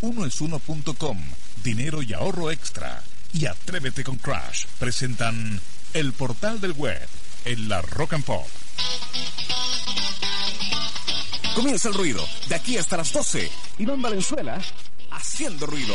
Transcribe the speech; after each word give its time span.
unoesuno.com, 0.00 1.18
dinero 1.62 2.02
y 2.02 2.12
ahorro 2.12 2.50
extra 2.50 3.02
y 3.32 3.46
Atrévete 3.46 4.02
con 4.02 4.16
Crash 4.16 4.64
presentan 4.78 5.60
El 5.94 6.12
Portal 6.12 6.60
del 6.60 6.72
Web 6.72 7.06
en 7.44 7.68
la 7.68 7.82
Rock 7.82 8.14
and 8.14 8.24
Pop. 8.24 8.46
Comienza 11.54 11.88
el 11.88 11.94
ruido, 11.94 12.26
de 12.48 12.54
aquí 12.54 12.76
hasta 12.76 12.96
las 12.96 13.12
12. 13.12 13.50
Iván 13.78 14.00
Valenzuela, 14.00 14.60
haciendo 15.10 15.66
ruido. 15.66 15.94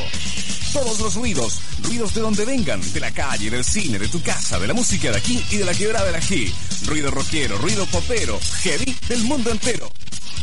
Todos 0.73 0.99
los 0.99 1.15
ruidos, 1.15 1.59
ruidos 1.81 2.13
de 2.13 2.21
donde 2.21 2.45
vengan, 2.45 2.81
de 2.93 2.99
la 2.99 3.11
calle, 3.11 3.49
del 3.49 3.63
cine, 3.63 3.97
de 3.97 4.07
tu 4.07 4.21
casa, 4.21 4.59
de 4.59 4.67
la 4.67 4.73
música 4.73 5.11
de 5.11 5.17
aquí 5.17 5.43
y 5.51 5.57
de 5.57 5.65
la 5.65 5.73
quebrada 5.73 6.11
de 6.11 6.17
aquí. 6.17 6.53
Ruido 6.85 7.11
rockero, 7.11 7.57
ruido 7.57 7.85
popero, 7.87 8.39
heavy 8.63 8.95
del 9.07 9.23
mundo 9.23 9.51
entero. 9.51 9.91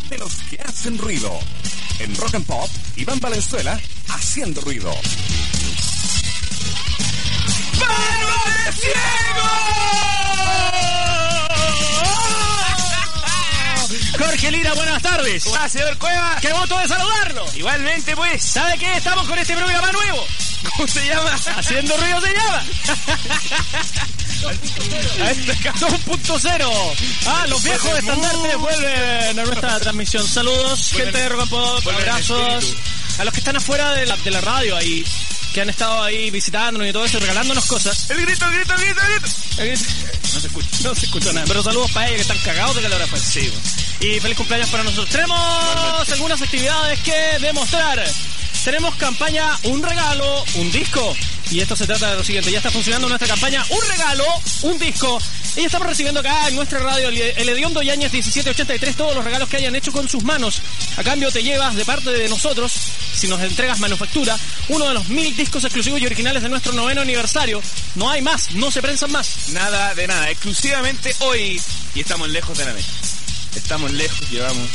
De 0.08 0.18
los 0.18 0.34
que 0.50 0.58
hacen 0.60 0.98
ruido. 0.98 1.38
En 2.02 2.16
Rock 2.16 2.34
and 2.34 2.44
Pop, 2.44 2.68
Iván 2.96 3.20
Valenzuela, 3.20 3.78
haciendo 4.08 4.60
ruido. 4.62 4.92
de 14.10 14.18
Jorge 14.18 14.50
Lira, 14.50 14.74
buenas 14.74 15.00
tardes. 15.00 15.44
¿Cómo 15.44 15.68
señor 15.68 15.96
Cueva? 15.98 16.38
Qué 16.40 16.52
voto 16.52 16.76
de 16.76 16.88
saludarlo. 16.88 17.46
Igualmente, 17.54 18.16
pues. 18.16 18.42
¿Sabe 18.42 18.76
qué? 18.78 18.96
Estamos 18.96 19.28
con 19.28 19.38
este 19.38 19.54
programa 19.54 19.92
nuevo. 19.92 20.26
¿Cómo 20.76 20.88
se 20.88 21.06
llama? 21.06 21.30
Haciendo 21.56 21.96
ruido 21.96 22.20
se 22.20 22.34
llama. 22.34 22.64
2.0. 25.80 26.94
Ah, 27.26 27.46
los 27.48 27.62
viejos 27.62 27.98
estandartes 27.98 28.58
vuelven 28.58 29.38
a 29.38 29.44
nuestra 29.44 29.80
transmisión. 29.80 30.26
Saludos, 30.26 30.90
gente 30.92 31.18
de 31.18 31.28
Rock 31.28 31.48
Pop, 31.48 31.86
abrazos. 31.88 32.76
A 33.18 33.24
los 33.24 33.32
que 33.34 33.40
están 33.40 33.56
afuera 33.56 33.92
de 33.92 34.06
la, 34.06 34.16
de 34.16 34.30
la 34.30 34.40
radio 34.40 34.74
ahí, 34.76 35.04
que 35.52 35.60
han 35.60 35.68
estado 35.68 36.02
ahí 36.02 36.30
visitándonos 36.30 36.88
y 36.88 36.92
todo 36.92 37.04
eso, 37.04 37.20
regalándonos 37.20 37.66
cosas. 37.66 38.10
El 38.10 38.22
grito, 38.22 38.46
el 38.46 38.54
grito, 38.54 38.74
el 38.74 38.80
grito, 38.80 39.00
el 39.00 39.08
grito. 39.20 39.26
El 39.58 39.68
grito. 39.68 39.84
No 40.34 40.40
se 40.40 40.46
escucha. 40.46 40.68
No 40.82 40.94
se 40.94 41.06
escucha 41.06 41.32
nada. 41.32 41.46
Pero 41.46 41.62
saludos 41.62 41.90
para 41.92 42.06
ellos 42.08 42.16
que 42.16 42.22
están 42.22 42.38
cagados 42.38 42.76
de 42.76 42.82
calor 42.82 43.02
afuera. 43.02 43.24
Sí, 43.24 43.52
Y 44.00 44.18
feliz 44.20 44.36
cumpleaños 44.36 44.70
para 44.70 44.82
nosotros. 44.82 45.10
Tenemos 45.10 46.08
algunas 46.10 46.40
actividades 46.40 47.00
que 47.00 47.38
demostrar. 47.40 48.02
Tenemos 48.64 48.94
campaña 48.94 49.58
Un 49.64 49.82
regalo, 49.82 50.44
un 50.54 50.70
disco. 50.72 51.14
Y 51.50 51.60
esto 51.60 51.76
se 51.76 51.86
trata 51.86 52.10
de 52.10 52.16
lo 52.16 52.24
siguiente. 52.24 52.50
Ya 52.50 52.58
está 52.58 52.70
funcionando 52.70 53.08
nuestra 53.08 53.28
campaña 53.28 53.64
Un 53.68 53.88
regalo, 53.88 54.24
un 54.62 54.78
disco. 54.78 55.20
Y 55.56 55.64
estamos 55.64 55.86
recibiendo 55.86 56.20
acá 56.20 56.48
en 56.48 56.56
nuestra 56.56 56.78
radio 56.78 57.08
el, 57.08 57.48
Hediondo 57.48 57.82
Yañez 57.82 58.12
1783 58.12 58.96
todos 58.96 59.14
los 59.14 59.24
regalos 59.24 59.48
que 59.48 59.58
hayan 59.58 59.74
hecho 59.74 59.92
con 59.92 60.08
sus 60.08 60.24
manos. 60.24 60.62
A 60.96 61.02
cambio 61.02 61.30
te 61.30 61.42
llevas 61.42 61.74
de 61.74 61.84
parte 61.84 62.10
de 62.10 62.28
nosotros, 62.28 62.72
si 63.14 63.28
nos 63.28 63.40
entregas 63.42 63.78
manufactura, 63.78 64.38
uno 64.68 64.88
de 64.88 64.94
los 64.94 65.08
mil 65.10 65.36
discos 65.36 65.64
exclusivos 65.64 66.00
y 66.00 66.06
originales 66.06 66.42
de 66.42 66.48
nuestro 66.48 66.72
noveno 66.72 67.02
aniversario. 67.02 67.60
No 67.96 68.08
hay 68.08 68.22
más, 68.22 68.52
no 68.52 68.70
se 68.70 68.80
prensan 68.80 69.12
más. 69.12 69.48
Nada 69.48 69.94
de 69.94 70.06
nada, 70.06 70.30
exclusivamente 70.30 71.14
hoy. 71.20 71.60
Y 71.94 72.00
estamos 72.00 72.30
lejos 72.30 72.56
de 72.56 72.64
la 72.64 72.72
meta. 72.72 72.88
Estamos 73.54 73.92
lejos, 73.92 74.30
llevamos 74.30 74.70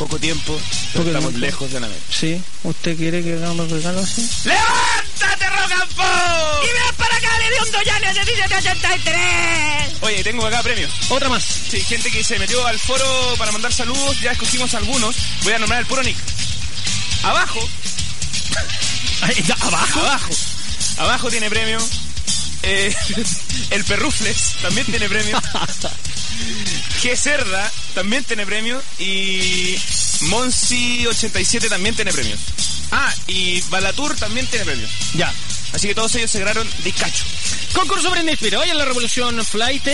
poco 0.00 0.18
tiempo, 0.18 0.58
pero 0.92 1.04
Poco 1.04 1.08
estamos 1.08 1.30
tiempo. 1.30 1.46
lejos 1.46 1.72
de 1.72 1.80
la 1.80 1.86
meta. 1.86 2.00
Sí, 2.10 2.42
¿usted 2.64 2.96
quiere 2.96 3.22
que 3.22 3.34
hagamos 3.34 3.70
regalos 3.70 4.02
así? 4.04 4.26
¡Levántate, 4.48 5.46
Rock 5.50 5.72
and 5.72 5.94
Pop! 5.94 6.64
¡Y 6.64 6.66
ven 6.72 6.94
para 6.96 7.16
acá, 7.16 7.28
Hediondo 7.46 7.82
Yañez 7.82 8.16
1783! 8.26 10.02
Oye, 10.02 10.24
tengo 10.24 10.46
acá 10.46 10.62
premios. 10.62 10.90
Otra 11.10 11.28
más. 11.28 11.44
Sí, 11.44 11.80
gente 11.82 12.10
que 12.10 12.24
se 12.24 12.38
metió 12.38 12.66
al 12.66 12.78
foro 12.78 13.34
para 13.36 13.52
mandar 13.52 13.72
saludos, 13.74 14.18
ya 14.22 14.32
escogimos 14.32 14.72
algunos. 14.74 15.14
Voy 15.42 15.52
a 15.52 15.58
nombrar 15.58 15.80
el 15.80 15.86
puro 15.86 16.02
nick. 16.02 16.16
Abajo, 17.22 17.60
¿Abajo? 19.60 20.00
abajo, 20.00 20.30
abajo 20.98 21.30
tiene 21.30 21.50
premio. 21.50 21.78
Eh, 22.62 22.94
el 23.70 23.84
Perrufles 23.84 24.54
también 24.62 24.86
tiene 24.86 25.08
premio. 25.08 25.40
G 27.02 27.16
Cerda 27.16 27.70
también 27.94 28.24
tiene 28.24 28.46
premio. 28.46 28.80
Y 28.98 29.76
Monsi87 30.22 31.68
también 31.68 31.94
tiene 31.94 32.12
premio. 32.12 32.36
Ah, 32.92 33.12
y 33.26 33.60
Balatur 33.62 34.16
también 34.16 34.46
tiene 34.46 34.64
premio. 34.64 34.88
Ya. 35.14 35.32
Así 35.72 35.86
que 35.86 35.94
todos 35.94 36.14
ellos 36.16 36.30
se 36.30 36.40
ganaron 36.40 36.68
discacho. 36.84 37.24
Concurso 37.72 38.10
Britney 38.10 38.34
Spears. 38.34 38.56
Hoy 38.56 38.70
en 38.70 38.78
la 38.78 38.84
Revolución 38.84 39.44
Flight, 39.44 39.86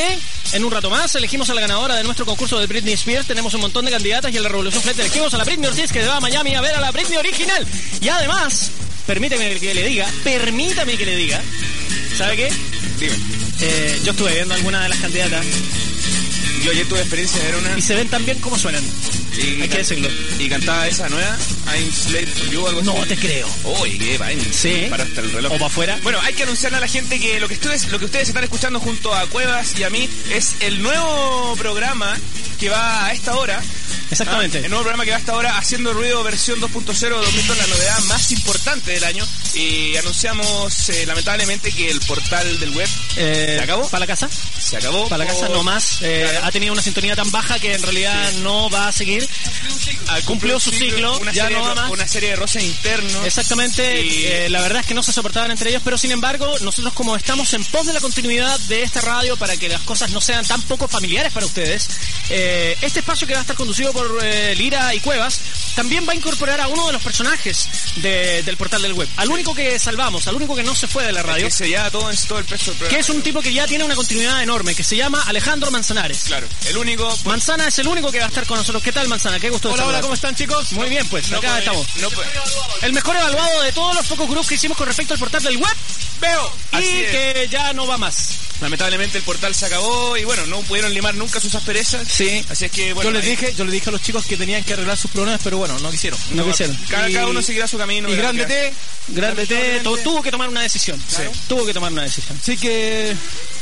en 0.52 0.64
un 0.64 0.70
rato 0.70 0.88
más, 0.88 1.14
elegimos 1.14 1.50
a 1.50 1.54
la 1.54 1.60
ganadora 1.60 1.96
de 1.96 2.04
nuestro 2.04 2.24
concurso 2.24 2.58
de 2.58 2.66
Britney 2.66 2.94
Spears. 2.94 3.26
Tenemos 3.26 3.52
un 3.54 3.60
montón 3.60 3.84
de 3.84 3.90
candidatas 3.90 4.32
y 4.32 4.38
en 4.38 4.42
la 4.42 4.48
Revolución 4.48 4.82
Flight 4.82 4.98
elegimos 4.98 5.34
a 5.34 5.38
la 5.38 5.44
Britney 5.44 5.68
Ortiz 5.68 5.92
que 5.92 6.04
va 6.06 6.16
a 6.16 6.20
Miami 6.20 6.54
a 6.54 6.62
ver 6.62 6.74
a 6.74 6.80
la 6.80 6.90
Britney 6.90 7.18
original. 7.18 7.66
Y 8.00 8.08
además, 8.08 8.70
permíteme 9.06 9.54
que 9.58 9.74
le 9.74 9.84
diga, 9.88 10.06
permítame 10.24 10.96
que 10.96 11.06
le 11.06 11.16
diga, 11.16 11.40
¿sabe 12.16 12.36
qué? 12.36 12.52
Dime. 12.98 13.14
Eh, 13.60 14.00
yo 14.04 14.12
estuve 14.12 14.34
viendo 14.34 14.54
algunas 14.54 14.82
de 14.82 14.88
las 14.90 14.98
candidatas 14.98 15.44
Yo 16.62 16.70
ayer 16.72 16.86
tuve 16.86 17.00
experiencia 17.00 17.40
de 17.42 17.46
ver 17.52 17.56
una. 17.56 17.78
y 17.78 17.80
se 17.82 17.94
ven 17.94 18.08
tan 18.08 18.24
bien 18.24 18.38
como 18.40 18.58
suenan. 18.58 18.82
Y, 19.36 19.60
Hay 19.62 19.68
que 19.68 19.78
decirlo. 19.78 20.08
Y 20.38 20.48
cantaba 20.48 20.86
esa 20.88 21.08
nueva, 21.08 21.36
I'm 21.74 21.92
Slave 21.92 22.26
for 22.26 22.50
You, 22.50 22.66
algo 22.66 22.80
así. 22.80 22.88
No 22.88 23.06
te 23.06 23.16
creo. 23.16 23.48
Uy, 23.80 23.98
qué 23.98 24.16
vaina. 24.18 24.42
Sí. 24.50 24.86
Para 24.88 25.04
hasta 25.04 25.20
el 25.20 25.30
reloj. 25.30 25.52
O 25.52 25.54
para 25.56 25.66
afuera. 25.66 25.98
Bueno, 26.02 26.18
hay 26.22 26.32
que 26.34 26.44
anunciarle 26.44 26.78
a 26.78 26.80
la 26.80 26.88
gente 26.88 27.20
que 27.20 27.38
lo 27.38 27.46
que 27.48 27.54
ustedes, 27.54 27.90
lo 27.90 27.98
que 27.98 28.06
ustedes 28.06 28.28
están 28.28 28.44
escuchando 28.44 28.80
junto 28.80 29.14
a 29.14 29.26
Cuevas 29.26 29.78
y 29.78 29.84
a 29.84 29.90
mí 29.90 30.08
es 30.32 30.54
el 30.60 30.82
nuevo 30.82 31.54
programa 31.56 32.16
que 32.58 32.70
va 32.70 33.06
a 33.06 33.12
esta 33.12 33.36
hora. 33.36 33.62
Exactamente. 34.10 34.58
Ah, 34.58 34.64
el 34.64 34.70
nuevo 34.70 34.82
programa 34.84 35.04
que 35.04 35.10
va 35.10 35.16
a 35.16 35.20
esta 35.20 35.36
hora 35.36 35.58
haciendo 35.58 35.92
ruido 35.92 36.22
versión 36.22 36.60
2.0 36.60 37.08
2000 37.08 37.48
la 37.48 37.66
novedad 37.66 37.98
más 38.04 38.30
importante 38.32 38.92
del 38.92 39.04
año. 39.04 39.26
Y 39.54 39.96
anunciamos 39.96 40.88
eh, 40.90 41.06
lamentablemente 41.06 41.72
que 41.72 41.90
el 41.90 42.00
portal 42.00 42.58
del 42.60 42.70
web 42.70 42.88
Eh, 43.16 43.54
¿Se 43.58 43.62
acabó? 43.62 43.88
¿Para 43.88 44.00
la 44.00 44.06
casa? 44.06 44.28
se 44.58 44.76
acabó. 44.76 45.08
Para 45.08 45.24
la 45.24 45.30
casa 45.30 45.48
no 45.48 45.62
más. 45.62 46.02
Eh, 46.02 46.26
Claro. 46.26 46.46
Ha 46.46 46.52
tenido 46.52 46.72
una 46.72 46.82
sintonía 46.82 47.14
tan 47.14 47.30
baja 47.30 47.58
que 47.58 47.74
en 47.74 47.82
realidad 47.82 48.32
no 48.42 48.68
va 48.70 48.88
a 48.88 48.92
seguir. 48.92 49.26
Ah, 50.08 50.18
cumplió 50.24 50.58
su 50.60 50.70
ciclo, 50.70 51.18
una 51.18 51.32
ya 51.32 51.44
serie 51.44 51.58
no 51.58 51.64
va 51.64 51.74
más. 51.74 51.90
Una 51.90 52.06
serie 52.08 52.30
de 52.30 52.36
roces 52.36 52.62
internos. 52.62 53.24
Exactamente, 53.24 54.02
Y- 54.02 54.24
eh, 54.26 54.48
la 54.50 54.60
verdad 54.60 54.80
es 54.80 54.86
que 54.86 54.94
no 54.94 55.02
se 55.02 55.12
soportaban 55.12 55.50
entre 55.50 55.70
ellos, 55.70 55.82
pero 55.84 55.98
sin 55.98 56.12
embargo, 56.12 56.58
nosotros 56.60 56.92
como 56.94 57.16
estamos 57.16 57.52
en 57.54 57.64
pos 57.66 57.86
de 57.86 57.92
la 57.92 58.00
continuidad 58.00 58.58
de 58.60 58.82
esta 58.82 59.00
radio 59.00 59.36
para 59.36 59.56
que 59.56 59.68
las 59.68 59.80
cosas 59.82 60.10
no 60.10 60.20
sean 60.20 60.44
tan 60.44 60.62
poco 60.62 60.88
familiares 60.88 61.32
para 61.32 61.46
ustedes, 61.46 61.88
eh, 62.30 62.76
este 62.82 63.00
espacio 63.00 63.26
que 63.26 63.32
va 63.34 63.40
a 63.40 63.42
estar 63.42 63.56
conducido 63.56 63.92
por 63.92 64.18
eh, 64.22 64.54
Lira 64.56 64.94
y 64.94 65.00
Cuevas 65.00 65.40
también 65.74 66.06
va 66.08 66.12
a 66.12 66.16
incorporar 66.16 66.60
a 66.60 66.68
uno 66.68 66.86
de 66.86 66.92
los 66.92 67.02
personajes 67.02 67.68
de- 67.96 68.42
del 68.42 68.56
portal 68.56 68.82
del 68.82 68.92
web, 68.94 69.08
al 69.16 69.28
único 69.30 69.54
que 69.54 69.78
salvamos, 69.78 70.26
al 70.28 70.34
único 70.36 70.54
que 70.54 70.62
no 70.62 70.74
se 70.74 70.86
fue 70.86 71.04
de 71.04 71.12
la 71.12 71.22
radio, 71.22 71.46
Que 71.46 71.50
se 71.52 71.68
lleva 71.68 71.90
todo, 71.90 72.10
en 72.10 72.16
todo 72.28 72.38
el 72.38 72.44
peso 72.44 72.70
del 72.70 72.78
programa. 72.78 72.96
que 72.96 73.00
es 73.00 73.08
un 73.10 73.22
tipo 73.22 73.42
que 73.42 73.52
ya 73.52 73.66
tiene 73.66 73.84
una 73.84 73.94
continuidad 73.94 74.42
enorme, 74.42 74.74
que 74.74 74.84
se 74.84 74.96
llama 74.96 75.22
Alejandro 75.26 75.70
Manzanares. 75.70 76.24
Claro, 76.26 76.46
el 76.66 76.76
único. 76.76 77.16
Manzana 77.24 77.68
es 77.68 77.78
el 77.78 77.88
único 77.88 78.10
que 78.10 78.18
va 78.18 78.26
a 78.26 78.28
estar 78.28 78.46
con 78.46 78.56
nosotros. 78.58 78.82
¿Qué 78.82 78.92
tal, 78.92 79.08
Manzana? 79.08 79.38
Qué 79.40 79.50
gusto 79.50 79.68
de 79.68 79.74
Hola, 79.74 79.84
hola. 79.96 80.02
¿cómo 80.02 80.14
están, 80.14 80.34
chicos? 80.34 80.72
Muy 80.72 80.88
bien, 80.88 81.06
pues, 81.08 81.28
No 81.30 81.38
acá 81.38 81.48
puede- 81.48 81.58
estamos. 81.60 81.86
No 81.96 82.08
El 82.82 82.92
mejor 82.92 83.16
evaluado 83.16 83.62
de 83.62 83.72
todos 83.72 83.94
los 83.94 84.06
focus 84.06 84.28
groups 84.30 84.48
que 84.48 84.54
hicimos 84.54 84.76
con 84.76 84.86
respecto 84.86 85.14
al 85.14 85.20
portal 85.20 85.42
del 85.42 85.56
web. 85.56 85.74
Veo. 86.20 86.52
Y 86.72 86.76
es. 86.76 87.10
que 87.10 87.48
ya 87.50 87.72
no 87.72 87.86
va 87.86 87.98
más. 87.98 88.30
Lamentablemente 88.60 89.18
el 89.18 89.24
portal 89.24 89.54
se 89.54 89.66
acabó 89.66 90.16
y 90.16 90.24
bueno, 90.24 90.46
no 90.46 90.60
pudieron 90.62 90.92
limar 90.94 91.14
nunca 91.14 91.40
sus 91.40 91.54
asperezas. 91.54 92.08
Sí. 92.10 92.42
Así 92.48 92.64
es 92.64 92.70
que 92.70 92.94
bueno. 92.94 93.10
yo 93.10 93.14
les 93.14 93.24
ahí- 93.24 93.30
dije, 93.32 93.54
yo 93.54 93.64
les 93.64 93.72
dije 93.74 93.90
a 93.90 93.92
los 93.92 94.00
chicos 94.00 94.24
que 94.24 94.36
tenían 94.38 94.64
que 94.64 94.72
arreglar 94.72 94.96
sus 94.96 95.10
problemas, 95.10 95.40
pero 95.44 95.58
bueno, 95.58 95.78
no 95.80 95.90
quisieron. 95.90 96.18
No 96.30 96.46
quisieron. 96.46 96.74
Cada, 96.88 97.10
Y- 97.10 97.12
cada 97.12 97.26
uno 97.26 97.42
seguirá 97.42 97.66
su 97.68 97.76
camino. 97.76 98.08
Y 98.08 98.16
grande. 98.16 98.46
T, 98.46 98.72
Grande 99.08 99.46
T 99.46 99.80
tuvo 100.02 100.22
que 100.22 100.30
tomar 100.30 100.48
una 100.48 100.62
decisión. 100.62 101.00
Tuvo 101.48 101.66
que 101.66 101.74
tomar 101.74 101.92
una 101.92 102.02
decisión. 102.02 102.38
Así 102.40 102.56
que 102.56 103.14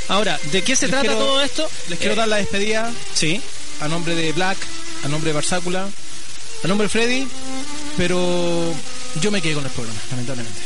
Ahora, 0.06 0.38
¿de 0.52 0.62
qué 0.62 0.76
se 0.76 0.82
Les 0.86 0.90
trata 0.90 1.06
quiero- 1.08 1.18
todo 1.24 1.40
esto? 1.42 1.68
les 1.88 1.98
quiero 1.98 2.12
Eh, 2.12 2.16
dar 2.16 2.28
la 2.28 2.36
despedida 2.36 2.92
Sí. 3.14 3.40
a 3.80 3.88
nombre 3.88 4.14
de 4.14 4.32
Black, 4.32 4.58
a 5.02 5.08
nombre 5.08 5.30
de 5.30 5.34
Barsácula, 5.34 5.88
nombre 6.68 6.88
Freddy, 6.88 7.28
pero 7.96 8.74
yo 9.20 9.30
me 9.30 9.40
quedé 9.42 9.54
con 9.54 9.64
el 9.64 9.70
programa, 9.70 9.98
lamentablemente. 10.10 10.60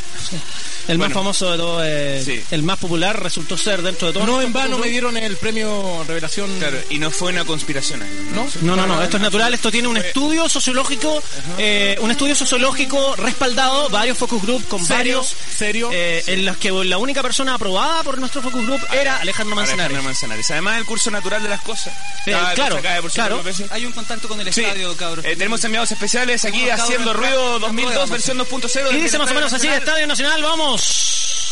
El 0.87 0.97
más 0.97 1.07
Bueno. 1.09 1.19
famoso 1.21 1.51
de 1.51 1.57
todos, 1.57 1.83
eh, 1.85 2.21
Sí. 2.25 2.41
el 2.51 2.63
más 2.63 2.79
popular 2.79 3.21
resultó 3.21 3.57
ser 3.57 3.81
dentro 3.83 4.07
de 4.07 4.13
todos. 4.13 4.25
No 4.27 4.41
en 4.41 4.51
vano 4.51 4.77
me 4.79 4.87
dieron 4.89 5.15
el 5.17 5.37
premio 5.37 6.03
Revelación. 6.07 6.49
Claro, 6.57 6.77
y 6.89 6.97
no 6.97 7.11
fue 7.11 7.31
una 7.31 7.45
conspiración. 7.45 8.01
ahí, 8.01 8.09
¿No? 8.33 8.47
No, 8.61 8.75
no, 8.75 8.87
no, 8.87 9.01
esto 9.03 9.17
es 9.17 9.23
natural, 9.23 9.53
esto 9.53 9.69
tiene 9.71 9.87
un 9.87 9.97
estudio 9.97 10.49
sociológico, 10.49 11.21
eh, 11.59 11.95
un 12.01 12.09
estudio 12.09 12.33
sociológico 12.35 13.15
respaldado, 13.17 13.89
varios 13.89 14.17
focus 14.17 14.41
group 14.41 14.67
con 14.67 14.83
Serio, 14.83 15.17
varios, 15.19 15.35
serio. 15.57 15.89
eh, 15.93 16.23
en 16.27 16.45
los 16.45 16.57
que 16.57 16.71
la 16.71 16.97
única 16.97 17.21
persona 17.21 17.53
aprobada 17.53 18.01
por 18.03 18.17
nuestro 18.17 18.41
focus 18.41 18.65
group 18.65 18.81
era 18.91 19.17
Alejandro 19.17 19.55
Manzanares. 19.55 19.85
Alejandro 19.85 20.03
Manzanares. 20.03 20.51
Además, 20.51 20.77
el 20.79 20.85
curso 20.85 21.11
natural 21.11 21.43
de 21.43 21.49
las 21.49 21.61
cosas. 21.61 21.93
Eh, 22.25 22.33
Ah, 22.33 22.51
claro, 22.55 22.79
claro. 23.13 23.43
Hay 23.71 23.85
un 23.85 23.91
contacto 23.91 24.27
con 24.27 24.39
el 24.41 24.51
Sí. 24.53 24.61
estadio, 24.61 24.95
cabros. 24.97 25.23
Eh, 25.25 25.35
tenemos 25.35 25.63
enviados 25.63 25.91
especiales 25.91 26.45
aquí 26.45 26.67
haciendo 26.69 27.11
en 27.11 27.17
ruido 27.19 27.53
la- 27.59 27.67
2002 27.67 27.93
rueda, 27.95 28.05
versión 28.11 28.37
2.0. 28.39 28.91
Y 28.91 29.01
dice 29.01 29.17
más 29.17 29.29
o 29.31 29.33
menos 29.33 29.53
así, 29.53 29.67
Estadio 29.67 29.79
Estadio 29.79 30.07
Nacional, 30.07 30.43
vamos. 30.43 31.05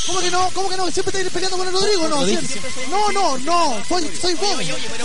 ¿Cómo 0.07 0.21
que 0.21 0.31
no? 0.31 0.49
¿Cómo 0.53 0.69
que 0.69 0.77
no? 0.77 0.89
¿Siempre 0.89 1.11
estáis 1.11 1.33
peleando 1.33 1.57
con 1.57 1.67
el 1.67 1.73
Rodrigo? 1.73 2.07
No, 2.07 2.25
siempre. 2.25 2.61
No, 2.89 3.11
no, 3.11 3.37
no. 3.39 3.83
Soy, 3.89 4.09
soy 4.21 4.35
vos. 4.35 4.55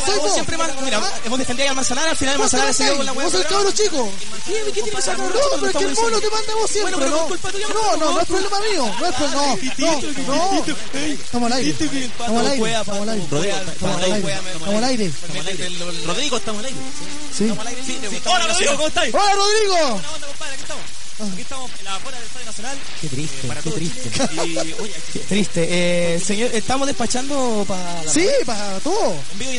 Soy 0.07 0.19
vos. 0.21 0.33
siempre 0.33 0.57
mal, 0.57 0.73
mira, 0.85 0.99
¿Ah? 1.03 1.13
hemos 1.25 1.41
defendido 1.41 1.69
al 1.71 1.75
Manzanares, 1.75 2.11
al 2.13 2.17
final 2.17 2.35
el 2.35 2.39
Vos 2.39 2.45
Manzanares 2.53 2.77
se 2.77 2.85
dio 2.85 2.97
con 2.99 3.07
la 3.07 3.11
Vos 3.13 3.25
hueá. 3.25 3.31
sos 3.33 3.41
el 3.41 3.47
cabro 3.49 3.73
chico. 3.73 4.09
¿Qué, 4.47 4.53
qué 4.53 4.71
tiene 4.73 4.91
que 4.91 4.97
No, 4.97 5.03
pero 5.03 5.67
es 5.67 5.77
que 5.77 5.85
el 5.85 5.95
mono 5.97 6.21
te 6.21 6.31
manda 6.31 6.55
vos 6.55 6.71
siempre, 6.71 6.95
Bueno, 6.95 7.27
pero 7.27 7.59
¿no? 7.69 7.75
No, 7.75 7.97
no, 7.97 8.13
no 8.13 8.21
es 8.21 8.27
problema 8.29 8.61
mío. 8.61 8.95
No 9.01 9.07
es 9.09 9.15
problema, 9.17 9.43
no, 9.79 9.93
no, 10.29 10.65
no. 10.65 10.77
Estamos 11.03 11.47
al 11.51 11.59
aire. 11.59 11.71
Estamos 11.71 12.41
al 12.41 12.47
aire. 12.47 12.79
Estamos 12.79 13.03
al 13.03 13.09
aire. 13.09 13.27
Rodrigo, 13.35 13.67
Estamos 13.67 14.79
al 14.79 14.85
aire. 14.95 15.11
Estamos 15.11 15.41
al 15.41 15.49
aire. 15.49 16.07
Rodrigo, 16.07 16.37
estamos 16.37 16.59
al 16.61 16.67
aire. 16.67 16.81
Sí. 17.37 17.51
Hola, 18.25 18.47
Rodrigo, 18.47 18.73
¿cómo 18.77 18.87
estáis? 18.89 19.15
¡Hola, 19.15 19.33
Rodrigo! 19.35 20.01
Compadre? 20.53 20.55
Aquí 20.55 20.63
estamos. 20.63 21.33
Aquí 21.33 21.43
estamos 21.43 21.71
en 21.79 21.85
la 21.85 21.95
afuera 21.97 22.19
del 22.19 22.27
Estadio 22.27 22.47
Nacional. 22.47 22.79
Qué 23.01 23.09
triste, 23.09 23.49
Para 23.49 23.61
qué 23.61 23.71
todo 23.71 23.79
triste. 23.79 24.11
Chile. 24.11 24.47
Y, 24.47 24.73
oye, 24.81 24.95
Qué 25.13 25.19
triste. 25.21 25.69
Eh, 25.71 26.21
señor, 26.21 26.51
estamos 26.55 26.87
despachando 26.87 27.65
para 27.69 28.03
la... 28.05 28.13
Sí, 28.13 28.27
para 28.47 28.81
todo. 28.81 29.15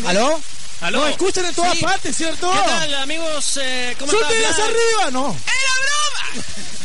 ¿Aló? 0.06 0.40
¿Aló? 0.81 1.00
Nos 1.02 1.12
escuchan 1.12 1.46
en 1.46 1.56
todas 1.56 1.74
Sí. 1.78 1.84
partes, 1.84 2.16
¿cierto? 2.16 2.52
¿Qué 2.52 2.60
tal, 2.70 2.94
amigos? 2.96 3.58
Eh, 3.62 3.96
¿Cómo 4.00 4.12
están? 4.12 4.28
¡Suéltelas 4.30 4.60
arriba! 4.60 5.12
No. 5.12 5.36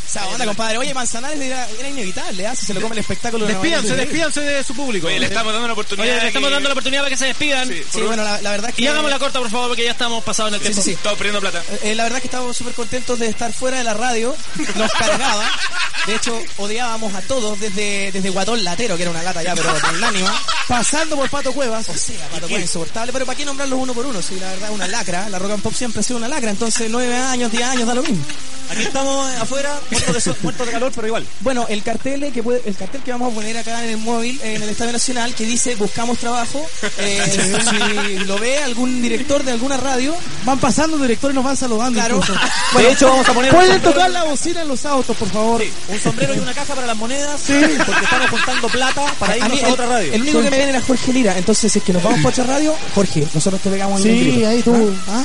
Esa 0.09 0.25
onda, 0.25 0.43
compadre. 0.45 0.79
Oye, 0.79 0.91
Manzanares 0.91 1.39
era, 1.39 1.69
era 1.77 1.87
inevitable, 1.87 2.47
¿ah? 2.47 2.55
Si 2.55 2.65
se 2.65 2.73
lo 2.73 2.81
come 2.81 2.93
el 2.95 2.99
espectáculo. 2.99 3.45
de 3.45 3.53
Despídanse, 3.53 3.89
Navarrete. 3.89 4.05
despídanse 4.11 4.41
de 4.41 4.63
su 4.63 4.73
público. 4.73 5.05
Oye, 5.05 5.19
le 5.19 5.27
estamos 5.27 5.51
dando 5.53 5.65
una 5.65 5.73
oportunidad. 5.73 6.03
Oye, 6.07 6.15
le 6.15 6.21
de 6.21 6.27
estamos 6.29 6.47
que- 6.49 6.53
dando 6.55 6.69
la 6.69 6.73
oportunidad 6.73 7.01
para 7.03 7.09
que 7.11 7.17
se 7.17 7.25
despidan. 7.25 7.67
Sí, 7.67 7.83
Sí, 7.93 8.01
bueno, 8.01 8.23
la, 8.23 8.41
la 8.41 8.49
verdad 8.51 8.69
es 8.71 8.75
que... 8.75 8.81
Y 8.81 8.87
hagamos 8.87 9.11
la 9.11 9.19
corta, 9.19 9.37
por 9.37 9.51
favor, 9.51 9.67
porque 9.67 9.83
ya 9.83 9.91
estamos 9.91 10.23
pasados 10.23 10.49
en 10.49 10.55
el 10.55 10.61
tiempo. 10.61 10.81
sí, 10.81 10.89
sí. 10.89 10.95
Estamos 10.95 11.15
perdiendo 11.19 11.41
plata. 11.41 11.61
Eh, 11.83 11.93
la 11.93 12.03
verdad 12.03 12.17
es 12.17 12.21
que 12.23 12.27
estamos 12.27 12.57
súper 12.57 12.73
contentos 12.73 13.19
de 13.19 13.27
estar 13.27 13.53
fuera 13.53 13.77
de 13.77 13.83
la 13.83 13.93
radio. 13.93 14.35
Nos 14.73 14.91
cargaba. 14.93 15.51
De 16.09 16.15
hecho, 16.15 16.41
odiábamos 16.57 17.13
a 17.13 17.21
todos 17.21 17.59
desde, 17.59 18.11
desde 18.11 18.31
Guatón 18.31 18.63
Latero, 18.63 18.95
que 18.97 19.03
era 19.03 19.11
una 19.11 19.21
lata 19.21 19.43
ya, 19.43 19.53
pero 19.53 19.71
unánima. 19.95 20.33
Pasando 20.67 21.15
por 21.15 21.29
Pato 21.29 21.53
Cuevas. 21.53 21.87
O 21.87 21.93
sea, 21.93 22.27
Pato 22.29 22.47
Cuevas 22.47 22.63
insoportable. 22.63 23.13
Pero 23.13 23.27
¿para 23.27 23.37
qué 23.37 23.45
nombrarlos 23.45 23.77
uno 23.79 23.93
por 23.93 24.07
uno? 24.07 24.19
Sí, 24.19 24.35
la 24.39 24.49
verdad, 24.49 24.71
una 24.71 24.87
lacra. 24.87 25.29
La 25.29 25.37
rock 25.37 25.51
and 25.51 25.61
pop 25.61 25.71
siempre 25.71 25.99
ha 25.99 26.03
sido 26.03 26.17
una 26.17 26.27
lacra. 26.27 26.49
Entonces, 26.49 26.89
nueve 26.89 27.15
años, 27.15 27.51
diez 27.51 27.63
años, 27.63 27.85
da 27.85 27.93
lo 27.93 28.01
mismo. 28.01 28.25
Aquí 28.71 28.83
estamos 28.83 29.27
afuera, 29.37 29.79
muertos 29.89 30.23
de, 30.23 30.33
muertos 30.43 30.67
de 30.67 30.71
calor, 30.71 30.91
pero 30.93 31.07
igual. 31.07 31.25
Bueno, 31.39 31.65
el 31.69 31.81
cartel 31.81 32.31
que 32.31 32.43
puede, 32.43 32.61
el 32.65 32.75
cartel 32.75 33.01
que 33.01 33.11
vamos 33.11 33.31
a 33.31 33.35
poner 33.35 33.57
acá 33.57 33.83
en 33.83 33.89
el 33.89 33.97
móvil, 33.97 34.39
en 34.43 34.61
el 34.61 34.69
Estadio 34.69 34.91
Nacional, 34.91 35.33
que 35.33 35.43
dice 35.45 35.75
buscamos 35.75 36.19
trabajo. 36.19 36.63
Eh, 36.99 37.59
si 37.69 38.19
lo 38.25 38.37
ve 38.37 38.59
algún 38.59 39.01
director 39.01 39.43
de 39.43 39.53
alguna 39.53 39.77
radio, 39.77 40.15
Van 40.45 40.59
pasando 40.59 40.97
directores 40.97 41.33
y 41.33 41.35
nos 41.35 41.45
van 41.45 41.57
saludando. 41.57 41.99
claro. 41.99 42.21
de 42.77 42.91
hecho, 42.91 43.09
vamos 43.09 43.27
a 43.27 43.33
poner 43.33 43.53
Pueden 43.53 43.81
tocar 43.81 44.11
la 44.11 44.23
bocina 44.23 44.61
en 44.61 44.67
los 44.67 44.85
autos, 44.85 45.17
por 45.17 45.29
favor. 45.29 45.61
sí, 45.61 45.71
un 45.87 45.98
sombrero 45.99 46.33
y 46.35 46.39
una 46.39 46.53
caja 46.53 46.73
para 46.75 46.87
las 46.87 46.97
monedas, 46.97 47.41
porque 47.85 48.03
estamos 48.03 48.29
juntando 48.29 48.67
plata 48.69 49.05
para 49.19 49.33
A 49.33 49.37
irnos 49.37 49.51
mí 49.53 49.59
a, 49.63 49.67
el, 49.67 49.73
otra 49.73 49.85
radio. 49.87 50.13
el 50.13 50.21
único 50.21 50.41
que 50.41 50.49
me 50.49 50.57
viene 50.57 50.71
era 50.71 50.81
Jorge 50.81 51.13
Lira. 51.13 51.37
Entonces, 51.37 51.71
si 51.71 51.79
es 51.79 51.85
que 51.85 51.93
nos 51.93 52.03
vamos 52.03 52.19
para 52.19 52.29
otra 52.29 52.43
radio, 52.45 52.75
Jorge, 52.95 53.27
nosotros 53.33 53.61
te 53.61 53.69
pegamos 53.69 54.03
en 54.05 54.11
el 54.17 54.33
Sí, 54.35 54.45
ahí 54.45 54.61
tú. 54.61 54.95
¿Ah? 55.07 55.23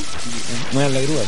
No 0.72 0.82
es 0.82 0.90
la 0.92 1.00
grúa. 1.00 1.22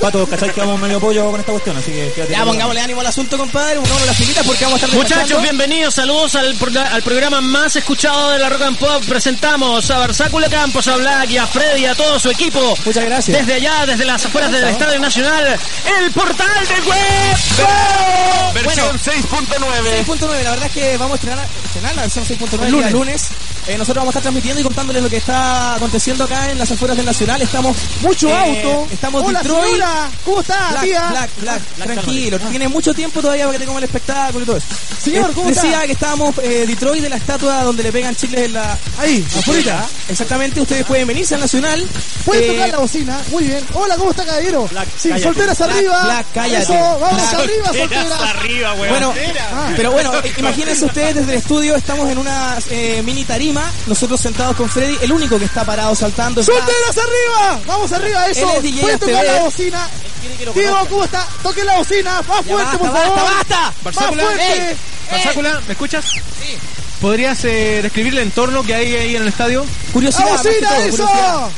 Pato, 0.00 0.26
¿cachai 0.26 0.50
que 0.52 0.60
vamos 0.60 0.80
medio 0.80 0.98
pollo 0.98 1.30
con 1.30 1.40
esta 1.40 1.52
cuestión? 1.52 1.76
Así 1.76 1.90
que 1.92 2.10
quédate 2.14 2.32
Ya, 2.32 2.44
pongámosle 2.44 2.80
ánimo 2.80 3.00
al 3.00 3.06
asunto, 3.06 3.36
compadre. 3.36 3.76
Pongámosle 3.76 4.06
las 4.06 4.16
filitas 4.16 4.46
porque 4.46 4.64
vamos 4.64 4.82
a 4.82 4.86
estar 4.86 4.96
Muchachos, 4.98 5.18
despachando. 5.28 5.42
bienvenidos, 5.42 5.94
saludos 5.94 6.34
al, 6.36 6.56
al 6.92 7.02
programa 7.02 7.40
más 7.42 7.76
escuchado 7.76 8.30
de 8.30 8.38
la 8.38 8.48
Rock 8.48 8.62
and 8.62 8.78
Pop. 8.78 9.04
Presentamos 9.06 9.90
a 9.90 9.98
Barzácula 9.98 10.48
Campos, 10.48 10.88
a 10.88 10.96
Black 10.96 11.30
y 11.30 11.38
a 11.38 11.46
Freddy 11.46 11.82
y 11.82 11.86
a 11.86 11.94
todo 11.94 12.18
su 12.18 12.30
equipo. 12.30 12.74
Muchas 12.84 13.04
gracias. 13.04 13.38
Desde 13.38 13.54
allá, 13.54 13.84
desde 13.86 14.04
las 14.06 14.24
afueras 14.24 14.50
del 14.50 14.64
Estadio 14.64 14.98
Nacional, 15.00 15.58
el 16.00 16.10
portal 16.12 16.48
del 16.68 16.84
web. 16.84 17.36
Versión 18.62 18.98
6.9. 18.98 20.04
6.9, 20.06 20.42
la 20.42 20.50
verdad 20.50 20.66
es 20.66 20.72
que 20.72 20.96
vamos 20.96 21.12
a 21.12 21.14
estrenar, 21.16 21.46
estrenar 21.64 21.94
la 21.96 22.02
versión 22.02 22.24
6.9 22.26 22.86
el 22.86 22.92
lunes. 22.92 23.22
Eh, 23.66 23.76
nosotros 23.76 24.00
vamos 24.02 24.16
a 24.16 24.18
estar 24.18 24.22
transmitiendo 24.22 24.60
y 24.60 24.64
contándoles 24.64 25.02
lo 25.02 25.10
que 25.10 25.18
está 25.18 25.74
aconteciendo 25.74 26.24
acá 26.24 26.50
en 26.50 26.58
las 26.58 26.70
afueras 26.70 26.96
del 26.96 27.06
Nacional. 27.06 27.40
Estamos 27.42 27.76
Mucho 28.00 28.28
eh, 28.28 28.34
auto. 28.64 28.88
Estamos 28.90 29.22
Hola, 29.24 29.42
Detroit. 29.42 29.64
señora. 29.72 30.10
¿Cómo 30.24 30.40
está, 30.40 30.68
Black, 30.70 30.82
tía? 30.82 31.06
Black, 31.10 31.30
Black, 31.40 31.62
tranquilo. 31.76 32.38
Tiene 32.50 32.68
mucho 32.68 32.94
tiempo 32.94 33.20
todavía 33.20 33.44
para 33.44 33.52
que 33.52 33.58
tengamos 33.60 33.78
el 33.80 33.84
espectáculo 33.84 34.42
y 34.42 34.46
todo 34.46 34.56
eso. 34.56 34.66
Señor, 35.04 35.30
Eh, 35.30 35.32
¿cómo 35.34 35.48
Decía 35.50 35.70
está? 35.72 35.86
que 35.86 35.92
estábamos 35.92 36.34
eh, 36.42 36.64
Detroit 36.66 37.02
de 37.02 37.08
la 37.10 37.16
estatua 37.16 37.62
donde 37.62 37.82
le 37.82 37.92
pegan 37.92 38.16
chicles 38.16 38.46
en 38.46 38.52
la... 38.54 38.78
Ahí, 38.98 39.24
afuera. 39.38 39.86
Exactamente, 40.08 40.60
ustedes 40.60 40.84
pueden 40.86 41.06
venirse 41.06 41.34
al 41.34 41.40
Nacional. 41.42 41.86
Pueden 42.24 42.52
tocar 42.54 42.68
la 42.70 42.78
bocina. 42.78 43.20
Muy 43.30 43.44
bien. 43.44 43.64
Hola, 43.74 43.96
¿cómo 43.96 44.10
está, 44.10 44.24
caballero? 44.24 44.66
Black, 44.70 44.88
sí, 44.98 45.08
cállate. 45.10 45.24
solteras 45.24 45.60
arriba. 45.60 46.02
Black, 46.04 46.26
cállate. 46.34 46.62
Eso, 46.62 46.98
vamos 46.98 47.22
arriba, 47.34 47.66
solteras. 47.66 47.90
arriba, 47.90 48.30
weón. 48.58 48.88
Bueno, 48.88 49.14
Ah. 49.52 49.72
pero 49.76 49.90
bueno, 49.92 50.12
imagínense 50.38 50.84
ustedes 50.84 51.14
desde 51.16 51.32
el 51.32 51.38
estudio, 51.38 51.76
estamos 51.76 52.08
en 52.10 52.18
una 52.18 52.58
eh, 52.70 53.02
mini 53.04 53.24
tarima, 53.24 53.70
nosotros 53.86 54.20
sentados 54.20 54.56
con 54.56 54.68
Freddy, 54.68 54.96
el 55.02 55.12
único 55.12 55.38
que 55.38 55.44
está 55.44 55.64
parado 55.64 55.94
saltando. 55.94 56.40
está- 56.40 56.52
¡Solteras 56.54 56.96
arriba! 56.98 57.60
Vamos 57.66 57.92
arriba, 57.92 58.26
eso. 58.28 58.50
Él 58.50 58.56
es 58.56 58.62
DJ 58.62 58.80
Pueden 58.82 58.98
tocar 58.98 59.24
la 59.24 59.40
bocina. 59.40 59.88
Diego, 60.54 60.78
¿cómo 60.88 61.04
está? 61.04 61.26
Toquen 61.42 61.66
la 61.66 61.76
bocina. 61.76 62.22
Más 62.28 62.44
Ya 62.44 62.52
fuerte, 62.54 62.54
basta, 62.64 62.78
por 62.78 62.90
basta, 62.92 63.08
favor. 63.10 63.32
basta. 63.34 63.60
Más 63.60 63.82
Barzácula, 63.84 64.22
fuerte. 64.24 64.76
Barzácula, 65.10 65.60
¿me 65.66 65.72
escuchas? 65.72 66.04
Sí. 66.04 66.56
¿Podrías 67.00 67.44
eh, 67.44 67.80
describir 67.82 68.12
el 68.12 68.18
entorno 68.20 68.62
que 68.62 68.74
hay 68.74 68.94
ahí 68.94 69.16
en 69.16 69.22
el 69.22 69.28
estadio? 69.28 69.64
¡La 69.64 69.92
Curiosidad, 69.92 70.30
más 70.30 70.42
que 70.42 70.48
bocina, 70.48 70.68
todo, 70.68 70.78
eso! 70.80 70.90
curiosidad. 71.06 71.48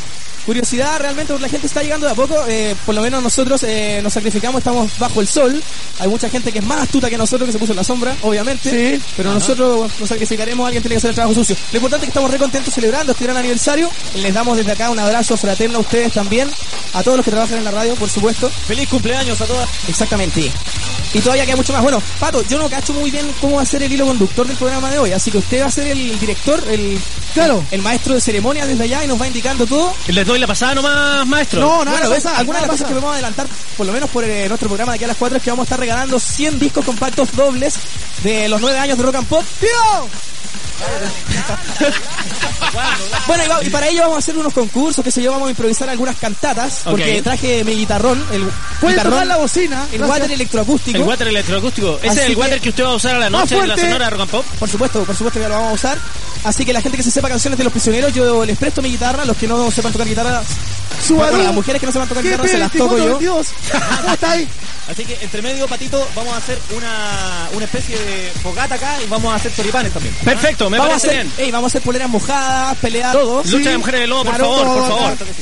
Curiosidad, 0.47 0.99
realmente 0.99 1.33
porque 1.33 1.43
la 1.43 1.49
gente 1.49 1.67
está 1.69 1.83
llegando 1.83 2.07
de 2.07 2.13
a 2.13 2.15
poco, 2.17 2.35
eh, 2.49 2.75
por 2.85 2.95
lo 2.95 3.03
menos 3.03 3.23
nosotros 3.23 3.63
eh, 3.63 4.01
nos 4.03 4.13
sacrificamos, 4.13 4.59
estamos 4.59 4.91
bajo 4.99 5.21
el 5.21 5.29
sol, 5.29 5.63
hay 6.01 6.09
mucha 6.09 6.29
gente 6.29 6.51
que 6.51 6.59
es 6.59 6.65
más 6.65 6.81
astuta 6.81 7.09
que 7.09 7.17
nosotros, 7.17 7.47
que 7.47 7.53
se 7.53 7.59
puso 7.59 7.73
en 7.73 7.77
la 7.77 7.85
sombra, 7.85 8.17
obviamente, 8.23 8.71
Sí. 8.99 9.03
pero 9.17 9.33
nosotros 9.33 9.91
nos 10.01 10.09
sacrificaremos, 10.09 10.67
alguien 10.67 10.83
tiene 10.83 10.95
que 10.95 10.99
hacer 10.99 11.11
el 11.11 11.15
trabajo 11.15 11.35
sucio. 11.35 11.55
Lo 11.71 11.77
importante 11.79 12.07
es 12.07 12.09
que 12.09 12.11
estamos 12.11 12.31
re 12.31 12.39
contentos 12.39 12.75
celebrando 12.75 13.13
este 13.13 13.25
gran 13.25 13.37
aniversario, 13.37 13.89
les 14.17 14.35
damos 14.35 14.57
desde 14.57 14.73
acá 14.73 14.91
un 14.91 14.99
abrazo 14.99 15.37
fraterno 15.37 15.79
a 15.79 15.81
ustedes 15.81 16.13
también, 16.13 16.51
a 16.95 17.03
todos 17.05 17.19
los 17.19 17.25
que 17.25 17.31
trabajan 17.31 17.59
en 17.59 17.65
la 17.65 17.71
radio, 17.71 17.95
por 17.95 18.11
supuesto, 18.11 18.51
Feliz 18.67 18.89
cumpleaños 18.89 19.41
a 19.41 19.47
todas. 19.47 19.69
exactamente. 19.89 20.51
Y 21.15 21.21
todavía 21.21 21.45
queda 21.45 21.57
mucho 21.57 21.73
más. 21.75 21.83
Bueno, 21.83 22.03
Pato, 22.19 22.43
yo 22.49 22.59
no 22.59 22.71
cacho 22.71 22.95
muy 22.95 23.11
bien 23.11 23.27
cómo 23.41 23.57
va 23.57 23.63
a 23.63 23.67
ser 23.67 23.83
el 23.83 23.93
hilo 23.93 24.07
conductor 24.07 24.47
del 24.47 24.57
programa 24.57 24.91
de 24.91 24.99
hoy, 24.99 25.13
así 25.13 25.31
que 25.31 25.39
usted 25.39 25.61
va 25.63 25.67
a 25.67 25.71
ser 25.71 25.87
el 25.89 26.19
director, 26.19 26.63
el, 26.71 26.99
Claro. 27.35 27.65
el 27.71 27.83
maestro 27.83 28.15
de 28.15 28.21
ceremonias 28.21 28.67
desde 28.67 28.85
allá 28.85 29.05
y 29.05 29.07
nos 29.07 29.21
va 29.21 29.27
indicando 29.27 29.67
todo. 29.67 29.93
Doy 30.33 30.41
la 30.41 30.47
pasada 30.47 30.75
nomás, 30.75 31.27
maestro. 31.27 31.61
No, 31.61 31.85
nada 31.85 31.99
bueno, 31.99 32.11
ves, 32.15 32.27
algunas 32.27 32.63
de 32.63 32.67
las 32.69 32.73
cosas 32.73 32.89
que 32.89 32.95
pasar. 32.95 32.95
podemos 32.95 33.13
adelantar, 33.15 33.47
por 33.77 33.87
lo 33.87 33.93
menos 33.93 34.11
por 34.11 34.25
eh, 34.25 34.49
nuestro 34.49 34.69
programa 34.69 34.93
de 34.93 34.97
aquí 34.97 35.05
a 35.05 35.09
las 35.09 35.17
4, 35.17 35.39
es 35.39 35.43
que 35.45 35.51
vamos 35.51 35.65
a 35.65 35.67
estar 35.67 35.81
regalando 35.81 36.19
100 36.19 36.59
discos 36.59 36.85
compactos 36.85 37.33
dobles 37.33 37.75
de 38.23 38.49
los 38.49 38.61
9 38.61 38.79
años 38.79 38.99
de 38.99 39.05
Rock 39.05 39.17
and 39.17 39.27
Pop. 39.27 39.45
¡Tío! 39.61 39.69
Bueno, 43.27 43.45
y, 43.45 43.49
va- 43.49 43.65
y 43.65 43.71
para 43.71 43.89
ello 43.89 44.03
vamos 44.03 44.17
a 44.17 44.19
hacer 44.21 44.37
unos 44.37 44.53
concursos, 44.53 45.05
que 45.05 45.11
se 45.11 45.23
yo, 45.23 45.33
vamos 45.33 45.49
a 45.49 45.51
improvisar 45.51 45.89
algunas 45.89 46.17
cantatas, 46.17 46.81
porque 46.85 47.23
traje 47.23 47.65
mi 47.65 47.75
guitarrón, 47.75 48.25
el 48.33 48.45
guitarrón, 48.81 49.13
tocar 49.13 49.27
la 49.27 49.37
bocina. 49.37 49.83
el 49.93 49.99
Gracias. 49.99 50.09
water 50.09 50.33
electroacústico. 50.33 50.99
El 50.99 51.05
water 51.05 51.29
electroacústico. 51.29 51.99
¿Ese 51.99 52.09
Así 52.09 52.19
es 52.21 52.27
el 52.27 52.37
water 52.37 52.61
que 52.61 52.69
usted 52.71 52.85
va 52.85 52.91
a 52.91 52.95
usar 52.95 53.17
a 53.17 53.19
la 53.19 53.31
noche 53.31 53.57
en 53.59 53.69
la 53.69 53.77
sonora 53.77 54.05
de 54.07 54.11
Rock 54.11 54.21
and 54.23 54.31
Pop? 54.31 54.45
Por 54.59 54.69
supuesto, 54.69 55.05
por 55.05 55.17
supuesto 55.17 55.41
que 55.41 55.49
lo 55.49 55.55
vamos 55.55 55.71
a 55.71 55.75
usar. 55.75 55.99
Así 56.45 56.65
que 56.65 56.73
la 56.73 56.81
gente 56.81 56.97
que 56.97 57.05
se 57.05 57.11
sepa 57.11 57.29
canciones 57.29 57.57
de 57.59 57.65
los 57.65 57.73
prisioneros, 57.73 58.13
yo 58.15 58.45
les 58.45 58.59
presto 58.59 58.83
mi 58.83 58.91
guitarra. 58.91 59.25
Los 59.25 59.37
que 59.37 59.47
no 59.47 59.71
sepan 59.71 59.93
tocar 59.93 60.09
guitarra, 60.09 60.22
Shout. 60.23 60.82
Subaru. 61.07 61.31
bueno, 61.33 61.45
las 61.45 61.55
mujeres 61.55 61.81
que 61.81 61.87
no 61.87 61.93
sepan 61.93 62.09
tocar 62.09 62.23
¿Qué 62.23 62.31
guitarra 62.31 62.49
se 62.49 62.59
las 62.59 62.73
toco 62.73 62.97
yo. 62.99 63.05
22? 63.19 63.47
¿Cómo 64.03 64.13
está 64.15 64.31
ahí? 64.33 64.49
Así 64.91 65.05
que 65.05 65.17
entre 65.23 65.41
medio, 65.43 65.69
Patito, 65.69 66.07
vamos 66.15 66.35
a 66.35 66.39
hacer 66.39 66.59
una, 66.77 67.49
una 67.53 67.65
especie 67.65 67.97
de 67.97 68.33
fogata 68.43 68.75
acá 68.75 69.01
y 69.03 69.07
vamos 69.09 69.33
a 69.33 69.37
hacer 69.37 69.55
choripanes 69.55 69.93
también. 69.93 70.13
Perfecto, 70.25 70.69
me 70.69 70.77
vamos 70.79 70.95
a 70.95 70.99
parece 70.99 71.21
hacer, 71.21 71.27
bien. 71.37 71.47
ey, 71.47 71.51
vamos 71.53 71.69
a 71.69 71.71
hacer 71.73 71.83
poleras 71.83 72.09
mojadas, 72.11 72.77
pelear 72.79 73.13
todos. 73.13 73.47
Lucha 73.49 73.65
Sí. 73.65 73.71
de 73.71 73.79
mujeres 73.79 74.01
de 74.01 74.07
lobo, 74.09 74.25
por 74.25 74.37
favor, 74.37 74.57
por 74.57 74.67
todo, 74.67 74.87
favor. 74.89 75.17
claro. 75.17 75.33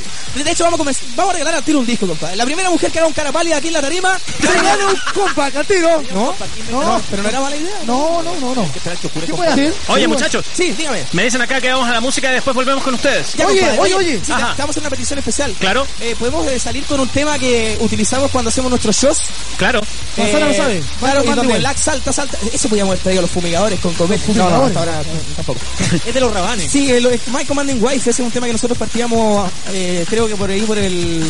De 0.45 0.51
hecho, 0.51 0.63
vamos 0.63 0.79
a, 0.79 0.83
comenzar- 0.83 1.15
vamos 1.15 1.31
a 1.31 1.33
regalar 1.33 1.55
al 1.55 1.63
tiro 1.63 1.79
un 1.79 1.85
disco, 1.85 2.07
compadre. 2.07 2.35
La 2.37 2.45
primera 2.45 2.69
mujer 2.69 2.91
que 2.91 2.99
haga 2.99 3.07
un 3.07 3.13
cara 3.13 3.31
pálida 3.31 3.57
aquí 3.57 3.67
en 3.67 3.73
la 3.73 3.81
tarima. 3.81 4.17
Se 4.41 4.47
gana 4.47 4.87
un 4.87 4.95
compact 5.13 5.57
al 5.57 5.65
tiro. 5.65 6.03
No, 6.13 6.35
No. 6.71 6.81
no, 6.83 7.01
pero 7.09 7.23
no 7.23 7.29
era 7.29 7.41
mala 7.41 7.55
idea. 7.57 7.75
No, 7.85 8.21
no, 8.23 8.35
no, 8.39 8.55
no. 8.55 8.71
¿Qué 8.71 9.33
puede 9.33 9.49
hacer? 9.49 9.73
Oye, 9.87 10.01
Sí, 10.03 10.07
muchachos, 10.07 10.45
Sí, 10.53 10.71
dígame. 10.71 11.03
me 11.13 11.23
dicen 11.23 11.41
acá 11.41 11.59
que 11.59 11.69
vamos 11.73 11.89
a 11.89 11.93
la 11.93 11.99
música 11.99 12.29
y 12.29 12.35
después 12.35 12.55
volvemos 12.55 12.83
con 12.83 12.93
ustedes. 12.93 13.33
Ya, 13.33 13.47
Oye, 13.47 13.59
compadre, 13.59 13.79
oye, 13.81 13.95
oye. 13.95 14.21
Sí, 14.23 14.31
Ajá. 14.31 14.51
estamos 14.51 14.77
en 14.77 14.83
una 14.83 14.89
petición 14.91 15.19
especial. 15.19 15.55
Claro, 15.61 15.87
Eh, 16.01 16.15
Podemos 16.19 16.45
eh, 16.47 16.59
salir 16.59 16.83
con 16.85 16.99
un 16.99 17.07
tema 17.07 17.39
que 17.39 17.77
utilizamos 17.79 18.29
cuando 18.31 18.49
hacemos 18.49 18.69
nuestros 18.69 18.95
shows. 18.97 19.19
claro. 19.57 19.79
Manzana 20.17 20.47
lo 20.47 20.53
sabe. 20.53 20.83
Claro, 20.99 21.23
y 21.23 21.27
donde. 21.29 21.57
Black 21.59 21.77
salta, 21.77 22.11
salta. 22.11 22.37
Eso 22.51 22.67
podíamos 22.67 22.91
haber 22.91 23.03
traído 23.03 23.21
los 23.21 23.31
fumigadores 23.31 23.79
con 23.79 23.93
comer. 23.93 24.19
No, 24.19 24.25
no, 24.27 24.33
fumigadores. 24.33 24.67
hasta 24.77 24.79
ahora 24.79 25.01
eh, 25.01 25.21
tampoco. 25.37 25.59
Es 26.05 26.13
de 26.13 26.19
los 26.19 26.33
rabanes. 26.33 26.69
Sí, 26.69 26.91
el, 26.91 27.05
el 27.05 27.21
My 27.27 27.45
Commanding 27.45 27.77
Wife, 27.81 28.09
ese 28.09 28.09
es 28.09 28.19
un 28.19 28.31
tema 28.31 28.47
que 28.47 28.51
nosotros 28.53 28.77
partíamos, 28.77 29.49
eh, 29.71 30.05
creo 30.09 30.27
que 30.27 30.35
por 30.35 30.49
ahí, 30.49 30.61
por 30.63 30.77
el 30.77 31.23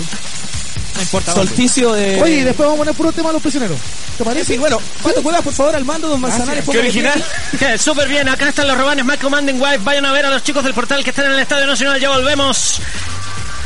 importa. 1.00 1.34
solsticio 1.34 1.94
de... 1.94 2.22
Oye, 2.22 2.36
y 2.38 2.42
después 2.42 2.66
vamos 2.68 2.76
a 2.76 2.84
poner 2.84 2.96
puro 2.96 3.12
tema 3.12 3.30
a 3.30 3.34
los 3.34 3.42
prisioneros. 3.42 3.78
¿Te 4.18 4.24
parece? 4.24 4.46
fin, 4.46 4.60
bueno, 4.60 4.80
Pato 5.04 5.22
Cuevas, 5.22 5.42
por 5.42 5.54
favor, 5.54 5.76
al 5.76 5.86
mando, 5.86 6.08
don 6.08 6.20
Manzanares. 6.22 6.64
Qué 6.70 6.80
original. 6.80 7.24
Súper 7.80 8.08
bien, 8.08 8.28
acá 8.30 8.50
están 8.50 8.68
los 8.68 8.78
robanes 8.78 9.04
más 9.06 9.18
Commanding 9.18 9.56
Wife. 9.62 9.80
Vayan 9.84 10.06
a 10.06 10.12
ver 10.12 10.26
a 10.26 10.30
los 10.30 10.44
chicos 10.44 10.64
del 10.64 10.74
portal 10.74 11.04
que 11.04 11.10
están 11.12 11.26
en 11.26 11.32
el 11.34 11.40
Estadio 11.40 11.66
Nacional. 11.68 12.00
Ya 12.00 12.10
volvemos. 12.10 12.80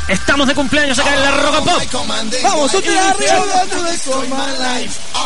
Estamos 0.08 0.48
de 0.48 0.54
cumpleaños 0.54 1.00
acá 1.00 1.16
en 1.16 1.22
la 1.24 1.32
Rock 1.32 1.56
and 1.56 1.66
Pop. 1.66 1.82
Vamos, 2.44 2.72
soltera 2.72 3.10
arriba. 3.10 3.44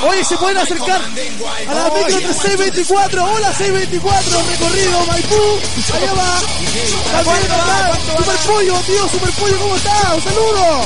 All 0.01 0.09
Oye, 0.09 0.23
se 0.23 0.37
pueden 0.37 0.57
acercar 0.57 1.01
a 1.01 1.73
la 1.73 1.89
micro 1.89 2.19
de 2.19 2.33
624. 2.33 3.25
Hola 3.25 3.53
624, 3.53 4.43
recorrido 4.49 5.05
Maipú. 5.05 5.59
Allá 5.93 6.13
va. 6.13 6.39
También 7.11 7.51
acá. 7.51 7.99
Super 8.17 8.37
Pollo, 8.47 8.75
tío, 8.85 9.09
Super 9.09 9.31
Pollo, 9.31 9.59
¿cómo 9.59 9.75
está? 9.75 10.15
Un 10.15 10.23
saludo. 10.23 10.81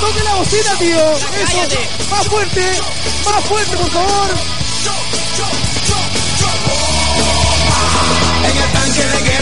Toque 0.00 0.22
la 0.22 0.34
bocina, 0.34 0.74
tío. 0.78 1.16
Eso. 1.16 2.10
Más 2.10 2.26
fuerte. 2.28 2.80
Más 3.24 3.44
fuerte, 3.44 3.76
por 3.76 3.90
favor. 3.90 4.30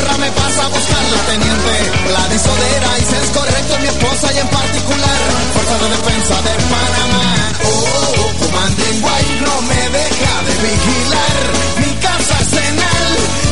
Guerra 0.05 0.19
me 0.19 0.31
pasa 0.33 0.65
a 0.65 0.69
buscar 0.69 1.03
la 1.11 1.19
teniente 1.27 1.73
Gladys 2.09 2.47
Odera 2.47 2.99
y 2.99 3.03
es 3.03 3.31
correcto 3.31 3.79
mi 3.81 3.89
esposa 3.89 4.33
y 4.33 4.39
en 4.39 4.49
particular 4.49 5.19
Fuerza 5.55 5.77
de 5.79 5.89
Defensa 5.97 6.35
de 6.43 6.55
Panamá. 6.73 7.25
Oh, 7.65 7.69
oh, 8.21 8.33
Commanding 8.41 9.03
White 9.05 9.41
no 9.47 9.55
me 9.63 9.83
deja 9.99 10.33
de 10.47 10.55
vigilar. 10.65 11.37
Mi 11.81 11.93
casa 12.01 12.37
es 12.41 12.53
en 12.53 12.79
él 12.79 13.09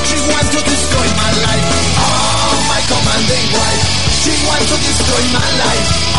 She 0.09 0.19
wants 0.31 0.51
to 0.53 0.61
destroy 0.63 1.09
my 1.21 1.31
life 1.47 1.69
Oh, 1.97 2.55
my 2.69 2.81
Commanding 2.93 3.49
White 3.57 3.85
She 4.23 4.33
wants 4.47 4.67
to 4.69 4.77
destroy 4.77 5.23
my 5.33 5.49
life 5.63 5.89
Oh, 6.09 6.12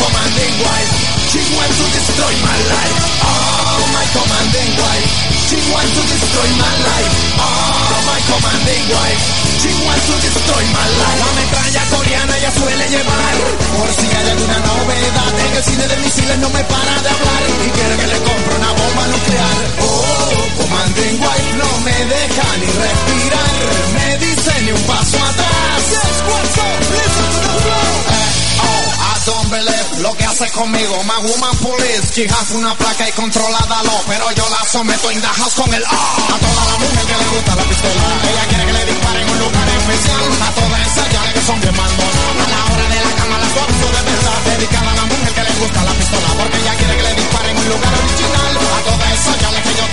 Commanding 0.00 0.54
White. 0.64 0.92
She 1.32 1.40
wants 1.56 1.76
to 1.80 1.86
destroy 1.96 2.34
my 2.44 2.58
life. 2.72 2.96
Oh, 3.24 3.84
my 3.96 4.06
Commanding 4.16 4.70
White. 4.80 5.08
She 5.48 5.58
wants 5.72 5.92
to 5.96 6.02
destroy 6.12 6.48
my 6.60 6.74
life. 6.88 7.10
Oh, 7.40 7.98
my 8.08 8.20
Commanding 8.30 8.84
White. 8.92 9.20
She 9.60 9.70
wants 9.86 10.04
to 10.10 10.14
destroy 10.26 10.62
my 10.76 10.86
life. 11.00 11.18
La 11.22 11.30
metralla 11.38 11.82
coreana 11.92 12.34
ya 12.38 12.50
suele 12.52 12.86
llevar. 12.92 13.34
Por 13.76 13.88
si 13.98 14.06
hay 14.16 14.26
alguna 14.30 14.58
novedad 14.68 15.32
En 15.46 15.52
el 15.56 15.64
cine 15.64 15.86
de 15.88 15.96
misiles 16.04 16.38
no 16.38 16.48
me 16.50 16.62
para 16.64 16.94
de 17.04 17.08
hablar. 17.08 17.42
Y 17.66 17.70
quiere 17.76 17.94
que 17.96 18.06
le 18.06 18.18
compre 18.28 18.52
una 18.60 18.72
bomba 18.72 19.04
nuclear. 19.14 19.56
Oh, 19.80 20.30
Commanding 20.60 21.16
White 21.24 21.50
no 21.60 21.70
me 21.86 21.96
deja 22.14 22.46
ni 22.60 22.68
respirar. 22.84 23.54
Me 23.96 24.08
dice 24.18 24.52
ni 24.62 24.70
un 24.72 24.82
paso 24.82 25.16
atrás 25.18 25.80
Yes, 25.90 26.16
what's 26.28 26.58
up? 26.58 26.80
Listen 26.96 27.26
to 27.32 27.40
the 27.46 27.54
flow. 27.64 27.92
Eh, 28.16 28.30
oh, 28.65 28.65
don't 29.26 29.50
believe 29.50 29.86
lo 30.06 30.14
que 30.14 30.24
hace 30.24 30.46
conmigo. 30.52 30.94
My 31.02 31.18
woman 31.18 31.54
police, 31.58 32.14
she 32.14 32.24
has 32.30 32.50
una 32.54 32.74
placa 32.78 33.08
y 33.08 33.12
controlada 33.12 33.82
lo, 33.82 33.98
pero 34.06 34.30
yo 34.32 34.46
la 34.48 34.62
someto 34.70 35.10
in 35.10 35.20
the 35.20 35.26
house 35.26 35.54
con 35.54 35.72
el 35.74 35.82
oh. 35.82 36.34
A 36.34 36.38
toda 36.38 36.62
la 36.70 36.76
mujer 36.78 37.04
que 37.10 37.16
le 37.18 37.26
gusta 37.34 37.52
la 37.56 37.64
pistola, 37.64 38.04
ella 38.30 38.44
quiere 38.48 38.64
que 38.66 38.72
le 38.72 38.84
disparen 38.86 39.22
en 39.26 39.30
un 39.34 39.38
lugar 39.38 39.68
especial. 39.68 40.22
A 40.46 40.50
todas 40.54 40.80
esas 40.86 41.06
ya 41.10 41.32
que 41.34 41.42
son 41.42 41.60
bien 41.60 41.76
mandonas, 41.76 42.38
a 42.38 42.46
la 42.54 42.60
hora 42.70 42.86
de 42.86 42.98
la 43.02 43.12
cama 43.18 43.36
la 43.42 43.48
suavizo 43.50 43.88
de 43.96 44.02
verdad. 44.06 44.38
Dedicada 44.46 44.90
a 44.90 44.94
la 44.94 45.04
mujer 45.10 45.32
que 45.34 45.42
le 45.42 45.52
gusta 45.58 45.78
la 45.82 45.94
pistola, 45.98 46.28
porque 46.38 46.56
ella 46.62 46.74
quiere 46.78 46.96
que 46.96 47.02
le 47.02 47.14
disparen 47.18 47.50
en 47.50 47.58
un 47.58 47.68
lugar 47.74 47.92
original. 47.98 48.52
A 48.56 48.80
todas 48.86 49.10
esas 49.10 49.36
ya 49.42 49.50
que 49.66 49.72
yo 49.74 49.86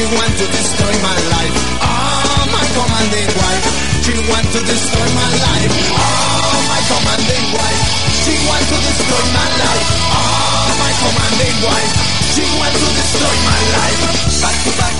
she 0.00 0.06
want 0.16 0.32
to 0.32 0.46
destroy 0.48 0.94
my 1.04 1.18
life. 1.28 1.56
Oh, 1.84 2.44
my 2.48 2.64
commanding 2.72 3.30
wife, 3.36 3.66
she 4.00 4.16
want 4.32 4.48
to 4.48 4.60
destroy 4.64 5.08
my 5.12 5.28
life. 5.44 5.72
Oh, 5.92 6.56
my 6.72 6.80
commanding 6.88 7.46
wife, 7.52 7.84
she 8.24 8.32
want 8.48 8.64
to 8.64 8.76
destroy 8.80 9.24
my 9.36 9.48
life. 9.60 9.88
Oh, 10.08 10.72
my 10.80 10.92
commanding 11.04 11.56
wife, 11.68 11.92
she 12.32 12.44
want 12.56 12.74
to 12.80 12.88
destroy 12.96 13.36
my 13.44 13.60
life. 13.76 14.00
Back 14.40 14.56
to 14.64 14.72
back, 14.80 14.94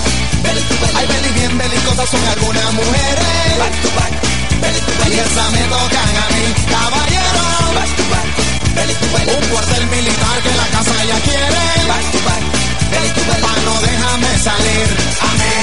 belly 0.44 0.62
to 0.68 0.74
belly. 0.84 0.96
Ay, 1.00 1.06
belly 1.08 1.30
bien 1.32 1.52
belicosas 1.56 2.08
son 2.12 2.24
algunas 2.36 2.70
mujeres. 2.76 3.56
Back 3.56 3.74
to 3.80 3.90
back, 3.96 4.12
belly 4.60 4.80
to 4.84 4.92
belly. 5.00 5.16
Y 5.16 5.20
esas 5.24 5.48
me 5.56 5.62
tocan 5.64 6.12
a 6.12 6.26
mí, 6.28 6.44
caballero. 6.68 7.44
Back 7.72 7.90
to 7.96 8.04
back, 8.12 8.28
belly 8.76 8.94
to 9.00 9.06
belly. 9.16 9.32
Un 9.32 9.48
cuartel 9.48 9.84
militar 9.96 10.36
que 10.44 10.52
la 10.60 10.66
casa 10.76 10.96
ya 11.08 11.18
quiere. 11.24 11.64
Back 11.88 12.04
to 12.12 12.20
back, 12.28 12.44
belly 12.90 13.10
to 13.16 13.22
belly. 13.28 13.42
Pa' 13.42 13.56
no 13.66 13.74
déjame 13.80 14.30
salir 14.38 14.88
a 15.20 15.30
mí. 15.38 15.54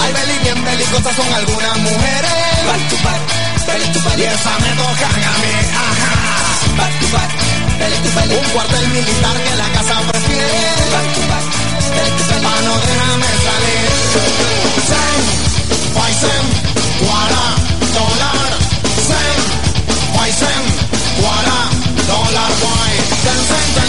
Ay, 0.00 0.12
bien 0.42 0.64
belicosas 0.64 1.14
son 1.16 1.32
algunas 1.32 1.76
mujeres. 1.78 2.34
Y 4.16 4.22
esas 4.22 4.60
me 4.60 4.70
tocan 4.78 5.10
a 5.10 5.34
mí, 5.42 5.54
ajá. 5.74 6.12
Back 6.78 6.94
to 7.00 7.06
back. 7.12 7.30
Un 8.30 8.46
cuartel 8.52 8.86
militar 8.88 9.36
que 9.44 9.54
la 9.56 9.68
casa 9.72 9.94
prefiere. 10.10 10.60
Back 10.94 11.08
to 11.14 11.22
back, 11.30 11.46
déjame 12.86 13.30
salir. 13.46 13.84
Sen, 14.88 16.44
Guara, 17.00 17.44
dólar. 17.94 18.50
Guara, 21.20 21.58
dólar, 22.06 22.52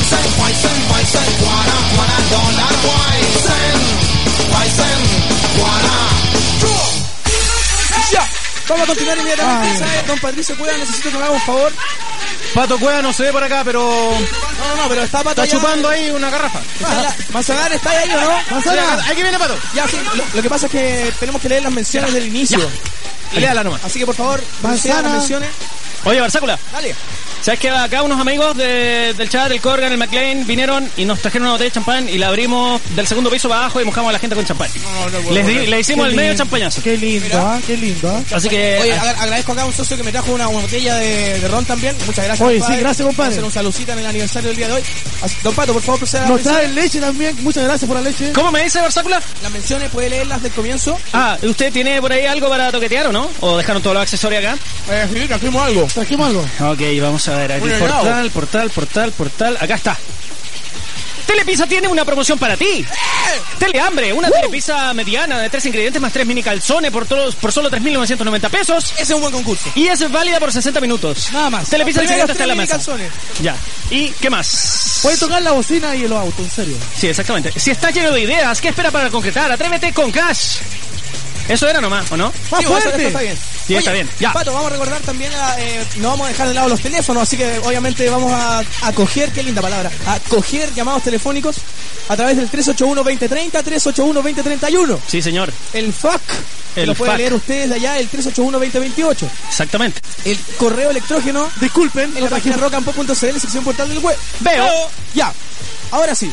Guara, 0.10 1.74
Guara, 1.96 2.18
dólar, 2.30 2.74
Guara. 5.58 5.96
Ya. 8.12 8.28
Vamos 8.68 8.84
a 8.84 8.88
continuar 8.88 9.18
inmediatamente. 9.18 9.86
Don 10.08 10.20
Patricio 10.20 10.58
Cueva, 10.58 10.78
necesito 10.78 11.10
que 11.12 11.18
me 11.18 11.24
haga 11.24 11.32
un 11.34 11.42
favor. 11.42 11.74
Pato 12.54 12.78
Cueva 12.80 13.02
no 13.02 13.12
se 13.14 13.24
ve 13.24 13.32
por 13.32 13.44
acá, 13.44 13.64
pero 13.64 13.82
No, 13.82 14.76
no, 14.76 14.84
no, 14.84 14.90
pero 14.90 15.04
está 15.04 15.20
Pato 15.24 15.30
está 15.30 15.42
allá. 15.44 15.52
chupando 15.54 15.90
ahí 15.90 16.10
una 16.12 16.30
garrafa. 16.30 16.60
La- 16.82 17.16
Manzanar 17.32 17.74
está 17.74 17.90
ahí 17.92 18.10
o 18.12 18.22
no? 18.22 18.32
Manzana. 18.52 19.06
Aquí 19.10 19.22
viene 19.22 19.40
Pato. 19.40 19.58
Ya, 19.74 19.88
sí. 19.88 19.98
Lo, 20.16 20.24
lo 20.34 20.42
que 20.42 20.50
pasa 20.50 20.66
es 20.68 20.72
que 20.72 21.14
tenemos 21.20 21.42
que 21.42 21.50
leer 21.50 21.64
las 21.64 21.72
menciones 21.74 22.14
del 22.14 22.28
inicio. 22.28 22.70
Léala 23.34 23.64
nomás. 23.64 23.84
Así 23.84 24.00
que 24.00 24.06
por 24.06 24.16
favor, 24.16 24.44
Manzana. 24.62 25.02
las 25.02 25.12
menciones. 25.14 25.50
Oye, 26.06 26.20
Barzácula, 26.22 26.60
Dale. 26.72 26.96
¿Sabes 27.46 27.60
que 27.60 27.70
acá 27.70 28.02
unos 28.02 28.20
amigos 28.20 28.58
de- 28.58 29.14
del 29.16 29.30
chat, 29.30 29.52
el 29.52 29.62
Corgan, 29.62 29.92
el 29.92 29.98
McLean, 29.98 30.46
vinieron 30.48 30.90
y 30.98 31.06
nos 31.06 31.20
trajeron 31.22 31.44
una 31.48 31.52
botella 31.54 31.70
de 31.70 31.74
champán 31.74 32.10
y 32.10 32.18
la 32.18 32.28
abrimos 32.30 32.82
del 32.96 33.06
segundo 33.08 33.30
piso 33.30 33.48
para 33.48 33.62
abajo 33.62 33.80
y 33.82 33.86
mojamos 33.86 34.10
a 34.10 34.14
la 34.14 34.20
gente 34.20 34.36
con 34.36 34.46
champán? 34.46 34.70
Les 35.32 35.46
di- 35.46 35.68
le 35.68 35.80
hicimos 35.80 36.06
Qué 36.06 36.10
el 36.10 36.16
medio 36.16 36.30
lindo. 36.32 36.44
champañazo. 36.44 36.82
Qué 36.82 36.98
lindo, 36.98 37.38
¿ah? 37.40 37.60
Qué 37.66 37.78
lindo, 37.78 38.10
¿ah? 38.10 38.36
Así 38.36 38.50
que... 38.50 38.80
Oye, 38.82 38.94
agra- 38.94 39.22
agradezco 39.22 39.52
acá 39.52 39.62
a 39.62 39.66
un 39.66 39.74
socio 39.74 39.96
que 39.98 40.04
me 40.04 40.12
trajo 40.12 40.32
una, 40.34 40.48
una 40.48 40.62
botella 40.62 40.96
de, 40.96 41.40
de 41.40 41.48
ron 41.48 41.64
también. 41.66 41.96
Muchas 42.06 42.25
gracias. 42.25 42.48
Oye, 42.48 42.58
compadre. 42.60 42.75
sí, 42.78 42.82
gracias, 42.82 43.06
compadre. 43.08 43.16
Vamos 43.16 43.28
a 43.30 43.32
hacer 43.32 43.44
un 43.46 43.52
saludcita 43.52 43.94
en 43.94 44.00
el 44.00 44.06
aniversario 44.08 44.48
del 44.50 44.58
día 44.58 44.68
de 44.68 44.74
hoy. 44.74 44.84
Así- 45.22 45.36
Don 45.44 45.54
Pato, 45.54 45.74
por 45.74 45.82
favor, 45.82 46.00
proceda 46.00 46.25
a 46.25 46.30
Nos 46.30 46.42
trae 46.42 46.68
leche 46.70 47.00
también. 47.00 47.36
Muchas 47.44 47.64
gracias 47.64 47.88
por 47.88 47.98
la 47.98 48.10
leche. 48.10 48.32
¿Cómo 48.34 48.52
me 48.52 48.64
dice 48.64 48.80
Barzácula? 48.82 49.22
Las 49.44 49.52
menciones, 49.52 49.90
puede 49.92 50.10
leerlas 50.10 50.42
del 50.42 50.52
comienzo. 50.52 50.98
Ah, 51.14 51.38
¿usted 51.44 51.72
tiene 51.72 52.02
por 52.02 52.12
ahí 52.12 52.25
algo 52.25 52.50
para 52.50 52.72
toquetear 52.72 53.08
o 53.08 53.12
no? 53.12 53.30
¿O 53.42 53.58
dejaron 53.58 53.82
todos 53.84 53.94
los 53.94 54.02
accesorios 54.04 54.44
acá? 54.44 54.58
Eh, 54.90 55.08
sí, 55.14 55.28
trajimos 55.28 55.62
algo. 55.64 55.88
Trajimos 55.94 56.28
algo. 56.30 56.42
Ok, 56.72 56.82
vamos 57.02 57.28
a 57.28 57.35
ver 57.38 57.51
aquí. 57.54 57.70
Portal, 57.80 58.32
portal, 58.32 58.70
portal, 58.70 59.12
portal. 59.12 59.58
Acá 59.60 59.75
está. 59.75 59.98
Telepizza 61.25 61.65
tiene 61.65 61.88
una 61.88 62.06
promoción 62.06 62.38
para 62.38 62.56
ti. 62.56 62.86
Telehambre, 63.58 64.13
una 64.13 64.30
telepizza 64.30 64.94
mediana 64.94 65.39
de 65.39 65.50
tres 65.50 65.65
ingredientes 65.65 66.01
más 66.01 66.13
tres 66.13 66.25
mini 66.25 66.44
calzones 66.44 66.92
por, 66.92 67.06
todos, 67.06 67.36
por 67.36 67.51
solo 67.51 67.70
3.990 67.72 68.50
pesos. 68.50 68.94
Ese 68.94 69.04
es 69.04 69.12
un 69.12 69.22
buen 69.22 69.34
concurso. 69.34 69.70
Y 69.75 69.88
es 69.88 70.12
válida 70.12 70.39
por 70.39 70.51
60 70.51 70.80
minutos. 70.82 71.32
Nada 71.32 71.50
más. 71.50 71.70
Telepizza 71.70 72.01
el 72.01 72.08
siguiente 72.08 72.34
en 72.42 72.48
la 72.48 72.56
mesa. 72.56 72.75
calzones. 72.75 73.12
Ya. 73.42 73.56
¿Y 73.89 74.10
qué 74.12 74.30
más? 74.30 75.00
Puede 75.01 75.18
tocar 75.18 75.42
la 75.42 75.51
bocina 75.51 75.96
y 75.96 76.04
el 76.04 76.13
auto, 76.13 76.44
en 76.44 76.51
serio. 76.51 76.77
Sí, 76.96 77.08
exactamente. 77.08 77.51
Si 77.60 77.72
estás 77.72 77.94
lleno 77.94 78.12
de 78.12 78.22
ideas, 78.22 78.62
¿qué 78.62 78.70
espera 78.70 78.92
para 78.92 79.10
concretar? 79.10 79.51
Atrévete 79.51 79.94
con 79.94 80.12
Cash. 80.12 80.58
Eso 81.48 81.68
era 81.68 81.80
nomás, 81.82 82.12
¿o 82.12 82.18
no? 82.18 82.32
¡Más 82.52 82.62
Sí, 82.62 82.66
fuerte! 82.68 82.90
eso 82.90 83.08
está 83.08 83.20
bien. 83.22 83.38
Sí, 83.68 83.75
está 83.75 83.92
bien. 83.92 84.10
Ya. 84.20 84.34
Pato, 84.34 84.52
vamos 84.54 84.68
a 84.68 84.74
recordar 84.74 85.00
también, 85.02 85.32
a, 85.34 85.60
eh, 85.60 85.84
no 85.98 86.10
vamos 86.10 86.25
a 86.25 86.30
dejar 86.30 86.48
de 86.48 86.54
lado 86.54 86.70
los 86.70 86.82
teléfonos, 86.82 87.24
así 87.24 87.38
que 87.38 87.60
obviamente 87.64 88.08
vamos 88.10 88.32
a, 88.32 88.60
a 88.60 88.94
coger, 88.94 89.32
qué 89.32 89.44
linda 89.44 89.62
palabra, 89.62 89.92
a 90.08 90.20
coger 90.22 90.74
llamados 90.74 91.04
telefónicos 91.04 91.58
a 92.08 92.16
través 92.16 92.38
del 92.38 92.50
381-2030, 92.52 93.52
381-2031. 93.64 95.00
Sí, 95.08 95.22
señor. 95.22 95.52
El 95.74 95.94
FAC, 95.94 96.22
El 96.75 96.88
lo 96.90 96.96
pueden 96.96 97.18
leer 97.18 97.34
ustedes 97.34 97.70
de 97.70 97.75
allá, 97.75 97.98
el 98.00 98.10
381-2028. 98.10 99.28
Exactamente. 99.50 100.02
El 100.25 100.38
correo 100.58 100.90
electrógeno 100.92 101.50
Disculpen, 101.60 102.16
en 102.16 102.24
la 102.24 102.30
página 102.30 102.58
rockandpop.cl, 102.58 103.14
sección 103.14 103.64
portal 103.64 103.90
del 103.90 104.00
web. 104.00 104.18
Veo. 104.42 104.68
Ya, 105.14 105.34
ahora 105.92 106.14
sí. 106.16 106.32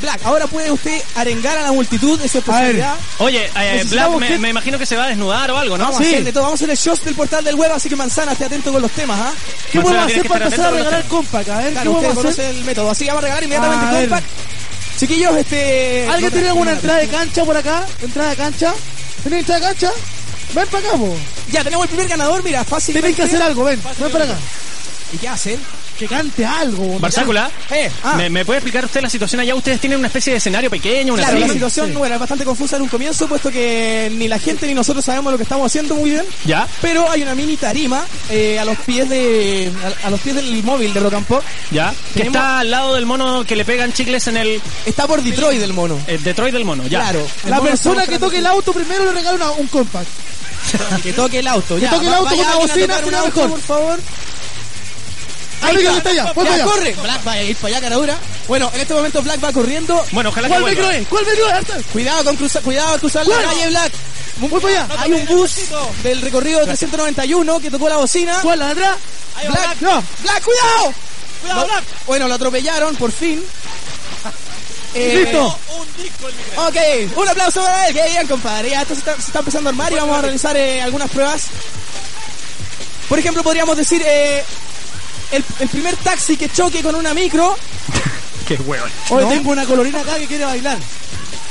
Black, 0.00 0.20
ahora 0.24 0.46
puede 0.46 0.70
usted 0.70 1.00
arengar 1.14 1.56
a 1.58 1.62
la 1.62 1.72
multitud 1.72 2.18
de 2.20 2.28
su 2.28 2.38
especialidad. 2.38 2.94
Oye, 3.18 3.50
eh, 3.56 3.84
Black, 3.88 4.10
me, 4.10 4.28
que- 4.28 4.38
me 4.38 4.48
imagino 4.50 4.78
que 4.78 4.86
se 4.86 4.96
va 4.96 5.04
a 5.04 5.08
desnudar 5.08 5.50
o 5.50 5.56
algo, 5.58 5.78
¿no? 5.78 5.84
Vamos 5.84 6.00
a 6.00 6.04
hacer 6.04 6.24
de 6.24 6.32
todo, 6.32 6.42
vamos 6.44 6.60
a 6.60 6.64
hacer 6.64 6.70
el 6.70 6.76
show 6.76 6.96
del 7.04 7.14
portal 7.14 7.42
del 7.44 7.54
web, 7.54 7.72
así 7.72 7.88
que 7.88 7.96
manzana, 7.96 8.32
esté 8.32 8.44
atento 8.44 8.72
con 8.72 8.82
los 8.82 8.90
temas, 8.92 9.18
¿ah? 9.20 9.32
¿Qué 9.72 9.78
Manzana, 9.78 9.82
podemos 10.02 10.12
hacer 10.18 10.28
para 10.28 10.44
empezar 10.46 10.66
a 10.66 10.70
regalar 10.70 11.04
compact? 11.06 11.48
A 11.48 11.58
ver, 11.58 11.72
Claro, 11.72 11.90
¿qué 11.90 11.96
usted 11.96 12.08
vamos 12.08 12.24
a 12.24 12.28
hacer? 12.28 12.44
conoce 12.44 12.58
el 12.58 12.64
método, 12.64 12.90
así 12.90 13.04
que 13.04 13.10
vamos 13.10 13.22
a 13.22 13.26
regalar 13.26 13.44
inmediatamente 13.44 13.86
A 13.86 13.90
ver. 13.92 14.08
compact. 14.08 14.26
Chiquillos, 14.98 15.36
este... 15.36 16.06
¿Alguien 16.08 16.24
no 16.24 16.30
tiene 16.30 16.48
alguna 16.48 16.72
entrada 16.72 16.98
de 17.00 17.08
cancha 17.08 17.44
por 17.44 17.56
acá? 17.56 17.84
¿Entrada 18.02 18.30
de 18.30 18.36
cancha? 18.36 18.74
¿Tiene 19.22 19.38
entrada 19.40 19.60
de 19.60 19.66
cancha? 19.66 19.90
Ven 20.54 20.68
para 20.68 20.88
acá, 20.88 20.96
po. 20.96 21.16
Ya, 21.52 21.64
tenemos 21.64 21.84
el 21.84 21.88
primer 21.90 22.08
ganador, 22.08 22.42
mira, 22.42 22.64
fácil. 22.64 22.94
Tenés 22.94 23.14
que 23.16 23.22
hacer 23.24 23.42
algo, 23.42 23.64
ven. 23.64 23.80
Ven 23.98 24.10
para 24.12 24.24
acá. 24.24 24.36
¿Y 25.12 25.18
qué 25.18 25.28
hacen? 25.28 25.60
Que 25.98 26.06
cante 26.06 26.44
algo. 26.44 26.98
Barzácula, 26.98 27.50
Eh, 27.70 27.90
ah. 28.04 28.14
¿me, 28.16 28.28
me 28.28 28.44
puede 28.44 28.58
explicar 28.58 28.84
usted 28.84 29.00
la 29.00 29.08
situación 29.08 29.40
allá? 29.40 29.54
Ustedes 29.54 29.80
tienen 29.80 29.98
una 29.98 30.08
especie 30.08 30.32
de 30.32 30.36
escenario 30.38 30.68
pequeño, 30.68 31.14
una 31.14 31.22
Claro, 31.22 31.38
la 31.38 31.48
situación 31.48 31.94
bueno, 31.94 32.14
es 32.16 32.20
bastante 32.20 32.44
confusa 32.44 32.76
en 32.76 32.82
un 32.82 32.88
comienzo, 32.88 33.26
puesto 33.26 33.50
que 33.50 34.12
ni 34.14 34.28
la 34.28 34.38
gente 34.38 34.66
ni 34.66 34.74
nosotros 34.74 35.02
sabemos 35.04 35.32
lo 35.32 35.38
que 35.38 35.44
estamos 35.44 35.64
haciendo 35.66 35.94
muy 35.94 36.10
bien. 36.10 36.24
¿Ya? 36.44 36.68
Pero 36.82 37.08
hay 37.10 37.22
una 37.22 37.34
mini 37.34 37.56
tarima 37.56 38.04
eh, 38.28 38.58
a 38.58 38.64
los 38.66 38.76
pies 38.80 39.08
de 39.08 39.72
a, 40.04 40.08
a 40.08 40.10
los 40.10 40.20
pies 40.20 40.34
del 40.36 40.62
móvil 40.62 40.92
de 40.92 41.00
Rock 41.00 41.14
and 41.14 41.26
Pop. 41.26 41.42
¿Ya? 41.70 41.94
Que 42.14 42.24
está 42.24 42.58
al 42.58 42.70
lado 42.70 42.94
del 42.94 43.06
mono 43.06 43.44
que 43.46 43.56
le 43.56 43.64
pegan 43.64 43.92
chicles 43.94 44.26
en 44.26 44.36
el, 44.36 44.60
Está 44.84 45.06
por 45.06 45.22
Detroit 45.22 45.58
del 45.60 45.72
mono. 45.72 45.98
el 46.08 46.22
Detroit 46.22 46.52
del 46.52 46.66
mono, 46.66 46.82
ya. 46.88 47.00
Claro. 47.00 47.26
El 47.44 47.50
La 47.50 47.60
persona 47.62 48.06
que 48.06 48.18
toque 48.18 48.38
el 48.38 48.46
auto 48.46 48.72
primero 48.74 49.04
le 49.06 49.12
regala 49.12 49.36
una- 49.36 49.50
un 49.52 49.66
compact. 49.68 50.08
que 51.02 51.12
toque 51.14 51.38
el 51.38 51.46
auto. 51.46 51.78
ya, 51.78 51.88
toque 51.90 52.06
el 52.06 52.12
auto 52.12 52.28
con 52.30 52.38
una 52.38 52.50
alguien 52.50 52.66
a 52.66 52.66
bocina, 52.74 52.86
tocar 52.86 52.98
un 52.98 53.04
sería 53.04 53.18
auto, 53.20 53.34
mejor. 53.40 53.50
por 53.50 53.60
favor. 53.60 54.00
Está 55.74 56.10
allá. 56.10 56.32
Voy 56.34 56.44
Ya, 56.44 56.50
para 56.50 56.54
allá. 56.54 56.64
corre. 56.64 56.92
Black 57.02 57.26
va 57.26 57.32
a 57.32 57.42
ir 57.42 57.56
para 57.56 57.68
allá, 57.68 57.80
caradura. 57.80 58.18
Bueno, 58.48 58.70
en 58.74 58.80
este 58.80 58.94
momento 58.94 59.22
Black 59.22 59.44
va 59.44 59.52
corriendo. 59.52 60.04
Bueno, 60.12 60.28
ojalá 60.30 60.48
que 60.48 60.52
¿Cuál 60.54 60.62
vuelva. 60.62 60.82
¿Cuál 61.08 61.24
micro 61.26 61.46
es? 61.48 61.52
Arta? 61.52 61.74
Cuidado 61.92 62.24
con 62.24 62.36
cruzar, 62.36 62.62
cuidado 62.62 62.92
al 62.94 63.00
cruzar 63.00 63.26
la 63.26 63.34
¿Cuál? 63.36 63.46
calle 63.48 63.66
Black. 63.68 63.92
Voy 64.38 64.60
para 64.60 64.84
allá. 64.84 64.94
Hay 65.02 65.12
un 65.12 65.26
bus 65.26 65.56
del 66.02 66.20
recorrido 66.20 66.60
391 66.64 67.60
que 67.60 67.70
tocó 67.70 67.88
la 67.88 67.96
bocina. 67.96 68.38
¿Cuál 68.42 68.58
la 68.58 68.66
de 68.66 68.72
atrás? 68.72 68.96
Black, 69.48 69.76
No. 69.80 70.02
Black, 70.22 70.42
cuidado. 70.44 70.94
Cuidado, 71.42 71.64
Black. 71.66 71.84
Bueno, 72.06 72.28
lo 72.28 72.34
atropellaron 72.34 72.96
por 72.96 73.10
fin. 73.12 73.42
Eh, 74.94 75.24
Listo. 75.24 75.58
Ok, 76.56 76.76
un 77.16 77.28
aplauso 77.28 77.62
para 77.62 77.86
él. 77.88 77.94
Que 77.94 78.02
bien, 78.08 78.26
compadre. 78.26 78.70
Ya 78.70 78.80
esto 78.80 78.94
se 78.94 79.00
está, 79.00 79.14
se 79.16 79.26
está 79.26 79.40
empezando 79.40 79.68
a 79.68 79.70
armar 79.72 79.92
y 79.92 79.96
vamos 79.96 80.16
a 80.18 80.22
realizar 80.22 80.56
eh, 80.56 80.80
algunas 80.80 81.10
pruebas. 81.10 81.48
Por 83.06 83.18
ejemplo, 83.18 83.42
podríamos 83.42 83.76
decir 83.76 84.02
eh, 84.06 84.42
el, 85.32 85.44
el 85.60 85.68
primer 85.68 85.96
taxi 85.96 86.36
que 86.36 86.48
choque 86.48 86.82
con 86.82 86.94
una 86.94 87.14
micro. 87.14 87.56
Qué 88.48 88.54
hueón. 88.56 88.90
Hoy 89.10 89.24
¿No? 89.24 89.28
tengo 89.28 89.50
una 89.50 89.64
colorina 89.64 90.00
acá 90.00 90.18
que 90.18 90.26
quiere 90.26 90.44
bailar. 90.44 90.78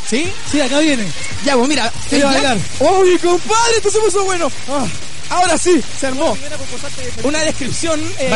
¿Sí? 0.07 0.31
Sí, 0.51 0.61
acá 0.61 0.79
viene. 0.79 1.05
Ya, 1.43 1.55
pues 1.55 1.67
mira. 1.67 1.91
Quiere 2.09 2.25
bailar. 2.25 2.57
¡Uy, 2.79 3.17
compadre! 3.17 3.77
Esto 3.77 3.91
se 3.91 3.99
puso 3.99 4.23
bueno. 4.23 4.51
Ah. 4.69 4.85
Ahora 5.29 5.57
sí, 5.57 5.81
se 5.99 6.07
armó. 6.07 6.37
Una 7.23 7.39
descripción. 7.43 7.99
Eh. 8.19 8.31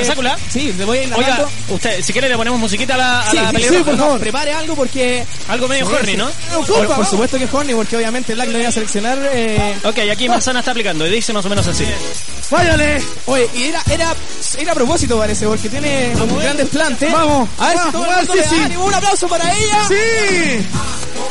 Sí, 0.52 0.74
le 0.78 0.86
voy 0.86 0.98
a 1.00 1.04
ir 1.04 1.14
Oiga, 1.14 1.46
usted, 1.70 2.02
si 2.04 2.12
quiere 2.14 2.30
le 2.30 2.38
ponemos 2.38 2.60
musiquita 2.60 2.96
a 2.96 2.98
la, 2.98 3.20
a 3.22 3.32
Sí, 3.32 3.38
la 3.38 3.48
sí, 3.50 3.54
pelea. 3.54 3.70
sí, 3.70 3.78
por 3.84 3.98
favor. 3.98 4.20
Prepare 4.20 4.54
algo 4.54 4.76
porque. 4.76 5.26
Algo 5.48 5.68
medio 5.68 5.88
Sí, 5.88 5.94
horny, 5.94 6.12
sí. 6.12 6.18
¿no? 6.18 6.26
Un 6.58 6.66
Por, 6.66 6.88
vamos. 6.88 7.10
supuesto 7.10 7.38
que 7.38 7.44
es 7.46 7.54
horny, 7.54 7.74
porque 7.74 7.98
obviamente 7.98 8.34
Black 8.34 8.50
lo 8.50 8.60
iba 8.60 8.70
a 8.70 8.72
seleccionar. 8.72 9.18
Eh... 9.34 9.78
Ok, 9.84 9.98
aquí 10.12 10.28
Manzana 10.28 10.60
está 10.60 10.72
aplicando 10.72 11.06
y 11.06 11.12
dice 11.12 11.34
más 11.34 11.46
o 11.46 11.50
menos 11.50 11.66
así. 11.68 11.86
Váyale. 12.50 13.04
Oye, 13.26 13.50
y 13.56 13.64
era, 13.66 13.82
era, 13.90 14.16
era 14.58 14.72
a 14.72 14.76
propósito, 14.76 15.18
parece, 15.18 15.46
porque 15.46 15.70
tiene 15.70 16.14
un 16.16 16.40
gran 16.40 16.58
desplante. 16.58 17.10
Vamos, 17.12 17.48
a 17.60 17.68
ver 17.68 17.74
si 17.74 17.78
vamos, 17.78 17.92
todo 17.94 18.06
el 18.06 18.16
mundo 18.18 18.34
si 18.34 18.38
le 18.40 18.44
da 18.44 18.50
sí. 18.50 18.56
ánimo. 18.64 18.86
Un 18.86 18.94
aplauso 18.96 19.28
para 19.28 19.54
ella. 19.56 19.88
Sí. 19.88 20.66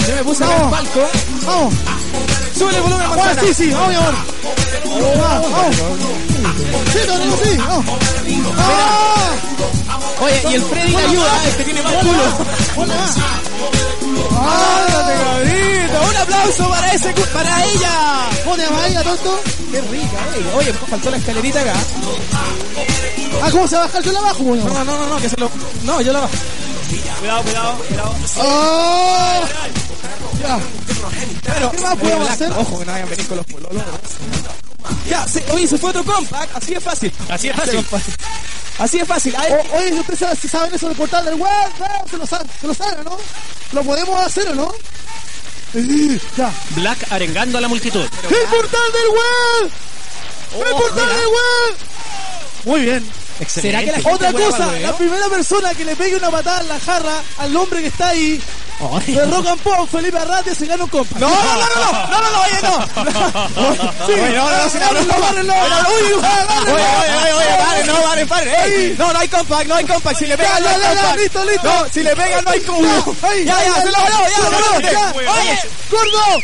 Yo 0.09 0.15
me 0.15 0.25
puse 0.25 0.45
en 0.45 0.50
el 0.50 0.57
Vamos. 0.57 0.71
palco. 0.79 1.09
Vamos. 1.47 1.75
Sube 2.59 2.75
el 2.75 2.83
volumen, 2.83 3.07
Ahora 3.07 3.41
sí, 3.41 3.55
sí. 3.55 3.71
Vamos, 3.71 3.88
mi 3.88 3.95
amor. 3.95 4.15
Vamos, 5.17 5.53
vamos. 5.53 5.77
Sí, 6.93 6.99
sí. 7.45 7.57
Vamos. 7.59 7.85
Ah. 8.59 9.31
Oye, 10.21 10.43
y 10.50 10.55
el 10.55 10.62
Freddy 10.62 10.91
le 10.91 10.97
ayuda, 10.97 11.45
este 11.47 11.65
tiene 11.65 11.83
más 11.83 11.93
culo. 11.95 12.23
¡Ándate, 14.41 15.12
cabrito! 15.23 16.09
¡Un 16.09 16.17
aplauso 16.17 16.69
para 16.69 16.93
ese 16.93 17.15
para 17.33 17.65
ella! 17.67 18.29
Pone 18.45 18.65
a 18.65 18.71
Maía, 18.71 19.03
tonto. 19.05 19.41
¡Qué 19.71 19.81
rica, 19.81 20.19
ella! 20.37 20.57
Oye, 20.57 20.73
faltó 20.73 21.11
la 21.11 21.17
escalerita 21.19 21.61
acá. 21.61 21.75
Ah, 23.43 23.50
¿cómo 23.53 23.69
se 23.69 23.77
va 23.77 23.83
a 23.83 23.87
bajar 23.87 24.03
yo 24.03 24.12
la 24.12 24.21
bajo? 24.21 24.43
No, 24.43 24.57
no, 24.57 24.85
no, 24.85 25.07
no, 25.07 25.17
que 25.19 25.29
se 25.29 25.37
lo. 25.37 25.49
No, 25.85 26.00
yo 26.00 26.12
la 26.12 26.21
bajo. 26.21 26.35
Cuidado, 26.88 27.42
cuidado, 27.42 27.75
cuidado. 27.78 28.14
¡Oh! 28.38 29.45
Ya. 30.40 30.59
¿Qué 31.71 31.78
más 31.80 31.97
podemos 31.97 32.30
hacer? 32.30 32.52
Ojo, 32.52 32.78
que 32.78 32.85
no 32.87 32.92
vayan 32.92 33.07
a 33.07 33.11
venir 33.11 33.26
con 33.28 33.37
los 33.37 33.47
pololos. 33.47 33.83
Ya, 35.09 35.26
se, 35.26 35.45
oye, 35.52 35.66
se 35.68 35.76
fue 35.78 35.90
otro 35.90 36.04
compact. 36.04 36.57
Así 36.57 36.75
es 36.75 36.83
fácil. 36.83 37.12
Así 37.28 37.49
es 37.49 37.57
fácil. 37.57 37.85
Así 38.78 38.99
es 39.00 39.09
fácil. 39.09 39.35
Ay, 39.37 39.52
O- 39.52 39.77
oye, 39.77 39.92
¿ustedes 40.01 40.18
saben, 40.20 40.37
si 40.40 40.48
saben 40.48 40.74
eso 40.74 40.88
del 40.88 40.96
portal 40.96 41.24
del 41.24 41.35
web? 41.35 41.51
Se 42.11 42.16
lo 42.16 42.27
saben, 42.27 42.46
se 42.61 42.66
lo 42.66 42.74
saben, 42.74 43.05
¿no? 43.05 43.16
¿Lo 43.72 43.83
podemos 43.83 44.20
hacer 44.24 44.48
o 44.51 44.55
no? 44.55 44.72
Eh, 45.74 46.18
Ya. 46.37 46.51
Black 46.70 46.98
arengando 47.11 47.59
a 47.59 47.61
la 47.61 47.68
multitud. 47.68 48.01
¡El 48.01 48.46
portal 48.48 48.92
del 48.92 49.11
web! 49.11 49.72
¡El 50.66 50.72
portal 50.77 51.09
del 51.09 51.27
web! 51.27 51.77
Muy 52.64 52.81
bien. 52.83 53.11
¿Será 53.46 53.81
que 53.81 53.87
la 53.92 53.92
gente 54.01 54.11
Otra 54.12 54.33
cosa, 54.33 54.66
la 54.81 54.96
primera 54.96 55.29
persona 55.29 55.74
que 55.74 55.85
le 55.85 55.94
pegue 55.96 56.16
una 56.16 56.31
patada 56.31 56.61
en 56.62 56.68
la 56.68 56.81
jarra 56.81 57.22
al 57.38 57.57
hombre 57.57 57.83
que 57.83 57.88
está 57.88 58.09
ahí 58.09 58.40
de 59.09 59.24
Rock 59.27 59.46
and 59.48 59.61
Pop, 59.61 59.88
Felipe 59.90 60.16
Arratia, 60.18 60.55
se 60.55 60.64
gana 60.66 60.85
un 60.85 60.90
compa. 60.90 61.18
No, 61.18 61.29
no, 61.29 61.35
no, 61.35 61.53
no, 61.53 61.92
no, 61.92 62.09
no, 62.09 62.20
no, 62.20 62.31
no, 62.31 62.40
oye, 62.42 62.59
no. 62.62 64.07
Sí, 64.07 64.12
Oye, 64.12 64.31
no, 64.37 64.48
no, 64.51 64.57
no, 64.64 64.70
sí, 64.70 64.77
agárrenlo, 64.79 65.14
agárrenlo. 65.14 65.53
Uy, 65.53 66.12
Oye, 66.12 66.74
oye, 66.74 67.22
oye, 67.22 67.33
oye, 67.35 67.57
paren, 67.59 67.87
no, 67.88 67.94
paren, 68.03 68.29
paren. 68.29 68.55
Ey, 68.55 68.94
no, 68.96 69.12
no 69.12 69.18
hay 69.18 69.29
compact, 69.29 69.66
no 69.66 69.74
hay 69.74 69.85
compact. 69.85 70.18
Si 70.18 70.27
le 70.27 70.37
pegan, 70.38 70.62
no 70.62 70.68
Ya, 70.70 70.77
hay 70.77 70.81
compact. 70.94 71.16
listo, 71.18 71.44
listo. 71.44 71.68
No, 71.68 71.87
si 71.92 72.03
le 72.05 72.14
pegan, 72.16 72.44
no 72.44 72.51
hay 72.53 72.61
compact. 72.61 73.07
No, 73.07 73.35
Ya, 73.35 73.64
ya, 73.64 73.74
se 73.83 73.87
lo 73.87 73.98
ganó, 73.98 74.81
ya, 74.81 74.90
ya. 74.92 75.12
Oye, 75.16 75.59
¡Gordo! 75.90 76.42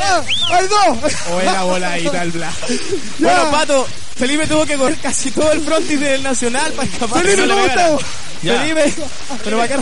Ah, 0.00 0.20
¡Hay 0.50 0.66
dos! 0.66 1.12
Oye, 1.32 1.44
la 1.46 1.62
voladita 1.62 2.20
al 2.20 2.30
bla. 2.32 2.52
Ya. 2.68 2.76
Bueno, 3.18 3.50
Pato, 3.50 3.88
Felipe 4.18 4.46
tuvo 4.46 4.66
que 4.66 4.76
correr 4.76 4.98
casi 4.98 5.30
todo 5.30 5.52
el 5.52 5.60
frontis 5.60 6.00
del 6.00 6.22
Nacional 6.22 6.72
para 6.72 6.88
escapar. 6.88 7.22
Felipe, 7.22 7.46
no 7.46 7.54
¿cómo? 7.54 7.98
Ya. 8.42 8.60
Felipe, 8.60 8.94
pero 9.42 9.58
va 9.58 9.64
a 9.64 9.68
quedar... 9.68 9.80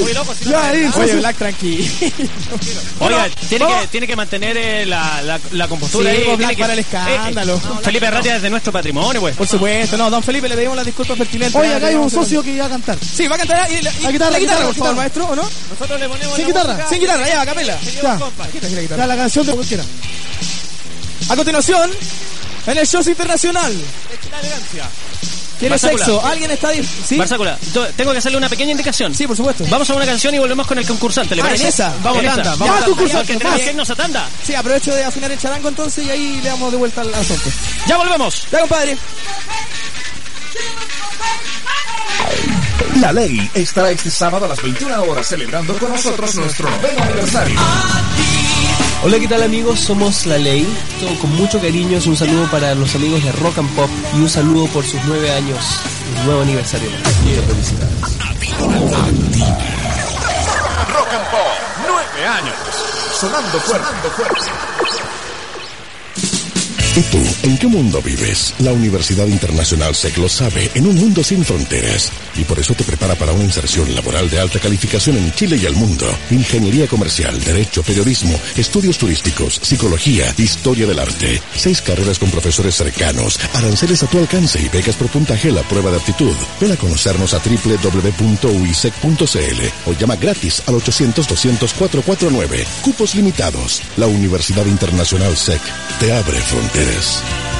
Muy 0.00 0.12
loco, 0.12 0.34
si 0.34 0.44
no 0.46 0.50
Ya, 0.50 0.92
Oye. 0.96 1.14
Black, 1.16 1.36
tranquilo. 1.36 1.84
Oiga, 3.00 3.28
tiene 3.48 3.64
vamos. 3.64 3.80
que, 3.82 3.86
tiene 3.88 4.06
que 4.06 4.16
mantener 4.16 4.56
eh, 4.56 4.86
la, 4.86 5.22
la, 5.22 5.40
la 5.52 5.68
compostura 5.68 6.10
Sí, 6.10 6.16
ahí. 6.16 6.36
Black, 6.36 6.50
que- 6.56 6.62
para 6.62 6.72
el 6.72 6.78
escándalo. 6.80 7.54
Eh, 7.54 7.60
eh, 7.62 7.80
Felipe 7.84 8.06
Arratia 8.08 8.36
es 8.36 8.42
de 8.42 8.50
nuestro 8.50 8.72
patrimonio, 8.72 9.20
pues. 9.20 9.36
Por 9.36 9.46
supuesto, 9.46 9.96
no, 9.96 10.10
don 10.10 10.22
Felipe, 10.22 10.48
le 10.48 10.56
pedimos 10.56 10.76
las 10.76 10.86
disculpas 10.86 11.16
pertinentes. 11.16 11.54
Oye, 11.60 11.74
acá 11.74 11.86
hay 11.88 11.94
un 11.94 12.10
socio 12.10 12.42
que 12.42 12.52
iba 12.54 12.66
a 12.66 12.70
cantar. 12.70 12.98
Sí, 13.00 13.26
va 13.28 13.36
a 13.36 13.38
cantar 13.38 13.70
y, 13.70 13.80
la, 13.82 13.90
y- 13.92 14.02
La 14.02 14.10
guitarra, 14.10 14.30
la 14.32 14.38
guitarra, 14.38 14.58
guitarra, 14.60 14.66
por 14.66 14.74
favor, 14.74 14.88
por 14.90 14.96
maestro, 14.96 15.26
¿o 15.28 15.36
no? 15.36 15.42
Nosotros 15.70 16.00
le 16.00 16.08
ponemos 16.08 16.36
Sin 16.36 16.46
guitarra. 16.46 16.86
Sin 16.88 17.00
guitarra, 17.00 17.28
ya, 17.28 17.40
a 17.42 17.46
capela. 17.46 17.78
Ya, 18.96 19.06
la 19.06 19.16
canción 19.16 19.46
de 19.46 19.52
cualquiera. 19.52 19.84
A 21.28 21.36
continuación, 21.36 21.90
en 22.66 22.78
el 22.78 22.86
show 22.86 23.02
internacional. 23.06 23.72
¿Quiere 25.58 25.72
Barzácula. 25.74 26.04
sexo? 26.04 26.24
¿Alguien 26.24 26.50
está 26.52 26.68
ahí? 26.68 26.88
¿Sí? 27.06 27.16
Barzácula, 27.16 27.58
yo 27.74 27.84
tengo 27.96 28.12
que 28.12 28.18
hacerle 28.18 28.38
una 28.38 28.48
pequeña 28.48 28.70
indicación. 28.70 29.12
Sí, 29.14 29.26
por 29.26 29.36
supuesto. 29.36 29.64
Vamos 29.68 29.90
a 29.90 29.94
una 29.94 30.06
canción 30.06 30.32
y 30.34 30.38
volvemos 30.38 30.66
con 30.66 30.78
el 30.78 30.86
concursante, 30.86 31.34
¿le 31.34 31.42
Ah, 31.42 31.46
parece? 31.46 31.64
en 31.64 31.68
esa. 31.70 31.92
Vamos, 32.02 32.20
En 32.22 32.26
tanda, 32.28 32.42
esa. 32.42 32.50
vamos, 32.52 32.66
Ya, 32.66 32.72
tanda. 32.74 32.86
concursante, 32.86 33.26
Ya, 33.26 33.32
que 33.34 33.38
tenemos 33.38 33.58
ya. 33.58 33.64
que 33.64 33.70
irnos 33.70 33.90
a 33.90 33.94
tanda. 33.96 34.28
Sí, 34.46 34.54
aprovecho 34.54 34.94
de 34.94 35.04
afinar 35.04 35.32
el 35.32 35.38
charango 35.38 35.68
entonces 35.68 36.06
y 36.06 36.10
ahí 36.10 36.40
le 36.42 36.48
damos 36.48 36.70
de 36.70 36.78
vuelta 36.78 37.00
al 37.00 37.12
asunto. 37.14 37.50
Ya 37.88 37.96
volvemos. 37.96 38.46
Ya, 38.52 38.60
compadre. 38.60 38.96
La 43.00 43.12
ley 43.12 43.50
estará 43.54 43.90
este 43.90 44.10
sábado 44.10 44.44
a 44.46 44.48
las 44.48 44.62
21 44.62 45.02
horas 45.02 45.26
celebrando 45.26 45.76
con 45.78 45.90
nosotros 45.90 46.34
nuestro 46.36 46.70
noveno 46.70 47.02
aniversario. 47.02 47.58
Hola, 49.00 49.20
¿qué 49.20 49.28
tal 49.28 49.44
amigos? 49.44 49.78
Somos 49.78 50.26
La 50.26 50.38
Ley. 50.38 50.66
Todo 50.98 51.16
con 51.20 51.32
mucho 51.36 51.60
cariño. 51.60 51.98
Es 51.98 52.06
un 52.06 52.16
saludo 52.16 52.50
para 52.50 52.74
los 52.74 52.96
amigos 52.96 53.22
de 53.22 53.30
Rock 53.30 53.58
and 53.58 53.76
Pop 53.76 53.88
y 54.12 54.16
un 54.16 54.28
saludo 54.28 54.66
por 54.66 54.84
sus 54.84 55.00
nueve 55.04 55.30
años, 55.30 55.64
un 56.18 56.26
nuevo 56.26 56.42
aniversario. 56.42 56.90
Muchas 56.90 57.44
felicidades. 57.44 58.18
Rock 60.92 61.12
and 61.12 61.30
Pop, 61.30 61.54
nueve 61.86 62.26
años. 62.26 62.56
Sonando 63.20 63.60
fuerte, 63.60 63.86
sonando 63.86 64.10
fuerte. 64.10 64.50
¿Y 66.98 67.02
tú, 67.02 67.22
en 67.44 67.56
qué 67.58 67.68
mundo 67.68 68.02
vives? 68.02 68.56
La 68.58 68.72
Universidad 68.72 69.28
Internacional 69.28 69.94
SEC 69.94 70.16
lo 70.16 70.28
sabe, 70.28 70.68
en 70.74 70.84
un 70.84 70.96
mundo 70.96 71.22
sin 71.22 71.44
fronteras. 71.44 72.10
Y 72.34 72.42
por 72.42 72.58
eso 72.58 72.74
te 72.74 72.82
prepara 72.82 73.14
para 73.14 73.30
una 73.30 73.44
inserción 73.44 73.94
laboral 73.94 74.28
de 74.28 74.40
alta 74.40 74.58
calificación 74.58 75.16
en 75.16 75.30
Chile 75.30 75.60
y 75.62 75.66
el 75.66 75.76
mundo. 75.76 76.06
Ingeniería 76.32 76.88
comercial, 76.88 77.38
derecho, 77.44 77.84
periodismo, 77.84 78.36
estudios 78.56 78.98
turísticos, 78.98 79.60
psicología, 79.62 80.34
historia 80.38 80.88
del 80.88 80.98
arte. 80.98 81.40
Seis 81.54 81.80
carreras 81.82 82.18
con 82.18 82.32
profesores 82.32 82.74
cercanos, 82.74 83.38
aranceles 83.54 84.02
a 84.02 84.08
tu 84.08 84.18
alcance 84.18 84.60
y 84.60 84.68
becas 84.68 84.96
por 84.96 85.06
puntaje 85.06 85.52
la 85.52 85.62
prueba 85.62 85.92
de 85.92 85.98
aptitud. 85.98 86.34
Ven 86.60 86.72
a 86.72 86.76
conocernos 86.76 87.32
a 87.32 87.38
www.uisec.cl 87.38 88.10
o 89.86 89.92
llama 89.92 90.16
gratis 90.16 90.64
al 90.66 90.74
800-200-449. 90.74 92.64
Cupos 92.82 93.14
limitados. 93.14 93.82
La 93.96 94.08
Universidad 94.08 94.66
Internacional 94.66 95.36
SEC 95.36 95.60
te 96.00 96.12
abre 96.12 96.40
fronteras. 96.40 96.87
this. 96.88 97.57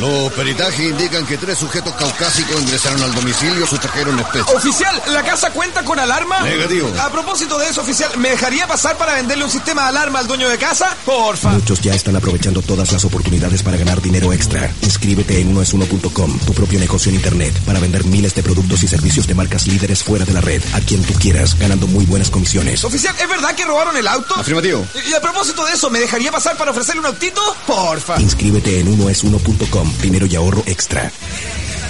Los 0.00 0.32
peritajes 0.32 0.80
indican 0.80 1.26
que 1.26 1.36
tres 1.36 1.58
sujetos 1.58 1.94
caucásicos 1.94 2.58
ingresaron 2.62 3.02
al 3.02 3.14
domicilio, 3.14 3.66
sustrajeron 3.66 4.18
especies. 4.18 4.56
Oficial, 4.56 5.02
¿la 5.08 5.22
casa 5.22 5.50
cuenta 5.50 5.84
con 5.84 5.98
alarma? 5.98 6.40
Negativo. 6.40 6.90
A 6.98 7.10
propósito 7.10 7.58
de 7.58 7.68
eso, 7.68 7.82
oficial, 7.82 8.10
¿me 8.16 8.30
dejaría 8.30 8.66
pasar 8.66 8.96
para 8.96 9.14
venderle 9.14 9.44
un 9.44 9.50
sistema 9.50 9.82
de 9.82 9.88
alarma 9.90 10.20
al 10.20 10.26
dueño 10.26 10.48
de 10.48 10.56
casa? 10.56 10.96
Porfa. 11.04 11.50
Muchos 11.50 11.82
ya 11.82 11.94
están 11.94 12.16
aprovechando 12.16 12.62
todas 12.62 12.90
las 12.92 13.04
oportunidades 13.04 13.62
para 13.62 13.76
ganar 13.76 14.00
dinero 14.00 14.32
extra. 14.32 14.72
Inscríbete 14.80 15.38
en 15.38 15.48
unoesuno.com, 15.48 16.38
tu 16.46 16.54
propio 16.54 16.80
negocio 16.80 17.10
en 17.10 17.16
Internet, 17.16 17.60
para 17.66 17.78
vender 17.78 18.04
miles 18.06 18.34
de 18.34 18.42
productos 18.42 18.82
y 18.82 18.88
servicios 18.88 19.26
de 19.26 19.34
marcas 19.34 19.66
líderes 19.66 20.02
fuera 20.02 20.24
de 20.24 20.32
la 20.32 20.40
red, 20.40 20.62
a 20.72 20.80
quien 20.80 21.02
tú 21.02 21.12
quieras, 21.12 21.58
ganando 21.58 21.86
muy 21.86 22.06
buenas 22.06 22.30
comisiones. 22.30 22.84
Oficial, 22.84 23.14
¿es 23.20 23.28
verdad 23.28 23.54
que 23.54 23.66
robaron 23.66 23.94
el 23.96 24.08
auto? 24.08 24.34
Afirmativo. 24.34 24.86
Y 25.10 25.12
a 25.12 25.20
propósito 25.20 25.66
de 25.66 25.74
eso, 25.74 25.90
¿me 25.90 26.00
dejaría 26.00 26.32
pasar 26.32 26.56
para 26.56 26.70
ofrecerle 26.70 27.00
un 27.00 27.06
autito? 27.06 27.42
Porfa. 27.66 28.18
Inscríbete 28.18 28.80
en 28.80 28.88
unoesuno.com, 28.88 29.89
dinero 30.02 30.26
y 30.26 30.36
ahorro 30.36 30.62
extra. 30.66 31.10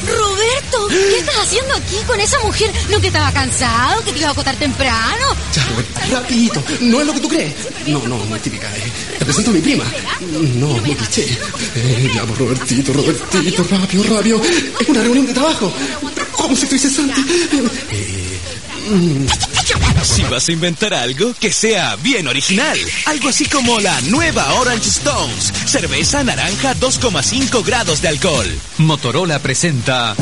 Roberto, 0.06 0.88
¿qué 0.88 1.18
estás 1.18 1.36
haciendo 1.42 1.74
aquí 1.74 1.96
con 2.06 2.18
esa 2.18 2.38
mujer? 2.40 2.72
¿No 2.90 3.00
que 3.00 3.08
estaba 3.08 3.30
cansado? 3.32 4.02
¿Que 4.02 4.12
te 4.12 4.18
iba 4.18 4.28
a 4.28 4.32
acotar 4.32 4.56
temprano? 4.56 5.26
Ya, 5.54 5.64
Roberta, 5.66 6.00
rapidito. 6.10 6.62
No 6.80 7.00
es 7.00 7.06
lo 7.06 7.12
que 7.12 7.20
tú 7.20 7.28
crees. 7.28 7.54
No, 7.86 7.98
no, 8.08 8.16
muy 8.16 8.38
típica. 8.40 8.66
eh. 8.76 8.82
Te 9.18 9.24
presento 9.26 9.50
a 9.50 9.54
mi 9.54 9.60
prima. 9.60 9.84
No, 10.56 10.68
muy 10.68 10.94
cliché. 10.94 11.26
Eh, 11.76 12.10
llamo 12.14 12.34
Robertito, 12.34 12.92
Robertito, 12.94 13.62
rápido, 13.64 14.02
rápido. 14.16 14.40
Es 14.80 14.88
una 14.88 15.02
reunión 15.02 15.26
de 15.26 15.34
trabajo. 15.34 15.70
¿Cómo 16.32 16.56
si 16.56 16.66
dices 16.66 16.94
Santi? 16.96 17.20
Eh, 17.92 18.40
mm. 18.90 19.26
Si 20.02 20.22
vas 20.22 20.48
a 20.48 20.52
inventar 20.52 20.94
algo, 20.94 21.34
que 21.34 21.52
sea 21.52 21.96
bien 21.96 22.26
original. 22.26 22.78
Algo 23.06 23.28
así 23.28 23.46
como 23.46 23.78
la 23.80 24.00
nueva 24.02 24.54
Orange 24.54 24.88
Stones. 24.88 25.52
Cerveza 25.66 26.24
naranja 26.24 26.74
2,5 26.74 27.64
grados 27.64 28.02
de 28.02 28.08
alcohol. 28.08 28.46
Motorola 28.78 29.38
presenta 29.38 30.14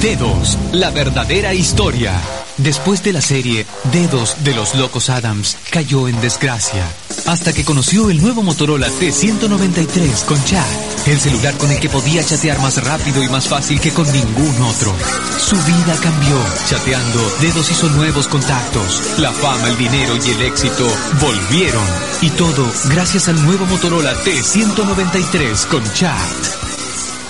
Dedos, 0.00 0.58
la 0.72 0.90
verdadera 0.90 1.54
historia. 1.54 2.20
Después 2.62 3.02
de 3.02 3.12
la 3.12 3.20
serie, 3.20 3.66
Dedos 3.90 4.44
de 4.44 4.54
los 4.54 4.76
Locos 4.76 5.10
Adams 5.10 5.56
cayó 5.70 6.06
en 6.06 6.20
desgracia. 6.20 6.86
Hasta 7.26 7.52
que 7.52 7.64
conoció 7.64 8.08
el 8.08 8.22
nuevo 8.22 8.44
Motorola 8.44 8.88
T193 8.88 10.24
con 10.24 10.42
chat. 10.44 10.64
El 11.06 11.18
celular 11.18 11.54
con 11.58 11.72
el 11.72 11.80
que 11.80 11.88
podía 11.88 12.24
chatear 12.24 12.60
más 12.60 12.82
rápido 12.84 13.20
y 13.20 13.28
más 13.28 13.48
fácil 13.48 13.80
que 13.80 13.90
con 13.90 14.10
ningún 14.12 14.62
otro. 14.62 14.94
Su 15.38 15.56
vida 15.56 15.96
cambió. 16.00 16.38
Chateando, 16.66 17.32
Dedos 17.40 17.68
hizo 17.68 17.88
nuevos 17.88 18.28
contactos. 18.28 19.18
La 19.18 19.32
fama, 19.32 19.68
el 19.68 19.76
dinero 19.76 20.14
y 20.24 20.30
el 20.30 20.42
éxito 20.42 20.86
volvieron. 21.20 21.84
Y 22.20 22.30
todo 22.30 22.64
gracias 22.90 23.28
al 23.28 23.42
nuevo 23.44 23.66
Motorola 23.66 24.14
T193 24.22 25.66
con 25.66 25.82
chat. 25.94 26.16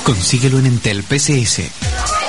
Consíguelo 0.05 0.59
en 0.59 0.66
Entel 0.66 1.03
PCS. 1.05 2.21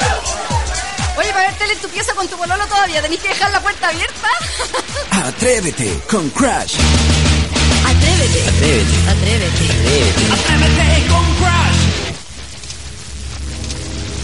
En 1.74 1.80
tu 1.80 1.90
pieza 1.90 2.14
con 2.14 2.28
tu 2.28 2.38
bololo 2.38 2.66
todavía, 2.68 3.02
¿tenés 3.02 3.20
que 3.20 3.30
dejar 3.30 3.52
la 3.52 3.62
puerta 3.62 3.90
abierta? 3.90 4.28
Atrévete 5.12 6.00
con 6.10 6.30
Crash. 6.30 6.76
Atrévete. 7.86 8.42
Atrévete. 8.50 8.98
Atrévete. 9.10 9.66
Atrévete 10.32 11.08
con 11.08 11.26
Crash. 11.40 12.04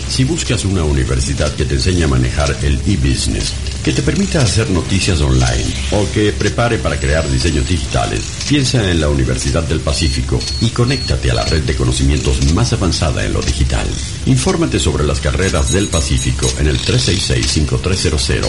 Si 0.10 0.24
buscas 0.26 0.66
una 0.66 0.84
universidad 0.84 1.54
que 1.56 1.66
te 1.66 1.76
enseñe 1.76 2.04
a 2.04 2.08
manejar 2.08 2.56
el 2.62 2.76
e-business, 2.86 3.54
que 3.84 3.94
te 3.94 4.02
permita 4.02 4.42
hacer 4.42 4.70
noticias 4.70 5.22
online 5.22 5.66
o 5.92 6.10
que 6.12 6.34
prepare 6.34 6.78
para 6.78 7.00
crear 7.00 7.30
diseños 7.30 7.68
digitales, 7.68 8.22
piensa 8.48 8.90
en 8.90 9.00
la 9.00 9.10
Universidad 9.10 9.64
del 9.64 9.80
Pacífico 9.80 10.40
y 10.62 10.70
conéctate 10.70 11.32
a 11.32 11.36
la 11.36 11.46
red 11.46 11.64
de 11.64 11.76
conocimientos 11.76 12.54
más 12.54 12.74
avanzada 12.74 13.26
en 13.26 13.34
lo 13.34 13.42
digital. 13.42 13.88
Infórmate 14.26 14.80
sobre 14.80 15.06
las 15.06 15.20
carreras 15.20 15.72
del 15.72 15.88
Pacífico 15.88 16.48
en 16.60 16.68
el 16.68 16.80
366-5300 16.80 18.48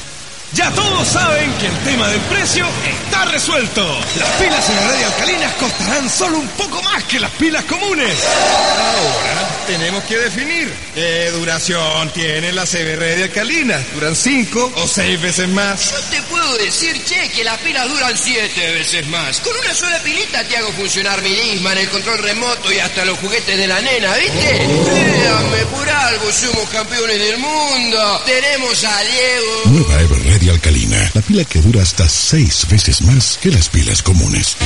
Ya 0.54 0.70
todos 0.72 1.06
saben 1.06 1.52
que 1.58 1.66
el 1.66 1.78
tema 1.80 2.08
del 2.08 2.20
precio 2.22 2.66
está 2.90 3.26
resuelto. 3.26 4.00
Las 4.18 4.28
pilas 4.40 4.64
CBR 4.64 5.04
alcalinas 5.04 5.52
costarán 5.54 6.08
solo 6.08 6.38
un 6.38 6.48
poco 6.48 6.82
más 6.82 7.04
que 7.04 7.20
las 7.20 7.30
pilas 7.32 7.64
comunes. 7.64 8.18
Ahora 8.24 9.48
tenemos 9.66 10.02
que 10.04 10.16
definir 10.16 10.72
qué 10.94 11.30
duración 11.32 12.10
tiene 12.14 12.52
la 12.52 12.64
CBR 12.64 13.16
de 13.16 13.24
alcalinas. 13.24 13.82
¿Duran 13.94 14.16
cinco 14.16 14.72
o 14.76 14.88
seis 14.88 15.20
veces 15.20 15.48
más? 15.50 15.92
No 15.92 16.00
te 16.16 16.22
puedo 16.22 16.56
decir, 16.56 17.04
che, 17.04 17.28
que 17.28 17.44
las 17.44 17.58
pilas 17.58 17.86
duran 17.86 18.16
siete 18.16 18.72
veces 18.72 19.06
más. 19.08 19.40
Con 19.40 19.54
una 19.54 19.74
sola 19.74 19.98
pilita 20.02 20.42
te 20.44 20.56
hago 20.56 20.72
funcionar 20.72 21.20
mi 21.20 21.30
Disman, 21.30 21.76
el 21.76 21.88
control 21.90 22.18
remoto 22.20 22.72
y 22.72 22.78
hasta 22.78 23.04
los 23.04 23.18
juguetes 23.18 23.56
de 23.56 23.66
la 23.66 23.80
nena, 23.82 24.14
¿viste? 24.16 24.66
Créanme, 24.86 25.66
por 25.66 25.88
algo 25.88 26.32
somos 26.32 26.68
campeones 26.70 27.18
del 27.18 27.36
mundo. 27.36 28.22
Tenemos 28.24 28.82
a 28.84 29.02
Diego. 29.02 29.62
Nueva 29.66 30.02
Everready 30.38 30.50
alcalina, 30.50 31.10
la 31.14 31.20
pila 31.20 31.44
que 31.44 31.60
dura 31.60 31.82
hasta 31.82 32.08
seis 32.08 32.66
veces 32.70 33.02
más 33.02 33.38
que 33.42 33.50
las 33.50 33.68
pilas 33.68 34.02
comunes. 34.02 34.56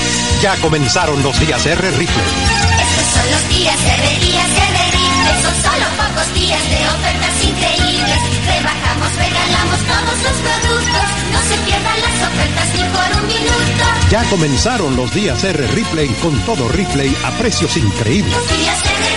Ya 0.43 0.55
comenzaron 0.57 1.23
los 1.23 1.39
días 1.41 1.65
R 1.65 1.91
Rifle. 1.93 2.23
Estos 2.83 3.07
son 3.15 3.31
los 3.31 3.49
días 3.49 3.79
de 3.81 4.27
días 4.27 4.49
de 4.49 4.67
Rifle. 4.93 5.33
Son 5.43 5.55
solo 5.63 5.87
pocos 5.97 6.35
días 6.35 6.63
de 6.69 6.77
ofertas 6.77 7.35
increíbles. 7.43 8.21
Rebajamos, 8.47 9.17
regalamos 9.17 9.81
todos 9.89 10.17
los 10.23 10.37
productos. 10.45 11.07
No 11.33 11.41
se 11.49 11.57
pierdan 11.65 12.01
las 12.03 12.19
ofertas 12.29 12.69
ni 12.75 12.85
por 12.93 13.23
un 13.23 13.27
minuto. 13.29 13.85
Ya 14.11 14.25
comenzaron 14.25 14.97
los 14.97 15.15
días 15.15 15.43
R 15.43 15.67
Ripley 15.69 16.09
con 16.21 16.39
todo 16.45 16.69
Ripley 16.69 17.17
a 17.25 17.31
precios 17.39 17.77
increíbles. 17.79 18.37
Los 18.37 18.59
días 18.59 18.79
Rifle. 18.83 19.12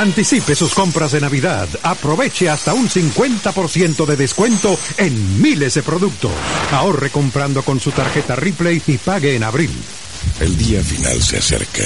Anticipe 0.00 0.54
sus 0.54 0.72
compras 0.72 1.12
de 1.12 1.20
Navidad. 1.20 1.68
Aproveche 1.82 2.48
hasta 2.48 2.72
un 2.72 2.88
50% 2.88 4.06
de 4.06 4.16
descuento 4.16 4.78
en 4.96 5.42
miles 5.42 5.74
de 5.74 5.82
productos. 5.82 6.32
Ahorre 6.72 7.10
comprando 7.10 7.62
con 7.62 7.78
su 7.80 7.90
tarjeta 7.90 8.34
Ripley 8.34 8.80
y 8.86 8.96
pague 8.96 9.36
en 9.36 9.42
abril. 9.42 9.70
El 10.40 10.56
día 10.56 10.82
final 10.82 11.22
se 11.22 11.36
acerca. 11.36 11.82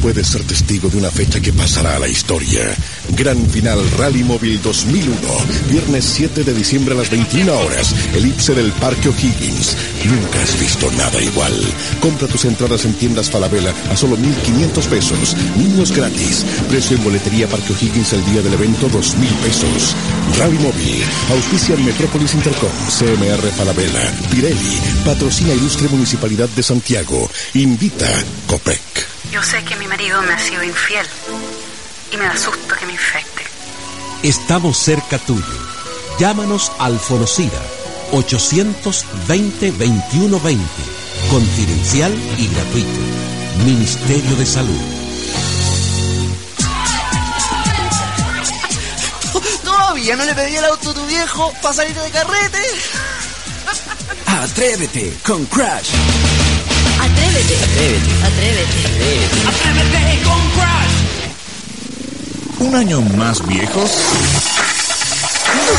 Puedes 0.00 0.26
ser 0.26 0.42
testigo 0.44 0.88
de 0.88 0.98
una 0.98 1.10
fecha 1.10 1.40
que 1.40 1.52
pasará 1.52 1.96
a 1.96 1.98
la 1.98 2.08
historia. 2.08 2.74
Gran 3.16 3.38
final 3.50 3.78
Rally 3.98 4.22
Móvil 4.22 4.60
2001. 4.62 5.16
Viernes 5.70 6.04
7 6.04 6.44
de 6.44 6.54
diciembre 6.54 6.94
a 6.94 6.98
las 6.98 7.10
21 7.10 7.52
horas. 7.52 7.94
Elipse 8.14 8.54
del 8.54 8.72
Parque 8.72 9.08
O'Higgins. 9.08 9.76
Nunca 10.04 10.42
has 10.42 10.58
visto 10.60 10.90
nada 10.92 11.20
igual. 11.22 11.52
Compra 12.00 12.28
tus 12.28 12.44
entradas 12.44 12.84
en 12.84 12.94
tiendas 12.94 13.30
Falabella 13.30 13.72
a 13.90 13.96
solo 13.96 14.16
1.500 14.16 14.86
pesos. 14.86 15.36
Niños 15.56 15.92
gratis. 15.92 16.44
Precio 16.68 16.96
en 16.96 17.04
boletería 17.04 17.48
Parque 17.48 17.72
O'Higgins 17.72 18.12
el 18.12 18.24
día 18.26 18.42
del 18.42 18.54
evento 18.54 18.88
2.000 18.88 19.28
pesos. 19.44 19.94
Rally 20.38 20.58
Móvil. 20.58 21.02
Auspicia 21.30 21.76
Metrópolis 21.76 22.34
Intercom. 22.34 22.70
CMR 22.88 23.50
Falabella. 23.56 24.12
Pirelli. 24.30 24.80
Patrocina 25.04 25.54
Ilustre 25.54 25.88
Municipalidad 25.88 26.48
de 26.50 26.62
Santiago. 26.62 27.28
Invita 27.54 28.08
Copec. 28.46 29.17
Yo 29.30 29.42
sé 29.42 29.62
que 29.64 29.76
mi 29.76 29.86
marido 29.86 30.22
me 30.22 30.32
ha 30.32 30.38
sido 30.38 30.62
infiel 30.62 31.06
y 32.10 32.16
me 32.16 32.24
da 32.24 32.34
susto 32.36 32.74
que 32.74 32.86
me 32.86 32.92
infecte. 32.92 33.44
Estamos 34.22 34.78
cerca 34.78 35.18
tuyo. 35.18 35.44
Llámanos 36.18 36.72
al 36.78 36.98
Fonocida 36.98 37.60
820-2120. 38.12 40.58
Confidencial 41.30 42.14
y 42.38 42.48
gratuito. 42.48 43.00
Ministerio 43.64 44.34
de 44.36 44.46
Salud. 44.46 44.80
¿Todavía 49.64 50.16
no 50.16 50.24
le 50.24 50.34
pedí 50.34 50.56
el 50.56 50.64
auto 50.64 50.90
a 50.90 50.94
tu 50.94 51.06
viejo 51.06 51.52
para 51.60 51.74
salir 51.74 51.94
de 51.94 52.10
carrete? 52.10 52.62
Atrévete 54.26 55.14
con 55.24 55.44
Crash. 55.46 55.90
Atrévete. 57.00 57.56
Atrévete. 57.64 58.12
Atrévete. 58.24 58.80
Atrévete 59.48 60.22
con 60.24 60.50
Crash. 60.50 60.96
¿Un 62.60 62.74
año 62.74 63.00
más 63.00 63.46
viejos? 63.46 63.90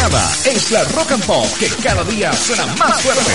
nada. 0.01 0.31
Es 0.45 0.71
la 0.71 0.83
rock 0.85 1.11
and 1.11 1.25
pop 1.25 1.47
que 1.57 1.67
cada 1.81 2.03
día 2.03 2.31
suena 2.33 2.65
más 2.77 3.01
fuerte. 3.01 3.31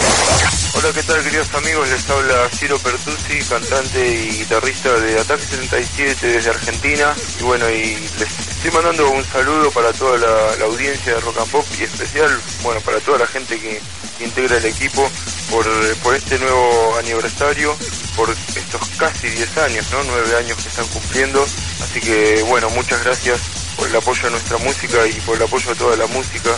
Hola, 0.75 0.92
¿qué 0.94 1.03
tal 1.03 1.23
queridos 1.23 1.55
amigos? 1.55 1.88
Les 1.88 2.11
habla 2.11 2.49
Ciro 2.51 2.79
Pertusi, 2.79 3.40
cantante 3.49 4.09
y 4.09 4.38
guitarrista 4.38 4.92
de 5.01 5.20
Ataque 5.20 5.44
77 5.44 6.27
desde 6.27 6.51
Argentina. 6.51 7.14
Y 7.40 7.42
bueno, 7.42 7.70
y 7.70 7.97
les 8.18 8.38
estoy 8.38 8.70
mandando 8.73 9.11
un 9.11 9.25
saludo 9.25 9.70
para 9.70 9.92
toda 9.92 10.18
la, 10.18 10.57
la 10.59 10.64
audiencia 10.64 11.14
de 11.14 11.20
Rock 11.20 11.38
and 11.40 11.51
Pop 11.51 11.66
y 11.79 11.85
especial, 11.85 12.40
bueno, 12.62 12.81
para 12.81 13.01
toda 13.01 13.18
la 13.18 13.27
gente 13.27 13.59
que, 13.59 13.81
que 14.18 14.24
integra 14.24 14.57
el 14.57 14.66
equipo 14.66 15.09
por, 15.50 15.66
por 15.98 16.14
este 16.14 16.38
nuevo 16.38 16.96
aniversario, 16.98 17.77
por 18.16 18.31
estos 18.31 18.88
casi 18.98 19.29
10 19.29 19.59
años, 19.59 19.87
¿no? 19.92 20.03
9 20.05 20.37
años 20.37 20.57
que 20.59 20.68
están 20.68 20.87
cumpliendo. 20.88 21.44
Así 21.83 22.00
que 22.00 22.42
bueno, 22.48 22.70
muchas 22.70 23.03
gracias 23.05 23.40
por 23.77 23.88
el 23.88 23.96
apoyo 23.96 24.27
a 24.27 24.31
nuestra 24.31 24.57
música 24.59 25.07
y 25.07 25.12
por 25.20 25.37
el 25.37 25.42
apoyo 25.42 25.72
a 25.72 25.74
toda 25.74 25.96
la 25.96 26.07
música 26.07 26.50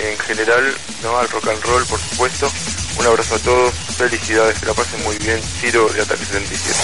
en 0.00 0.18
general, 0.18 0.74
¿no? 1.02 1.18
Al 1.18 1.28
rock 1.28 1.48
and 1.48 1.62
roll, 1.62 1.84
por 1.86 2.00
supuesto. 2.00 2.50
Un 2.98 3.06
abrazo 3.06 3.34
a 3.34 3.38
todos, 3.38 3.74
felicidades, 3.96 4.58
que 4.60 4.66
la 4.66 4.74
pasen 4.74 5.02
muy 5.02 5.18
bien. 5.18 5.40
Ciro 5.60 5.88
de 5.88 6.02
Ataque 6.02 6.24
77. 6.24 6.78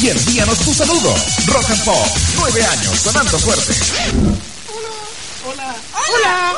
Y 0.00 0.08
envíanos 0.10 0.58
tu 0.58 0.74
saludo. 0.74 1.14
Rock 1.46 1.70
and 1.70 1.84
Pop, 1.84 2.06
nueve 2.36 2.64
años 2.64 3.00
sonando 3.00 3.38
fuerte. 3.38 3.74
Hola. 5.44 5.76
Hola. 5.94 6.56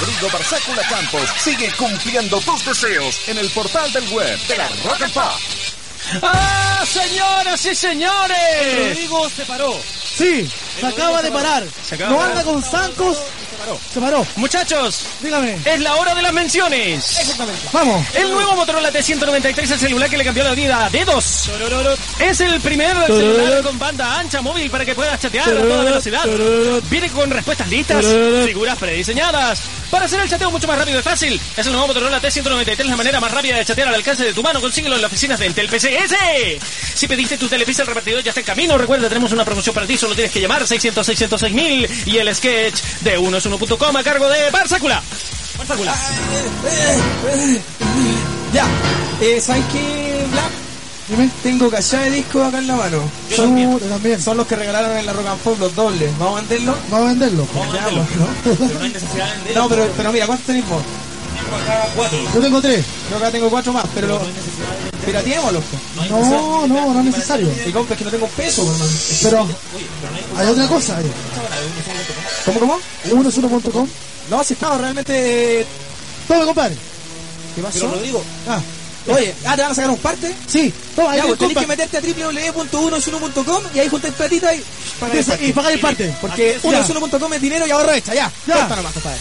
Rodrigo 0.00 0.28
Barzácula 0.30 0.82
Campos 0.88 1.28
sigue 1.38 1.72
cumpliendo 1.76 2.40
tus 2.40 2.64
deseos 2.64 3.28
en 3.28 3.38
el 3.38 3.50
portal 3.50 3.92
del 3.92 4.08
web 4.10 4.38
de 4.46 4.56
la 4.56 4.68
Rock 4.84 5.02
and 5.02 5.12
Pop. 5.12 5.77
¡Ah, 6.22 6.84
señoras 6.86 7.64
y 7.66 7.74
señores! 7.74 8.88
Rodrigo 8.90 9.28
se 9.30 9.44
paró. 9.44 9.74
Sí, 10.16 10.50
se 10.80 10.86
acaba 10.86 11.22
de 11.22 11.30
parar. 11.30 11.64
Se 11.86 11.94
acaba 11.94 12.10
No 12.10 12.16
de 12.18 12.22
anda 12.24 12.34
parar. 12.36 12.44
con 12.44 12.62
zancos. 12.62 13.18
Se 13.92 14.00
paró. 14.00 14.26
Muchachos, 14.36 15.04
dígame. 15.20 15.58
Es 15.64 15.80
la 15.80 15.96
hora 15.96 16.14
de 16.14 16.22
las 16.22 16.32
menciones. 16.32 17.18
Exactamente. 17.18 17.60
Vamos. 17.72 18.06
El 18.14 18.30
nuevo 18.30 18.54
Motorola 18.54 18.90
T193 18.90 19.58
es 19.58 19.70
el 19.72 19.78
celular 19.78 20.08
que 20.08 20.16
le 20.16 20.24
cambió 20.24 20.44
la 20.44 20.54
vida 20.54 20.86
a 20.86 20.90
dedos. 20.90 21.50
Es 22.20 22.40
el 22.40 22.60
primer 22.60 22.96
celular 23.06 23.62
con 23.62 23.78
banda 23.78 24.18
ancha 24.18 24.40
móvil 24.40 24.70
para 24.70 24.84
que 24.86 24.94
puedas 24.94 25.20
chatear 25.20 25.48
a 25.50 25.60
toda 25.60 25.84
velocidad. 25.84 26.24
Viene 26.88 27.10
con 27.10 27.30
respuestas 27.30 27.68
listas, 27.68 28.06
figuras 28.46 28.78
prediseñadas. 28.78 29.60
Para 29.90 30.04
hacer 30.04 30.20
el 30.20 30.28
chateo 30.30 30.50
mucho 30.50 30.66
más 30.68 30.78
rápido 30.78 31.00
y 31.00 31.02
fácil, 31.02 31.40
es 31.56 31.66
el 31.66 31.72
nuevo 31.72 31.88
Motorola 31.88 32.20
T193, 32.22 32.84
la 32.84 32.96
manera 32.96 33.20
más 33.20 33.32
rápida 33.32 33.56
de 33.56 33.64
chatear 33.64 33.88
al 33.88 33.94
alcance 33.96 34.22
de 34.24 34.32
tu 34.34 34.42
mano. 34.42 34.60
Consíguelo 34.60 34.94
en 34.96 35.02
las 35.02 35.10
oficinas 35.10 35.38
de 35.40 35.46
Entel 35.46 35.68
PCS. 35.98 36.94
Si 36.94 37.06
pediste 37.06 37.36
tu 37.38 37.48
telepizza, 37.48 37.82
el 37.82 37.88
repartidor 37.88 38.22
ya 38.22 38.30
está 38.30 38.40
en 38.40 38.46
camino. 38.46 38.78
Recuerda, 38.78 39.08
tenemos 39.08 39.32
una 39.32 39.44
promoción 39.44 39.74
para 39.74 39.86
ti. 39.86 39.96
Solo 39.96 40.14
tienes 40.14 40.32
que 40.32 40.40
llamar 40.40 40.66
600 40.66 41.04
606 41.04 41.54
mil 41.54 41.88
y 42.06 42.18
el 42.18 42.34
sketch 42.34 42.82
de 43.00 43.18
1es1.com 43.18 43.96
a 43.96 44.02
cargo 44.02 44.28
de 44.28 44.50
Barzácula. 44.50 45.02
Barzácula. 45.56 45.94
Ya. 48.52 48.66
Eh, 49.20 49.40
¿Sabes 49.40 49.64
qué, 49.72 50.26
Black? 50.30 50.50
Dime. 51.08 51.30
Tengo 51.42 51.70
cachada 51.70 52.04
de 52.04 52.10
disco 52.10 52.42
acá 52.42 52.58
en 52.58 52.66
la 52.66 52.76
mano. 52.76 53.10
Yo 53.30 53.36
son, 53.36 53.80
también. 53.80 54.20
son 54.20 54.36
los 54.36 54.46
que 54.46 54.56
regalaron 54.56 54.96
en 54.96 55.06
la 55.06 55.12
Rock 55.12 55.26
and 55.26 55.40
Pop 55.40 55.58
los 55.58 55.74
dobles. 55.74 56.10
¿Vamos 56.18 56.38
a 56.38 56.40
venderlos? 56.42 56.76
Vamos 56.90 57.06
a 57.06 57.10
venderlo. 57.10 57.48
Ya, 57.72 57.84
pues, 57.84 58.60
¿no? 58.60 58.74
no 58.74 58.84
hay 58.84 58.92
necesidad 58.92 59.26
de 59.26 59.36
venderlo. 59.36 59.62
No, 59.62 59.68
pero, 59.68 59.92
pero 59.96 60.12
mira, 60.12 60.26
¿cuántos 60.26 60.46
tenemos? 60.46 60.82
cuatro. 61.96 62.18
Yo 62.34 62.40
tengo 62.40 62.60
tres. 62.60 62.84
Yo 63.10 63.16
acá 63.16 63.30
tengo 63.30 63.48
cuatro 63.48 63.72
más, 63.72 63.86
pero 63.94 64.08
lo, 64.08 64.20
pirateémoslos. 65.08 65.64
pues. 65.64 66.10
No, 66.10 66.66
no, 66.66 66.94
no 66.94 67.00
es 67.00 67.06
necesario. 67.06 67.48
Y 67.66 67.72
compa, 67.72 67.94
es 67.94 67.98
que 67.98 68.04
no 68.04 68.10
tengo 68.10 68.26
peso, 68.28 68.62
hermano. 68.62 68.92
Pero 69.22 69.48
hay 70.36 70.46
otra 70.48 70.68
cosa. 70.68 70.96
ahí. 70.98 71.10
¿Cómo, 72.44 72.60
cómo? 72.60 72.78
Uno 73.10 73.28
es 73.28 73.36
uno.com. 73.36 73.88
No, 74.30 74.44
si 74.44 74.54
estaba 74.54 74.78
realmente... 74.78 75.66
Tome, 76.26 76.44
compadre. 76.44 76.76
¿Qué 77.54 77.62
pasó? 77.62 77.78
Pero 77.80 77.92
Rodrigo. 77.92 78.22
Ah. 78.46 78.60
Oye, 79.06 79.34
ah, 79.46 79.56
¿te 79.56 79.62
van 79.62 79.70
a 79.70 79.74
sacar 79.74 79.90
un 79.90 79.98
parte? 79.98 80.34
Sí, 80.46 80.72
toma, 80.94 81.12
ahí 81.12 81.16
ya, 81.18 81.22
el 81.22 81.28
pues 81.28 81.38
tenés 81.38 81.56
que 81.56 81.66
meterte 81.66 81.96
a 81.96 82.00
www.unosuno.com 82.00 83.62
y 83.74 83.78
ahí 83.78 83.88
juntáis 83.88 84.14
platita 84.14 84.54
y 84.54 84.62
y 85.40 85.52
pagáis 85.52 85.80
parte. 85.80 86.14
Porque 86.20 86.50
Así 86.50 86.58
es, 86.58 86.64
unosuno.com 86.64 87.32
es 87.32 87.40
dinero 87.40 87.66
y 87.66 87.70
ahorro 87.70 87.92
extra, 87.92 88.14
ya. 88.14 88.30
Ya. 88.46 88.66
Nomás, 88.68 88.92
compadre. 88.92 89.18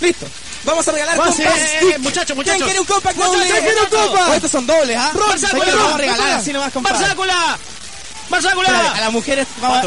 Listo. 0.00 0.26
Vamos 0.64 0.86
a 0.86 0.92
regalar 0.92 1.16
Vamos, 1.16 1.36
compact 1.36 1.58
eh, 1.58 1.78
eh, 1.94 1.98
muchachos, 2.00 2.26
¿Quién 2.26 2.36
muchachos. 2.36 2.64
quiere 2.64 2.80
un 2.80 2.86
compact 2.86 3.16
Muchachos, 3.16 3.36
doble? 3.38 3.50
¿quién 3.50 3.64
quiere 3.64 3.80
un 3.80 3.84
Muchachos. 3.84 4.06
compact? 4.08 4.28
Oh, 4.28 4.34
estos 4.34 4.50
son 4.50 4.66
dobles, 4.66 4.96
¿ah? 4.98 5.10
Lo 5.14 5.20
vamos 5.20 5.44
a 5.44 5.96
regalar 5.96 6.30
así 6.32 6.52
nomás, 6.52 6.72
compadre. 6.72 7.06
A 7.06 9.00
las 9.00 9.12
mujeres 9.12 9.46
vamos 9.60 9.78
a... 9.78 9.86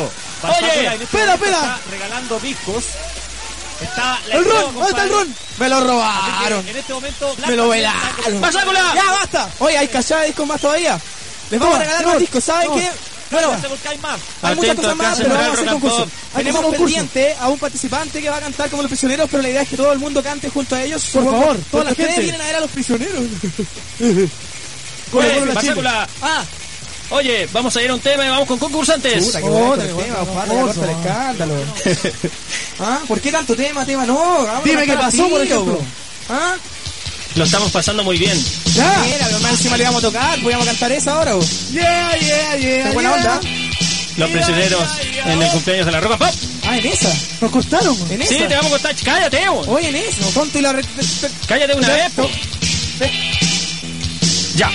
Oye, 0.50 1.04
espera, 1.04 1.34
espera. 1.36 1.58
Está 1.58 1.80
regalando 1.90 2.40
discos. 2.40 2.84
Está 3.84 4.20
la 4.28 4.36
El 4.36 4.46
ron, 4.46 4.74
¿dónde 4.74 4.90
está 4.90 5.04
el 5.04 5.10
ron? 5.10 5.36
Me 5.60 5.70
lo 5.70 5.80
robaron. 5.82 6.68
En 6.68 6.76
este 6.78 6.94
momento, 6.94 7.36
Me 7.48 7.56
lo 7.56 7.70
velaron. 7.70 8.42
¡Barzácula! 8.42 8.92
Ya, 8.96 9.12
basta. 9.12 9.50
Oye, 9.60 9.78
hay 9.78 9.88
cachada 9.88 10.22
de 10.22 10.28
discos 10.28 10.48
más 10.48 10.60
todavía. 10.62 11.00
Les 11.50 11.60
vamos 11.60 11.76
a 11.76 11.80
regalar 11.80 12.06
más 12.08 12.20
discos, 12.20 12.44
¿saben 12.44 12.72
qué? 12.74 12.90
Bueno, 13.32 13.52
buscáis 13.68 14.00
más. 14.02 14.20
hay 14.44 14.56
muchas 14.56 14.76
cosas 14.76 14.96
más, 14.96 15.18
pero 15.18 15.30
vamos 15.34 15.48
a 15.48 15.54
hacer 15.54 15.68
concurso. 15.70 16.08
Hay 16.36 16.44
Tenemos 16.44 16.76
pendiente 16.76 17.36
a 17.40 17.48
un 17.50 17.58
participante 17.58 18.22
que 18.22 18.30
va 18.30 18.38
a 18.38 18.42
cantar 18.42 18.70
como 18.70 18.84
los 18.84 18.90
prisioneros, 18.90 19.28
pero 19.30 19.42
la 19.42 19.50
idea 19.50 19.62
es 19.64 19.70
que 19.70 19.78
todo 19.78 19.92
el 19.92 19.98
mundo 20.00 20.22
cante 20.22 20.50
junto 20.50 20.76
a 20.76 20.84
ellos. 20.84 21.04
Por 21.12 21.24
Supongo- 21.24 21.40
favor, 21.42 21.58
todas 21.72 21.86
las 21.86 21.96
porque 21.96 22.02
ustedes 22.04 22.10
gente. 22.10 22.22
vienen 22.22 22.42
a 22.42 22.46
ver 22.46 22.56
a 22.56 22.60
los 22.60 22.70
prisioneros. 22.72 23.14
Corre, 25.12 25.26
Oye, 25.28 25.40
corre, 25.40 25.46
la 25.48 25.54
Barzácula. 25.54 26.08
Ah, 26.22 26.44
oye, 27.14 27.48
vamos 27.52 27.76
a 27.76 27.82
ir 27.82 27.90
a 27.90 27.94
un 27.94 28.00
tema 28.00 28.26
y 28.26 28.30
vamos 28.30 28.48
con 28.48 28.58
concursantes. 28.60 29.26
Puta, 29.26 29.40
Oh. 29.44 29.76
¿Ah? 32.80 33.00
¿Por 33.08 33.22
qué 33.22 33.32
tanto 33.32 33.56
tema, 33.56 33.86
tema? 33.86 34.06
No, 34.06 34.44
vamos 34.46 34.64
Dime 34.64 34.82
a 34.82 34.86
qué 34.86 34.94
pasó, 34.94 35.30
por 35.30 35.42
ejemplo. 35.42 35.80
¿Ah? 36.30 36.56
Lo 37.36 37.46
estamos 37.46 37.72
pasando 37.72 38.04
muy 38.04 38.18
bien. 38.18 38.38
Ya. 38.76 39.02
Mira, 39.06 39.26
pero 39.26 39.40
más 39.40 39.52
encima 39.54 39.78
le 39.78 39.84
vamos 39.86 40.04
a 40.04 40.08
tocar, 40.08 40.40
podíamos 40.42 40.66
cantar 40.68 40.92
esa 40.92 41.14
ahora. 41.14 41.34
Yeah, 41.72 42.16
yeah, 42.20 42.58
yeah. 42.58 42.84
Qué 42.84 42.90
buena 42.94 43.16
yeah. 43.18 43.36
onda. 43.36 43.50
Los 44.18 44.30
prisioneros 44.30 44.84
en 45.26 45.42
el 45.42 45.50
cumpleaños 45.52 45.86
de 45.88 45.92
la 45.92 46.00
Roca 46.00 46.18
Pop. 46.18 46.30
Ah, 46.68 46.78
en 46.78 46.86
esa. 46.86 47.12
Nos 47.42 47.52
cortaron. 47.52 47.98
En 48.12 48.22
esa. 48.22 48.34
Sí, 48.34 48.40
te 48.48 48.56
vamos 48.56 48.68
a 48.68 48.70
contar. 48.70 48.96
Cállate, 49.04 49.50
bo. 49.50 49.62
Oye, 49.62 49.90
en 49.90 49.96
eso. 49.96 50.30
Tonto 50.34 50.60
y 50.60 50.62
la... 50.62 50.74
re- 50.74 50.86
Cállate 51.48 51.74
una 51.76 51.88
vez, 51.90 52.12
po. 52.16 52.30
Ya. 54.56 54.70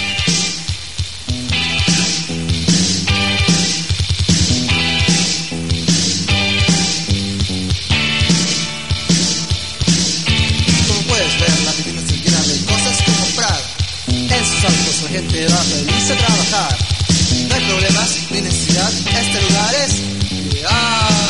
La 15.11 15.19
gente 15.19 15.47
va 15.47 15.57
feliz 15.57 16.11
a 16.11 16.17
trabajar. 16.17 16.79
No 17.49 17.55
hay 17.55 17.65
problemas 17.65 18.19
ni 18.31 18.41
necesidad, 18.43 18.93
este 18.93 19.43
lugar 19.43 19.75
es 19.87 20.01
ideal. 20.31 21.28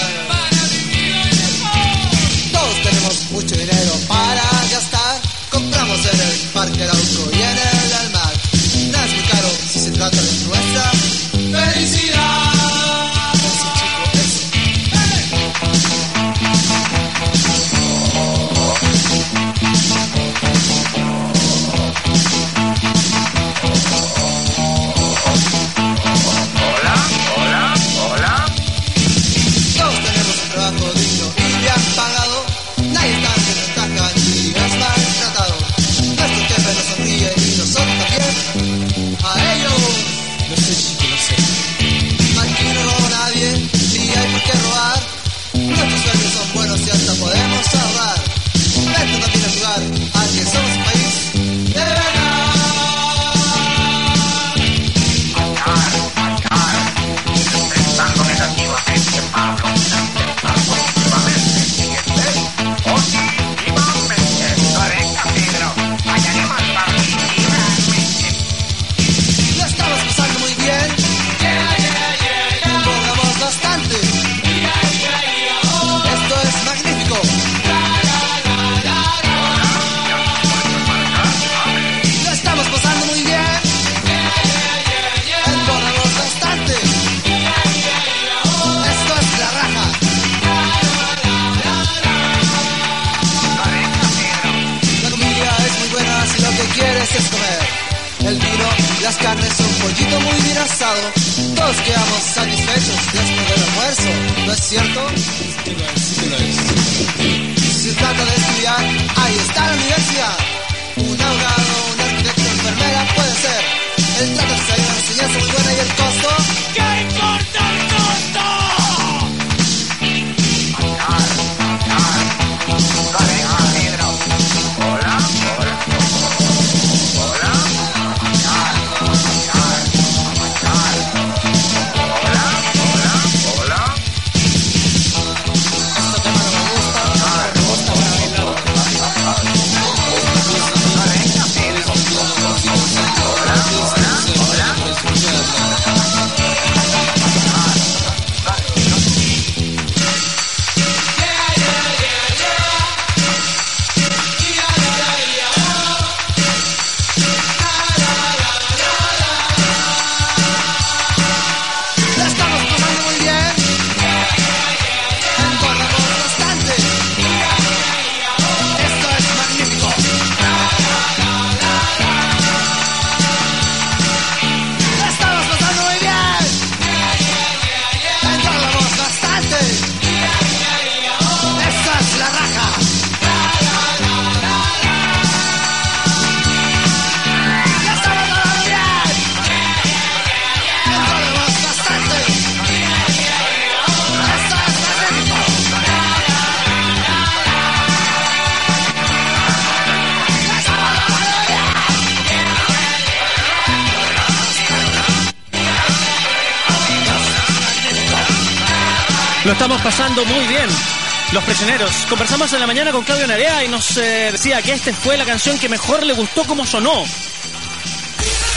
Conversamos 212.08 212.50
en 212.54 212.60
la 212.60 212.66
mañana 212.66 212.90
con 212.90 213.04
Claudio 213.04 213.26
Narea 213.26 213.64
y 213.64 213.68
nos 213.68 213.96
eh, 213.98 214.30
decía 214.32 214.62
que 214.62 214.72
esta 214.72 214.92
fue 214.94 215.16
la 215.18 215.26
canción 215.26 215.58
que 215.58 215.68
mejor 215.68 216.04
le 216.06 216.14
gustó 216.14 216.44
como 216.44 216.64
sonó. 216.66 217.04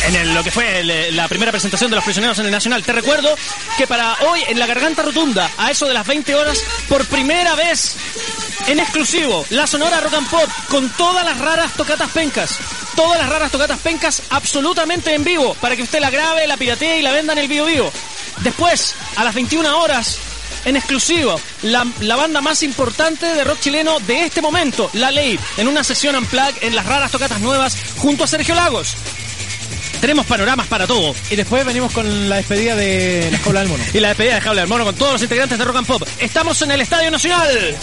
En 0.07 0.33
lo 0.33 0.43
que 0.43 0.51
fue 0.51 0.79
el- 0.79 1.15
la 1.15 1.27
primera 1.27 1.51
presentación 1.51 1.89
de 1.91 1.95
los 1.97 2.03
prisioneros 2.05 2.39
en 2.39 2.45
el 2.45 2.51
Nacional. 2.51 2.81
Te 2.83 2.93
recuerdo 2.93 3.35
que 3.77 3.85
para 3.87 4.15
hoy 4.21 4.41
en 4.47 4.57
la 4.57 4.65
Garganta 4.65 5.03
Rotunda, 5.03 5.49
a 5.57 5.69
eso 5.69 5.85
de 5.87 5.93
las 5.93 6.07
20 6.07 6.33
horas, 6.33 6.59
por 6.87 7.05
primera 7.05 7.53
vez 7.55 7.95
en 8.67 8.79
exclusivo, 8.79 9.45
la 9.49 9.67
Sonora 9.67 9.99
Rock 9.99 10.13
and 10.15 10.29
Pop 10.29 10.49
con 10.69 10.89
todas 10.91 11.25
las 11.25 11.37
raras 11.37 11.73
tocatas 11.73 12.09
pencas. 12.11 12.57
Todas 12.95 13.19
las 13.19 13.29
raras 13.29 13.51
tocatas 13.51 13.79
pencas 13.79 14.23
absolutamente 14.29 15.13
en 15.13 15.23
vivo 15.23 15.55
para 15.55 15.75
que 15.75 15.83
usted 15.83 15.99
la 15.99 16.09
grabe, 16.09 16.47
la 16.47 16.57
piratee 16.57 16.99
y 16.99 17.01
la 17.01 17.11
venda 17.11 17.33
en 17.33 17.39
el 17.39 17.47
vivo 17.47 17.65
vivo. 17.65 17.91
Después, 18.37 18.95
a 19.17 19.23
las 19.23 19.35
21 19.35 19.77
horas, 19.79 20.17
en 20.65 20.75
exclusivo, 20.75 21.39
la, 21.63 21.85
la 22.01 22.15
banda 22.15 22.41
más 22.41 22.63
importante 22.63 23.25
de 23.25 23.43
rock 23.43 23.59
chileno 23.59 23.99
de 24.01 24.25
este 24.25 24.41
momento, 24.41 24.89
La 24.93 25.11
Ley, 25.11 25.39
en 25.57 25.67
una 25.67 25.83
sesión 25.83 26.15
unplug 26.15 26.53
en 26.61 26.75
las 26.75 26.85
raras 26.85 27.11
tocatas 27.11 27.39
nuevas 27.39 27.77
junto 27.97 28.23
a 28.23 28.27
Sergio 28.27 28.55
Lagos. 28.55 28.95
Tenemos 30.01 30.25
panoramas 30.25 30.65
para 30.65 30.87
todo. 30.87 31.13
Y 31.29 31.35
después 31.35 31.63
venimos 31.63 31.91
con 31.91 32.27
la 32.27 32.37
despedida 32.37 32.75
de 32.75 33.29
la 33.31 33.37
Jaula 33.37 33.59
del 33.59 33.69
Mono. 33.69 33.83
Y 33.93 33.99
la 33.99 34.07
despedida 34.09 34.35
de 34.35 34.41
Jaula 34.41 34.61
del 34.61 34.69
Mono 34.69 34.83
con 34.83 34.95
todos 34.95 35.13
los 35.13 35.21
integrantes 35.21 35.59
de 35.59 35.63
Rock 35.63 35.75
and 35.77 35.87
Pop. 35.87 36.01
Estamos 36.17 36.59
en 36.63 36.71
el 36.71 36.81
Estadio 36.81 37.11
Nacional. 37.11 37.77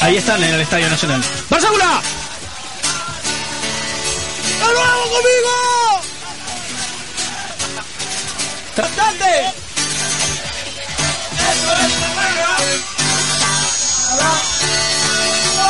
Ahí 0.00 0.16
están 0.16 0.42
en 0.42 0.54
el 0.54 0.60
Estadio 0.62 0.88
Nacional. 0.88 1.22
¡Barzagula! 1.50 2.02
¡De 4.58 4.72
nuevo 4.72 5.02
conmigo! 5.10 5.91
¡Cantante! 8.76 9.52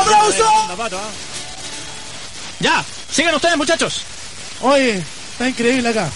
¡Aplauso! 0.01 0.45
Ya, 2.61 2.85
sigan 3.11 3.35
ustedes 3.35 3.57
muchachos. 3.57 4.03
Oye, 4.61 5.03
está 5.33 5.49
increíble 5.49 5.89
acá. 5.89 6.09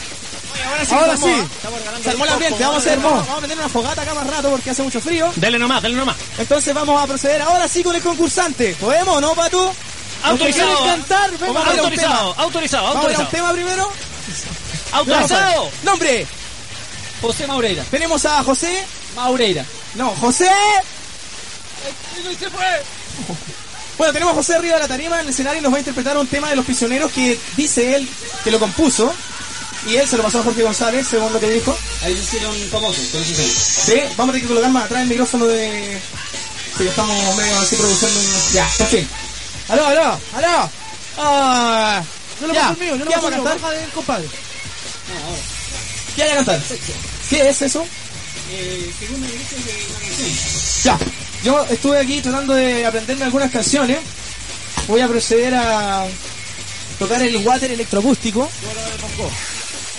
Ahora 0.66 0.84
sí, 0.84 0.94
Ahora 0.94 1.16
sí. 1.16 1.24
a- 1.30 2.02
Se 2.02 2.10
armó 2.10 2.24
el 2.24 2.32
ambiente, 2.32 2.62
vamos 2.62 2.76
a 2.76 2.78
hacer, 2.78 2.98
vamos, 3.00 3.26
vamos 3.26 3.38
a 3.38 3.40
meter 3.42 3.58
una 3.58 3.68
fogata 3.68 4.02
acá 4.02 4.14
más 4.14 4.26
rato 4.26 4.50
porque 4.50 4.70
hace 4.70 4.82
mucho 4.82 5.00
frío. 5.00 5.30
Dele 5.36 5.58
nomás, 5.58 5.82
dele 5.82 5.96
nomás. 5.96 6.16
Entonces 6.38 6.74
vamos 6.74 7.02
a 7.02 7.06
proceder 7.06 7.42
ahora 7.42 7.68
sí 7.68 7.82
con 7.82 7.94
el 7.94 8.02
concursante. 8.02 8.74
¿Podemos 8.80 9.20
no, 9.20 9.34
Patu? 9.34 9.72
Autorizado. 10.24 10.76
¿Quieres 10.78 10.92
cantar? 10.94 11.30
Venga, 11.32 11.52
vamos 11.52 11.68
a 11.68 11.74
ir 11.74 11.78
a 11.78 11.82
un 11.82 11.86
Autorizado, 11.86 12.30
tema. 12.32 12.42
autorizado, 12.42 12.82
Vamos 12.84 12.96
a 12.96 12.98
un 12.98 13.06
autorizado. 13.06 13.30
tema 13.30 13.52
primero. 13.52 13.92
Autorizado. 14.92 15.70
Nombre. 15.82 16.26
José 17.20 17.46
Maureira. 17.46 17.82
Tenemos 17.84 18.24
a 18.26 18.42
José. 18.44 18.84
Maureira. 19.14 19.64
No, 19.94 20.10
José. 20.16 20.50
Bueno, 23.98 24.12
tenemos 24.12 24.32
a 24.32 24.36
José 24.36 24.54
arriba 24.56 24.74
de 24.74 24.80
la 24.82 24.88
tarima 24.88 25.16
en 25.16 25.22
el 25.22 25.28
escenario 25.30 25.60
y 25.60 25.62
nos 25.62 25.72
va 25.72 25.76
a 25.76 25.80
interpretar 25.80 26.16
un 26.18 26.26
tema 26.26 26.50
de 26.50 26.56
los 26.56 26.64
prisioneros 26.66 27.10
que 27.12 27.38
dice 27.56 27.94
él 27.96 28.08
que 28.44 28.50
lo 28.50 28.58
compuso. 28.58 29.12
Y 29.86 29.96
él 29.96 30.08
se 30.08 30.16
lo 30.16 30.22
pasó 30.24 30.40
a 30.40 30.42
Jorge 30.42 30.62
González, 30.64 31.06
según 31.08 31.32
lo 31.32 31.38
que 31.38 31.48
dijo. 31.48 31.76
Ahí 32.02 32.14
se 32.16 32.22
hicieron 32.22 32.54
famosos, 32.70 33.04
con 33.12 33.22
eso 33.22 33.34
sí. 33.36 33.54
Sí, 33.86 34.00
vamos 34.16 34.30
a 34.30 34.32
tener 34.32 34.40
que 34.42 34.48
colocar 34.48 34.70
más 34.70 34.84
atrás 34.84 35.02
el 35.02 35.08
micrófono 35.08 35.46
de. 35.46 36.00
Sí, 36.76 36.86
estamos 36.88 37.36
medio 37.36 37.58
así 37.60 37.76
produciendo. 37.76 38.20
Ya, 38.52 38.68
en 38.80 38.86
fin. 38.88 39.08
¡Aló, 39.68 39.86
aló! 39.86 40.20
¡Aló! 40.34 40.70
Ah, 41.18 42.02
Yo 42.40 42.46
lo 42.48 42.54
ya, 42.54 42.60
paso 42.62 42.72
el 42.72 42.78
mío, 42.80 42.96
yo 42.96 43.04
lo 43.04 43.10
¿qué 43.10 43.14
paso 43.14 43.26
a 43.26 43.28
el 43.30 43.34
mío, 43.36 43.44
cantar? 43.44 43.60
baja 43.70 43.74
del 43.80 43.90
compadre. 43.90 44.28
¿Qué 46.16 46.22
hay 46.22 46.30
a 46.30 46.34
cantar? 46.36 46.60
¿Qué 47.28 47.48
es 47.48 47.62
eso? 47.62 47.86
de. 49.64 50.82
Ya, 50.82 50.98
yo 51.44 51.64
estuve 51.66 51.98
aquí 51.98 52.20
tratando 52.22 52.54
de 52.54 52.86
aprenderme 52.86 53.24
algunas 53.24 53.52
canciones. 53.52 53.98
Voy 54.88 55.00
a 55.00 55.08
proceder 55.08 55.54
a 55.54 56.06
tocar 56.98 57.20
el 57.20 57.36
water 57.46 57.70
electroacústico. 57.70 58.48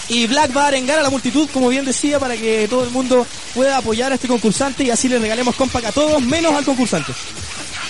Y 0.10 0.26
Black 0.26 0.56
va 0.56 0.64
a 0.64 0.68
arengar 0.68 0.98
a 0.98 1.04
la 1.04 1.10
multitud, 1.10 1.50
como 1.54 1.68
bien 1.70 1.86
decía, 1.86 2.20
para 2.20 2.36
que 2.36 2.68
todo 2.68 2.84
el 2.84 2.90
mundo 2.90 3.28
pueda 3.54 3.78
apoyar 3.78 4.12
a 4.12 4.16
este 4.16 4.28
concursante 4.28 4.86
y 4.86 4.90
así 4.90 5.10
le 5.10 5.20
regalemos 5.20 5.56
compact 5.56 5.88
a 5.88 5.92
todos, 5.92 6.22
menos 6.22 6.56
al 6.56 6.66
concursante. 6.66 7.14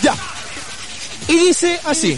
Ya. 0.02 0.16
Y 1.28 1.36
dice 1.38 1.80
así. 1.86 2.18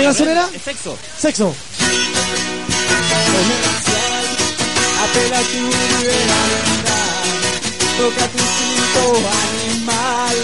¿Qué 0.00 0.06
canción 0.06 0.28
era? 0.30 0.48
Sexo. 0.64 0.98
Sexo. 1.18 1.54
Apela 5.04 5.38
a 5.38 5.42
tu 5.42 5.58
libertad, 5.58 6.50
toca 7.98 8.24
tu 8.28 8.38
instinto 8.38 9.02
animal, 9.44 10.36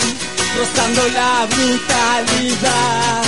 rozando 0.58 1.08
la 1.08 1.46
brutalidad. 1.46 3.22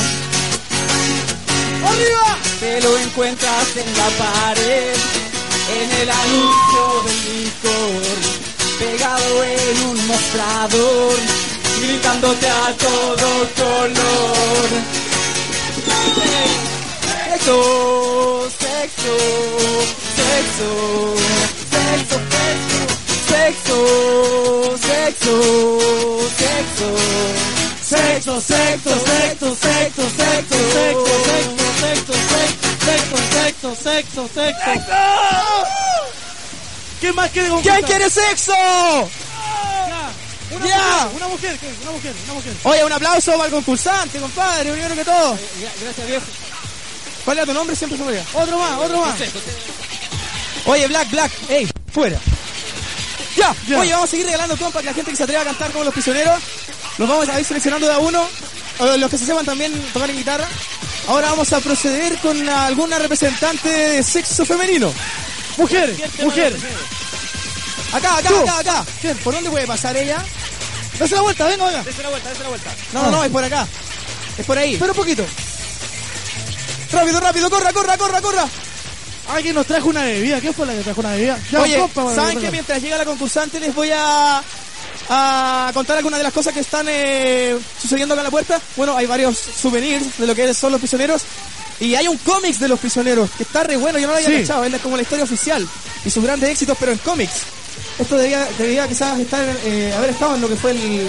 ¡Arriba! 1.89 2.39
Te 2.61 2.81
lo 2.83 2.99
encuentras 2.99 3.76
en 3.76 3.97
la 3.97 4.09
pared, 4.22 4.97
en 5.81 5.91
el 6.03 6.11
anuncio 6.11 7.05
del 7.07 7.20
licor, 7.43 8.18
pegado 8.79 9.45
en 9.45 9.87
un 9.87 10.07
mostrador, 10.07 11.16
gritándote 11.81 12.49
a 12.49 12.74
todo 12.76 13.47
Sexo, 17.49 18.51
sexo, 18.61 19.14
sexo, 20.18 20.68
sexo, 21.72 22.18
sexo, 23.24 23.57
sexo, 23.57 23.78
sexo, 24.84 25.32
sexo, 27.80 28.40
sexo, 28.40 28.90
sexo, 28.90 29.55
sexo, 29.57 29.57
sexo, 29.57 30.05
sexo, 30.18 30.44
sexo, 31.80 32.14
sexo, 32.84 33.16
sexo, 33.32 33.70
sexo, 33.74 34.28
sexo, 34.28 34.92
¿Quién 37.01 37.14
más 37.14 37.30
quiere 37.30 37.49
¿Quién 37.62 37.82
quiere 37.82 38.11
sexo? 38.11 38.53
Una 40.51 40.66
Ya. 40.66 41.05
mujer, 41.07 41.16
una 41.16 41.28
mujer, 41.28 41.59
¿qué? 41.59 41.66
una 41.82 41.92
mujer, 41.92 42.14
una 42.24 42.34
mujer. 42.34 42.53
Oye, 42.64 42.84
un 42.84 42.92
aplauso 42.92 43.32
para 43.32 43.44
el 43.46 43.53
concursante, 43.53 44.18
compadre, 44.20 44.70
primero 44.72 44.94
que 44.94 45.05
todo. 45.07 45.38
Gracias, 45.80 46.07
viejo. 46.07 46.26
¿Cuál 47.25 47.39
era 47.39 47.47
tu 47.47 47.55
nombre? 47.55 47.77
Siempre 47.77 47.99
se 47.99 48.05
me 48.05 48.11
olvida. 48.11 48.25
Otro 48.33 48.59
más, 48.59 48.79
otro 48.79 49.01
más. 49.01 49.14
Oye, 50.66 50.87
Black, 50.87 51.11
Black, 51.11 51.33
ey, 51.49 51.69
fuera. 51.93 52.19
Ya, 53.37 53.55
Ya. 53.69 53.79
oye, 53.81 53.93
vamos 53.93 54.09
a 54.09 54.11
seguir 54.11 54.27
regalando 54.27 54.57
compas 54.57 54.85
la 54.85 54.93
gente 54.95 55.11
que 55.11 55.16
se 55.16 55.23
atreva 55.23 55.43
a 55.43 55.45
cantar 55.45 55.71
como 55.73 55.85
los 55.85 55.93
prisioneros. 55.95 56.39
Los 56.99 57.09
vamos 57.09 57.29
a 57.29 57.39
ir 57.39 57.47
seleccionando 57.47 57.87
de 57.87 57.93
a 57.95 57.99
uno. 57.99 58.27
Los 58.99 59.11
que 59.11 59.19
se 59.19 59.27
sepan 59.27 59.45
también 59.45 59.73
tocar 59.93 60.09
en 60.11 60.16
guitarra. 60.16 60.47
Ahora 61.09 61.31
vamos 61.31 61.53
a 61.53 61.61
proceder 61.61 62.16
con 62.19 62.49
alguna 62.49 62.99
representante 62.99 63.69
de 63.69 64.03
sexo 64.03 64.45
femenino. 64.45 64.93
Mujer, 65.57 65.97
mujer. 66.23 66.57
Acá, 67.93 68.19
acá, 68.19 68.29
Tú. 68.29 68.37
acá, 68.43 68.59
acá. 68.59 68.85
¿Por 69.25 69.35
dónde 69.35 69.51
puede 69.51 69.66
pasar 69.66 69.97
ella? 69.97 70.23
Dese 70.99 71.14
la 71.14 71.23
vuelta, 71.23 71.47
venga, 71.47 71.64
venga. 71.66 71.83
Dese 71.83 72.03
la 72.03 72.09
vuelta, 72.11 72.29
dese 72.29 72.43
la 72.43 72.49
vuelta. 72.49 72.71
No, 72.93 73.03
no, 73.05 73.11
no, 73.12 73.25
es 73.25 73.31
por 73.31 73.45
acá. 73.45 73.66
Es 74.37 74.45
por 74.47 74.59
ahí. 74.59 74.75
Espera 74.75 74.93
un 74.93 74.97
poquito. 74.97 75.25
Rápido, 76.93 77.20
rápido, 77.20 77.51
corra, 77.51 77.72
corra, 77.72 77.97
corra, 77.99 78.20
corra. 78.20 78.49
Alguien 79.30 79.55
nos 79.55 79.66
trajo 79.66 79.89
una 79.89 80.03
bebida. 80.03 80.41
¿Quién 80.41 80.55
fue 80.55 80.66
la 80.66 80.72
que 80.74 80.80
trajo 80.80 81.01
una 81.01 81.12
bebida? 81.12 81.39
Ya, 81.53 81.61
Oye, 81.61 81.89
¿saben 82.14 82.41
que 82.41 82.51
mientras 82.51 82.80
llega 82.80 82.97
la 82.97 83.05
concursante 83.05 83.61
les 83.61 83.74
voy 83.74 83.91
a, 83.93 84.43
a 85.11 85.70
contar 85.74 85.99
algunas 85.99 86.18
de 86.18 86.24
las 86.24 86.32
cosas 86.32 86.55
que 86.55 86.61
están 86.61 86.86
eh, 86.89 87.59
sucediendo 87.80 88.14
acá 88.14 88.22
en 88.22 88.24
la 88.24 88.30
puerta? 88.30 88.61
Bueno, 88.76 88.97
hay 88.97 89.07
varios 89.07 89.36
souvenirs 89.39 90.16
de 90.18 90.26
lo 90.26 90.34
que 90.34 90.55
son 90.55 90.72
los 90.72 90.80
prisioneros. 90.80 91.22
Y 91.80 91.95
hay 91.95 92.09
un 92.09 92.16
cómics 92.18 92.59
de 92.59 92.68
los 92.68 92.80
prisioneros 92.80 93.30
que 93.36 93.45
está 93.45 93.62
re 93.62 93.76
bueno, 93.76 93.99
yo 93.99 94.07
no 94.07 94.12
lo 94.14 94.18
había 94.18 94.28
Sí. 94.30 94.41
cachado, 94.43 94.64
es 94.64 94.80
como 94.80 94.97
la 94.97 95.03
historia 95.03 95.24
oficial 95.24 95.68
y 96.05 96.11
sus 96.11 96.24
grandes 96.24 96.51
éxitos, 96.51 96.76
pero 96.80 96.91
en 96.93 96.99
cómics. 96.99 97.32
Esto 97.99 98.16
debía, 98.16 98.49
debía 98.59 98.89
quizás 98.89 99.18
estar, 99.20 99.45
eh, 99.64 99.95
haber 99.97 100.11
estado 100.11 100.34
en 100.34 100.41
lo 100.41 100.49
que 100.49 100.57
fue 100.57 100.72
el, 100.72 101.09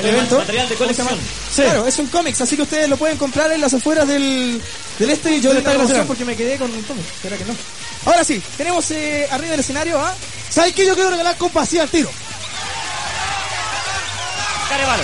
el 0.00 0.06
evento. 0.06 0.38
Material 0.38 0.68
de 0.68 0.74
¿Cómo 0.76 0.90
se 0.90 0.96
llama? 0.96 1.10
colección. 1.10 1.66
Claro, 1.66 1.86
es 1.86 1.98
un 1.98 2.06
cómics, 2.08 2.40
así 2.40 2.56
que 2.56 2.62
ustedes 2.62 2.88
lo 2.88 2.96
pueden 2.96 3.16
comprar 3.16 3.50
en 3.52 3.60
las 3.60 3.74
afueras 3.74 4.06
del, 4.06 4.60
del 4.98 5.10
este 5.10 5.32
y 5.32 5.40
yo 5.40 5.50
de 5.50 5.56
Del 5.56 5.58
esta 5.58 5.70
Estadio 5.72 5.78
promoción 5.78 5.82
Nacional. 5.88 6.06
porque 6.06 6.24
me 6.24 6.36
quedé 6.36 6.56
con 6.58 6.70
un 6.72 6.82
cómic. 6.82 7.04
Espera 7.06 7.36
que 7.36 7.44
no. 7.44 7.54
Ahora 8.06 8.24
sí, 8.24 8.42
tenemos 8.56 8.90
eh, 8.92 9.26
arriba 9.30 9.50
del 9.52 9.60
escenario 9.60 9.98
a... 10.00 10.14
¿Sabes 10.50 10.72
qué? 10.74 10.86
Yo 10.86 10.94
quiero 10.94 11.10
regalar 11.10 11.36
compa 11.36 11.62
así 11.62 11.78
al 11.78 11.88
tiro. 11.88 12.10
Cara 14.68 14.80
de 14.82 14.86
palo. 14.86 15.02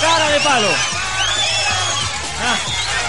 Cara 0.00 0.28
de 0.30 0.40
palo. 0.40 0.68
Ah, 2.44 2.56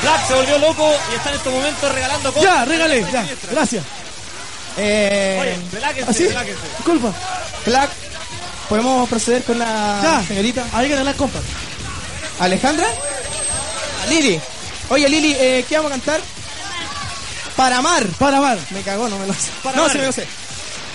Black 0.04 0.28
se 0.28 0.34
volvió 0.36 0.58
loco 0.60 0.94
y 1.12 1.16
está 1.16 1.30
en 1.30 1.36
estos 1.36 1.54
momentos 1.54 1.92
regalando 1.92 2.34
cosas. 2.34 2.50
Ya, 2.52 2.66
regale, 2.66 3.06
ya. 3.12 3.28
Gracias. 3.52 3.84
Eh, 4.78 5.38
Oye, 5.42 5.58
reláquense, 5.72 6.12
¿así? 6.12 6.28
reláquense. 6.28 6.62
Disculpa. 6.78 7.14
Black, 7.66 7.90
podemos 8.74 9.08
proceder 9.08 9.44
con 9.44 9.60
la 9.60 10.00
Ya. 10.02 10.28
señorita 10.28 10.66
Hay 10.74 10.88
que 10.88 10.94
regalar 10.94 11.16
compa. 11.16 11.40
Alejandra. 12.40 12.88
Lili. 14.10 14.42
Oye, 14.90 15.08
Lili, 15.08 15.36
eh, 15.38 15.64
¿qué 15.70 15.76
vamos 15.78 15.92
a 15.92 15.96
cantar? 15.96 16.20
Para 17.56 17.78
amar. 17.78 18.04
Para 18.18 18.38
amar. 18.38 18.58
Me 18.72 18.82
cagó, 18.82 19.08
no 19.08 19.20
me 19.20 19.28
lo 19.28 19.34
sé. 19.34 19.52
Para 19.62 19.76
no, 19.78 19.84
amar. 19.84 19.92
sí 19.94 20.00
me 20.00 20.06
lo 20.08 20.12
sé. 20.12 20.24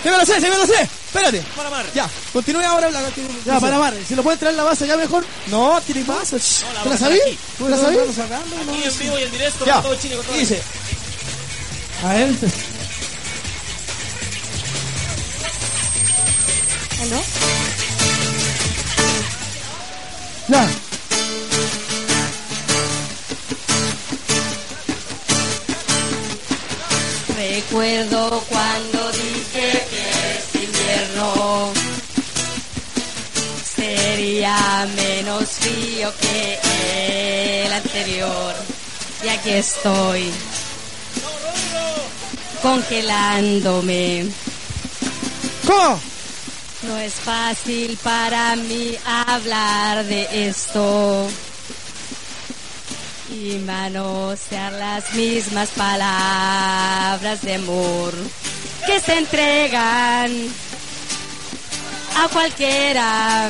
Sí 0.03 0.09
me 0.09 0.17
lo 0.17 0.25
sé, 0.25 0.35
sí 0.41 0.47
me 0.49 0.57
lo 0.57 0.65
sé. 0.67 0.81
Espérate. 0.81 1.41
Para 1.55 1.69
amar. 1.69 1.85
Ya, 1.95 2.09
continúe 2.33 2.61
ahora. 2.63 2.91
La, 2.91 3.01
Ya, 3.45 3.59
para 3.61 3.77
amar. 3.77 3.93
Si 4.05 4.13
lo 4.13 4.23
pueden 4.23 4.39
traer 4.39 4.55
la 4.55 4.63
base 4.63 4.85
ya 4.85 4.97
mejor. 4.97 5.25
No, 5.47 5.79
tiene 5.85 6.03
más. 6.03 6.33
No, 6.33 6.37
la 6.73 6.83
¿Te 6.83 6.89
la 6.89 6.95
a 6.95 6.97
sabí? 6.97 7.19
¿Te 7.57 7.69
la 7.69 7.77
sabí? 7.77 7.97
Aquí 7.97 8.83
en 8.83 8.99
vivo 8.99 9.19
y 9.19 9.23
en 9.23 9.31
directo 9.31 9.65
Ya. 9.65 9.81
todo 9.81 9.95
Chile. 9.95 10.17
Con 10.17 10.25
todo 10.25 10.35
Dice. 10.35 10.61
A 12.05 12.13
ver. 12.13 12.29
¿Aló? 17.01 17.68
Recuerdo 27.37 28.43
cuando 28.49 29.11
dije 29.11 29.85
que 29.91 30.37
este 30.39 30.63
invierno 30.63 31.71
sería 33.75 34.87
menos 34.95 35.49
frío 35.49 36.11
que 36.19 37.65
el 37.65 37.73
anterior. 37.73 38.55
Y 39.23 39.27
aquí 39.27 39.51
estoy, 39.51 40.31
congelándome. 42.63 44.29
¿Cómo? 45.67 46.01
No 46.83 46.97
es 46.97 47.13
fácil 47.15 47.97
para 48.01 48.55
mí 48.55 48.97
hablar 49.05 50.05
de 50.05 50.47
esto 50.47 51.27
y 53.29 53.59
manosear 53.59 54.71
las 54.73 55.13
mismas 55.13 55.69
palabras 55.69 57.41
de 57.41 57.55
amor 57.55 58.13
que 58.87 58.99
se 59.01 59.17
entregan 59.17 60.31
a 62.15 62.27
cualquiera. 62.29 63.49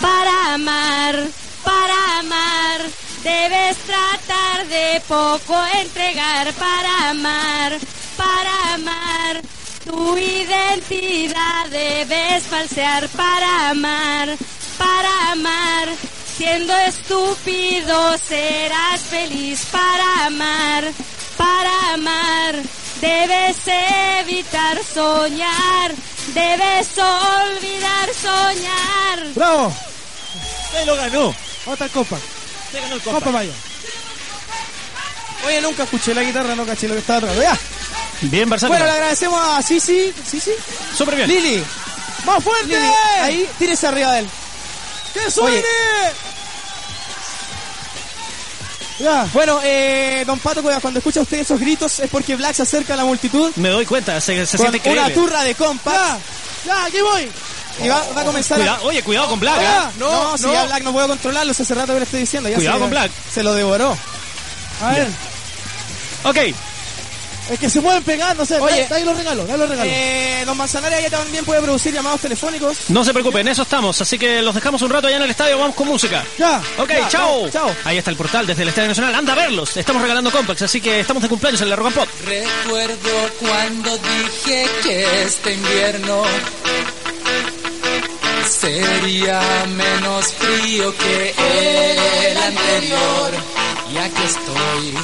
Para 0.00 0.54
amar, 0.54 1.22
para 1.64 2.18
amar, 2.20 2.80
debes 3.22 3.76
tratar 3.78 4.66
de 4.68 5.02
poco 5.06 5.54
entregar 5.82 6.52
para 6.54 7.10
amar, 7.10 7.78
para 8.16 8.74
amar. 8.74 9.57
Tu 9.88 10.18
identidad 10.18 11.66
debes 11.70 12.42
falsear 12.44 13.08
para 13.08 13.70
amar, 13.70 14.36
para 14.76 15.32
amar. 15.32 15.88
Siendo 16.36 16.76
estúpido 16.76 18.18
serás 18.18 19.00
feliz 19.00 19.66
para 19.72 20.26
amar, 20.26 20.84
para 21.38 21.94
amar. 21.94 22.56
Debes 23.00 23.56
evitar 24.20 24.78
soñar, 24.84 25.94
debes 26.34 26.88
olvidar 26.98 28.12
soñar. 28.12 29.34
¡Bravo! 29.34 29.74
Usted 30.64 30.84
lo 30.84 30.96
ganó. 30.96 31.34
Otra 31.64 31.88
compa. 31.88 32.16
Usted 32.66 32.82
ganó 32.82 32.94
el 32.94 33.00
Compa 33.00 33.20
compa. 33.20 33.38
Mayo. 33.38 33.52
Oye, 35.46 35.62
nunca 35.62 35.84
escuché 35.84 36.12
la 36.12 36.22
guitarra, 36.22 36.54
no 36.54 36.66
caché 36.66 36.88
lo 36.88 36.94
que 36.94 37.00
estaba. 37.00 37.32
Ya. 37.36 37.58
Bien, 38.22 38.48
Barcelona. 38.48 38.78
Bueno, 38.78 38.92
le 38.92 38.98
agradecemos 38.98 39.40
a 39.40 39.62
Sisi. 39.62 40.12
Sisi. 40.26 40.50
Súper 40.96 41.16
bien. 41.16 41.28
Lili. 41.28 41.62
¡Más 42.24 42.42
fuerte! 42.42 42.66
Lili, 42.66 42.92
ahí, 43.20 43.48
tírese 43.58 43.86
arriba 43.86 44.12
de 44.12 44.18
él. 44.20 44.28
¡Que 45.14 45.30
suene! 45.30 45.62
Ya. 48.98 49.28
Bueno, 49.32 49.60
eh, 49.62 50.24
don 50.26 50.38
Pato, 50.40 50.60
cuando 50.62 50.98
escucha 50.98 51.20
usted 51.20 51.38
esos 51.38 51.60
gritos 51.60 52.00
es 52.00 52.10
porque 52.10 52.34
Black 52.34 52.54
se 52.54 52.62
acerca 52.62 52.94
a 52.94 52.96
la 52.96 53.04
multitud 53.04 53.52
Me 53.54 53.68
doy 53.68 53.86
cuenta, 53.86 54.20
se, 54.20 54.44
se 54.44 54.58
siente 54.58 54.80
una 54.90 54.90
increíble. 55.02 55.14
turra 55.14 55.44
de 55.44 55.54
compas 55.54 56.18
Ya, 56.66 56.84
aquí 56.84 57.00
voy. 57.00 57.30
y 57.84 57.88
va, 57.88 58.02
va 58.16 58.22
a 58.22 58.24
comenzar 58.24 58.60
a... 58.60 58.80
Oye, 58.80 59.00
cuidado 59.04 59.28
con 59.28 59.38
Black. 59.38 59.60
Ah, 59.60 59.84
¿ah? 59.86 59.92
no, 59.98 60.36
si 60.36 60.46
no. 60.46 60.52
ya 60.52 60.64
Black 60.64 60.82
no 60.82 60.92
puedo 60.92 61.06
controlarlo, 61.06 61.52
hace 61.52 61.74
rato 61.74 61.92
que 61.92 62.00
le 62.00 62.04
estoy 62.04 62.20
diciendo. 62.20 62.48
Ya 62.48 62.56
Cuidado 62.56 62.76
se, 62.78 62.80
con 62.80 62.90
Black. 62.90 63.12
Se 63.32 63.42
lo 63.44 63.54
devoró. 63.54 63.96
A 64.82 64.90
ver. 64.90 65.08
Ok, 66.24 66.36
Es 67.50 67.58
que 67.58 67.70
se 67.70 67.80
pueden 67.80 68.02
pegar, 68.02 68.36
no 68.36 68.44
sé. 68.44 68.58
Oye. 68.60 68.86
da 68.88 68.96
ahí 68.96 69.04
los 69.04 69.16
regalos, 69.16 69.48
da 69.48 69.56
los 69.56 69.68
regalos. 69.68 69.92
Eh, 69.94 70.42
don 70.44 70.56
Manzanares 70.56 71.02
ya 71.02 71.10
también 71.10 71.44
puede 71.44 71.62
producir 71.62 71.94
llamados 71.94 72.20
telefónicos. 72.20 72.76
no 72.88 73.04
se 73.04 73.12
preocupen, 73.12 73.40
en 73.42 73.48
eso 73.52 73.62
estamos. 73.62 74.00
Así 74.00 74.18
que 74.18 74.42
los 74.42 74.54
dejamos 74.54 74.82
un 74.82 74.90
rato 74.90 75.06
allá 75.06 75.16
en 75.16 75.22
el 75.22 75.30
estadio, 75.30 75.58
vamos 75.58 75.74
con 75.74 75.88
música. 75.88 76.24
Ya. 76.38 76.60
Ok, 76.78 76.90
Ya, 76.90 77.08
chao. 77.08 77.48
chao. 77.50 77.74
Ahí 77.84 77.96
está 77.98 78.10
el 78.10 78.16
portal 78.16 78.46
desde 78.46 78.62
el 78.62 78.68
Estadio 78.68 78.88
Nacional. 78.88 79.14
Anda 79.14 79.32
a 79.32 79.36
verlos. 79.36 79.76
Estamos 79.76 80.02
regalando 80.02 80.30
complex, 80.30 80.62
así 80.62 80.80
que 80.80 81.00
estamos 81.00 81.22
de 81.22 81.28
cumpleaños 81.28 81.60
en 81.62 81.70
la 81.70 81.76
Rock 81.76 81.86
and 81.88 81.96
Pop. 81.96 82.08
Recuerdo 82.26 83.30
cuando 83.40 83.96
dije 83.98 84.66
que 84.82 85.22
este 85.22 85.54
invierno 85.54 86.22
sería 88.48 89.40
menos 89.68 90.32
frío 90.34 90.94
que 90.96 91.34
el 92.30 92.36
anterior. 92.38 93.32
Y 93.92 93.96
aquí 93.98 94.22
estoy 94.24 94.94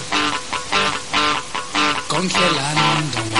congelándome. 2.14 3.34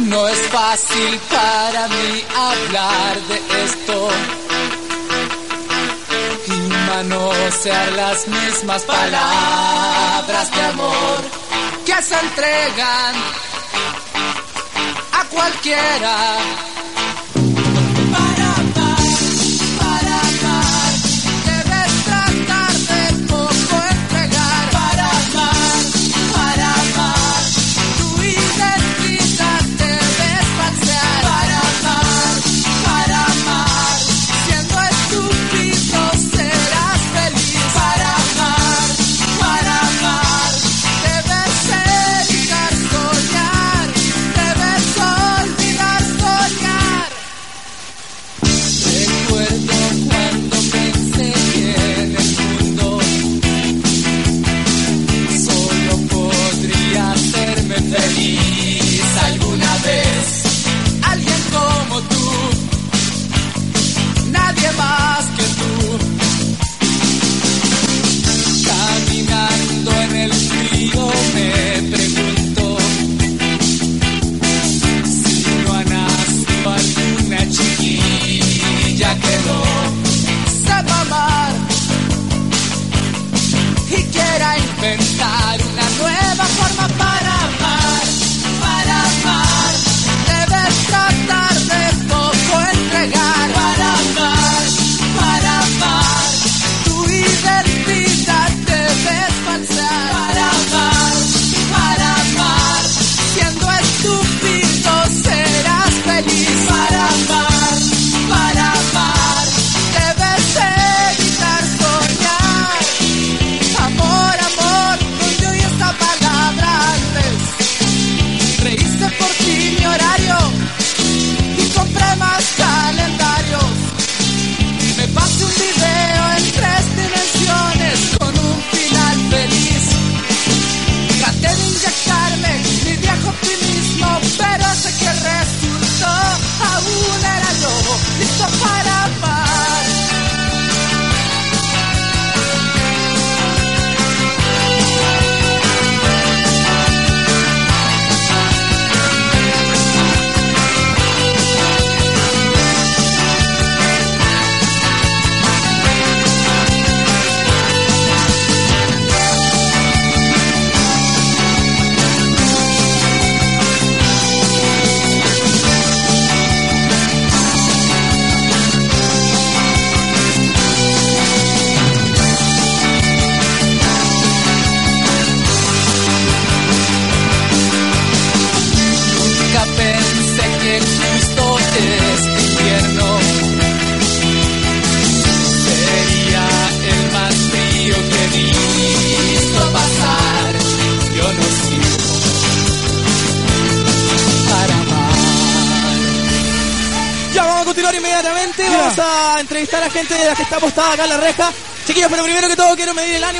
No 0.00 0.28
es 0.28 0.40
fácil 0.48 1.20
para 1.30 1.88
mí 1.88 2.24
hablar 2.36 3.20
de 3.28 3.64
esto 3.64 4.08
y 6.46 6.58
manosear 6.90 7.92
las 7.92 8.26
mismas 8.26 8.82
palabras 8.82 10.50
de 10.50 10.62
amor 10.62 11.18
que 11.86 12.02
se 12.02 12.18
entregan 12.18 13.14
a 15.12 15.24
cualquiera. 15.30 16.73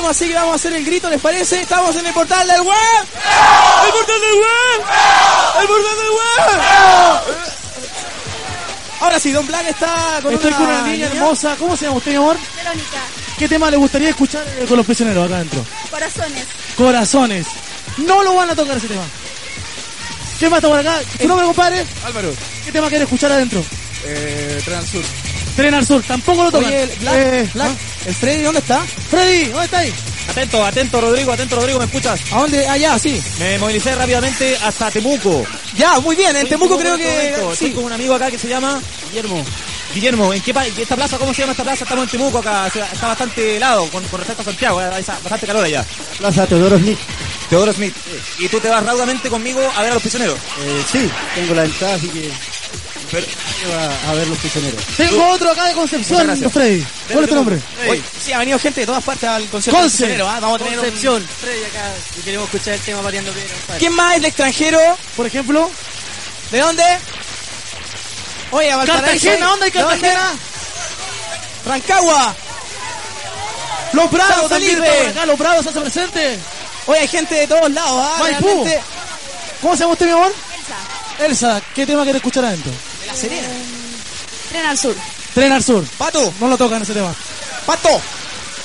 Así 0.09 0.27
que 0.27 0.35
vamos 0.35 0.53
a 0.53 0.55
hacer 0.55 0.73
el 0.73 0.85
grito, 0.85 1.09
¿les 1.09 1.19
parece? 1.21 1.61
Estamos 1.61 1.95
en 1.95 2.05
el 2.05 2.13
portal 2.13 2.47
del 2.47 2.61
web. 2.61 2.75
¡El 3.85 3.91
portal 3.91 4.21
del 4.21 4.35
web! 4.35 4.87
¡El 5.61 5.67
portal 5.67 5.95
del 5.97 6.09
web! 6.11 7.45
Ahora 9.01 9.19
sí, 9.19 9.31
Don 9.31 9.45
Black 9.45 9.67
está 9.67 10.19
con 10.21 10.33
Estoy 10.33 10.49
una 10.49 10.57
con 10.57 10.67
una 10.67 10.81
niña 10.87 11.05
hermosa. 11.07 11.55
¿Cómo 11.59 11.75
se 11.75 11.85
llama 11.85 11.97
usted, 11.97 12.11
mi 12.11 12.17
amor? 12.17 12.37
Verónica, 12.55 12.97
¿Qué 13.37 13.47
tema 13.49 13.69
le 13.69 13.77
gustaría 13.77 14.09
escuchar 14.09 14.43
eh, 14.57 14.65
con 14.67 14.77
los 14.77 14.85
prisioneros 14.85 15.25
acá 15.25 15.35
adentro? 15.35 15.65
corazones. 15.91 16.45
Corazones. 16.77 17.47
No 17.97 18.23
lo 18.23 18.35
van 18.35 18.49
a 18.49 18.55
tocar 18.55 18.77
ese 18.77 18.87
tema. 18.87 19.03
¿Qué 20.39 20.49
más 20.49 20.57
está 20.57 20.67
por 20.69 20.79
acá? 20.79 20.99
¿Tu 21.19 21.27
nombre, 21.27 21.45
compadre? 21.45 21.85
Álvaro. 22.05 22.33
¿Qué 22.63 22.71
tema 22.71 22.87
quiere 22.89 23.03
escuchar 23.03 23.31
adentro? 23.31 23.63
Eh, 24.05 24.61
Transur. 24.65 25.03
Tren 25.55 25.73
al 25.73 25.85
Sur. 25.85 26.03
Tampoco 26.03 26.43
lo 26.43 26.51
tocan. 26.51 26.67
Oye, 26.67 26.97
Black, 26.99 27.15
Eh, 27.15 27.49
Black, 27.53 27.69
¿ah? 27.71 27.94
¿El 28.05 28.13
Freddy 28.15 28.43
dónde 28.43 28.59
está? 28.59 28.81
Freddy, 29.09 29.45
¿dónde 29.45 29.65
está 29.65 29.79
ahí? 29.79 29.93
Atento, 30.29 30.65
atento 30.65 31.01
Rodrigo, 31.01 31.31
atento 31.31 31.55
Rodrigo, 31.55 31.79
¿me 31.79 31.85
escuchas? 31.85 32.19
¿A 32.31 32.39
dónde? 32.39 32.67
Allá, 32.67 32.97
sí. 32.97 33.21
Me 33.39 33.57
movilicé 33.59 33.93
rápidamente 33.95 34.57
hasta 34.63 34.89
Temuco. 34.91 35.45
Ya, 35.77 35.99
muy 35.99 36.15
bien, 36.15 36.31
en 36.31 36.37
Estoy 36.37 36.49
Temuco 36.51 36.77
creo 36.77 36.97
que... 36.97 37.03
momento. 37.03 37.53
Estoy 37.53 37.67
Sí. 37.69 37.73
con 37.73 37.83
un 37.85 37.93
amigo 37.93 38.15
acá 38.15 38.31
que 38.31 38.37
se 38.39 38.47
llama 38.47 38.81
Guillermo. 39.09 39.43
Guillermo, 39.93 40.33
¿en 40.33 40.41
qué 40.41 40.53
esta 40.77 40.95
plaza, 40.95 41.17
cómo 41.17 41.33
se 41.33 41.41
llama 41.41 41.51
esta 41.51 41.63
plaza? 41.63 41.83
Estamos 41.83 42.03
en 42.05 42.09
Temuco 42.09 42.39
acá, 42.39 42.67
está 42.67 43.07
bastante 43.07 43.55
helado 43.57 43.87
con, 43.89 44.03
con 44.05 44.19
respecto 44.19 44.41
a 44.41 44.45
Santiago, 44.45 44.79
hay 44.79 45.03
bastante 45.03 45.47
calor 45.47 45.63
allá. 45.63 45.85
Plaza 46.17 46.45
Teodoro 46.47 46.77
Smith. 46.79 46.99
Teodoro 47.49 47.71
Smith, 47.71 47.95
¿y 48.39 48.47
tú 48.49 48.59
te 48.59 48.67
vas 48.67 48.83
raudamente 48.83 49.29
conmigo 49.29 49.61
a 49.75 49.81
ver 49.83 49.91
a 49.91 49.93
los 49.93 50.01
prisioneros? 50.01 50.37
Eh, 50.65 50.83
sí, 50.91 51.09
tengo 51.35 51.53
la 51.53 51.63
entrada, 51.63 51.93
así 51.95 52.09
que 52.09 52.29
Pero, 53.11 53.25
a, 53.79 54.09
a 54.09 54.13
ver 54.15 54.27
los 54.27 54.37
prisioneros. 54.39 54.83
Tengo 54.97 55.27
otro 55.29 55.51
acá 55.51 55.65
de 55.65 55.73
Concepción. 55.73 56.51
Freddy. 56.51 56.85
¿Cuál 57.11 57.23
es 57.23 57.29
tu 57.29 57.35
nombre? 57.35 57.59
Oye, 57.87 58.01
sí, 58.23 58.33
ha 58.33 58.39
venido 58.39 58.59
gente 58.59 58.81
de 58.81 58.85
todas 58.87 59.03
partes 59.03 59.29
al 59.29 59.47
concierto 59.47 59.79
Conce. 59.79 59.97
Prisionero, 59.97 60.27
¿ah? 60.29 60.39
Vamos 60.39 60.59
a 60.59 60.63
tener 60.63 60.79
un- 60.79 60.85
Concepción, 60.85 61.27
Freddy 61.41 61.63
acá, 61.65 61.91
y 62.17 62.21
queremos 62.23 62.45
escuchar 62.47 62.73
el 62.73 62.79
tema 62.81 63.01
variando 63.01 63.31
bien. 63.33 63.47
compadre. 63.47 63.79
¿Quién 63.79 63.93
más 63.93 64.15
es 64.15 64.21
de 64.23 64.27
extranjero? 64.27 64.79
Por 65.15 65.25
ejemplo, 65.27 65.69
¿De 66.51 66.59
dónde? 66.59 66.83
Oye, 68.51 68.71
a 68.71 68.77
Valparaíso. 68.77 69.25
Cartagena, 69.25 69.47
¿dónde 69.47 69.65
hay 69.65 69.71
¿De 69.71 69.81
dónde? 69.81 69.99
Cartagena? 69.99 70.33
Rancagua. 71.65 72.35
Los 73.93 74.11
Bravos 74.11 74.49
también 74.49 74.83
están 74.83 75.07
acá, 75.09 75.25
los 75.25 75.37
Bravos 75.39 75.63
se 75.63 75.69
hacen 75.69 75.81
presentes. 75.83 76.39
Oye, 76.87 76.99
hay 76.99 77.07
gente 77.07 77.35
de 77.35 77.47
todos 77.47 77.71
lados, 77.71 77.99
¿ah? 78.03 78.17
Maipú. 78.19 78.45
Realmente- 78.47 78.81
¿Cómo 79.61 79.73
se 79.75 79.79
llama 79.81 79.93
usted, 79.93 80.05
mi 80.05 80.11
amor? 80.11 80.27
Elsa. 80.27 80.75
¿Qué 81.73 81.85
tema 81.85 82.03
quiere 82.03 82.17
escuchar 82.17 82.45
adentro? 82.45 82.71
De 83.01 83.07
la 83.07 83.13
Serena. 83.15 83.47
Tren 84.49 84.65
al 84.65 84.77
sur. 84.77 84.95
Tren 85.33 85.51
al 85.51 85.63
sur. 85.63 85.83
Pato. 85.97 86.33
No 86.39 86.47
lo 86.47 86.57
tocan 86.57 86.81
ese 86.81 86.93
tema. 86.93 87.13
Pato. 87.65 88.01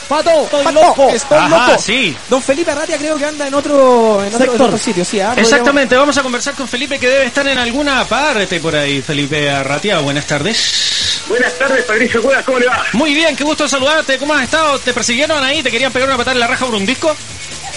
Pato, 0.08 0.42
estoy 0.42 0.64
Pato, 0.64 0.82
loco. 0.82 1.08
Estoy 1.10 1.38
Ajá, 1.38 1.68
loco. 1.68 1.80
sí. 1.80 2.16
Don 2.28 2.42
Felipe 2.42 2.72
Arratia 2.72 2.98
creo 2.98 3.16
que 3.16 3.24
anda 3.26 3.46
en 3.46 3.54
otro, 3.54 4.24
en 4.24 4.34
otro, 4.34 4.38
en 4.44 4.50
Sector. 4.50 4.62
otro 4.62 4.78
sitio, 4.78 5.04
sí. 5.04 5.20
¿ah? 5.20 5.34
Exactamente, 5.36 5.94
vamos 5.96 6.18
a 6.18 6.22
conversar 6.24 6.54
con 6.54 6.66
Felipe 6.66 6.98
que 6.98 7.08
debe 7.08 7.26
estar 7.26 7.46
en 7.46 7.56
alguna 7.58 8.04
parte 8.06 8.58
por 8.58 8.74
ahí. 8.74 9.02
Felipe 9.02 9.48
Arratia, 9.48 10.00
buenas 10.00 10.26
tardes. 10.26 11.20
Buenas 11.28 11.56
tardes, 11.56 11.84
Patricio 11.84 12.20
Cuevas, 12.22 12.44
¿cómo 12.44 12.58
le 12.58 12.66
va? 12.66 12.84
Muy 12.94 13.14
bien, 13.14 13.36
qué 13.36 13.44
gusto 13.44 13.68
saludarte. 13.68 14.18
¿Cómo 14.18 14.34
has 14.34 14.42
estado? 14.42 14.80
¿Te 14.80 14.92
persiguieron 14.92 15.44
ahí? 15.44 15.62
¿Te 15.62 15.70
querían 15.70 15.92
pegar 15.92 16.08
una 16.08 16.16
patada 16.18 16.32
en 16.34 16.40
la 16.40 16.48
raja 16.48 16.66
por 16.66 16.74
un 16.74 16.84
disco? 16.84 17.14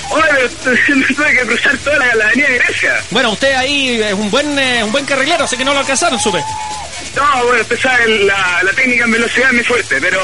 Oye, 0.09 0.49
tuve 1.15 1.31
que 1.33 1.39
cruzar 1.45 1.77
toda 1.77 1.97
la, 1.97 2.15
la 2.15 2.25
avenida 2.27 2.49
Grecia. 2.49 3.01
Bueno, 3.11 3.31
usted 3.31 3.53
ahí 3.55 4.01
es 4.01 4.13
un 4.13 4.29
buen 4.29 4.57
eh, 4.59 4.83
un 4.83 4.91
buen 4.91 5.05
carrilero, 5.05 5.43
así 5.45 5.57
que 5.57 5.65
no 5.65 5.73
lo 5.73 5.79
alcanzaron, 5.79 6.19
supe. 6.19 6.43
No, 7.15 7.43
bueno, 7.45 7.61
usted 7.61 7.79
sabe, 7.79 8.07
la, 8.25 8.61
la 8.63 8.71
técnica 8.73 9.03
en 9.03 9.11
velocidad 9.11 9.49
es 9.49 9.53
muy 9.53 9.63
fuerte, 9.63 9.97
pero 10.01 10.19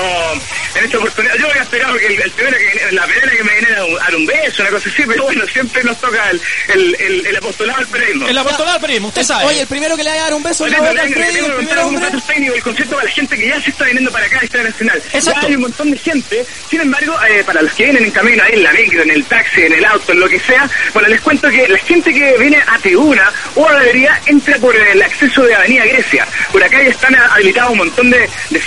en 0.75 0.85
esta 0.85 0.97
oportunidad 0.97 1.35
yo 1.35 1.47
había 1.49 1.61
esperado 1.61 1.95
que 1.97 2.07
el, 2.07 2.19
el 2.21 2.31
primero 2.31 2.57
que, 2.57 2.91
la 2.95 3.05
primera 3.05 3.31
que 3.31 3.43
me 3.43 3.53
viniera 3.55 3.81
a 3.81 3.85
un, 3.85 4.15
un 4.15 4.25
beso, 4.25 4.61
una 4.63 4.71
cosa 4.71 4.89
así, 4.89 5.03
pero 5.05 5.23
bueno, 5.23 5.45
siempre 5.51 5.83
nos 5.83 5.97
toca 5.99 6.29
el, 6.31 6.41
el, 6.73 6.95
el, 6.99 7.25
el 7.27 7.35
apostolado 7.35 7.79
al 7.79 7.87
periodismo. 7.87 8.27
El 8.27 8.37
apostolado 8.39 8.75
al 8.75 8.81
periodismo, 8.81 9.07
usted 9.09 9.23
sabe. 9.23 9.45
Oye, 9.45 9.61
el 9.61 9.67
primero 9.67 9.95
que 9.97 10.03
le 10.03 10.09
vaya 10.09 10.21
a 10.21 10.25
dar 10.25 10.33
un 10.33 10.43
beso 10.43 10.65
la 10.67 10.77
pero 10.77 10.89
boca 10.89 11.01
al 11.01 11.07
el 11.09 11.13
que 11.13 11.19
primer 11.21 11.55
contar 11.55 11.77
un 11.79 11.85
hombre. 11.95 12.05
dato 12.05 12.21
técnico, 12.25 12.53
el 12.55 12.63
concepto 12.63 12.95
para 12.95 13.03
la 13.05 13.11
gente 13.11 13.37
que 13.37 13.47
ya 13.47 13.61
se 13.61 13.69
está 13.69 13.83
viniendo 13.85 14.11
para 14.11 14.25
acá 14.25 14.39
a 14.41 14.45
Estadio 14.45 14.63
Nacional. 14.65 15.03
Exacto. 15.13 15.41
Ya 15.41 15.47
hay 15.47 15.55
un 15.55 15.61
montón 15.61 15.91
de 15.91 15.97
gente, 15.97 16.45
sin 16.69 16.81
embargo, 16.81 17.15
eh, 17.29 17.43
para 17.43 17.61
los 17.61 17.73
que 17.73 17.83
vienen 17.83 18.05
en 18.05 18.11
camino 18.11 18.43
ahí 18.43 18.53
en 18.53 18.63
la 18.63 18.71
micro, 18.73 19.03
en 19.03 19.11
el 19.11 19.25
taxi, 19.25 19.61
en 19.69 19.79
el 19.79 19.85
auto, 19.85 20.11
en 20.11 20.19
lo 20.19 20.27
que 20.27 20.39
sea, 20.39 20.69
bueno, 20.93 21.09
les 21.09 21.21
cuento 21.21 21.49
que 21.49 21.67
la 21.67 21.77
gente 21.79 22.13
que 22.13 22.37
viene 22.37 22.61
a 22.67 22.77
Tribuna 22.79 23.31
o 23.55 23.67
a 23.67 23.73
Galería 23.73 24.19
entra 24.25 24.57
por 24.57 24.75
el 24.75 25.01
acceso 25.01 25.43
de 25.43 25.55
Avenida 25.55 25.85
Grecia. 25.85 26.27
Por 26.51 26.63
acá 26.63 26.81
ya 26.81 26.89
están 26.89 27.15
habilitados 27.15 27.71
un 27.71 27.77
montón 27.79 28.09
de, 28.09 28.29
de 28.49 28.59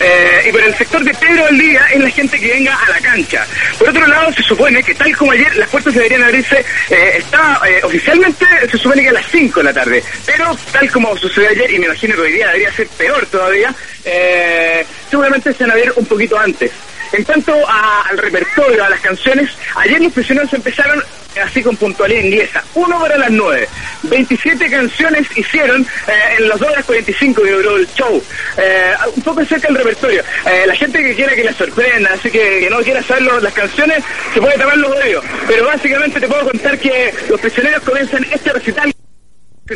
eh, 0.00 0.46
y 0.48 0.52
por 0.52 0.62
el 0.62 0.74
sector 0.76 1.04
de 1.04 1.14
Pedro 1.14 1.46
del 1.46 1.58
Día 1.58 1.86
es 1.92 2.00
la 2.00 2.10
gente 2.10 2.38
que 2.38 2.48
venga 2.48 2.74
a 2.74 2.90
la 2.90 3.00
cancha. 3.00 3.46
Por 3.78 3.88
otro 3.88 4.06
lado, 4.06 4.32
se 4.32 4.42
supone 4.42 4.82
que 4.82 4.94
tal 4.94 5.16
como 5.16 5.32
ayer 5.32 5.54
las 5.56 5.68
puertas 5.68 5.94
deberían 5.94 6.22
abrirse, 6.22 6.64
eh, 6.90 7.14
está 7.18 7.60
eh, 7.66 7.80
oficialmente 7.82 8.46
se 8.70 8.78
supone 8.78 9.02
que 9.02 9.08
a 9.08 9.12
las 9.12 9.26
5 9.30 9.60
de 9.60 9.64
la 9.64 9.72
tarde, 9.72 10.02
pero 10.26 10.56
tal 10.72 10.90
como 10.90 11.16
sucedió 11.16 11.50
ayer 11.50 11.70
y 11.72 11.78
me 11.78 11.86
imagino 11.86 12.14
que 12.14 12.20
hoy 12.22 12.32
día 12.32 12.46
debería 12.48 12.72
ser 12.72 12.86
peor 12.88 13.26
todavía, 13.26 13.74
eh, 14.04 14.84
seguramente 15.08 15.52
se 15.52 15.64
van 15.64 15.72
a 15.72 15.74
ver 15.74 15.92
un 15.96 16.06
poquito 16.06 16.38
antes. 16.38 16.70
En 17.12 17.24
cuanto 17.24 17.54
a- 17.68 18.02
al 18.08 18.18
repertorio, 18.18 18.84
a 18.84 18.88
las 18.88 19.00
canciones, 19.00 19.50
ayer 19.76 20.00
los 20.00 20.12
prisioneros 20.12 20.52
empezaron 20.52 21.02
así 21.44 21.62
con 21.62 21.76
puntualidad 21.76 22.22
inglesa, 22.22 22.64
uno 22.74 22.98
para 23.00 23.16
las 23.16 23.30
nueve. 23.30 23.68
27 24.04 24.68
canciones 24.70 25.26
hicieron 25.36 25.82
eh, 26.08 26.12
en 26.38 26.48
las 26.48 26.58
2 26.58 26.70
horas 26.70 26.84
45 26.84 27.42
que 27.42 27.50
duró 27.52 27.76
el 27.76 27.86
show. 27.94 28.22
Eh, 28.56 28.92
un 29.14 29.22
poco 29.22 29.44
cerca 29.44 29.68
del 29.68 29.76
repertorio. 29.76 30.22
Eh, 30.46 30.64
la 30.66 30.74
gente 30.74 31.02
que 31.02 31.14
quiera 31.14 31.34
que 31.34 31.44
la 31.44 31.52
sorprenda, 31.52 32.10
así 32.14 32.30
que, 32.30 32.60
que 32.60 32.70
no 32.70 32.78
quiera 32.78 33.02
saber 33.02 33.22
las 33.42 33.52
canciones, 33.52 34.02
se 34.34 34.40
puede 34.40 34.56
tapar 34.58 34.76
los 34.78 34.90
oídos. 34.96 35.24
Pero 35.46 35.66
básicamente 35.66 36.18
te 36.20 36.26
puedo 36.28 36.44
contar 36.44 36.78
que 36.78 37.14
los 37.28 37.40
prisioneros 37.40 37.82
comienzan 37.82 38.24
este 38.32 38.52
recital 38.52 38.92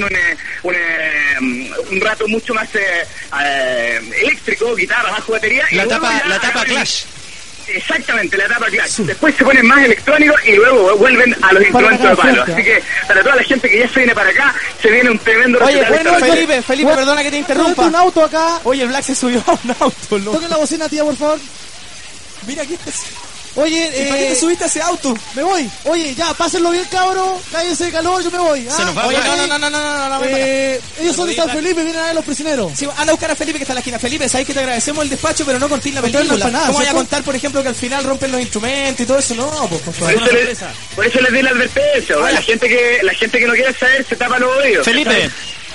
un, 0.03 0.15
eh, 0.15 0.37
un, 0.63 0.75
eh, 0.75 1.71
un 1.91 2.01
rato 2.01 2.27
mucho 2.29 2.55
más 2.55 2.69
eh, 2.75 3.07
eh, 3.43 4.01
eléctrico, 4.23 4.75
guitarra, 4.75 5.11
bajo 5.11 5.33
batería. 5.33 5.65
y 5.71 5.75
La 5.77 5.83
etapa, 5.85 6.19
ya 6.23 6.27
la 6.29 6.37
etapa 6.37 6.61
agarran- 6.63 6.67
Clash. 6.75 7.05
Exactamente, 7.67 8.37
la 8.37 8.45
etapa 8.45 8.67
Clash. 8.67 8.97
Después 8.99 9.35
se 9.37 9.43
ponen 9.43 9.65
más 9.67 9.83
electrónicos 9.85 10.39
y 10.45 10.53
luego 10.53 10.97
vuelven 10.99 11.35
a 11.43 11.53
los 11.55 11.63
instrumentos 11.63 12.11
de 12.11 12.17
palo. 12.17 12.43
Así 12.43 12.63
que 12.63 12.83
para 13.09 13.23
toda 13.23 13.37
la 13.37 13.43
gente 13.43 13.71
que 13.71 13.79
ya 13.79 13.89
se 13.89 14.01
viene 14.01 14.15
para 14.15 14.29
acá, 14.31 14.55
se 14.83 14.91
viene 14.91 15.11
un 15.11 15.19
tremendo 15.19 15.59
Oye, 15.65 15.83
bueno. 15.89 16.15
Felipe, 16.19 16.61
Felipe, 16.61 16.85
Bueno, 16.85 16.99
perdona 16.99 17.23
que 17.23 17.31
te 17.31 17.39
interrumpa. 17.39 17.83
un 17.87 17.95
auto 17.97 18.23
acá. 18.25 18.61
Oye, 18.65 18.83
el 18.83 18.89
Black 18.89 19.05
se 19.05 19.15
subió 19.15 19.43
a 19.47 19.53
un 19.53 19.71
auto, 19.81 20.19
loco. 20.19 20.33
Toque 20.39 20.49
la 20.49 20.57
bocina, 20.59 20.89
tía, 20.91 21.05
por 21.05 21.17
favor. 21.17 21.39
Mira 22.47 22.63
aquí. 22.65 22.77
Oye, 23.57 23.87
para 24.09 24.19
qué 24.19 24.27
te 24.27 24.33
eh, 24.33 24.37
subiste 24.37 24.65
a 24.65 24.67
ese 24.67 24.83
auto? 24.83 25.17
Me 25.35 25.43
voy. 25.43 25.71
Oye, 25.85 26.15
ya, 26.15 26.35
pásenlo 26.35 26.71
bien, 26.71 26.85
cabro. 26.91 27.41
Cállense 27.53 27.85
de 27.85 27.93
calor, 27.93 28.23
yo 28.23 28.31
me 28.31 28.39
voy. 28.39 28.63
Se 28.63 28.85
nos 28.85 28.89
ah. 28.89 28.93
va 28.93 29.07
oye, 29.07 29.19
eh, 29.19 29.21
no, 29.25 29.37
no, 29.37 29.59
no, 29.59 29.71
no, 29.71 29.71
no, 29.71 30.09
no, 30.09 30.19
no 30.19 30.25
eh, 30.25 30.81
Ellos 31.01 31.15
son 31.15 31.29
de 31.29 31.37
San 31.37 31.49
Felipe, 31.51 31.85
vienen 31.85 31.97
a 31.97 32.07
ver 32.07 32.15
los 32.17 32.25
prisioneros. 32.25 32.73
Sí, 32.75 32.87
anda 32.97 33.13
a 33.13 33.15
buscar 33.15 33.31
a 33.31 33.37
Felipe 33.37 33.59
que 33.59 33.65
está 33.65 33.73
en 33.73 33.77
la 33.77 33.81
esquina. 33.81 33.99
Felipe, 33.99 34.29
sabes 34.29 34.47
que 34.47 34.55
te 34.55 34.61
agradecemos 34.61 35.05
el 35.05 35.11
despacho, 35.11 35.45
pero 35.45 35.59
no 35.59 35.69
contéis 35.69 35.95
la 35.95 36.03
película. 36.03 36.47
No 36.47 36.51
nada, 36.51 36.67
¿Cómo 36.67 36.79
voy 36.79 36.89
a 36.89 36.93
contar, 36.93 37.23
por 37.23 37.37
ejemplo, 37.37 37.63
que 37.63 37.69
al 37.69 37.75
final 37.75 38.03
rompen 38.05 38.33
los 38.33 38.41
instrumentos 38.41 39.01
y 39.01 39.07
todo 39.07 39.19
eso? 39.19 39.35
No, 39.35 39.69
pues 39.69 39.83
por 39.83 39.95
favor. 39.95 40.15
Por, 40.15 40.57
por 40.97 41.07
eso 41.07 41.21
les 41.21 41.33
di 41.33 41.43
la 41.43 41.51
advertencia. 41.51 42.17
La 42.17 42.43
gente, 42.43 42.69
que, 42.69 43.01
la 43.03 43.15
gente 43.15 43.39
que 43.39 43.47
no 43.47 43.53
quiere 43.53 43.73
saber 43.75 44.05
se 44.09 44.17
tapa 44.17 44.39
los 44.39 44.57
oídos. 44.57 44.85
Felipe. 44.85 45.31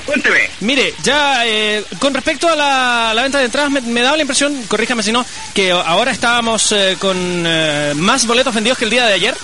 Cuénteme. 0.09 0.49
Mire, 0.61 0.95
ya 1.03 1.45
eh, 1.45 1.83
con 1.99 2.15
respecto 2.15 2.49
a 2.49 2.55
la, 2.55 3.11
la 3.13 3.21
venta 3.21 3.37
de 3.37 3.45
entradas, 3.45 3.69
me, 3.69 3.79
me 3.81 4.01
daba 4.01 4.17
la 4.17 4.23
impresión, 4.23 4.63
corríjame 4.63 5.03
si 5.03 5.11
no, 5.11 5.23
que 5.53 5.69
ahora 5.69 6.11
estábamos 6.11 6.71
eh, 6.71 6.97
con 6.97 7.15
eh, 7.45 7.93
más 7.95 8.25
boletos 8.25 8.55
vendidos 8.55 8.79
que 8.79 8.85
el 8.85 8.89
día 8.89 9.05
de 9.05 9.13
ayer. 9.13 9.35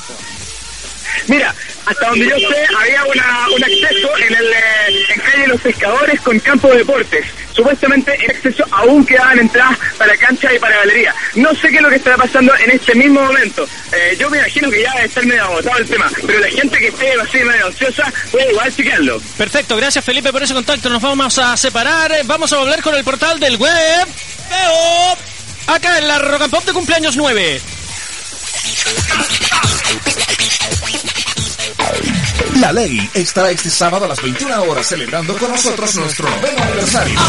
Mira, 1.28 1.54
hasta 1.86 2.08
donde 2.10 2.28
yo 2.28 2.50
sé, 2.50 2.66
había 2.80 3.04
una, 3.06 3.48
un 3.56 3.64
acceso 3.64 4.18
en 4.18 4.36
el 4.36 4.46
eh, 4.48 5.06
en 5.14 5.22
calle 5.22 5.48
Los 5.50 5.62
Pescadores 5.62 6.20
con 6.22 6.40
campo 6.40 6.68
de 6.70 6.78
deportes. 6.78 7.26
Supuestamente 7.56 8.14
el 8.24 8.32
acceso 8.32 8.66
aún 8.72 9.06
quedaban 9.06 9.40
entradas 9.40 9.78
para 9.98 10.16
cancha 10.18 10.54
y 10.54 10.60
para 10.60 10.76
galería. 10.78 11.16
No 11.36 11.54
sé 11.56 11.70
qué 11.70 11.78
es 11.78 11.82
lo 11.82 11.90
que 11.90 11.96
estará 11.96 12.18
pasando 12.18 12.54
en 12.58 12.72
este 12.72 12.94
mismo 12.96 13.22
momento. 13.22 13.66
Eh, 13.94 14.16
yo 14.20 14.30
me 14.30 14.38
imagino 14.40 14.70
que 14.70 14.82
ya 14.82 14.92
debe 14.94 15.06
estar 15.06 15.26
medio 15.26 15.44
agotado 15.46 15.78
el 15.78 15.88
tema, 15.88 16.12
pero 16.26 16.40
la 16.40 16.50
gente 16.50 16.78
que 16.78 16.88
esté 16.88 17.14
así 17.22 17.38
medio 17.40 17.68
ansiosa 17.68 18.12
puede 18.32 18.52
igual 18.52 18.76
chequearlo. 18.76 19.22
Perfecto, 19.38 19.78
gracias 19.78 20.04
Felipe 20.04 20.32
por 20.32 20.44
ese 20.44 20.54
contacto. 20.54 20.90
Nos 20.90 21.02
vamos 21.02 21.38
a 21.40 21.56
separar. 21.56 22.12
eh, 22.12 22.22
Vamos 22.26 22.52
a 22.54 22.58
volver 22.58 22.82
con 22.82 22.94
el 22.96 23.04
portal 23.04 23.40
del 23.40 23.56
web. 23.58 24.08
Veo 24.50 25.18
acá 25.68 25.98
en 25.98 26.08
la 26.08 26.20
Rock 26.20 26.50
Pop 26.50 26.66
de 26.66 26.74
cumpleaños 26.74 27.16
9. 27.16 27.62
La 32.60 32.72
ley 32.72 33.10
estará 33.14 33.52
este 33.52 33.70
sábado 33.70 34.06
a 34.06 34.08
las 34.08 34.22
21 34.22 34.64
horas 34.64 34.88
celebrando 34.88 35.38
con 35.38 35.52
nosotros 35.52 35.96
nuestro 35.96 36.30
noveno 36.30 36.64
aniversario. 36.64 37.20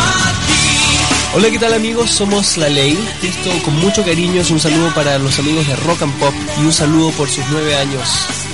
Hola, 1.34 1.50
¿qué 1.50 1.58
tal 1.58 1.74
amigos? 1.74 2.10
Somos 2.10 2.56
La 2.56 2.68
Ley. 2.68 2.96
Esto 3.22 3.50
con 3.64 3.74
mucho 3.76 4.04
cariño 4.04 4.40
es 4.40 4.50
un 4.50 4.58
saludo 4.58 4.94
para 4.94 5.18
los 5.18 5.38
amigos 5.38 5.66
de 5.66 5.76
Rock 5.76 6.02
and 6.02 6.18
Pop 6.18 6.34
y 6.58 6.60
un 6.62 6.72
saludo 6.72 7.10
por 7.12 7.28
sus 7.28 7.44
nueve 7.50 7.76
años, 7.76 8.08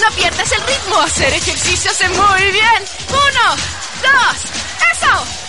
No 0.00 0.10
pierdas 0.16 0.50
el 0.52 0.62
ritmo. 0.62 1.00
Hacer 1.00 1.32
ejercicio 1.34 1.90
hace 1.90 2.08
muy 2.08 2.52
bien. 2.52 2.84
Uno, 3.08 3.56
dos. 4.02 4.44
¡Eso! 4.92 5.43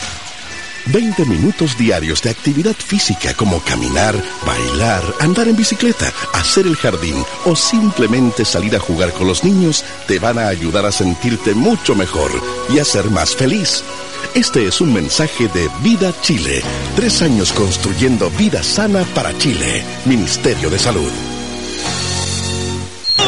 20 0.88 1.26
minutos 1.26 1.78
diarios 1.78 2.22
de 2.22 2.30
actividad 2.30 2.76
física 2.76 3.34
como 3.34 3.60
caminar, 3.62 4.16
bailar, 4.46 5.04
andar 5.20 5.48
en 5.48 5.56
bicicleta, 5.56 6.12
hacer 6.34 6.68
el 6.68 6.76
jardín 6.76 7.24
o 7.46 7.56
simplemente 7.56 8.46
salir 8.46 8.76
a 8.76 8.80
jugar 8.80 9.12
con 9.14 9.28
los 9.28 9.44
niños 9.44 9.84
te 10.08 10.20
van 10.20 10.38
a 10.38 10.48
ayudar 10.48 10.86
a 10.86 10.92
sentirte 10.92 11.54
mucho 11.54 11.96
mejor 11.96 12.32
y 12.70 12.80
a 12.80 12.86
ser 12.86 13.10
más 13.10 13.36
feliz. 13.36 13.84
Este 14.34 14.68
es 14.68 14.82
un 14.82 14.94
mensaje 14.94 15.48
de 15.48 15.70
Vida 15.82 16.14
Chile. 16.22 16.62
Tres 16.96 17.22
años 17.22 17.54
construyendo 17.54 18.30
vida 18.32 18.64
sana 18.64 19.04
para 19.14 19.38
Chile. 19.38 19.84
Ministerio 20.06 20.70
de 20.70 20.80
Salud. 20.80 21.35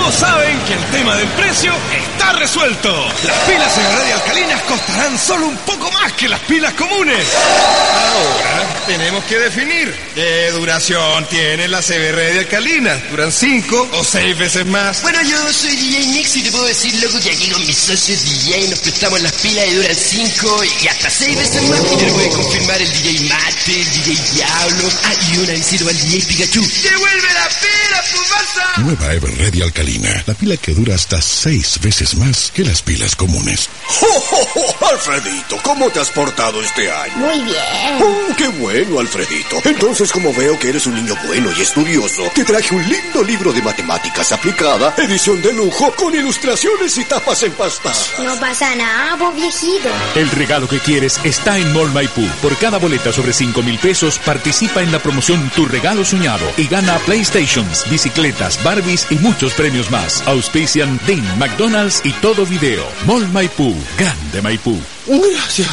Todos 0.07 0.19
saben 0.21 0.57
que 0.61 0.73
el 0.73 0.85
tema 0.85 1.17
del 1.17 1.27
precio 1.31 1.73
está 1.91 2.31
resuelto. 2.31 3.09
Las 3.25 3.37
pilas 3.39 3.73
CBR 3.73 4.13
alcalinas 4.13 4.61
costarán 4.61 5.17
solo 5.17 5.47
un 5.47 5.57
poco 5.57 5.91
más 5.91 6.13
que 6.13 6.29
las 6.29 6.39
pilas 6.41 6.73
comunes. 6.75 7.27
Ahora 7.35 8.85
tenemos 8.85 9.21
que 9.25 9.37
definir 9.37 9.93
qué 10.15 10.49
duración 10.51 11.25
tiene 11.25 11.67
la 11.67 11.81
CBR 11.81 12.15
de 12.15 12.39
alcalina. 12.39 12.95
¿Duran 13.11 13.33
cinco 13.33 13.85
o 13.91 14.01
seis 14.01 14.37
veces 14.37 14.65
más? 14.65 15.01
Bueno, 15.01 15.21
yo 15.23 15.51
soy 15.51 15.75
DJ 15.75 16.07
Nix 16.07 16.37
y 16.37 16.43
te 16.43 16.51
puedo 16.51 16.65
decir, 16.67 17.03
loco, 17.03 17.19
que 17.19 17.31
aquí 17.31 17.49
con 17.49 17.65
mis 17.67 17.77
socios 17.77 18.23
DJ 18.23 18.69
nos 18.69 18.79
prestamos 18.79 19.21
las 19.21 19.33
pilas 19.33 19.67
y 19.67 19.73
duran 19.73 19.95
5 19.95 20.63
y 20.83 20.87
hasta 20.87 21.09
6 21.09 21.37
veces 21.37 21.69
más. 21.69 21.81
Y 21.91 21.97
te 21.97 22.05
lo 22.05 22.13
puede 22.13 22.29
confirmar 22.29 22.81
el 22.81 22.91
DJ 22.93 23.27
Mate, 23.27 23.81
el 23.81 23.91
DJ 23.91 24.17
Diablo. 24.35 24.89
Ah, 25.03 25.13
y 25.33 25.37
una 25.39 25.51
visita 25.51 25.83
al 25.89 25.99
DJ 25.99 26.25
Pikachu. 26.27 26.61
¡Devuelve 26.61 27.33
la 27.33 27.49
pila, 27.49 28.03
tu 28.09 28.81
Nueva 28.83 29.13
Everready 29.13 29.61
Alcalina. 29.63 29.96
La 29.99 30.33
pila 30.35 30.57
que 30.57 30.73
dura 30.73 30.93
hasta 30.93 31.19
seis 31.21 31.79
veces 31.81 32.15
más 32.15 32.51
que 32.53 32.63
las 32.63 32.83
pilas 32.83 33.15
comunes. 33.15 33.67
¡Oh, 34.01 34.23
oh, 34.31 34.47
oh! 34.55 34.85
Alfredito, 34.91 35.57
¿cómo 35.63 35.89
te 35.89 35.99
has 35.99 36.09
portado 36.11 36.61
este 36.61 36.91
año? 36.91 37.17
Muy 37.17 37.41
bien. 37.41 37.57
Oh, 38.01 38.35
qué 38.37 38.47
bueno, 38.47 38.99
Alfredito. 38.99 39.57
Entonces, 39.65 40.11
como 40.11 40.31
veo 40.33 40.57
que 40.59 40.69
eres 40.69 40.85
un 40.85 40.95
niño 40.95 41.15
bueno 41.25 41.49
y 41.57 41.61
estudioso, 41.61 42.23
te 42.35 42.43
traje 42.43 42.75
un 42.75 42.87
lindo 42.87 43.23
libro 43.23 43.51
de 43.51 43.61
matemáticas 43.61 44.31
aplicada, 44.31 44.93
edición 44.97 45.41
de 45.41 45.53
lujo, 45.53 45.91
con 45.95 46.13
ilustraciones 46.13 46.97
y 46.97 47.05
tapas 47.05 47.41
empastadas. 47.43 48.11
No 48.23 48.39
pasa 48.39 48.75
nada, 48.75 49.15
vos 49.15 49.35
viejito. 49.35 49.89
El 50.15 50.29
regalo 50.31 50.67
que 50.67 50.79
quieres 50.79 51.19
está 51.23 51.57
en 51.57 51.73
Mall 51.73 51.91
Maipú. 51.91 52.25
Por 52.41 52.55
cada 52.57 52.77
boleta 52.77 53.11
sobre 53.11 53.33
5 53.33 53.63
mil 53.63 53.79
pesos, 53.79 54.19
participa 54.19 54.83
en 54.83 54.91
la 54.91 54.99
promoción 54.99 55.49
Tu 55.55 55.65
Regalo 55.65 56.05
Soñado 56.05 56.45
y 56.57 56.67
gana 56.67 56.99
PlayStations, 56.99 57.89
bicicletas, 57.89 58.63
Barbies 58.63 59.07
y 59.09 59.15
muchos 59.15 59.53
premios 59.53 59.76
más. 59.91 60.21
Auspician 60.25 60.99
Dean, 61.05 61.23
McDonald's 61.37 62.01
y 62.03 62.11
todo 62.13 62.45
video. 62.45 62.83
Mall 63.05 63.27
Maipú, 63.29 63.75
grande 63.97 64.41
Maipú. 64.41 64.79
Gracias. 65.07 65.69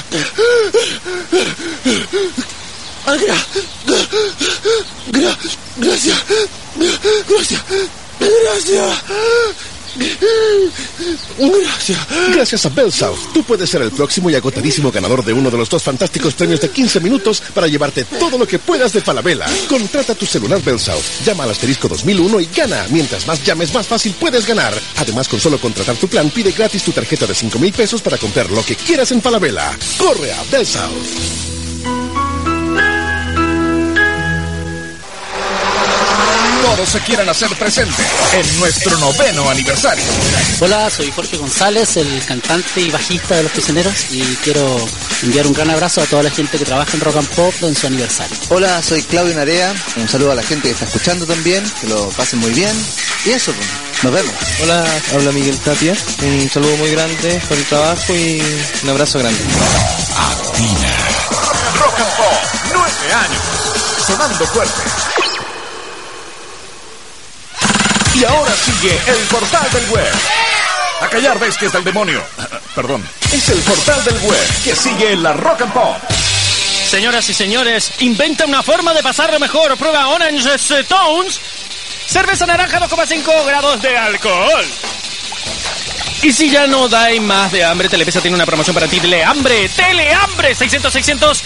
Gra- 3.07 3.47
gra- 5.13 5.39
gracias. 5.77 6.19
Gracias. 7.29 7.63
Gracias. 8.21 9.03
Gracias. 11.39 11.99
Gracias 12.33 12.67
a 12.67 12.69
Bell 12.71 12.93
South, 12.93 13.19
tú 13.33 13.43
puedes 13.45 13.71
ser 13.71 13.83
el 13.83 13.91
próximo 13.91 14.31
y 14.31 14.35
agotadísimo 14.35 14.91
ganador 14.91 15.25
de 15.25 15.33
uno 15.33 15.51
de 15.51 15.59
los 15.59 15.69
dos 15.69 15.83
fantásticos 15.83 16.35
premios 16.35 16.61
de 16.61 16.71
15 16.71 17.01
minutos 17.01 17.43
para 17.53 17.67
llevarte 17.67 18.05
todo 18.05 18.39
lo 18.39 18.47
que 18.47 18.59
puedas 18.59 18.93
de 18.93 19.01
Falabella. 19.01 19.47
Contrata 19.69 20.15
tu 20.15 20.27
celular 20.27 20.63
Bell 20.63 20.81
South, 20.81 21.05
llama 21.25 21.45
al 21.45 21.51
asterisco 21.51 21.89
2001 21.89 22.41
y 22.41 22.49
gana. 22.55 22.87
Mientras 22.91 23.27
más 23.27 23.45
llames, 23.45 23.73
más 23.75 23.87
fácil 23.87 24.15
puedes 24.19 24.47
ganar. 24.47 24.75
Además, 24.97 25.29
con 25.29 25.41
solo 25.41 25.59
contratar 25.59 25.97
tu 25.97 26.09
plan, 26.09 26.31
pide 26.31 26.53
gratis 26.53 26.83
tu 26.83 26.93
tarjeta 26.93 27.27
de 27.27 27.35
5 27.35 27.59
mil 27.59 27.73
pesos 27.73 28.03
para 28.03 28.19
comprar 28.19 28.51
lo 28.51 28.65
que 28.65 28.77
quieras 28.77 29.13
en 29.13 29.23
Falabella. 29.23 29.77
Corre 29.99 30.33
a 30.33 30.43
Bell 30.51 30.67
South. 30.67 32.34
Todos 36.65 36.89
se 36.89 37.01
quieren 37.01 37.29
hacer 37.29 37.55
presentes 37.59 38.07
en 38.33 38.59
nuestro 38.59 38.97
noveno 38.99 39.51
aniversario. 39.51 40.03
Hola, 40.61 40.89
soy 40.89 41.13
Jorge 41.13 41.37
González, 41.37 41.99
el 41.99 42.25
cantante 42.25 42.81
y 42.81 42.91
bajista 42.91 43.37
de 43.37 43.43
Los 43.43 43.53
Prisioneros 43.53 44.07
y 44.11 44.23
quiero 44.43 44.79
enviar 45.23 45.47
un 45.47 45.53
gran 45.53 45.69
abrazo 45.69 46.01
a 46.01 46.07
toda 46.07 46.23
la 46.23 46.31
gente 46.31 46.57
que 46.57 46.65
trabaja 46.65 46.97
en 46.97 47.03
Rock 47.03 47.17
and 47.17 47.29
Pop 47.29 47.55
en 47.61 47.77
su 47.77 47.87
aniversario. 47.87 48.35
Hola, 48.49 48.83
soy 48.83 49.03
Claudio 49.03 49.35
Narea. 49.35 49.75
Un 49.97 50.09
saludo 50.09 50.33
a 50.33 50.35
la 50.37 50.43
gente 50.43 50.69
que 50.69 50.73
está 50.73 50.87
escuchando 50.87 51.27
también. 51.27 51.63
Que 51.83 51.87
lo 51.87 52.09
pasen 52.09 52.39
muy 52.39 52.53
bien. 52.53 52.75
Y 53.27 53.31
eso, 53.31 53.53
pues, 53.53 53.69
nos 54.03 54.13
vemos. 54.15 54.35
Hola, 54.63 54.87
habla 55.13 55.33
Miguel 55.33 55.59
Tapia. 55.59 55.95
Un 56.23 56.49
saludo 56.49 56.75
muy 56.79 56.91
grande 56.91 57.43
por 57.47 57.59
el 57.59 57.65
trabajo 57.67 58.15
y 58.15 58.43
un 58.85 58.89
abrazo 58.89 59.19
grande. 59.19 59.41
Rock 61.79 62.01
and 62.01 62.17
Pop, 62.17 62.73
nueve 62.73 63.13
años, 63.13 63.43
sonando 64.07 64.47
fuerte. 64.47 65.24
Y 68.15 68.25
ahora 68.25 68.53
sigue 68.55 68.97
el 69.07 69.19
portal 69.27 69.69
del 69.73 69.87
web. 69.91 70.13
A 71.01 71.09
callar 71.09 71.39
bestias 71.39 71.73
del 71.73 71.83
demonio. 71.83 72.23
Perdón. 72.75 73.05
Es 73.33 73.49
el 73.49 73.59
portal 73.61 74.05
del 74.05 74.19
web 74.21 74.63
que 74.63 74.77
sigue 74.77 75.17
la 75.17 75.33
Rock 75.33 75.63
and 75.63 75.73
Pop. 75.73 75.97
Señoras 76.89 77.29
y 77.29 77.35
señores, 77.35 77.91
inventa 78.01 78.47
una 78.47 78.63
forma 78.63 78.95
de 78.95 79.03
pasarlo 79.03 79.41
mejor. 79.41 79.77
Prueba 79.77 80.09
Orange 80.09 80.55
Stones. 80.55 81.41
Cerveza 82.07 82.47
naranja 82.47 82.79
2,5 82.81 83.47
grados 83.47 83.83
de 83.83 83.97
alcohol. 83.99 84.65
Y 86.23 86.33
si 86.33 86.49
ya 86.51 86.67
no 86.67 86.89
dais 86.89 87.21
más 87.21 87.51
de 87.51 87.65
hambre, 87.65 87.89
Telepesa 87.89 88.21
tiene 88.21 88.37
una 88.37 88.47
promoción 88.47 88.75
para 88.75 88.87
ti. 88.87 89.01
Telehambre, 89.01 89.69
Telehambre, 89.71 90.55
600, 90.55 90.93
600, 90.93 91.45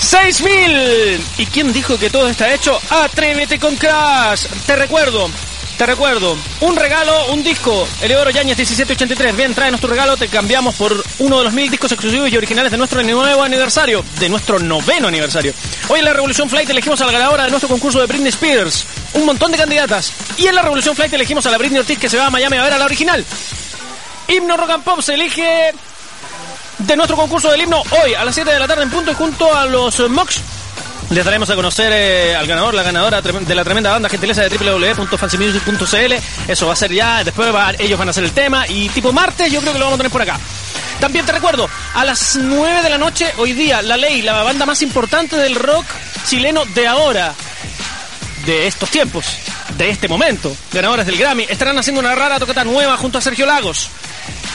6000. 0.00 1.24
¿Y 1.38 1.46
quién 1.46 1.72
dijo 1.72 1.96
que 1.98 2.10
todo 2.10 2.28
está 2.28 2.52
hecho? 2.52 2.78
Atrévete 2.90 3.58
con 3.58 3.76
Crash. 3.76 4.46
Te 4.66 4.76
recuerdo, 4.76 5.30
te 5.76 5.84
recuerdo, 5.84 6.36
un 6.60 6.76
regalo, 6.76 7.32
un 7.32 7.42
disco, 7.42 7.86
Eleodoro 8.00 8.30
Yañez 8.30 8.56
1783. 8.56 9.36
Bien, 9.36 9.54
tráenos 9.54 9.80
tu 9.80 9.86
regalo, 9.86 10.16
te 10.16 10.28
cambiamos 10.28 10.74
por 10.74 11.04
uno 11.18 11.38
de 11.38 11.44
los 11.44 11.52
mil 11.52 11.70
discos 11.70 11.92
exclusivos 11.92 12.30
y 12.30 12.36
originales 12.36 12.72
de 12.72 12.78
nuestro 12.78 13.02
nuevo 13.02 13.42
aniversario, 13.42 14.02
de 14.18 14.28
nuestro 14.28 14.58
noveno 14.58 15.08
aniversario. 15.08 15.52
Hoy 15.88 15.98
en 15.98 16.06
la 16.06 16.14
Revolución 16.14 16.48
Flight 16.48 16.70
elegimos 16.70 17.00
a 17.02 17.06
la 17.06 17.12
ganadora 17.12 17.44
de 17.44 17.50
nuestro 17.50 17.68
concurso 17.68 18.00
de 18.00 18.06
Britney 18.06 18.30
Spears. 18.30 18.86
Un 19.14 19.26
montón 19.26 19.52
de 19.52 19.58
candidatas. 19.58 20.12
Y 20.38 20.46
en 20.46 20.54
la 20.54 20.62
Revolución 20.62 20.96
Flight 20.96 21.12
elegimos 21.12 21.44
a 21.46 21.50
la 21.50 21.58
Britney 21.58 21.80
Ortiz 21.80 21.98
que 21.98 22.08
se 22.08 22.16
va 22.16 22.26
a 22.26 22.30
Miami 22.30 22.56
a 22.56 22.62
ver 22.62 22.72
a 22.72 22.78
la 22.78 22.84
original. 22.86 23.24
Himno 24.28 24.56
Rock 24.56 24.70
and 24.70 24.84
Pop 24.84 25.00
se 25.02 25.14
elige 25.14 25.72
de 26.78 26.96
nuestro 26.96 27.16
concurso 27.16 27.50
del 27.50 27.62
himno 27.62 27.82
hoy 28.02 28.14
a 28.14 28.24
las 28.24 28.34
7 28.34 28.50
de 28.50 28.58
la 28.58 28.66
tarde 28.66 28.82
en 28.82 28.90
punto 28.90 29.14
junto 29.14 29.54
a 29.54 29.66
los 29.66 29.98
Mox. 30.08 30.40
Les 31.10 31.24
daremos 31.24 31.48
a 31.50 31.54
conocer 31.54 31.92
eh, 31.94 32.34
al 32.34 32.46
ganador, 32.48 32.74
la 32.74 32.82
ganadora 32.82 33.20
de 33.22 33.54
la 33.54 33.62
tremenda 33.64 33.90
banda 33.92 34.08
gentileza 34.08 34.42
de 34.42 34.48
www.fancymusic.cl. 34.58 36.12
Eso 36.50 36.66
va 36.66 36.72
a 36.72 36.76
ser 36.76 36.92
ya, 36.92 37.22
después 37.22 37.54
va- 37.54 37.72
ellos 37.78 37.98
van 37.98 38.08
a 38.08 38.10
hacer 38.10 38.24
el 38.24 38.32
tema 38.32 38.66
y 38.66 38.88
tipo 38.88 39.12
martes 39.12 39.50
yo 39.52 39.60
creo 39.60 39.72
que 39.72 39.78
lo 39.78 39.84
vamos 39.84 39.98
a 39.98 40.02
tener 40.02 40.12
por 40.12 40.22
acá. 40.22 40.38
También 41.00 41.24
te 41.24 41.32
recuerdo, 41.32 41.68
a 41.94 42.04
las 42.04 42.36
9 42.36 42.82
de 42.82 42.90
la 42.90 42.98
noche, 42.98 43.32
hoy 43.36 43.52
día, 43.52 43.82
La 43.82 43.96
Ley, 43.96 44.22
la 44.22 44.42
banda 44.42 44.66
más 44.66 44.82
importante 44.82 45.36
del 45.36 45.54
rock 45.54 45.84
chileno 46.26 46.64
de 46.74 46.86
ahora, 46.88 47.34
de 48.46 48.66
estos 48.66 48.90
tiempos, 48.90 49.26
de 49.76 49.90
este 49.90 50.08
momento, 50.08 50.56
ganadores 50.72 51.06
del 51.06 51.16
Grammy, 51.16 51.44
estarán 51.48 51.78
haciendo 51.78 52.00
una 52.00 52.14
rara 52.14 52.38
tocata 52.38 52.64
nueva 52.64 52.96
junto 52.96 53.18
a 53.18 53.20
Sergio 53.20 53.46
Lagos. 53.46 53.88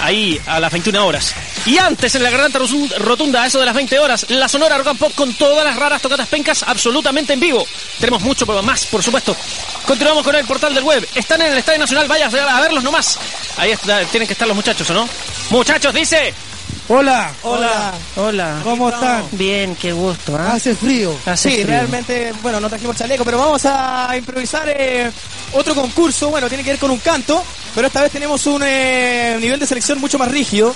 Ahí 0.02 0.40
a 0.48 0.60
las 0.60 0.72
21 0.72 1.06
horas. 1.06 1.34
Y 1.66 1.78
antes, 1.78 2.16
en 2.16 2.24
la 2.24 2.32
garganta 2.32 2.60
rotunda, 2.98 3.44
a 3.44 3.46
eso 3.46 3.60
de 3.60 3.66
las 3.66 3.76
20 3.76 4.00
horas, 4.00 4.26
la 4.30 4.50
Sonora 4.50 4.78
Rock 4.78 4.88
and 4.88 5.00
Pop 5.00 5.14
con 5.14 5.34
todas 5.36 5.64
las 5.64 5.76
raras 5.76 6.02
tocatas 6.02 6.28
pencas 6.28 6.64
absolutamente 6.64 7.34
en 7.34 7.40
vivo. 7.40 7.66
Tenemos 8.00 8.22
mucho 8.24 8.46
más, 8.64 8.86
por 8.88 9.04
supuesto. 9.04 9.36
Continuamos 9.86 10.24
con 10.24 10.36
el 10.36 10.46
portal 10.46 10.74
del 10.74 10.84
web. 10.84 11.08
Están 11.14 11.42
en 11.42 11.52
el 11.52 11.58
Estadio 11.60 11.80
Nacional, 11.80 12.08
vaya 12.08 12.26
a 12.26 12.62
verlos 12.62 12.84
nomás. 12.84 13.20
Ahí 13.58 13.74
tienen 14.12 14.28
que 14.28 14.34
estar 14.34 14.48
los 14.48 14.56
muchachos, 14.56 14.90
¿o 14.90 14.94
no? 14.94 15.08
Muchachos, 15.52 15.94
dice. 15.94 16.34
Hola. 16.94 17.32
Hola. 17.44 17.94
Hola. 18.18 18.60
¿Cómo 18.66 18.90
están? 18.90 19.24
Bien, 19.32 19.78
qué 19.78 19.94
gusto. 19.94 20.36
¿ah? 20.36 20.56
Hace 20.56 20.76
frío. 20.76 21.18
Hace 21.26 21.50
sí, 21.50 21.56
frío. 21.56 21.68
realmente, 21.68 22.34
bueno, 22.42 22.60
no 22.60 22.68
trajimos 22.68 22.98
chaleco, 22.98 23.24
pero 23.24 23.38
vamos 23.38 23.66
a 23.66 24.14
improvisar 24.18 24.68
eh, 24.68 25.10
otro 25.54 25.74
concurso. 25.74 26.30
Bueno, 26.30 26.50
tiene 26.50 26.66
que 26.66 26.72
ver 26.72 26.80
con 26.80 26.92
un 26.92 27.00
canto, 27.00 27.42
pero 27.74 27.88
esta 27.88 28.02
vez 28.02 28.12
tenemos 28.12 28.46
un 28.46 28.62
eh, 28.66 29.38
nivel 29.40 29.58
de 29.58 29.68
selección 29.68 30.02
mucho 30.02 30.20
más 30.20 30.30
rígido. 30.30 30.76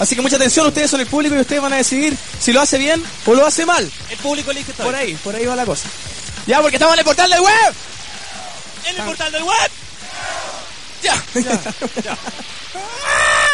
Así 0.00 0.16
que 0.16 0.22
mucha 0.22 0.36
atención, 0.36 0.66
ustedes 0.66 0.90
son 0.90 1.02
el 1.02 1.06
público 1.06 1.34
y 1.34 1.40
ustedes 1.40 1.60
van 1.60 1.74
a 1.74 1.76
decidir 1.76 2.16
si 2.40 2.50
lo 2.50 2.62
hace 2.62 2.78
bien 2.78 3.04
o 3.26 3.34
lo 3.34 3.44
hace 3.44 3.66
mal. 3.66 3.92
El 4.08 4.16
público 4.16 4.50
elige 4.50 4.70
esta 4.70 4.82
Por 4.82 4.94
ahí, 4.94 5.14
por 5.22 5.36
ahí 5.36 5.44
va 5.44 5.54
la 5.54 5.66
cosa. 5.66 5.90
Ya, 6.46 6.62
porque 6.62 6.76
estamos 6.76 6.94
en 6.94 7.00
el 7.00 7.04
portal 7.04 7.30
del 7.30 7.42
web. 7.42 7.74
En 8.86 8.96
el 8.96 9.02
portal 9.02 9.30
del 9.30 9.42
web. 9.42 9.70
Ya. 11.02 11.22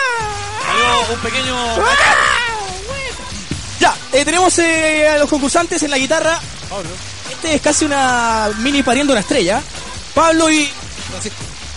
Un 1.12 1.18
pequeño. 1.20 1.56
Ya, 3.80 3.96
eh, 4.12 4.24
tenemos 4.24 4.58
eh, 4.58 5.08
a 5.08 5.18
los 5.18 5.28
concursantes 5.28 5.82
en 5.82 5.90
la 5.90 5.98
guitarra. 5.98 6.40
Este 7.30 7.54
es 7.54 7.60
casi 7.60 7.84
una 7.84 8.50
mini 8.58 8.82
pariendo 8.82 9.12
una 9.12 9.20
estrella. 9.20 9.62
Pablo 10.14 10.50
y. 10.50 10.70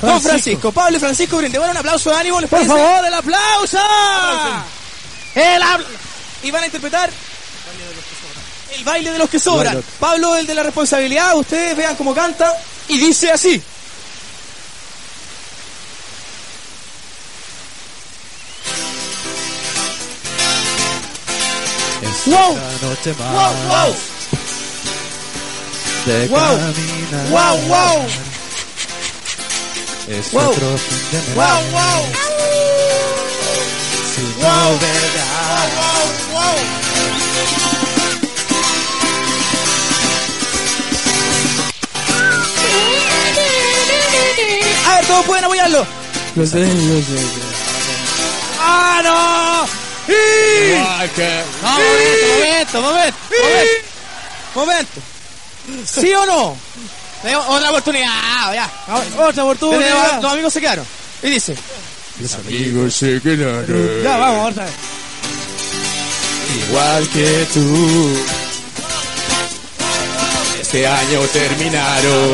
Don 0.01 0.21
Francisco. 0.21 0.71
Pablo 0.71 0.97
y 0.97 0.99
Francisco 0.99 1.37
brindemos 1.37 1.69
un 1.69 1.77
aplauso 1.77 2.09
de 2.09 2.17
ánimo. 2.17 2.41
¿les 2.41 2.49
Por 2.49 2.59
parece? 2.59 2.75
favor, 2.75 3.05
el 3.05 3.13
aplauso. 3.13 3.79
El 5.35 5.61
habla. 5.61 5.87
Y 6.43 6.51
van 6.51 6.63
a 6.63 6.65
interpretar 6.65 7.09
el 8.75 8.83
baile 8.83 9.11
de 9.11 9.17
los 9.19 9.29
que 9.29 9.39
sobran. 9.39 9.81
Pablo, 9.99 10.35
el 10.35 10.45
de 10.45 10.55
la 10.55 10.63
responsabilidad, 10.63 11.37
ustedes 11.37 11.77
vean 11.77 11.95
cómo 11.95 12.13
canta 12.13 12.53
y 12.87 12.97
dice 12.97 13.31
así. 13.31 13.61
Wow. 22.25 22.57
noche 22.81 23.13
más 23.19 23.33
Wow, 23.33 23.53
wow. 23.67 23.95
de 26.05 26.27
Wow. 26.27 26.39
caminar. 26.39 27.27
Wow, 27.29 27.57
wow. 27.67 28.05
Es 30.07 30.31
Wow. 30.31 30.49
otro 30.49 30.77
fin 30.77 31.01
de 31.11 31.17
Wow, 31.35 31.45
verano. 31.45 31.71
wow. 31.71 32.03
Si 34.15 34.21
Wow. 34.41 34.71
no 34.71 34.79
verás. 34.79 35.69
Wow, 35.75 36.41
wow. 36.41 37.63
A 44.87 44.95
ver, 44.97 45.05
todos 45.07 45.25
pueden 45.25 45.45
apoyarlo. 45.45 45.85
Lo 46.35 46.45
sé, 46.45 46.59
lo 46.59 46.99
sé. 47.01 47.19
¡Ah, 48.59 49.01
no! 49.03 49.82
No, 50.07 51.69
momento, 51.69 52.81
momento, 52.81 52.81
momento. 52.81 53.17
Momento. 54.55 55.01
¿Sí 55.85 56.13
o 56.13 56.25
no? 56.25 56.57
Tenemos 57.21 57.45
otra 57.47 57.69
oportunidad, 57.69 58.53
ya. 58.53 58.69
Otra 59.17 59.43
oportunidad. 59.43 59.79
Tenemos- 59.79 60.23
Los 60.23 60.31
amigos 60.33 60.53
se 60.53 60.61
quedaron. 60.61 60.85
Y 61.23 61.29
dice. 61.29 61.55
Los 62.19 62.33
amigos 62.35 62.93
se 62.95 63.21
quedaron. 63.21 64.03
Ya, 64.03 64.17
vamos, 64.17 64.51
otra 64.51 64.65
vez. 64.65 64.73
Igual 66.67 67.07
que 67.09 67.47
tú. 67.53 68.17
Este 70.61 70.85
año 70.87 71.19
terminaron 71.31 72.33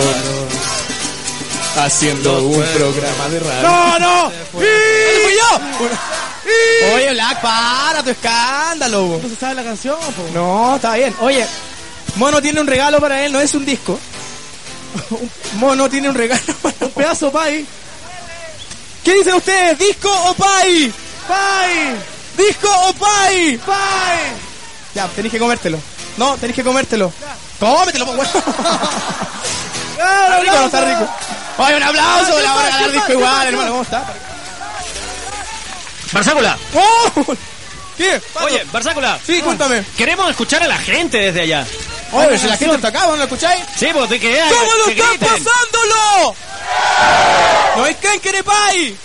haciendo 1.77 2.41
un 2.43 2.63
programa 2.73 3.27
de 3.29 3.39
radio. 3.39 3.61
¡No, 3.61 3.99
no! 3.99 4.21
¡¿Dónde 4.23 4.45
fui 4.51 5.33
yo? 5.35 5.61
Oye, 6.95 7.11
Black, 7.11 7.41
para 7.41 8.03
tu 8.03 8.09
escándalo. 8.09 9.19
¿No 9.21 9.29
se 9.29 9.35
sabe 9.35 9.55
la 9.55 9.63
canción? 9.63 9.97
po? 9.99 10.23
No, 10.33 10.75
está 10.75 10.95
bien. 10.95 11.15
Oye, 11.21 11.45
Mono 12.15 12.41
tiene 12.41 12.59
un 12.61 12.67
regalo 12.67 12.99
para 12.99 13.23
él, 13.25 13.31
no 13.31 13.39
es 13.39 13.53
un 13.53 13.65
disco. 13.65 13.99
Mono 15.55 15.89
tiene 15.89 16.09
un 16.09 16.15
regalo 16.15 16.53
para 16.61 16.75
Un 16.81 16.91
pedazo, 16.91 17.31
pay. 17.31 17.65
¿Qué 19.03 19.13
dicen 19.13 19.33
ustedes? 19.35 19.77
¿Disco 19.77 20.09
o 20.11 20.33
pay? 20.33 20.93
¡Pay! 21.27 21.95
¿Disco 22.45 22.67
o 22.87 22.93
pay? 22.93 23.57
¡Pay! 23.57 24.19
Ya, 24.95 25.07
tenéis 25.07 25.31
que 25.31 25.39
comértelo. 25.39 25.77
No, 26.17 26.35
tenéis 26.37 26.55
que 26.55 26.63
comértelo. 26.63 27.11
Cómetelo, 27.59 28.05
pues, 28.05 28.17
weón. 28.17 28.43
Está 29.99 30.39
rico, 30.39 30.55
no 30.55 30.65
está 30.65 30.81
rico. 30.85 31.09
Oye, 31.57 31.75
un 31.75 31.83
aplauso, 31.83 32.31
¿Qué 32.35 32.41
le 32.41 32.47
vamos 32.47 32.61
a 32.61 32.65
pasa? 32.65 32.77
regalar 32.77 32.85
¿Qué 32.91 32.91
disco 32.93 33.11
igual, 33.13 33.41
¿Qué 33.41 33.47
hermano. 33.49 33.69
¿Cómo 33.71 33.81
está? 33.83 34.13
Barzácula. 36.11 36.57
¡Oh! 36.73 37.35
¿Qué? 37.97 38.21
Oye, 38.41 38.63
Barzácula. 38.71 39.19
Sí, 39.25 39.41
cuéntame. 39.41 39.83
Queremos 39.97 40.29
escuchar 40.29 40.63
a 40.63 40.67
la 40.67 40.77
gente 40.77 41.17
desde 41.17 41.41
allá. 41.41 41.65
Oye, 42.11 42.37
si 42.37 42.47
la 42.47 42.57
gente 42.57 42.75
está 42.75 42.87
acá, 42.87 43.05
¿no 43.07 43.15
lo 43.15 43.23
escucháis? 43.23 43.63
Sí, 43.77 43.87
pues 43.93 44.09
de 44.09 44.19
que 44.19 44.39
¿Cómo 44.49 44.75
lo 44.75 44.85
que 44.85 45.01
están 45.01 45.17
pasándolo? 45.19 46.35
¿No 47.75 47.85
es 47.85 47.95
que 47.97 48.13
en 48.13 48.43
pay? 48.43 48.97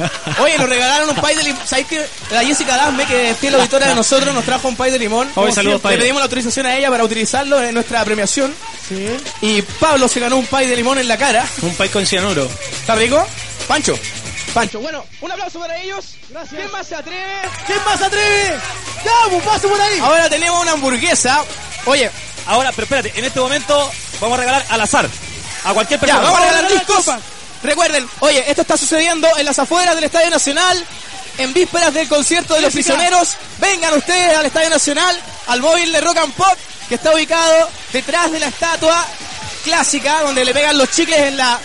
Oye, 0.40 0.58
nos 0.58 0.68
regalaron 0.68 1.10
un 1.10 1.16
pay 1.16 1.36
de 1.36 1.42
limón. 1.42 1.60
¿Sabéis 1.66 1.88
que 1.88 2.06
la 2.30 2.44
Jessica 2.44 2.76
Dasme, 2.76 3.06
que 3.06 3.30
es 3.30 3.36
fiel 3.36 3.54
auditora 3.54 3.88
de 3.88 3.94
nosotros, 3.94 4.34
nos 4.34 4.44
trajo 4.44 4.68
un 4.68 4.76
pay 4.76 4.90
de 4.90 4.98
limón? 4.98 5.30
Oye, 5.34 5.52
saludos, 5.52 5.80
Pay. 5.80 5.96
Le 5.96 6.02
pedimos 6.02 6.20
la 6.20 6.24
autorización 6.24 6.66
a 6.66 6.76
ella 6.76 6.90
para 6.90 7.04
utilizarlo 7.04 7.62
en 7.62 7.74
nuestra 7.74 8.04
premiación. 8.04 8.54
Sí. 8.88 9.08
Y 9.42 9.62
Pablo 9.62 10.08
se 10.08 10.20
ganó 10.20 10.36
un 10.36 10.46
pay 10.46 10.66
de 10.66 10.76
limón 10.76 10.98
en 10.98 11.08
la 11.08 11.16
cara. 11.16 11.46
Un 11.62 11.74
país 11.74 11.90
con 11.90 12.06
cianuro. 12.06 12.48
¿Está 12.80 12.94
rico? 12.94 13.24
Pancho. 13.68 13.98
Pancho. 14.52 14.80
Bueno, 14.80 15.04
un 15.20 15.32
aplauso 15.32 15.58
para 15.60 15.76
ellos. 15.78 16.04
Gracias. 16.28 16.54
¿Quién 16.60 16.70
más 16.72 16.86
se 16.86 16.94
atreve? 16.94 17.40
¿Quién 17.66 17.84
más 17.84 17.98
se 17.98 18.04
atreve? 18.04 18.58
¡Ya, 19.04 19.34
un 19.34 19.40
paso 19.42 19.68
por 19.68 19.80
ahí! 19.80 19.98
Ahora 20.00 20.28
tenemos 20.28 20.60
una 20.62 20.72
hamburguesa. 20.72 21.42
Oye, 21.86 22.10
Ahora, 22.46 22.70
pero 22.72 22.84
espérate, 22.84 23.12
en 23.16 23.24
este 23.24 23.38
momento 23.38 23.90
vamos 24.20 24.36
a 24.36 24.40
regalar 24.40 24.64
al 24.70 24.80
azar. 24.80 25.08
A 25.64 25.72
cualquier 25.74 26.00
Ya, 26.00 26.06
persona. 26.06 26.22
vamos 26.30 26.40
a 26.40 26.44
regalar 26.50 26.72
discos. 26.72 27.06
Recuerden, 27.62 28.08
oye, 28.20 28.44
esto 28.50 28.62
está 28.62 28.76
sucediendo 28.76 29.28
en 29.36 29.44
las 29.44 29.58
afueras 29.58 29.94
del 29.94 30.04
Estadio 30.04 30.30
Nacional, 30.30 30.84
en 31.38 31.52
vísperas 31.52 31.92
del 31.92 32.08
concierto 32.08 32.54
de 32.54 32.62
los 32.62 32.72
prisioneros. 32.72 33.36
Vengan 33.58 33.94
ustedes 33.94 34.36
al 34.36 34.46
Estadio 34.46 34.70
Nacional, 34.70 35.20
al 35.48 35.60
móvil 35.60 35.92
de 35.92 36.00
Rock 36.00 36.16
and 36.16 36.32
Pop, 36.34 36.56
que 36.88 36.94
está 36.94 37.12
ubicado 37.14 37.68
detrás 37.92 38.32
de 38.32 38.40
la 38.40 38.46
estatua 38.48 39.06
clásica, 39.64 40.22
donde 40.22 40.44
le 40.44 40.54
pegan 40.54 40.78
los 40.78 40.90
chicles 40.90 41.18
en 41.20 41.36
la... 41.36 41.58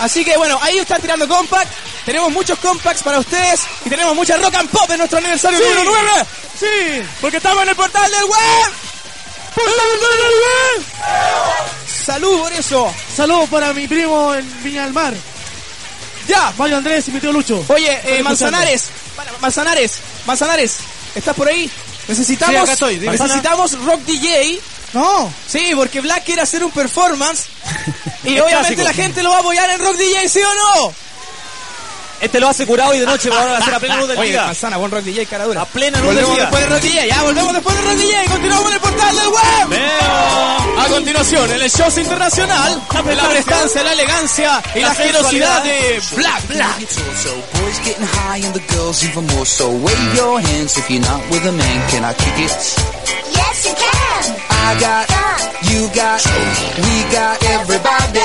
Así 0.00 0.24
que 0.24 0.36
bueno, 0.36 0.58
ahí 0.62 0.78
están 0.78 1.00
tirando 1.00 1.26
compact. 1.28 1.70
Tenemos 2.04 2.30
muchos 2.32 2.58
compacts 2.60 3.02
para 3.02 3.18
ustedes 3.18 3.60
y 3.84 3.90
tenemos 3.90 4.14
mucha 4.14 4.36
rock 4.36 4.54
and 4.54 4.70
pop 4.70 4.90
en 4.90 4.98
nuestro 4.98 5.18
aniversario 5.18 5.58
Sí. 5.58 5.64
número 5.64 5.84
9. 5.84 6.26
Sí. 6.58 7.02
Porque 7.20 7.36
estamos 7.38 7.62
en 7.62 7.68
el 7.70 7.76
portal 7.76 8.10
del 8.10 8.24
web. 8.24 8.72
Salud 12.06 12.40
por 12.40 12.52
eso. 12.52 12.94
Saludos 13.14 13.48
para 13.48 13.72
mi 13.72 13.86
primo 13.88 14.34
en 14.34 14.62
Viña 14.62 14.84
del 14.84 14.92
Mar. 14.92 15.14
Ya. 16.26 16.52
Mario 16.56 16.76
Andrés 16.78 17.08
y 17.08 17.10
mi 17.12 17.20
tío 17.20 17.32
Lucho. 17.32 17.64
Oye, 17.68 18.00
eh, 18.04 18.22
Manzanares, 18.22 18.84
Manzanares, 19.40 19.92
Manzanares, 20.26 20.76
¿estás 21.14 21.34
por 21.34 21.48
ahí? 21.48 21.70
Necesitamos, 22.06 22.54
Sí, 22.54 22.62
acá 22.62 22.72
estoy, 22.72 22.98
dime. 22.98 23.12
necesitamos 23.12 23.78
rock 23.84 24.00
DJ. 24.02 24.60
No. 24.92 25.32
Sí, 25.46 25.72
porque 25.74 26.00
Black 26.00 26.24
quiere 26.24 26.42
hacer 26.42 26.64
un 26.64 26.70
performance 26.70 27.46
y 28.24 28.38
obviamente 28.38 28.74
clásico. 28.74 28.82
la 28.82 28.92
gente 28.94 29.22
lo 29.22 29.30
va 29.30 29.36
a 29.36 29.40
apoyar 29.40 29.70
en 29.70 29.80
rock 29.80 29.96
DJ, 29.96 30.28
¿sí 30.28 30.40
o 30.40 30.54
no? 30.54 30.94
Este 32.20 32.40
lo 32.40 32.48
hace 32.48 32.66
curado 32.66 32.92
y 32.94 32.98
de 32.98 33.06
noche 33.06 33.30
va 33.30 33.40
a 33.54 33.58
hacer 33.58 33.74
a 33.74 33.78
plena 33.78 33.96
luz 33.96 34.08
del 34.08 34.18
Oye, 34.18 34.30
día. 34.30 34.44
Manzana, 34.46 34.76
buen 34.76 34.90
rock 34.90 35.04
DJ, 35.04 35.26
cara 35.26 35.44
dura. 35.44 35.62
A 35.62 35.64
plena 35.66 35.98
luz 36.00 36.08
del 36.14 36.24
Volvemos 36.24 36.34
día. 36.36 36.44
después 36.44 36.62
de 36.64 36.68
rock 36.70 36.82
DJ, 36.82 37.08
ya, 37.08 37.22
volvemos 37.22 37.52
después 37.52 37.76
de 37.76 37.82
rock 37.82 37.94
DJ, 37.94 38.24
continuamos 38.26 38.66
en 38.68 38.72
el 38.74 38.80
portal 38.80 39.16
del 39.16 39.28
web. 39.28 39.68
Veo. 39.68 40.80
A 40.82 40.86
continuación, 40.88 41.50
en 41.52 41.62
el 41.62 41.70
show 41.70 41.88
internacional, 41.96 42.82
de 43.04 43.14
la 43.16 43.28
prestancia, 43.28 43.82
la 43.84 43.92
elegancia 43.92 44.62
y 44.74 44.80
la, 44.80 44.88
La 44.88 44.94
generosidad 44.94 45.62
de. 45.62 46.02
Black 46.16 46.48
Black. 46.48 46.88
So 46.90 47.30
boys 47.60 47.78
getting 47.84 48.04
high 48.06 48.44
and 48.44 48.54
the 48.54 48.74
girls 48.74 49.04
even 49.04 49.26
more 49.28 49.46
so 49.46 49.68
wave 49.70 50.14
your 50.14 50.40
hands 50.40 50.76
if 50.76 50.88
you're 50.90 51.00
not 51.00 51.20
with 51.30 51.44
a 51.46 51.52
man 51.52 51.88
can 51.90 52.04
I 52.04 52.14
kick 52.14 52.38
it 52.38 52.50
Yes, 53.32 53.66
you 53.66 53.74
can. 53.74 54.36
I 54.50 54.80
got 54.80 55.08
you 55.70 55.88
got 55.94 56.22
we 56.78 57.12
got 57.12 57.42
everybody 57.44 58.20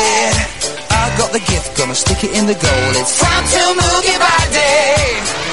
I 1.03 1.17
got 1.17 1.33
the 1.33 1.39
gift 1.39 1.77
gonna 1.77 1.95
stick 1.95 2.23
it 2.23 2.31
in 2.31 2.45
the 2.45 2.53
goal. 2.53 2.91
It's 2.95 3.19
time 3.19 3.43
to 3.43 3.63
move 3.75 4.03
your 4.07 4.19
body 4.19 5.52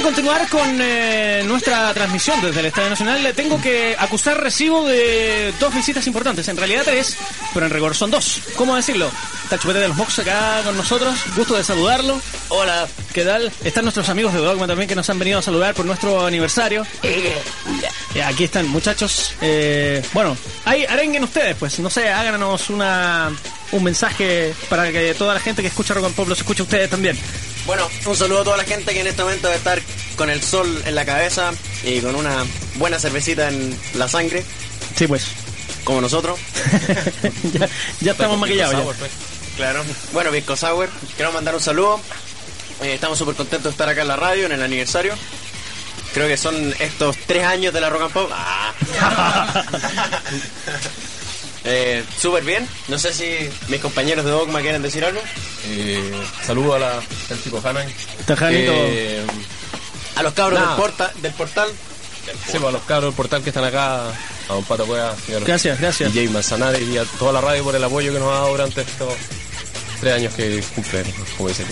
De 0.00 0.04
continuar 0.04 0.48
con 0.48 0.78
eh, 0.80 1.42
nuestra 1.46 1.92
transmisión 1.92 2.40
desde 2.40 2.60
el 2.60 2.66
Estadio 2.66 2.88
Nacional, 2.88 3.22
le 3.22 3.34
tengo 3.34 3.60
que 3.60 3.94
acusar 3.98 4.40
recibo 4.40 4.86
de 4.86 5.52
dos 5.60 5.74
visitas 5.74 6.06
importantes. 6.06 6.48
En 6.48 6.56
realidad 6.56 6.82
tres, 6.86 7.18
pero 7.52 7.66
en 7.66 7.72
rigor 7.72 7.94
son 7.94 8.10
dos. 8.10 8.40
¿Cómo 8.56 8.76
decirlo? 8.76 9.10
Está 9.44 9.58
Chupete 9.58 9.80
de 9.80 9.88
los 9.88 9.96
Mox 9.98 10.18
acá 10.20 10.62
con 10.64 10.74
nosotros. 10.76 11.14
Gusto 11.36 11.54
de 11.54 11.64
saludarlo. 11.64 12.18
Hola, 12.48 12.88
¿qué 13.12 13.24
tal? 13.24 13.52
Están 13.62 13.84
nuestros 13.84 14.08
amigos 14.08 14.32
de 14.32 14.38
Dogma 14.38 14.66
también 14.66 14.88
que 14.88 14.94
nos 14.94 15.10
han 15.10 15.18
venido 15.18 15.38
a 15.38 15.42
saludar 15.42 15.74
por 15.74 15.84
nuestro 15.84 16.24
aniversario. 16.24 16.86
Eh, 17.02 17.42
aquí 18.24 18.44
están, 18.44 18.68
muchachos. 18.68 19.34
Eh, 19.42 20.02
bueno, 20.14 20.34
ahí 20.64 20.86
arenguen 20.86 21.24
ustedes, 21.24 21.56
pues. 21.56 21.78
No 21.78 21.90
sé, 21.90 22.08
háganos 22.08 22.70
una, 22.70 23.30
un 23.72 23.84
mensaje 23.84 24.54
para 24.70 24.90
que 24.92 25.14
toda 25.14 25.34
la 25.34 25.40
gente 25.40 25.60
que 25.60 25.68
escucha 25.68 25.92
Rock 25.92 26.06
and 26.06 26.14
Pop 26.14 26.28
los 26.28 26.38
escuche 26.38 26.62
ustedes 26.62 26.88
también. 26.88 27.18
Bueno, 27.66 27.88
un 28.06 28.16
saludo 28.16 28.40
a 28.40 28.44
toda 28.44 28.56
la 28.56 28.64
gente 28.64 28.92
que 28.92 29.00
en 29.00 29.06
este 29.06 29.22
momento 29.22 29.46
debe 29.48 29.58
estar 29.58 29.80
con 30.16 30.30
el 30.30 30.42
sol 30.42 30.82
en 30.86 30.94
la 30.94 31.04
cabeza 31.04 31.52
y 31.84 32.00
con 32.00 32.14
una 32.14 32.44
buena 32.76 32.98
cervecita 32.98 33.48
en 33.48 33.78
la 33.94 34.08
sangre. 34.08 34.44
Sí, 34.96 35.06
pues. 35.06 35.26
Como 35.84 36.00
nosotros. 36.00 36.38
ya, 37.52 37.68
ya 38.00 38.12
estamos 38.12 38.38
maquillados. 38.38 38.74
ya. 38.74 38.82
pues. 38.98 39.10
Claro. 39.56 39.84
Bueno, 40.12 40.30
Pisco 40.30 40.56
Sour, 40.56 40.88
quiero 41.16 41.32
mandar 41.32 41.54
un 41.54 41.60
saludo. 41.60 42.00
Eh, 42.82 42.94
estamos 42.94 43.18
súper 43.18 43.34
contentos 43.34 43.64
de 43.64 43.70
estar 43.70 43.88
acá 43.88 44.02
en 44.02 44.08
la 44.08 44.16
radio, 44.16 44.46
en 44.46 44.52
el 44.52 44.62
aniversario. 44.62 45.14
Creo 46.14 46.26
que 46.26 46.36
son 46.36 46.74
estos 46.80 47.16
tres 47.26 47.44
años 47.44 47.72
de 47.72 47.80
la 47.80 47.88
Rock 47.90 48.02
and 48.02 48.12
Pop. 48.12 48.30
Ah. 48.32 48.72
eh, 51.64 52.04
súper 52.18 52.44
bien. 52.44 52.66
No 52.88 52.98
sé 52.98 53.12
si 53.12 53.48
mis 53.68 53.80
compañeros 53.80 54.24
de 54.24 54.30
Dogma 54.30 54.60
quieren 54.60 54.82
decir 54.82 55.04
algo. 55.04 55.20
Eh, 55.66 56.12
saludo 56.44 56.74
a 56.74 56.78
la 56.78 56.92
al 56.96 57.42
chico 57.42 57.60
Hanan. 57.64 57.86
Tajanito. 58.26 58.72
Eh, 58.74 59.22
A 60.16 60.22
los 60.22 60.32
cabros 60.34 60.58
del, 60.60 60.76
porta, 60.76 61.12
del 61.22 61.32
portal. 61.32 61.68
sí, 62.46 62.52
pues, 62.58 62.64
a 62.64 62.70
los 62.70 62.82
cabros 62.82 63.10
del 63.12 63.16
portal 63.16 63.42
que 63.42 63.50
están 63.50 63.64
acá, 63.64 64.08
a 64.08 64.12
Don 64.48 64.64
Pato 64.64 64.86
Cueva, 64.86 65.14
señor 65.24 65.44
Gracias, 65.44 65.78
gracias. 65.80 66.12
DJ 66.12 66.28
Manzanares 66.30 66.82
y 66.82 66.98
a 66.98 67.04
toda 67.18 67.32
la 67.32 67.40
radio 67.40 67.62
por 67.64 67.74
el 67.76 67.84
apoyo 67.84 68.12
que 68.12 68.18
nos 68.18 68.28
ha 68.28 68.34
dado 68.34 68.50
durante 68.50 68.80
estos 68.82 69.14
tres 70.00 70.14
años 70.14 70.34
que 70.34 70.62
cumple, 70.74 71.04
como 71.36 71.48
dice. 71.50 71.64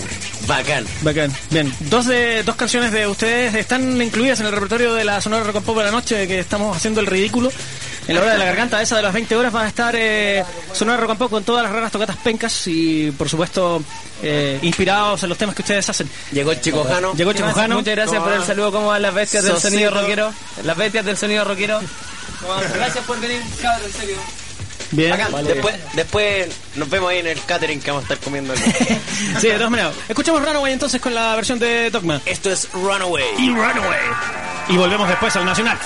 Bacán. 0.47 0.85
Bacán. 1.01 1.35
Bien, 1.49 1.73
dos 1.89 2.05
de 2.05 2.43
dos 2.43 2.55
canciones 2.55 2.91
de 2.91 3.07
ustedes 3.07 3.55
están 3.55 3.99
incluidas 4.01 4.39
en 4.39 4.45
el 4.45 4.51
repertorio 4.51 4.93
de 4.93 5.03
la 5.03 5.19
Sonora 5.19 5.43
Rock 5.43 5.57
and 5.57 5.65
Pop 5.65 5.77
de 5.77 5.83
la 5.85 5.91
noche 5.91 6.27
que 6.27 6.39
estamos 6.39 6.77
haciendo 6.77 7.01
el 7.01 7.07
ridículo. 7.07 7.51
En 8.09 8.15
la 8.15 8.21
hora 8.21 8.31
de 8.33 8.39
la 8.39 8.45
garganta, 8.45 8.81
esa 8.81 8.95
de 8.95 9.03
las 9.03 9.13
20 9.13 9.35
horas, 9.35 9.53
va 9.53 9.63
a 9.63 9.67
estar 9.67 9.95
eh, 9.95 10.43
Sonora 10.73 10.97
Rock 10.97 11.11
and 11.11 11.19
Pop 11.19 11.29
con 11.29 11.43
todas 11.43 11.61
las 11.61 11.71
raras 11.71 11.91
tocatas 11.91 12.17
pencas 12.17 12.65
y, 12.65 13.11
por 13.11 13.29
supuesto, 13.29 13.83
eh, 14.23 14.57
inspirados 14.63 15.21
en 15.21 15.29
los 15.29 15.37
temas 15.37 15.53
que 15.53 15.61
ustedes 15.61 15.87
hacen. 15.87 16.09
Llegó 16.31 16.51
el 16.51 16.59
Chico 16.59 16.83
Jano. 16.83 17.13
Llegó 17.13 17.29
el 17.29 17.37
Chico 17.37 17.51
Jano. 17.53 17.75
Muchas 17.75 17.95
gracias 17.95 18.23
por 18.23 18.33
el 18.33 18.43
saludo. 18.43 18.71
¿Cómo 18.71 18.87
van 18.87 19.03
las 19.03 19.13
bestias 19.13 19.43
del 19.43 19.59
sonido 19.59 19.91
rockero? 19.91 20.33
Las 20.63 20.75
bestias 20.75 21.05
del 21.05 21.17
sonido 21.17 21.45
rockero. 21.45 21.79
¿Cómo 22.41 22.55
van? 22.55 22.63
Gracias 22.73 23.05
por 23.05 23.19
venir, 23.19 23.43
cabrón, 23.61 23.85
en 23.85 23.93
serio. 23.93 24.17
Bien. 24.91 25.15
Después, 25.45 25.75
después 25.93 26.47
nos 26.75 26.89
vemos 26.89 27.09
ahí 27.11 27.19
en 27.19 27.27
el 27.27 27.39
catering 27.43 27.79
que 27.79 27.91
vamos 27.91 28.09
a 28.09 28.13
estar 28.13 28.23
comiendo. 28.23 28.53
Sí, 29.39 29.47
de 29.47 29.55
todas 29.55 29.69
maneras. 29.69 29.93
Escuchamos 30.07 30.41
Runaway 30.43 30.73
entonces 30.73 30.99
con 30.99 31.13
la 31.13 31.35
versión 31.35 31.59
de 31.59 31.89
Dogma. 31.91 32.21
Esto 32.25 32.49
es 32.51 32.67
Runaway. 32.73 33.23
Y 33.37 33.49
Runaway. 33.49 33.99
Y 34.69 34.77
volvemos 34.77 35.07
después 35.07 35.35
al 35.35 35.45
Nacional. 35.45 35.77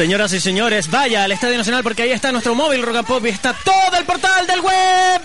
Señoras 0.00 0.32
y 0.32 0.40
señores, 0.40 0.90
vaya 0.90 1.24
al 1.24 1.32
Estadio 1.32 1.58
Nacional 1.58 1.82
porque 1.82 2.04
ahí 2.04 2.10
está 2.12 2.32
nuestro 2.32 2.54
móvil 2.54 2.82
Rock 2.82 2.96
and 2.96 3.06
Pop 3.06 3.22
y 3.26 3.28
está 3.28 3.52
todo 3.62 3.98
el 3.98 4.04
portal 4.06 4.46
del 4.46 4.58
web. 4.62 5.20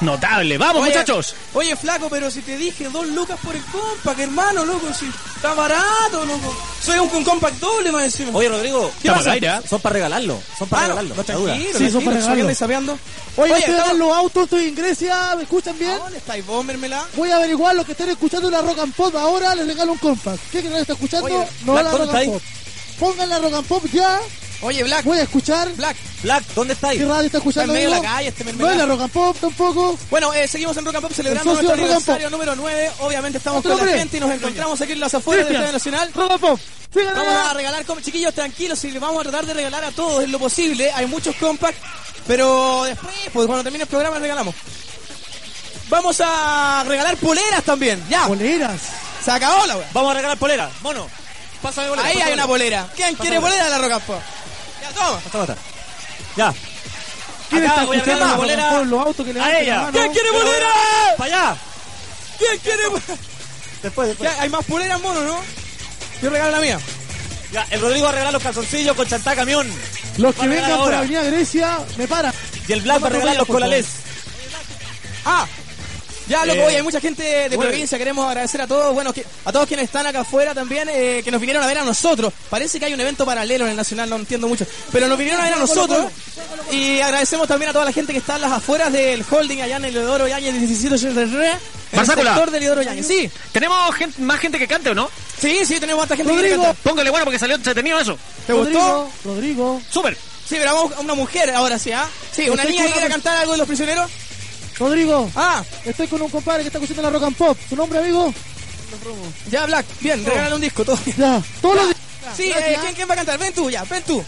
Notable, 0.00 0.56
vamos 0.56 0.80
Oye, 0.82 0.92
muchachos. 0.92 1.34
Oye, 1.52 1.76
flaco, 1.76 2.08
pero 2.08 2.30
si 2.30 2.40
te 2.40 2.56
dije 2.56 2.88
dos 2.88 3.06
lucas 3.08 3.38
por 3.44 3.54
el 3.54 3.62
compact, 3.64 4.18
hermano, 4.18 4.64
loco, 4.64 4.86
si 4.98 5.04
está 5.36 5.52
barato, 5.52 6.24
loco. 6.24 6.56
Soy 6.82 6.98
un, 7.00 7.10
un 7.14 7.22
compact 7.22 7.58
doble 7.58 7.92
más 7.92 8.04
encima. 8.04 8.30
Oye, 8.32 8.48
Rodrigo, 8.48 8.90
¿qué 9.02 9.10
pasa? 9.10 9.34
son 9.68 9.78
para 9.82 9.92
regalarlo. 9.92 10.40
Son 10.58 10.68
para 10.70 10.82
Ah, 10.82 10.88
regalarlo. 10.88 11.14
no, 11.14 11.22
duda. 11.22 11.24
tranquilo, 11.52 11.78
Sí, 11.78 11.90
son 11.90 12.02
para 12.04 12.18
tranquilo, 12.18 12.48
regalarlo. 12.48 12.98
Oye, 13.36 13.52
Oye, 13.52 13.58
estoy 13.58 13.90
en 13.90 13.98
los 13.98 14.16
autos, 14.16 14.44
estoy 14.44 14.68
en 14.68 14.74
Grecia, 14.74 15.34
¿me 15.36 15.42
escuchan 15.42 15.78
bien? 15.78 15.98
¿Dónde 15.98 16.16
estáis 16.16 16.46
vos, 16.46 16.64
mermelada? 16.64 17.06
Voy 17.14 17.30
a 17.30 17.36
averiguar 17.36 17.74
lo 17.76 17.84
que 17.84 17.92
están 17.92 18.08
escuchando 18.08 18.48
en 18.48 18.54
la 18.54 18.62
Rock 18.62 18.78
and 18.78 18.94
Pop. 18.94 19.14
Ahora 19.16 19.54
les 19.54 19.66
regalo 19.66 19.92
un 19.92 19.98
compact. 19.98 20.40
¿Qué 20.50 20.62
que 20.62 20.70
no 20.70 20.78
está 20.78 20.94
escuchando? 20.94 21.26
Oye, 21.26 21.46
no 21.66 21.72
Black, 21.74 21.84
la 21.84 21.90
¿dónde 21.90 22.06
Rock 22.06 22.14
and 22.16 22.32
Pop. 22.32 22.42
Pongan 22.98 23.28
la 23.28 23.38
Rock 23.38 23.54
and 23.54 23.66
Pop 23.66 23.84
ya. 23.92 24.18
Oye, 24.62 24.82
Black. 24.84 25.04
Voy 25.04 25.18
a 25.18 25.22
escuchar. 25.22 25.70
Black. 25.74 25.96
Black, 26.22 26.44
¿dónde 26.54 26.72
está 26.74 26.88
ahí? 26.88 26.98
¿Qué 26.98 27.04
radio 27.04 27.26
está 27.26 27.38
escuchando? 27.38 27.74
Está 27.74 27.84
en 27.84 27.90
medio 27.90 27.94
de 27.96 28.02
la 28.02 28.14
calle 28.14 28.28
este 28.28 28.44
No 28.44 28.46
mermelada. 28.52 28.72
es 28.72 28.78
la 28.78 28.86
Rock 28.86 29.00
and 29.02 29.12
Pop 29.12 29.36
tampoco. 29.38 29.98
Bueno, 30.10 30.32
eh, 30.32 30.48
seguimos 30.48 30.76
en 30.78 30.84
Rock 30.86 30.94
and 30.94 31.02
Pop 31.02 31.12
celebrando 31.12 31.52
nuestro 31.52 31.74
aniversario 31.74 32.30
número 32.30 32.56
9. 32.56 32.90
Obviamente 33.00 33.38
estamos 33.38 33.62
con 33.62 33.76
la 33.76 33.92
gente 33.92 34.16
y 34.16 34.20
nos 34.20 34.30
encontramos 34.30 34.80
aquí 34.80 34.92
en 34.92 35.00
las 35.00 35.14
afueras 35.14 35.46
del 35.46 35.56
Cristian. 35.56 35.76
Estadio 35.76 35.98
Nacional. 35.98 36.12
Rock 36.14 36.30
and 36.32 36.40
Pop. 36.40 36.60
Síganme 36.92 37.18
Vamos 37.20 37.50
a 37.50 37.52
regalar, 37.52 37.84
chiquillos, 38.02 38.32
tranquilos, 38.34 38.82
y 38.84 38.98
vamos 38.98 39.20
a 39.20 39.22
tratar 39.28 39.44
de 39.44 39.52
regalar 39.54 39.84
a 39.84 39.90
todos 39.90 40.24
en 40.24 40.32
lo 40.32 40.38
posible. 40.38 40.90
Hay 40.92 41.04
muchos 41.06 41.36
compacts, 41.36 41.78
pero 42.26 42.84
después, 42.84 43.14
pues 43.34 43.46
cuando 43.46 43.62
termine 43.62 43.82
el 43.84 43.90
programa, 43.90 44.18
regalamos. 44.18 44.54
Vamos 45.90 46.20
a 46.24 46.82
regalar 46.88 47.16
poleras 47.18 47.62
también, 47.62 48.02
ya. 48.08 48.26
Poleras. 48.26 48.80
Se 49.22 49.30
acabó 49.30 49.66
la 49.66 49.76
wea. 49.76 49.90
Vamos 49.92 50.10
a 50.12 50.14
regalar 50.14 50.38
polera. 50.38 50.70
Mono. 50.82 51.06
Pásame 51.62 51.88
bolera. 51.88 52.08
Ahí 52.08 52.20
hay 52.20 52.32
una 52.32 52.46
bolera. 52.46 52.82
polera. 52.86 52.94
¿Quién 52.96 53.16
Pásame 53.16 53.28
quiere 53.28 53.38
bolera. 53.38 53.64
polera 53.64 53.82
de 53.82 53.88
la 53.88 53.98
Pop? 54.00 54.20
Ya, 54.82 54.90
toma. 54.90 55.18
Hasta 55.24 55.38
ahora. 55.38 55.56
Ya. 56.36 56.54
¿Quién 57.48 57.62
Acá 57.62 57.70
está 57.70 57.94
escuchando 57.94 58.26
la 58.26 58.36
bolera 58.36 58.80
en 58.80 58.90
los 58.90 59.06
autos 59.06 59.26
que 59.26 59.32
le 59.32 59.40
a 59.40 59.60
ella. 59.60 59.88
¿Quién 59.92 60.12
quiere 60.12 60.30
bolera? 60.30 60.66
¡Para 61.16 61.24
allá! 61.36 61.56
¿Quién 62.38 62.58
quiere 62.58 62.82
Después, 63.82 64.08
después. 64.08 64.30
Ya, 64.30 64.42
Hay 64.42 64.48
más 64.48 64.64
poleras, 64.64 65.00
mono, 65.00 65.20
¿no? 65.22 65.40
Yo 66.22 66.30
regalo 66.30 66.50
la 66.50 66.60
mía. 66.60 66.78
Ya, 67.52 67.66
el 67.70 67.80
Rodrigo 67.80 68.04
va 68.04 68.10
a 68.10 68.12
regalar 68.12 68.32
los 68.32 68.42
calzoncillos 68.42 68.96
con 68.96 69.06
chantá 69.06 69.36
camión. 69.36 69.70
Los 70.18 70.34
que 70.34 70.48
vengan 70.48 70.78
por. 70.78 70.92
Avenida 70.94 71.22
Grecia, 71.22 71.78
me 71.96 72.08
paran. 72.08 72.32
Y 72.66 72.72
el 72.72 72.80
Black 72.80 73.02
va 73.02 73.06
a 73.06 73.10
regalar 73.10 73.36
los 73.36 73.46
colales. 73.46 73.86
Ah, 75.24 75.46
Ya, 76.28 76.44
loco, 76.44 76.58
Eh, 76.60 76.66
oye, 76.66 76.76
hay 76.78 76.82
mucha 76.82 77.00
gente 77.00 77.22
de 77.22 77.56
bueno. 77.56 77.70
provincia. 77.70 77.96
Queremos 77.98 78.26
agradecer 78.26 78.60
a 78.60 78.66
todos, 78.66 78.92
bueno, 78.94 79.12
que, 79.12 79.24
a 79.44 79.52
todos 79.52 79.66
quienes 79.68 79.84
están 79.84 80.06
acá 80.06 80.20
afuera 80.20 80.54
también, 80.54 80.88
eh, 80.90 81.22
que 81.24 81.30
nos 81.30 81.40
vinieron 81.40 81.62
a 81.62 81.66
ver 81.66 81.78
a 81.78 81.84
nosotros. 81.84 82.32
Parece 82.50 82.78
que 82.80 82.86
hay 82.86 82.94
un 82.94 83.00
evento 83.00 83.24
paralelo 83.24 83.64
en 83.64 83.70
el 83.70 83.76
Nacional, 83.76 84.10
no 84.10 84.16
entiendo 84.16 84.48
mucho. 84.48 84.66
Pero 84.92 85.06
nos 85.08 85.18
vinieron 85.18 85.40
a 85.40 85.44
ver 85.44 85.54
a 85.54 85.58
nosotros. 85.58 86.10
Y 86.72 87.00
agradecemos 87.00 87.46
también 87.46 87.70
a 87.70 87.72
toda 87.72 87.84
la 87.84 87.92
gente 87.92 88.12
que 88.12 88.18
está 88.18 88.36
en 88.36 88.42
las 88.42 88.52
afueras 88.52 88.92
del 88.92 89.24
holding 89.30 89.60
allá 89.62 89.76
en 89.76 89.84
el 89.84 89.94
Leodoro 89.94 90.26
Yañez 90.26 90.54
1783. 90.54 91.56
En 91.92 92.00
el 92.00 92.06
sector 92.06 92.50
del 92.50 92.60
Leodoro 92.60 92.82
Yañez. 92.82 93.06
Sí. 93.06 93.30
¿Tenemos 93.52 93.94
gente- 93.94 94.20
más 94.20 94.40
gente 94.40 94.58
que 94.58 94.66
cante 94.66 94.90
o 94.90 94.94
no? 94.94 95.08
Sí, 95.40 95.64
sí, 95.64 95.78
tenemos 95.78 96.02
harta 96.02 96.16
gente 96.16 96.32
que 96.32 96.36
Rodrigo, 96.38 96.62
canta. 96.62 96.82
póngale 96.82 97.10
bueno 97.10 97.24
porque 97.24 97.38
salió 97.38 97.54
entretenido 97.56 97.98
eso. 98.00 98.18
¿Te 98.46 98.52
gustó? 98.52 99.08
Rodrigo. 99.24 99.80
Súper. 99.90 100.14
Sí, 100.16 100.56
pero 100.58 100.74
vamos 100.74 100.92
a 100.96 101.00
una 101.00 101.14
mujer 101.14 101.50
ahora 101.50 101.78
sí, 101.78 101.92
¿ah? 101.92 102.06
Sí, 102.32 102.48
una 102.48 102.62
Estoy 102.62 102.76
niña 102.78 102.92
que 102.92 102.98
una- 103.00 103.08
cantar 103.08 103.36
algo 103.38 103.52
de 103.52 103.58
los 103.58 103.66
prisioneros. 103.66 104.10
Rodrigo. 104.78 105.30
Ah. 105.34 105.62
Estoy 105.84 106.06
con 106.08 106.20
un 106.22 106.28
compadre 106.30 106.62
que 106.62 106.68
está 106.68 106.78
escuchando 106.78 107.02
la 107.02 107.10
rock 107.10 107.24
and 107.24 107.36
pop. 107.36 107.58
¿Tu 107.68 107.76
nombre, 107.76 107.98
amigo? 107.98 108.32
Ya, 109.50 109.66
Black, 109.66 109.86
bien, 110.00 110.22
Oh. 110.24 110.28
regálale 110.28 110.54
un 110.54 110.60
disco, 110.60 110.84
todo. 110.84 110.98
Ya, 111.16 111.42
todos 111.60 111.76
los 111.76 111.96
Sí, 112.36 112.50
eh, 112.50 112.76
¿quién, 112.82 112.94
¿quién 112.94 113.08
va 113.08 113.14
a 113.14 113.16
cantar? 113.18 113.38
Ven 113.38 113.52
tú, 113.54 113.70
ya, 113.70 113.84
ven 113.84 114.02
tú. 114.02 114.22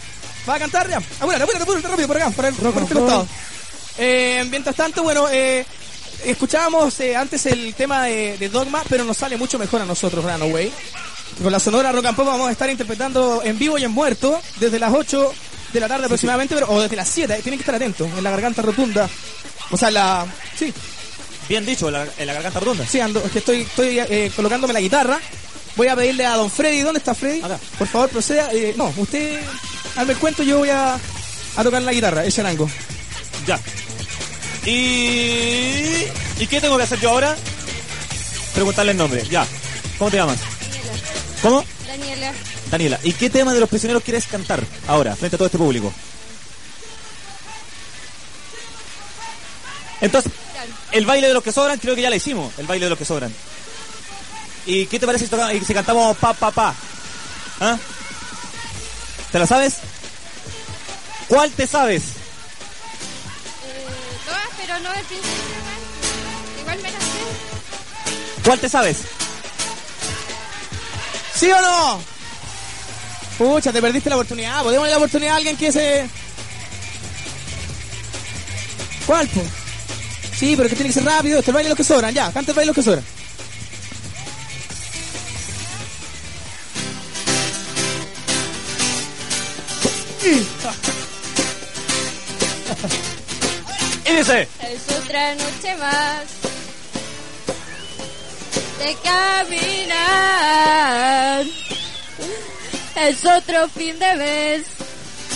¿Va 0.47 0.55
a 0.55 0.59
cantar 0.59 0.89
ya? 0.89 0.97
Apúrate, 0.97 1.43
apúrate, 1.43 1.63
apúrate 1.63 1.87
rápido 1.87 2.07
por 2.07 2.17
acá, 2.17 2.29
por, 2.31 2.45
el, 2.45 2.53
por 2.53 2.81
este 2.83 2.93
costado. 2.95 3.27
Eh, 3.97 4.45
mientras 4.49 4.75
tanto, 4.75 5.03
bueno, 5.03 5.27
eh, 5.29 5.65
escuchábamos 6.25 6.97
eh, 7.01 7.15
antes 7.15 7.45
el 7.45 7.73
tema 7.75 8.03
de, 8.05 8.37
de 8.37 8.49
Dogma, 8.49 8.81
pero 8.87 9.03
nos 9.03 9.17
sale 9.17 9.35
mucho 9.37 9.59
mejor 9.59 9.81
a 9.81 9.85
nosotros, 9.85 10.23
Runaway. 10.23 10.71
Con 11.43 11.51
la 11.51 11.59
sonora 11.59 11.91
Rock 11.91 12.05
and 12.07 12.15
Pop 12.15 12.25
vamos 12.25 12.47
a 12.47 12.51
estar 12.51 12.69
interpretando 12.69 13.41
en 13.43 13.59
vivo 13.59 13.77
y 13.77 13.83
en 13.83 13.91
muerto 13.91 14.41
desde 14.59 14.79
las 14.79 14.93
8 14.93 15.33
de 15.73 15.79
la 15.79 15.87
tarde 15.87 16.05
aproximadamente, 16.05 16.55
pero, 16.55 16.69
o 16.71 16.81
desde 16.81 16.95
las 16.95 17.09
7, 17.09 17.33
eh, 17.35 17.41
tienen 17.41 17.59
que 17.59 17.63
estar 17.63 17.75
atentos, 17.75 18.07
en 18.17 18.23
la 18.23 18.31
garganta 18.31 18.61
rotunda. 18.61 19.09
O 19.71 19.77
sea, 19.77 19.91
la... 19.91 20.25
Sí. 20.57 20.73
Bien 21.47 21.65
dicho, 21.65 21.87
en 21.87 21.93
la, 21.93 22.07
en 22.17 22.27
la 22.27 22.33
garganta 22.33 22.59
rotunda. 22.59 22.85
Sí, 22.85 22.99
ando, 22.99 23.23
es 23.25 23.31
que 23.31 23.39
estoy, 23.39 23.61
estoy 23.61 23.99
eh, 23.99 24.31
colocándome 24.35 24.73
la 24.73 24.81
guitarra. 24.81 25.19
Voy 25.75 25.87
a 25.87 25.95
pedirle 25.95 26.25
a 26.25 26.35
don 26.35 26.51
Freddy, 26.51 26.81
¿dónde 26.81 26.99
está 26.99 27.15
Freddy? 27.15 27.41
Por 27.77 27.87
favor, 27.87 28.09
proceda. 28.09 28.49
eh, 28.53 28.73
no, 28.77 28.93
usted 28.97 29.39
hazme 29.95 30.13
el 30.13 30.19
cuento, 30.19 30.43
yo 30.43 30.59
voy 30.59 30.69
a, 30.69 30.95
a 31.55 31.63
tocar 31.63 31.81
la 31.81 31.91
guitarra, 31.93 32.23
el 32.25 32.31
charango. 32.31 32.69
Ya. 33.47 33.59
¿Y... 34.65 36.05
¿Y 36.39 36.47
qué 36.47 36.61
tengo 36.61 36.77
que 36.77 36.83
hacer 36.83 36.99
yo 36.99 37.09
ahora? 37.09 37.35
Preguntarle 38.53 38.91
el 38.91 38.97
nombre. 38.97 39.23
Ya. 39.29 39.47
¿Cómo 39.97 40.11
te 40.11 40.17
llamas? 40.17 40.37
¿Cómo? 41.41 41.63
Daniela. 41.87 42.33
Daniela. 42.69 42.99
¿Y 43.03 43.13
qué 43.13 43.29
tema 43.29 43.53
de 43.53 43.59
los 43.59 43.69
prisioneros 43.69 44.03
quieres 44.03 44.27
cantar 44.27 44.61
ahora, 44.87 45.15
frente 45.15 45.35
a 45.35 45.37
todo 45.37 45.47
este 45.47 45.57
público? 45.57 45.93
Entonces, 50.01 50.31
el 50.91 51.05
baile 51.05 51.27
de 51.27 51.33
los 51.33 51.43
que 51.43 51.51
sobran, 51.51 51.77
creo 51.79 51.95
que 51.95 52.01
ya 52.01 52.09
lo 52.09 52.15
hicimos, 52.15 52.53
el 52.57 52.67
baile 52.67 52.85
de 52.85 52.89
los 52.89 52.99
que 52.99 53.05
sobran. 53.05 53.33
¿Y 54.65 54.85
qué 54.85 54.99
te 54.99 55.05
parece 55.05 55.27
si, 55.27 55.73
cantamos 55.73 56.17
pa, 56.17 56.33
pa, 56.33 56.51
pa? 56.51 56.75
¿Ah? 57.59 57.77
¿Te 59.31 59.39
la 59.39 59.47
sabes? 59.47 59.77
¿Cuál 61.27 61.51
te 61.51 61.67
sabes? 61.67 62.03
Todas, 64.25 64.47
pero 64.57 64.79
no 64.79 64.93
el 64.93 65.05
principio. 65.05 65.31
¿no? 66.23 66.61
Igual 66.61 66.77
me 66.81 66.91
las 66.91 67.03
sé. 67.03 68.41
¿Cuál 68.43 68.59
te 68.59 68.69
sabes? 68.69 68.97
¿Sí 71.35 71.51
o 71.51 71.61
no? 71.61 72.01
Pucha, 73.37 73.71
te 73.71 73.81
perdiste 73.81 74.09
la 74.09 74.17
oportunidad. 74.17 74.63
Podemos 74.63 74.83
darle 74.83 74.91
la 74.91 74.97
oportunidad 74.97 75.33
a 75.33 75.37
alguien 75.37 75.55
que 75.55 75.71
se... 75.71 76.09
¿Cuál, 79.05 79.27
po? 79.29 79.41
Sí, 80.39 80.55
pero 80.55 80.69
que 80.69 80.75
tiene 80.75 80.89
que 80.89 80.93
ser 80.93 81.03
rápido. 81.03 81.39
Este 81.39 81.51
el 81.51 81.55
baile 81.55 81.65
de 81.65 81.71
los 81.71 81.77
que 81.77 81.83
sobran. 81.83 82.13
Ya, 82.13 82.31
canta 82.31 82.51
el 82.51 82.55
baile 82.55 82.71
de 82.71 82.73
los 82.73 82.75
que 82.75 82.83
sobran. 82.83 83.03
Y 94.05 94.11
dice... 94.15 94.47
Es 94.61 94.97
otra 94.97 95.35
noche 95.35 95.75
más 95.77 96.23
de 98.79 98.95
caminar. 99.03 100.39
Es 102.95 103.25
otro 103.25 103.69
fin 103.69 103.97
de 103.99 104.15
mes 104.15 104.63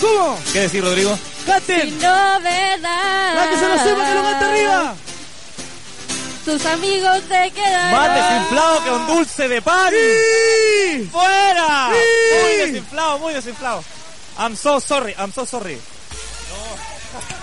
¿Cómo? 0.02 0.38
¿Qué 0.52 0.62
decir, 0.62 0.84
Rodrigo? 0.84 1.18
¡Canten! 1.46 2.00
novedad. 2.00 3.36
¡La 3.36 3.50
que 3.50 3.58
se 3.58 3.68
lo 3.68 3.78
sepa 3.84 4.06
que 4.06 4.16
lo 4.16 4.24
canta 4.24 4.50
arriba! 4.50 4.96
Tus 6.46 6.66
amigos 6.66 7.18
se 7.30 7.52
quedan. 7.52 7.92
Más 7.92 8.16
desinflado 8.16 8.84
que 8.84 8.90
un 8.92 9.08
dulce 9.08 9.48
de 9.48 9.62
pan. 9.62 9.94
¡Fuera! 11.12 11.88
Muy 11.90 12.58
desinflado, 12.58 13.20
muy 13.20 13.34
desinflado. 13.34 13.84
I'm 14.38 14.56
so 14.58 14.80
sorry, 14.82 15.14
I'm 15.18 15.32
so 15.34 15.46
sorry. 15.46 15.78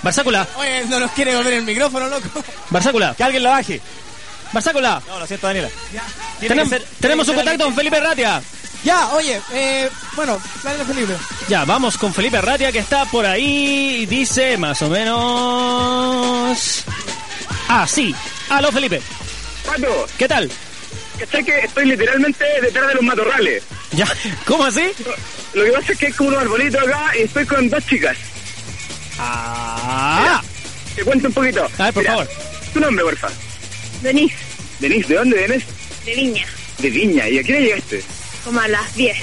Barzácula, 0.03 0.47
Oye, 0.57 0.85
no 0.87 0.99
nos 0.99 1.11
quiere 1.13 1.37
volver 1.37 1.53
el 1.55 1.63
micrófono, 1.63 2.09
loco. 2.09 2.29
Barzácula, 2.71 3.15
Que 3.15 3.23
alguien 3.25 3.43
la 3.43 3.51
baje. 3.51 3.81
Barzácula. 4.53 5.01
No, 5.07 5.19
lo 5.21 5.27
siento, 5.27 5.47
Daniela. 5.47 5.69
Tenemos, 6.41 6.65
que 6.71 6.79
ser- 6.79 6.89
tenemos 7.01 7.29
un 7.29 7.37
contacto 7.37 7.65
con 7.65 7.75
Felipe 7.75 8.01
Ratia. 8.01 8.43
Ya, 8.85 9.09
oye, 9.09 9.41
eh, 9.53 9.91
bueno, 10.17 10.41
dale 10.63 10.85
Felipe. 10.85 11.15
Ya, 11.49 11.65
vamos 11.65 11.99
con 11.99 12.15
Felipe 12.15 12.41
Ratia 12.41 12.73
que 12.73 12.79
está 12.79 13.05
por 13.05 13.27
ahí 13.27 13.99
y 14.03 14.07
dice 14.07 14.57
más 14.57 14.81
o 14.83 14.89
menos... 14.89 16.85
Ah, 17.69 17.87
sí. 17.87 18.15
Aló, 18.49 18.73
Felipe. 18.73 19.01
Pato, 19.67 20.07
¿Qué 20.19 20.27
tal? 20.27 20.51
¿cachai 21.19 21.45
que 21.45 21.59
estoy 21.61 21.85
literalmente 21.85 22.45
detrás 22.63 22.89
de 22.89 22.95
los 22.95 23.03
matorrales? 23.03 23.63
Ya, 23.93 24.07
¿cómo 24.47 24.65
así? 24.65 24.91
Lo 25.53 25.65
que 25.65 25.73
pasa 25.73 25.93
es 25.93 25.99
que 25.99 26.07
hay 26.07 26.13
como 26.13 26.31
unos 26.31 26.41
arbolitos 26.43 26.83
acá 26.83 27.13
y 27.19 27.23
estoy 27.23 27.45
con 27.45 27.69
dos 27.69 27.85
chicas. 27.87 28.17
Ah. 29.19 30.43
Te 30.97 31.05
cuento 31.05 31.29
un 31.29 31.35
poquito. 31.35 31.69
A 31.79 31.85
ver, 31.85 31.95
por 31.95 32.03
Mira, 32.03 32.13
favor. 32.15 32.29
Tu 32.73 32.81
nombre, 32.81 33.05
porfa. 33.05 33.29
Denise, 34.03 34.35
Denise, 34.79 35.09
¿de 35.09 35.15
dónde 35.17 35.37
vienes? 35.37 35.65
de 36.07 36.15
Viña, 36.15 36.47
De 36.79 36.91
Viña. 36.91 37.29
¿Y 37.29 37.39
a 37.39 37.43
hora 37.43 37.61
llegaste? 37.61 38.03
Como 38.45 38.61
a 38.61 38.69
las 38.69 38.95
10. 38.95 39.17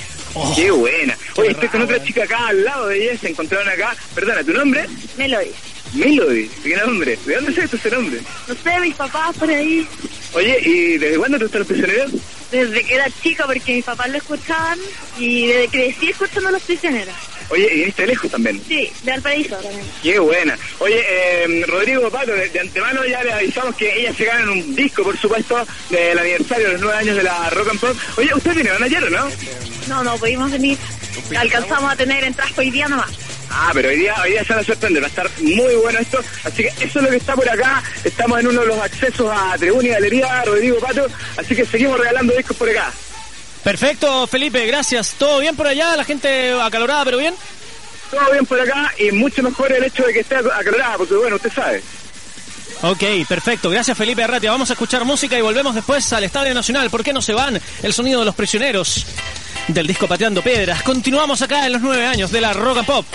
qué 0.56 0.72
buena. 0.72 1.18
Oye, 1.36 1.52
estoy 1.52 1.70
con 1.70 1.82
otra 1.82 2.04
chica 2.04 2.24
acá 2.24 2.48
al 2.48 2.64
lado 2.64 2.88
de 2.88 3.04
ella, 3.04 3.20
se 3.20 3.30
encontraron 3.30 3.68
acá. 3.70 3.96
Perdona, 4.14 4.44
¿tu 4.44 4.54
nombre? 4.54 4.86
Melody. 5.18 5.52
Melody. 5.94 6.50
¿Qué 6.64 6.76
nombre? 6.76 7.18
¿De 7.26 7.36
dónde 7.36 7.54
sabes 7.54 7.70
tu 7.72 7.78
ese 7.78 7.92
nombre? 7.92 8.20
No 8.48 8.56
sé, 8.56 8.80
mis 8.80 8.96
papás 8.96 9.36
por 9.38 9.50
ahí. 9.50 9.88
Oye, 10.34 10.60
¿y 10.64 10.98
desde 10.98 11.18
cuándo 11.18 11.38
te 11.38 11.46
gustan 11.46 11.60
los 11.60 11.68
prisioneros? 11.68 12.12
Desde 12.52 12.84
que 12.84 12.96
era 12.96 13.08
chica, 13.22 13.46
porque 13.46 13.74
mis 13.74 13.84
papás 13.84 14.10
lo 14.10 14.18
escuchaban 14.18 14.80
y 15.18 15.48
desde 15.48 15.68
que 15.68 15.78
crecí 15.78 16.10
escuchando 16.10 16.50
a 16.50 16.52
los 16.54 16.62
prisioneros. 16.62 17.14
Oye, 17.50 17.70
y 17.72 17.80
viniste 17.80 18.06
lejos 18.06 18.30
también. 18.30 18.62
Sí, 18.68 18.92
de 19.04 19.12
Valparaíso 19.12 19.56
también. 19.56 19.86
Qué 20.04 20.20
buena. 20.20 20.58
Oye, 20.80 21.04
eh, 21.08 21.66
Rodrigo 21.66 22.10
Pato, 22.10 22.34
de, 22.34 22.50
de 22.50 22.60
antemano 22.60 23.06
ya 23.06 23.24
le 23.24 23.32
avisamos 23.32 23.76
que 23.76 24.00
ellas 24.00 24.16
se 24.18 24.26
ganan 24.26 24.50
un 24.50 24.76
disco, 24.76 25.04
por 25.04 25.18
supuesto, 25.18 25.66
del 25.90 26.20
aniversario 26.20 26.68
de 26.68 26.74
los 26.74 26.82
nueve 26.82 26.98
años 26.98 27.16
de 27.16 27.24
la 27.24 27.50
Rock 27.50 27.70
and 27.70 27.80
Pop. 27.80 27.98
Oye, 28.18 28.34
¿usted 28.34 28.54
viene 28.54 28.72
ayer 28.72 29.04
o 29.04 29.10
no? 29.10 29.30
No, 29.88 30.04
no 30.04 30.18
pudimos 30.18 30.52
venir. 30.52 30.78
Alcanzamos 31.38 31.92
a 31.92 31.96
tener 31.96 32.24
entradas 32.24 32.58
hoy 32.58 32.70
día 32.70 32.88
nomás. 32.88 33.12
Ah, 33.60 33.72
pero 33.74 33.90
hoy 33.90 33.98
día, 33.98 34.14
hoy 34.22 34.32
día 34.32 34.44
se 34.44 34.54
van 34.54 34.60
a 34.60 34.64
sorprender, 34.64 35.02
va 35.02 35.08
a 35.08 35.10
estar 35.10 35.30
muy 35.40 35.76
bueno 35.76 35.98
esto. 35.98 36.20
Así 36.44 36.62
que 36.62 36.68
eso 36.68 37.00
es 37.00 37.06
lo 37.06 37.10
que 37.10 37.16
está 37.16 37.34
por 37.34 37.50
acá. 37.50 37.84
Estamos 38.04 38.40
en 38.40 38.48
uno 38.48 38.62
de 38.62 38.68
los 38.68 38.80
accesos 38.80 39.32
a 39.36 39.58
Tribuna 39.58 39.88
y 39.88 39.92
Galería, 39.92 40.44
Rodrigo 40.46 40.78
Pato. 40.78 41.08
Así 41.38 41.56
que 41.56 41.66
seguimos 41.66 42.00
regalando 42.00 42.36
discos 42.36 42.56
por 42.56 42.70
acá. 42.70 42.92
Perfecto, 43.64 44.28
Felipe, 44.28 44.66
gracias. 44.68 45.16
¿Todo 45.18 45.40
bien 45.40 45.56
por 45.56 45.66
allá? 45.66 45.98
¿La 45.98 46.04
gente 46.04 46.54
acalorada, 46.62 47.04
pero 47.04 47.18
bien? 47.18 47.34
Todo 48.12 48.32
bien 48.32 48.46
por 48.46 48.60
acá 48.62 48.94
y 49.00 49.12
mucho 49.12 49.42
mejor 49.42 49.72
el 49.72 49.84
hecho 49.84 50.04
de 50.04 50.14
que 50.14 50.20
esté 50.20 50.36
aclarada, 50.36 50.98
porque 50.98 51.16
bueno, 51.16 51.36
usted 51.38 51.52
sabe. 51.52 51.82
Ok, 52.84 53.04
perfecto. 53.28 53.72
Gracias, 53.72 53.98
Felipe 53.98 54.24
Arratia. 54.24 54.52
Vamos 54.52 54.70
a 54.70 54.74
escuchar 54.74 55.04
música 55.04 55.36
y 55.36 55.42
volvemos 55.42 55.74
después 55.74 56.14
al 56.14 56.24
Estadio 56.24 56.54
Nacional. 56.54 56.92
¿Por 56.92 57.04
qué 57.04 57.12
no 57.12 57.24
se 57.24 57.34
van? 57.34 57.60
El 57.82 57.92
sonido 57.92 58.20
de 58.20 58.26
los 58.28 58.36
prisioneros 58.36 59.06
del 59.68 59.88
disco 59.88 60.08
Pateando 60.08 60.44
Piedras. 60.44 60.84
Continuamos 60.84 61.42
acá 61.42 61.66
en 61.66 61.74
los 61.74 61.82
nueve 61.82 62.06
años 62.06 62.32
de 62.32 62.40
la 62.40 62.54
Rock 62.54 62.78
and 62.78 62.86
Pop. 62.86 63.06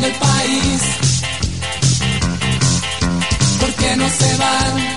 Del 0.00 0.12
país. 0.12 0.82
¿Por 3.60 3.72
qué 3.74 3.96
no 3.96 4.08
se 4.08 4.36
van? 4.36 4.96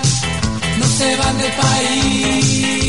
No 0.78 0.86
se 0.86 1.16
van 1.16 1.38
del 1.38 1.52
país. 1.52 2.81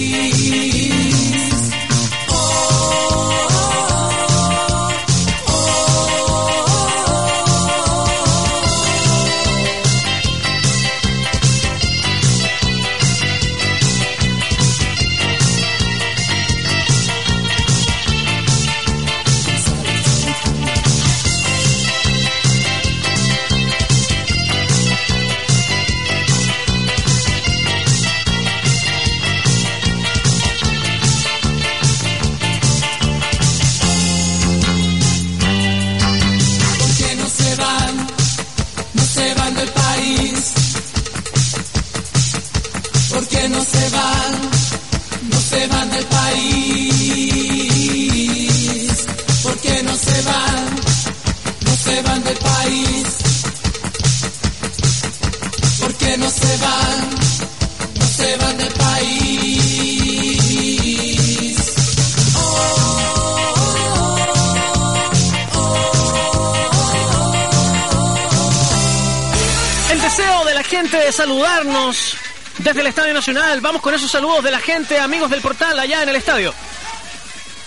Saludarnos 71.13 72.15
desde 72.57 72.81
el 72.81 72.87
Estadio 72.87 73.13
Nacional. 73.13 73.61
Vamos 73.61 73.81
con 73.81 73.93
esos 73.93 74.09
saludos 74.09 74.43
de 74.43 74.51
la 74.51 74.59
gente, 74.59 74.99
amigos 74.99 75.29
del 75.29 75.41
portal, 75.41 75.79
allá 75.79 76.03
en 76.03 76.09
el 76.09 76.15
estadio. 76.15 76.53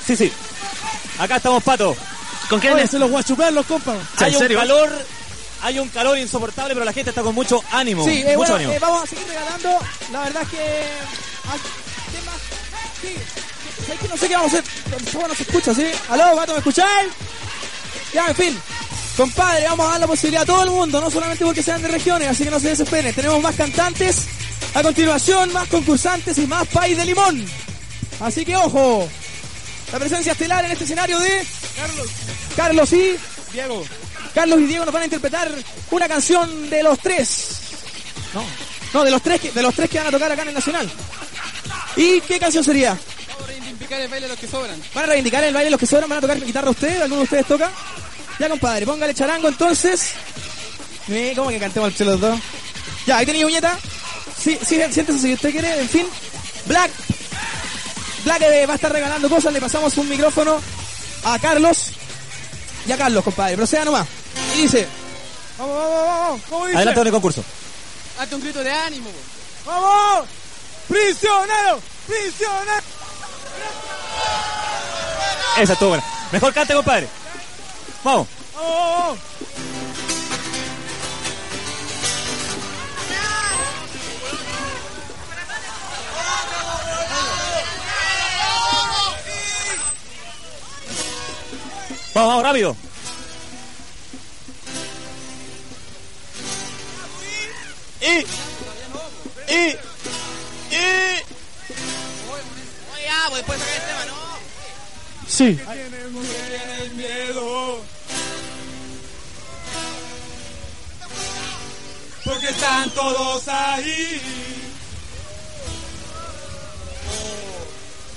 Sí, 0.06 0.16
sí. 0.16 0.32
Acá 1.18 1.36
estamos, 1.36 1.62
Pato. 1.62 1.96
¿Con 2.48 2.60
quién 2.60 2.74
Oye, 2.74 2.84
es? 2.84 2.90
se 2.90 2.98
los 2.98 3.24
chupar 3.24 3.52
los 3.52 3.66
compas. 3.66 3.96
Hay 4.18 4.32
un 4.34 4.38
serio? 4.38 4.58
calor, 4.58 5.06
hay 5.62 5.78
un 5.78 5.88
calor 5.88 6.18
insoportable, 6.18 6.74
pero 6.74 6.84
la 6.84 6.92
gente 6.92 7.10
está 7.10 7.22
con 7.22 7.34
mucho 7.34 7.62
ánimo. 7.72 8.04
Sí, 8.04 8.22
eh, 8.22 8.36
mucho 8.36 8.36
bueno, 8.36 8.54
ánimo. 8.56 8.72
eh, 8.72 8.78
vamos 8.78 9.02
a 9.02 9.06
seguir 9.06 9.26
regalando. 9.26 9.78
La 10.12 10.20
verdad 10.20 10.42
es 10.42 10.48
que. 10.50 10.58
ay, 10.58 11.60
¿qué 12.12 12.22
más? 12.26 12.36
Sí, 13.00 13.14
¿sabes 13.84 14.00
que 14.00 14.08
no 14.08 14.16
sé 14.16 14.28
qué 14.28 14.36
vamos 14.36 14.54
a 14.54 14.58
hacer? 14.58 14.70
¿Cómo 15.12 15.28
no 15.28 15.34
se 15.34 15.42
escucha, 15.42 15.74
sí? 15.74 15.86
¿Aló, 16.10 16.36
vato, 16.36 16.52
me 16.52 16.58
escucháis? 16.58 17.08
Ya, 18.12 18.26
en 18.28 18.34
fin. 18.36 18.60
Compadre, 19.16 19.64
vamos 19.64 19.86
a 19.86 19.90
dar 19.92 20.00
la 20.00 20.06
posibilidad 20.06 20.42
a 20.42 20.46
todo 20.46 20.62
el 20.62 20.70
mundo, 20.70 21.00
no 21.00 21.10
solamente 21.10 21.42
porque 21.42 21.62
sean 21.62 21.80
de 21.80 21.88
regiones, 21.88 22.28
así 22.28 22.44
que 22.44 22.50
no 22.50 22.60
se 22.60 22.68
desesperen. 22.68 23.14
Tenemos 23.14 23.40
más 23.42 23.54
cantantes, 23.54 24.26
a 24.74 24.82
continuación 24.82 25.52
más 25.54 25.68
concursantes 25.68 26.36
y 26.36 26.46
más 26.46 26.66
país 26.68 26.96
de 26.98 27.06
limón. 27.06 27.42
Así 28.20 28.44
que 28.44 28.54
ojo, 28.56 29.08
la 29.90 29.98
presencia 29.98 30.32
estelar 30.32 30.64
en 30.66 30.72
este 30.72 30.84
escenario 30.84 31.18
de 31.18 31.46
Carlos, 31.76 32.06
Carlos 32.56 32.92
y 32.92 33.16
Diego. 33.52 33.84
Carlos 34.34 34.60
y 34.60 34.66
Diego 34.66 34.84
nos 34.84 34.92
van 34.92 35.02
a 35.02 35.06
interpretar 35.06 35.50
una 35.90 36.08
canción 36.08 36.68
de 36.68 36.82
los 36.82 36.98
tres. 36.98 37.60
No, 38.34 38.44
no, 38.92 39.04
de 39.04 39.10
los 39.10 39.22
tres 39.22 39.40
que, 39.40 39.50
de 39.50 39.62
los 39.62 39.74
tres 39.74 39.88
que 39.88 39.96
van 39.96 40.08
a 40.08 40.10
tocar 40.10 40.30
acá 40.30 40.42
en 40.42 40.48
el 40.48 40.54
Nacional. 40.54 40.90
¿Y 41.96 42.20
qué 42.20 42.38
canción 42.38 42.62
sería? 42.62 42.98
reivindicar 43.46 44.00
el 44.00 44.08
baile 44.08 44.26
de 44.26 44.32
los 44.32 44.38
que 44.38 44.48
sobran. 44.48 44.82
¿Van 44.94 45.04
a 45.04 45.06
reivindicar 45.06 45.44
el 45.44 45.54
baile 45.54 45.70
los 45.70 45.80
que 45.80 45.86
sobran? 45.86 46.08
¿Van 46.08 46.18
a 46.18 46.20
tocar 46.20 46.40
guitarra 46.40 46.70
ustedes? 46.70 47.00
¿Alguno 47.00 47.18
de 47.18 47.24
ustedes 47.24 47.46
toca? 47.46 47.70
Ya, 48.38 48.48
compadre, 48.48 48.84
póngale 48.84 49.14
charango 49.14 49.48
entonces. 49.48 50.12
¿Cómo 51.34 51.50
que 51.50 51.58
cantemos 51.58 52.00
el 52.00 52.06
los 52.06 52.20
dos? 52.20 52.38
Ya, 53.06 53.18
ahí 53.18 53.26
tenía 53.26 53.46
uñeta. 53.46 53.78
Sí, 54.36 54.58
sí, 54.60 54.80
siéntese 54.90 55.18
si 55.18 55.34
usted 55.34 55.50
quiere. 55.50 55.80
En 55.80 55.88
fin, 55.88 56.06
Black. 56.66 56.90
Black 58.24 58.42
eh, 58.42 58.66
va 58.66 58.72
a 58.72 58.76
estar 58.76 58.92
regalando 58.92 59.28
cosas. 59.28 59.52
Le 59.52 59.60
pasamos 59.60 59.96
un 59.96 60.08
micrófono 60.08 60.60
a 61.24 61.38
Carlos. 61.38 61.92
Y 62.86 62.92
a 62.92 62.96
Carlos, 62.96 63.24
compadre. 63.24 63.56
Proceda 63.56 63.84
nomás. 63.84 64.06
Y 64.56 64.62
dice... 64.62 64.86
Vamos, 65.58 65.76
vamos, 65.76 66.06
vamos. 66.06 66.40
¿Cómo 66.48 66.66
dice? 66.66 66.76
Adelante 66.76 67.00
con 67.00 67.06
el 67.06 67.12
concurso. 67.12 67.44
Hazte 68.18 68.34
un 68.34 68.42
grito 68.42 68.62
de 68.62 68.72
ánimo. 68.72 69.10
¡Vamos! 69.64 70.28
¡Prisionero! 70.88 71.80
¡Prisionero! 72.06 72.82
Esa 75.58 75.72
estuvo 75.72 75.88
buena. 75.90 76.04
Mejor 76.32 76.52
cante, 76.52 76.74
compadre. 76.74 77.08
Vamos. 78.04 78.28
¡Vamos, 92.14 92.28
vamos, 92.28 92.28
vamos! 92.28 92.42
Rápido. 92.44 92.76
Y, 98.00 98.26
y, 99.52 99.76
y, 100.70 100.86
Oye, 102.94 103.04
ya, 103.04 103.26
pues 103.28 103.36
después 103.36 103.58
sacar 103.58 103.74
el 103.74 103.82
tema, 103.82 104.04
¿no? 104.06 104.15
Sí. 105.28 105.58
Porque 112.24 112.48
están 112.48 112.90
todos 112.90 113.48
ahí. 113.48 114.20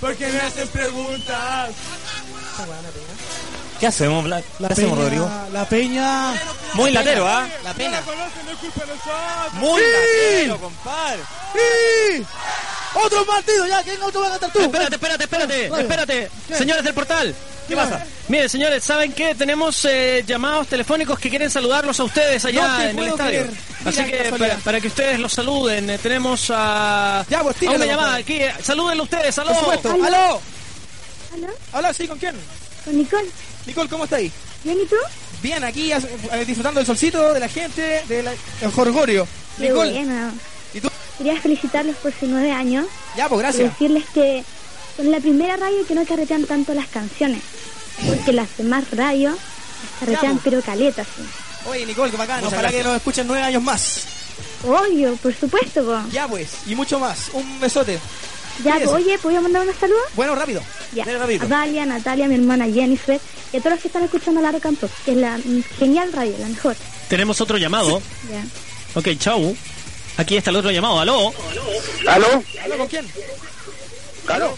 Porque 0.02 0.28
me 0.28 0.40
hacen 0.40 0.68
preguntas. 0.70 1.76
¿Qué 3.80 3.88
hacemos, 3.88 4.24
Black? 4.26 4.44
La 4.60 4.68
¿Qué 4.68 4.74
hacemos, 4.74 4.92
peña, 4.98 5.04
Rodrigo? 5.04 5.32
La 5.54 5.66
peña. 5.70 6.34
Muy 6.74 6.92
latero, 6.92 7.28
¿ah? 7.28 7.48
La 7.64 7.74
pena. 7.74 8.02
Muy 9.54 9.82
Sí. 9.82 9.88
latero, 10.48 10.60
compadre. 10.60 11.20
¡Sí! 11.54 12.24
¡Otro 12.96 13.26
partido! 13.26 13.66
Ya, 13.68 13.82
¿quién 13.84 14.02
otro 14.02 14.22
va 14.22 14.28
a 14.28 14.32
cantar 14.32 14.52
tú? 14.52 14.60
Espérate, 14.62 14.96
espérate, 14.96 15.24
espérate, 15.24 15.70
Vale. 15.70 15.84
espérate. 15.84 16.32
¿Qué? 16.48 16.56
Señores 16.56 16.84
del 16.84 16.94
portal. 16.94 17.36
¿Qué 17.68 17.76
pasa? 17.76 18.04
Miren, 18.30 18.50
señores, 18.50 18.84
¿saben 18.84 19.14
qué? 19.14 19.36
Tenemos 19.36 19.86
eh, 19.86 20.24
llamados 20.26 20.68
telefónicos 20.68 21.20
que 21.20 21.30
quieren 21.30 21.52
saludarlos 21.52 22.00
a 22.00 22.04
ustedes 22.04 22.44
allá 22.46 22.68
No 22.68 22.82
en 22.82 23.00
el 23.00 23.08
estadio. 23.10 23.48
Así 23.86 24.04
qué 24.06 24.12
que 24.24 24.30
para, 24.32 24.56
para 24.58 24.82
que 24.82 24.88
ustedes 24.88 25.20
los 25.20 25.32
saluden, 25.34 25.88
eh, 25.92 26.00
tenemos 26.00 26.52
a, 26.52 27.24
Ya, 27.30 27.44
pues, 27.44 27.56
a 27.56 27.60
tíralo, 27.60 27.78
una 27.78 27.86
llamada 27.86 28.16
aquí. 28.16 28.42
Salúdenlo 28.64 29.04
ustedes, 29.04 29.38
aló. 29.38 29.52
Por 29.52 29.60
supuesto. 29.60 29.90
¿Aló? 29.92 30.06
¡Aló! 30.06 30.42
¿Aló? 31.34 31.48
¿Aló? 31.74 31.94
¿Sí? 31.94 32.08
¿Con 32.08 32.18
quién? 32.18 32.36
Con 32.84 32.98
Nicole. 32.98 33.30
Nicole, 33.66 33.90
¿cómo 33.90 34.04
está 34.06 34.18
ahí? 34.18 34.32
¿Bien 34.64 34.78
y 34.82 34.86
tú? 34.86 34.96
Bien, 35.42 35.64
aquí 35.64 35.92
eh, 35.92 36.00
disfrutando 36.46 36.80
del 36.80 36.88
solcito, 36.88 37.34
de 37.34 37.40
la 37.40 37.48
gente, 37.48 38.04
del 38.08 38.28
jorgorio. 38.74 39.28
Qué 39.58 39.70
Nicole, 39.70 39.92
bueno. 39.92 40.32
¿y 40.74 40.82
tú? 40.82 40.90
Quería 41.18 41.40
felicitarlos 41.42 41.96
por 41.98 42.12
sus 42.14 42.28
nueve 42.30 42.52
años. 42.52 42.86
Ya, 43.16 43.28
pues 43.30 43.40
Y 43.40 43.44
gracias. 43.44 43.70
decirles 43.72 44.04
que 44.14 44.44
son 44.98 45.12
la 45.12 45.20
primera 45.20 45.56
radio 45.58 45.86
que 45.88 45.96
no 45.96 46.06
carretean 46.06 46.46
tanto 46.46 46.74
las 46.74 46.88
canciones. 46.88 47.42
Porque 48.08 48.32
las 48.34 48.48
demás 48.58 48.84
radios 48.92 49.36
las 49.36 50.00
carretean 50.00 50.34
Ya, 50.34 50.38
po. 50.38 50.42
pero 50.44 50.62
caletas. 50.62 51.08
sí. 51.16 51.24
Oye, 51.70 51.86
Nicole, 51.86 52.12
qué 52.12 52.18
bacán. 52.18 52.38
Muchas 52.42 52.54
Ojalá 52.54 52.72
que 52.72 52.84
nos 52.84 52.96
escuchen 52.96 53.28
nueve 53.28 53.44
años 53.44 53.62
más. 53.64 54.04
Obvio, 54.66 55.16
por 55.18 55.34
supuesto, 55.36 55.84
po. 55.84 56.02
Ya, 56.12 56.28
pues. 56.28 56.50
Y 56.68 56.76
mucho 56.76 57.00
más. 57.00 57.30
Un 57.34 57.60
besote. 57.60 58.00
Ya, 58.64 58.78
oye, 58.90 59.18
¿podría 59.20 59.42
mandar 59.42 59.64
unos 59.64 59.76
saludos? 59.78 60.04
Bueno, 60.16 60.36
rápido. 60.36 60.62
Ya. 60.94 61.06
Rápido. 61.06 61.46
A 61.46 61.48
Dalia, 61.48 61.86
Natalia, 61.86 62.28
mi 62.28 62.36
hermana 62.36 62.66
Jennifer 62.66 63.20
y 63.54 63.58
a 63.58 63.60
todos 63.60 63.74
los 63.74 63.82
que 63.82 63.88
están 63.88 64.04
escuchando 64.04 64.42
la 64.42 64.60
Campo, 64.60 64.90
que 65.06 65.12
es 65.12 65.18
la 65.18 65.40
genial 65.78 66.12
radio, 66.12 66.36
la 66.40 66.48
mejor. 66.48 66.76
Tenemos 67.08 67.40
otro 67.42 67.58
llamado. 67.58 68.02
Ya. 68.30 68.44
Ok, 69.00 69.18
chau. 69.18 69.56
Aquí 70.18 70.36
está 70.36 70.50
el 70.50 70.58
otro 70.58 70.72
llamado, 70.72 71.00
aló. 71.00 71.34
¿Aló? 72.08 72.44
¿Aló 72.64 72.78
con 72.78 72.88
quién? 72.88 73.08
¿Aló? 74.28 74.58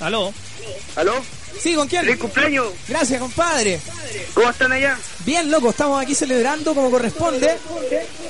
Aló. 0.00 0.32
¿Aló? 0.96 1.12
Sí, 1.60 1.74
¿con 1.74 1.86
quién? 1.86 2.04
¡Feliz 2.04 2.18
cumpleaños! 2.18 2.66
Gracias, 2.88 3.20
compadre. 3.20 3.80
¿Cómo 4.32 4.50
están 4.50 4.72
allá? 4.72 4.98
Bien, 5.24 5.50
loco, 5.50 5.70
estamos 5.70 6.02
aquí 6.02 6.14
celebrando 6.14 6.74
como 6.74 6.90
corresponde. 6.90 7.56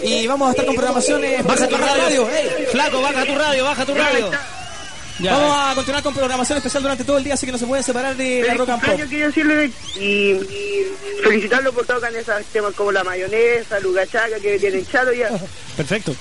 Y 0.02 0.26
vamos 0.26 0.48
a 0.48 0.50
estar 0.50 0.66
con 0.66 0.74
programaciones. 0.74 1.42
Baja 1.44 1.68
tu 1.68 1.74
especiales 1.74 2.04
radio. 2.04 2.30
Ey. 2.30 2.66
Flaco, 2.70 3.00
baja 3.00 3.24
tu 3.24 3.34
radio, 3.34 3.64
baja 3.64 3.86
tu 3.86 3.94
radio. 3.94 4.30
Ya. 5.20 5.32
Vamos 5.32 5.56
a 5.56 5.74
continuar 5.76 6.02
con 6.02 6.14
programación 6.14 6.58
especial 6.58 6.82
durante 6.82 7.04
todo 7.04 7.18
el 7.18 7.24
día, 7.24 7.34
así 7.34 7.46
que 7.46 7.52
no 7.52 7.58
se 7.58 7.66
puede 7.66 7.82
separar 7.82 8.16
de 8.16 8.40
la 8.40 8.46
Feliz 8.46 8.58
rock 8.58 8.68
and 8.70 8.82
pop. 8.84 9.00
quiero 9.08 9.26
decirle 9.28 9.70
y, 9.96 10.00
y 10.02 10.86
felicitarlo 11.22 11.72
por 11.72 11.86
tocar 11.86 12.14
esos 12.14 12.44
temas 12.46 12.74
como 12.74 12.90
la 12.90 13.04
mayonesa, 13.04 13.78
lugachaca 13.80 14.40
que 14.40 14.58
tienen 14.58 14.84
chato 14.86 15.12
ya. 15.12 15.28
Perfecto. 15.76 16.14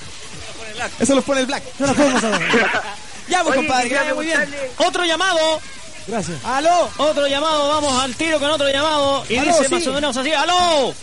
Eso 1.00 1.16
los 1.16 1.24
pone 1.24 1.42
el 1.42 1.48
black. 1.48 1.64
No 1.80 1.88
nos 1.88 1.96
podemos 1.96 2.24
hablar. 2.24 2.42
Ya, 3.30 3.42
pues, 3.42 3.56
Oye, 3.58 3.68
compadre, 3.68 3.88
que 3.88 3.96
vaya 3.96 4.14
muy 4.16 4.26
bien. 4.26 4.56
Otro 4.78 5.06
llamado. 5.06 5.62
Gracias. 6.08 6.44
¡Aló! 6.44 6.90
Otro 6.98 7.26
llamado, 7.26 7.70
vamos 7.70 8.04
al 8.04 8.14
tiro 8.16 8.38
con 8.38 8.50
otro 8.52 8.68
llamado. 8.70 9.24
Y 9.30 9.38
Aló, 9.38 9.52
dice 9.54 9.64
sí. 9.70 9.74
más 9.74 9.88
o 9.88 9.94
menos 9.94 10.18
así, 10.18 10.34
¡aló! 10.34 10.94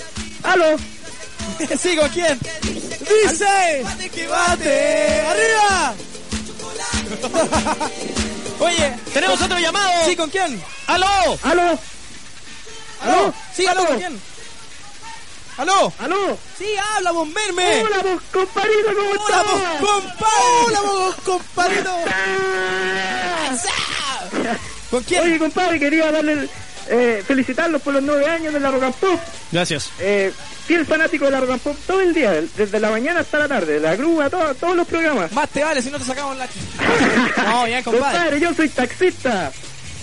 ¡Aló! 0.42 0.76
¿con 1.98 2.08
quién? 2.10 2.38
Dice. 2.62 3.82
¡Bate 3.82 4.10
que 4.10 4.26
bate! 4.28 5.20
¡Arriba! 5.22 5.94
Oye, 8.61 8.97
Tenemos 9.12 9.41
otro 9.43 9.59
llamado. 9.59 9.91
Sí, 10.07 10.15
¿con 10.16 10.31
quién? 10.31 10.62
¡Aló! 10.87 11.07
¡Aló! 11.43 11.78
¿Aló? 13.03 13.35
Sí, 13.55 13.66
aló, 13.66 13.85
¿con 13.87 13.99
quién? 13.99 14.20
¿Aló? 15.57 15.93
¿Aló? 15.99 16.39
Sí, 16.59 16.66
habla, 16.97 17.11
vos, 17.12 17.27
Merme. 17.28 17.82
Hola, 17.82 17.99
vos, 18.03 18.23
compadrito, 18.32 18.89
¿cómo 18.95 19.11
Hola, 19.11 19.41
estás? 19.41 19.51
vos, 19.51 19.61
compadre. 19.91 20.35
Hola, 20.66 20.81
vos, 20.82 21.15
compadrito. 21.24 21.91
¿Con 24.91 25.03
quién? 25.05 25.23
Oye, 25.23 25.39
compadre, 25.39 25.78
quería 25.78 26.11
darle, 26.12 26.49
eh, 26.90 27.22
felicitarlos 27.26 27.80
por 27.82 27.94
los 27.94 28.02
nueve 28.02 28.26
años 28.26 28.52
de 28.52 28.60
la 28.60 28.70
Rock 28.70 28.82
and 28.82 28.94
Pop. 28.96 29.20
Gracias. 29.52 29.90
Eh, 30.00 30.32
fiel 30.66 30.84
fanático 30.84 31.24
de 31.26 31.30
la 31.30 31.40
Rock 31.40 31.50
and 31.52 31.60
Pop 31.60 31.76
todo 31.86 32.00
el 32.00 32.12
día, 32.12 32.32
desde 32.56 32.78
la 32.80 32.90
mañana 32.90 33.20
hasta 33.20 33.38
la 33.38 33.48
tarde, 33.48 33.74
de 33.74 33.80
la 33.80 33.96
grúa, 33.96 34.28
todo- 34.28 34.54
todos 34.54 34.76
los 34.76 34.86
programas. 34.86 35.32
Más 35.32 35.48
te 35.50 35.62
vale 35.64 35.80
si 35.80 35.90
no 35.90 35.98
te 35.98 36.04
sacamos 36.04 36.36
la... 36.36 36.46
No, 37.44 37.64
bien, 37.64 37.82
compadre. 37.82 38.04
Compadre, 38.18 38.40
yo 38.40 38.54
soy 38.54 38.68
taxista. 38.68 39.52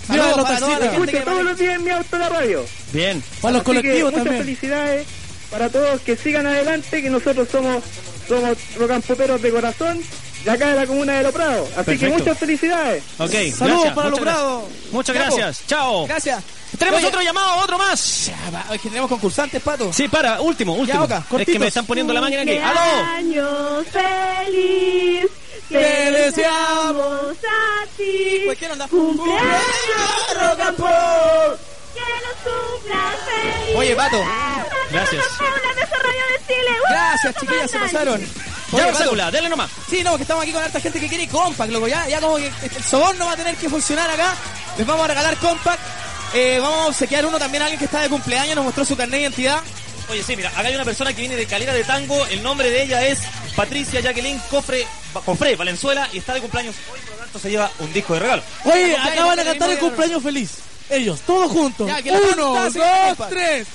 Saludos 0.08 0.38
los 0.38 0.46
para 0.46 0.60
toda 0.60 0.72
la 0.72 0.80
taxistas. 0.80 0.96
gente 0.98 1.12
que 1.12 1.18
Escucho 1.18 1.32
todos 1.32 1.44
los 1.44 1.58
días 1.58 1.76
en 1.76 1.84
mi 1.84 1.90
auto 1.92 2.18
la 2.18 2.30
radio. 2.30 2.66
Bien. 2.94 3.24
Para 3.42 3.52
los 3.54 3.62
Así 3.62 3.72
que 3.72 3.78
colectivos 3.82 4.12
muchas 4.12 4.24
también. 4.24 4.44
felicidades 4.46 5.08
para 5.52 5.70
todos 5.70 6.02
que 6.02 6.16
sigan 6.18 6.48
adelante, 6.48 7.02
que 7.02 7.10
nosotros 7.10 7.48
somos 7.52 7.84
somos 8.28 8.58
rocampoperos 8.78 9.42
de 9.42 9.52
corazón 9.52 10.02
de 10.44 10.52
acá 10.52 10.68
de 10.70 10.76
la 10.76 10.86
comuna 10.86 11.14
de 11.18 11.24
Los 11.24 11.34
Prados. 11.34 11.70
Así 11.78 11.98
que 11.98 12.08
muchas 12.10 12.38
felicidades. 12.38 13.04
Ok, 13.18 13.32
Saludos 13.32 13.58
gracias, 13.84 13.94
para 13.96 14.10
muchas 14.10 14.26
gracias. 14.26 14.92
Muchas 14.92 15.16
Ya, 15.16 15.22
gracias. 15.24 15.64
Chao. 15.68 16.08
Gracias. 16.08 16.44
Tenemos 16.78 17.00
Oye, 17.00 17.08
otro 17.08 17.22
llamado, 17.22 17.56
otro 17.58 17.78
más. 17.78 18.26
Ya, 18.28 18.50
va, 18.52 18.76
es 18.76 18.82
que 18.82 18.90
tenemos 18.90 19.10
concursantes, 19.10 19.62
pato. 19.62 19.92
Sí, 19.92 20.08
para, 20.08 20.42
último, 20.42 20.74
último. 20.74 21.04
Oka, 21.04 21.18
es 21.18 21.24
que 21.24 21.30
cortitos. 21.30 21.60
me 21.60 21.68
están 21.68 21.86
poniendo 21.86 22.14
la 22.14 22.22
máquina 22.22 22.42
aquí. 22.44 22.58
¡Aló! 22.58 23.06
Años 23.16 23.86
feliz. 23.92 25.26
Te 25.70 26.12
deseamos 26.12 27.04
a 27.32 27.86
ti. 27.98 28.42
Pues. 28.46 28.58
Cumpleaños, 28.90 30.34
Rock 30.36 30.60
and 30.62 30.78
Pop. 30.78 31.60
que 31.94 32.50
cumplas 32.50 33.16
feliz. 33.26 33.76
Oye, 33.76 33.96
pato. 33.96 34.24
Gracias. 34.92 35.26
Una 35.40 35.74
de 35.76 35.82
esa 35.82 35.96
radio 35.96 36.22
de 36.32 36.46
Chile. 36.48 36.72
¡Uh! 36.80 36.90
Gracias, 36.90 37.36
chiquillas, 37.40 37.72
se 37.72 37.80
pasaron. 37.80 38.22
Ya, 38.72 38.88
Pato. 38.88 38.98
cédula, 38.98 39.32
dale 39.32 39.50
nomás. 39.50 39.72
Sí, 39.90 40.04
no, 40.04 40.16
que 40.18 40.24
estamos 40.24 40.44
aquí 40.44 40.52
con 40.52 40.62
harta 40.64 40.80
gente 40.80 41.00
que 41.00 41.08
quiere 41.08 41.28
compact, 41.28 41.72
loco. 41.72 41.88
Ya, 41.88 42.08
ya 42.08 42.20
como 42.22 42.36
que 42.38 42.48
el 42.48 42.84
soborno 42.84 43.26
va 43.26 43.32
a 43.34 43.38
tener 43.38 43.56
que 43.56 43.70
funcionar 43.70 44.10
acá. 44.10 44.36
Les 44.78 44.86
vamos 44.86 45.06
a 45.06 45.08
regalar 45.08 45.36
compact. 45.38 45.82
Eh, 46.40 46.60
vamos 46.60 46.78
a 46.78 46.88
obsequiar 46.90 47.26
uno 47.26 47.40
también 47.40 47.64
a 47.64 47.66
alguien 47.66 47.80
que 47.80 47.86
está 47.86 48.00
de 48.00 48.10
cumpleaños, 48.10 48.56
nos 48.56 48.66
mostró 48.66 48.86
su 48.86 48.96
carnet 48.96 49.16
de 49.16 49.22
identidad. 49.22 49.60
Oye, 50.08 50.22
sí, 50.22 50.36
mira, 50.36 50.50
acá 50.50 50.68
hay 50.68 50.76
una 50.76 50.86
persona 50.86 51.12
que 51.12 51.22
viene 51.22 51.36
de 51.36 51.48
Calera 51.48 51.74
de 51.74 51.84
Tango. 51.84 52.28
El 52.28 52.44
nombre 52.44 52.70
de 52.70 52.84
ella 52.84 53.08
es 53.08 53.18
Patricia 53.56 54.02
Jacqueline 54.02 54.40
Cofre, 54.52 54.86
Cofre 55.26 55.56
Valenzuela 55.56 56.08
y 56.14 56.20
está 56.20 56.36
de 56.36 56.42
cumpleaños 56.42 56.76
hoy, 56.94 57.00
por 57.00 57.14
lo 57.14 57.18
tanto 57.24 57.40
se 57.40 57.50
lleva 57.50 57.72
un 57.80 57.92
disco 57.92 58.14
de 58.14 58.20
regalo. 58.20 58.44
Oye, 58.66 58.96
acaban 58.96 59.36
de 59.36 59.46
cantar 59.46 59.72
el 59.72 59.80
cumpleaños 59.80 60.22
feliz. 60.22 60.52
Ellos, 60.92 61.22
todos 61.22 61.52
juntos. 61.52 61.88
Ya, 61.88 62.04
que 62.04 62.12
la 62.12 62.20
Uno, 62.20 62.70
dos, 62.70 63.30
tres. 63.30 63.68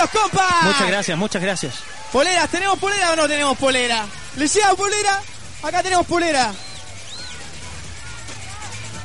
Los 0.00 0.10
compas! 0.10 0.62
Muchas 0.62 0.86
gracias, 0.88 1.18
muchas 1.18 1.42
gracias. 1.42 1.74
Poleras, 2.12 2.48
¿tenemos 2.48 2.78
polera 2.78 3.12
o 3.12 3.16
no 3.16 3.28
tenemos 3.28 3.56
polera? 3.58 4.06
¿Le 4.36 4.42
decía 4.42 4.74
polera? 4.76 5.20
Acá 5.62 5.82
tenemos 5.82 6.06
polera. 6.06 6.52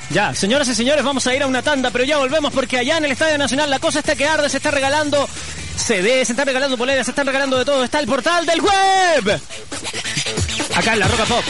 Ya, 0.10 0.34
señoras 0.34 0.68
y 0.68 0.76
señores, 0.76 1.04
vamos 1.04 1.26
a 1.28 1.36
ir 1.36 1.44
a 1.44 1.48
una 1.48 1.62
tanda, 1.62 1.90
pero 1.92 2.04
ya 2.04 2.18
volvemos 2.18 2.54
porque 2.54 2.78
allá 2.78 2.98
en 2.98 3.06
el 3.06 3.12
Estadio 3.12 3.38
Nacional 3.38 3.70
la 3.70 3.80
cosa 3.80 4.00
está 4.00 4.16
que 4.16 4.28
arde, 4.28 4.50
se 4.50 4.58
está 4.58 4.72
regalando 4.72 5.28
CD, 5.76 6.24
se 6.26 6.34
están 6.34 6.46
regalando 6.46 6.78
poleras, 6.78 7.06
se 7.06 7.12
están 7.12 7.26
regalando 7.26 7.58
de 7.58 7.66
todo. 7.66 7.84
Está 7.84 8.00
el 8.00 8.08
portal 8.08 8.46
del 8.46 8.62
web. 8.62 9.42
Acá 10.76 10.94
en 10.94 11.00
la 11.00 11.08
Roca 11.08 11.26
Pop. 11.26 11.44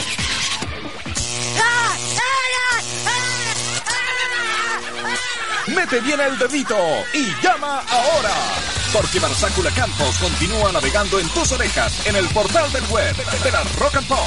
Mete 5.67 5.99
bien 6.01 6.19
el 6.19 6.37
dedito 6.37 6.77
y 7.13 7.25
llama 7.43 7.83
ahora. 7.89 8.84
Porque 8.95 9.19
Barzácula 9.19 9.71
Campos 9.71 10.15
continúa 10.19 10.71
navegando 10.71 11.19
en 11.19 11.27
tus 11.27 11.51
orejas 11.51 12.07
en 12.07 12.15
el 12.15 12.25
portal 12.29 12.71
del 12.71 12.83
web 12.85 13.13
de 13.43 13.51
la 13.51 13.61
Rock 13.77 13.97
and 13.97 14.07
Pop. 14.07 14.19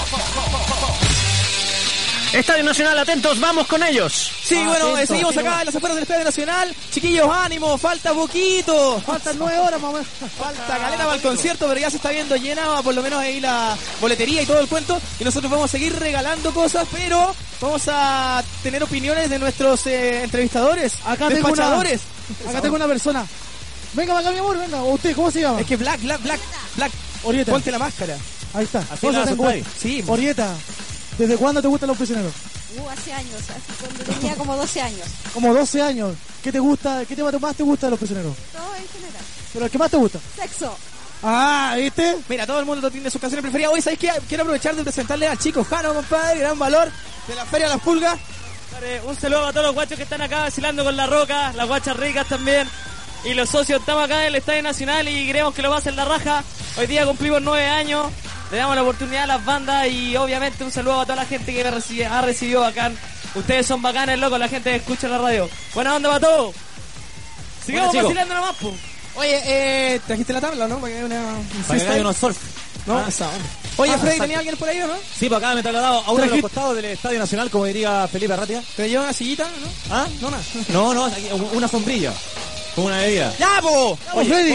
Estadio 2.35 2.62
Nacional, 2.65 2.99
atentos, 2.99 3.40
vamos 3.40 3.66
con 3.66 3.82
ellos. 3.82 4.31
Sí, 4.45 4.62
bueno, 4.62 4.99
eh, 4.99 5.07
seguimos 5.07 5.35
acá 5.39 5.61
en 5.61 5.66
las 5.66 5.74
afueras 5.77 5.97
del 5.97 6.03
Estadio 6.03 6.24
Nacional. 6.24 6.77
Chiquillos, 6.90 7.31
ánimo, 7.32 7.78
falta 7.78 8.12
poquito. 8.12 9.01
Faltan 9.01 9.39
nueve 9.39 9.59
horas, 9.59 9.81
mamá. 9.81 10.03
Falta 10.39 10.77
calera 10.78 11.05
para 11.05 11.15
el 11.16 11.23
concierto, 11.23 11.66
pero 11.66 11.81
ya 11.81 11.89
se 11.89 11.97
está 11.97 12.11
viendo 12.11 12.36
llena, 12.36 12.82
por 12.82 12.95
lo 12.95 13.03
menos 13.03 13.20
ahí 13.20 13.40
la 13.40 13.74
boletería 14.03 14.43
y 14.43 14.47
todo 14.47 14.61
el 14.61 14.69
cuento. 14.69 15.01
Y 15.19 15.24
nosotros 15.24 15.51
vamos 15.51 15.65
a 15.65 15.73
seguir 15.73 15.99
regalando 15.99 16.53
cosas, 16.53 16.86
pero 16.93 17.35
vamos 17.62 17.85
a 17.89 18.45
tener 18.62 18.82
opiniones 18.82 19.31
de 19.31 19.39
nuestros 19.39 19.86
eh, 19.86 20.24
entrevistadores, 20.24 20.93
Acá 21.07 21.28
tengo 21.28 21.49
una, 21.49 21.49
despachadores. 21.49 22.01
acá 22.47 22.61
tengo 22.61 22.77
una 22.77 22.86
persona. 22.86 23.27
Venga, 23.94 24.15
venga, 24.15 24.31
mi 24.31 24.39
amor, 24.39 24.59
venga. 24.59 24.82
¿O 24.82 24.94
¿Usted 24.94 25.15
cómo 25.15 25.31
se 25.31 25.40
llama? 25.40 25.60
Es 25.60 25.66
que 25.66 25.77
Black, 25.77 26.01
Black, 26.02 26.23
Black, 26.23 26.40
Black. 26.77 26.93
Orieta. 27.24 27.52
Ponte 27.52 27.70
la 27.70 27.78
máscara. 27.78 28.16
Ahí 28.55 28.65
está. 28.65 28.85
Así 28.90 29.10
la 29.10 29.24
tengo-. 29.24 29.51
Sí. 29.78 30.05
Orieta, 30.06 30.55
¿desde 31.16 31.36
cuándo 31.36 31.60
te 31.60 31.69
gustan 31.69 31.89
los 31.89 31.97
prisioneros? 31.97 32.32
Uh, 32.77 32.89
hace 32.90 33.12
años, 33.12 33.40
así 33.40 33.73
cuando 33.81 34.05
tenía 34.05 34.35
como 34.36 34.56
12 34.56 34.81
años. 34.82 35.06
Como 35.32 35.55
12 35.55 35.82
años. 35.82 36.15
¿Qué 36.43 36.52
te 36.52 36.59
gusta? 36.59 37.05
¿Qué 37.06 37.16
tema 37.16 37.31
más 37.32 37.56
te 37.56 37.62
gusta 37.62 37.86
de 37.86 37.90
los 37.90 37.98
prisioneros? 37.98 38.36
Todo 38.52 38.74
en 38.77 38.89
general. 38.89 39.23
¿Pero 39.52 39.65
el 39.65 39.70
que 39.70 39.78
más 39.78 39.90
te 39.90 39.97
gusta? 39.97 40.19
Sexo. 40.36 40.77
Ah, 41.23 41.74
¿viste? 41.77 42.16
Mira, 42.28 42.47
todo 42.47 42.60
el 42.60 42.66
mundo 42.66 42.90
tiene 42.90 43.10
sus 43.10 43.20
canciones 43.20 43.43
preferidas. 43.43 43.73
Hoy, 43.73 43.82
¿sabéis 43.82 44.01
qué? 44.01 44.12
Quiero 44.28 44.43
aprovechar 44.44 44.77
de 44.77 44.85
presentarle 44.85 45.27
al 45.27 45.39
chico 45.39 45.65
Jano, 45.65 45.94
compadre, 45.94 46.40
gran 46.40 46.59
valor 46.59 46.90
de 47.27 47.35
la 47.35 47.44
Feria 47.47 47.69
de 47.69 47.74
las 47.74 47.82
Pulgas. 47.82 48.19
Un 49.06 49.16
saludo 49.16 49.47
a 49.47 49.52
todos 49.52 49.66
los 49.66 49.74
guachos 49.74 49.97
que 49.97 50.05
están 50.05 50.20
acá 50.20 50.40
vacilando 50.40 50.85
con 50.85 50.97
la 50.97 51.06
roca, 51.06 51.52
las 51.55 51.66
guachas 51.66 51.97
ricas 51.97 52.28
también. 52.28 52.69
Y 53.24 53.35
los 53.35 53.49
socios 53.51 53.81
estamos 53.81 54.05
acá 54.05 54.20
en 54.23 54.28
el 54.28 54.35
Estadio 54.36 54.62
Nacional 54.62 55.09
y 55.09 55.28
creemos 55.28 55.55
que 55.55 55.62
lo 55.62 55.70
va 55.70 55.77
a 55.77 55.78
hacer 55.81 55.95
la 55.95 56.05
raja. 56.05 56.43
Hoy 56.78 56.86
día 56.86 57.05
cumplimos 57.05 57.43
nueve 57.43 57.66
años. 57.66 58.07
Le 58.51 58.57
damos 58.57 58.77
la 58.77 58.82
oportunidad 58.82 59.24
a 59.24 59.27
las 59.27 59.45
bandas 59.45 59.86
y 59.89 60.16
obviamente 60.16 60.65
un 60.65 60.70
saludo 60.73 61.01
a 61.01 61.05
toda 61.05 61.16
la 61.16 61.27
gente 61.27 61.53
que 61.53 61.62
me 61.62 61.70
recibe- 61.70 62.07
ha 62.07 62.23
recibido 62.23 62.61
bacán. 62.62 62.97
Ustedes 63.35 63.66
son 63.66 63.82
bacanes, 63.82 64.19
locos, 64.19 64.39
la 64.39 64.49
gente 64.49 64.70
que 64.70 64.77
escucha 64.77 65.09
la 65.09 65.19
radio. 65.19 65.51
Buena 65.74 65.97
onda 65.97 66.09
para 66.09 66.20
todos. 66.20 66.55
Sigamos 67.66 67.89
Bueno, 67.93 68.05
vacilando 68.09 68.35
nomás, 68.35 68.57
po. 68.57 68.74
Oye, 69.16 69.43
eh, 69.45 70.01
trajiste 70.07 70.32
la 70.32 70.40
tabla, 70.40 70.66
¿no? 70.69 70.78
Para 70.78 70.93
que 70.93 70.97
haya 70.99 71.07
una, 71.07 71.16
un 71.20 71.24
Para 71.47 71.59
que 71.59 71.65
freestyle. 71.65 71.93
haya 71.93 72.01
unos 72.01 72.16
surf. 72.16 72.39
No, 72.86 72.99
Ah. 72.99 73.05
Oye, 73.77 73.93
Ah, 73.93 73.99
Freddy, 73.99 74.15
exacto. 74.15 74.23
¿tenía 74.23 74.39
alguien 74.39 74.57
por 74.57 74.69
ahí 74.69 74.81
o 74.81 74.86
no? 74.86 74.95
Sí, 74.97 75.28
pues 75.28 75.39
acá 75.43 75.53
me 75.55 75.61
he 75.61 75.62
trasladado 75.62 75.99
a 76.07 76.11
uno 76.12 76.24
de 76.24 76.31
los 76.31 76.40
costados 76.40 76.74
del 76.77 76.86
Estadio 76.86 77.19
Nacional, 77.19 77.51
como 77.51 77.66
diría 77.66 78.09
Felipe 78.11 78.32
Arratia. 78.32 78.62
¿Te 78.77 78.89
lleva 78.89 79.03
una 79.05 79.12
sillita, 79.12 79.45
no? 79.45 79.95
¿Ah? 79.95 80.07
No, 80.23 80.31
nada. 80.31 80.43
No, 80.69 80.95
no, 80.95 81.11
una 81.53 81.69
sombrilla. 81.69 82.12
Con 82.79 82.87
una 82.87 82.99
bebida. 82.99 83.35
¡Ya, 83.37 83.61
po! 83.61 83.99
Oye, 84.15 84.29
Freddy. 84.29 84.53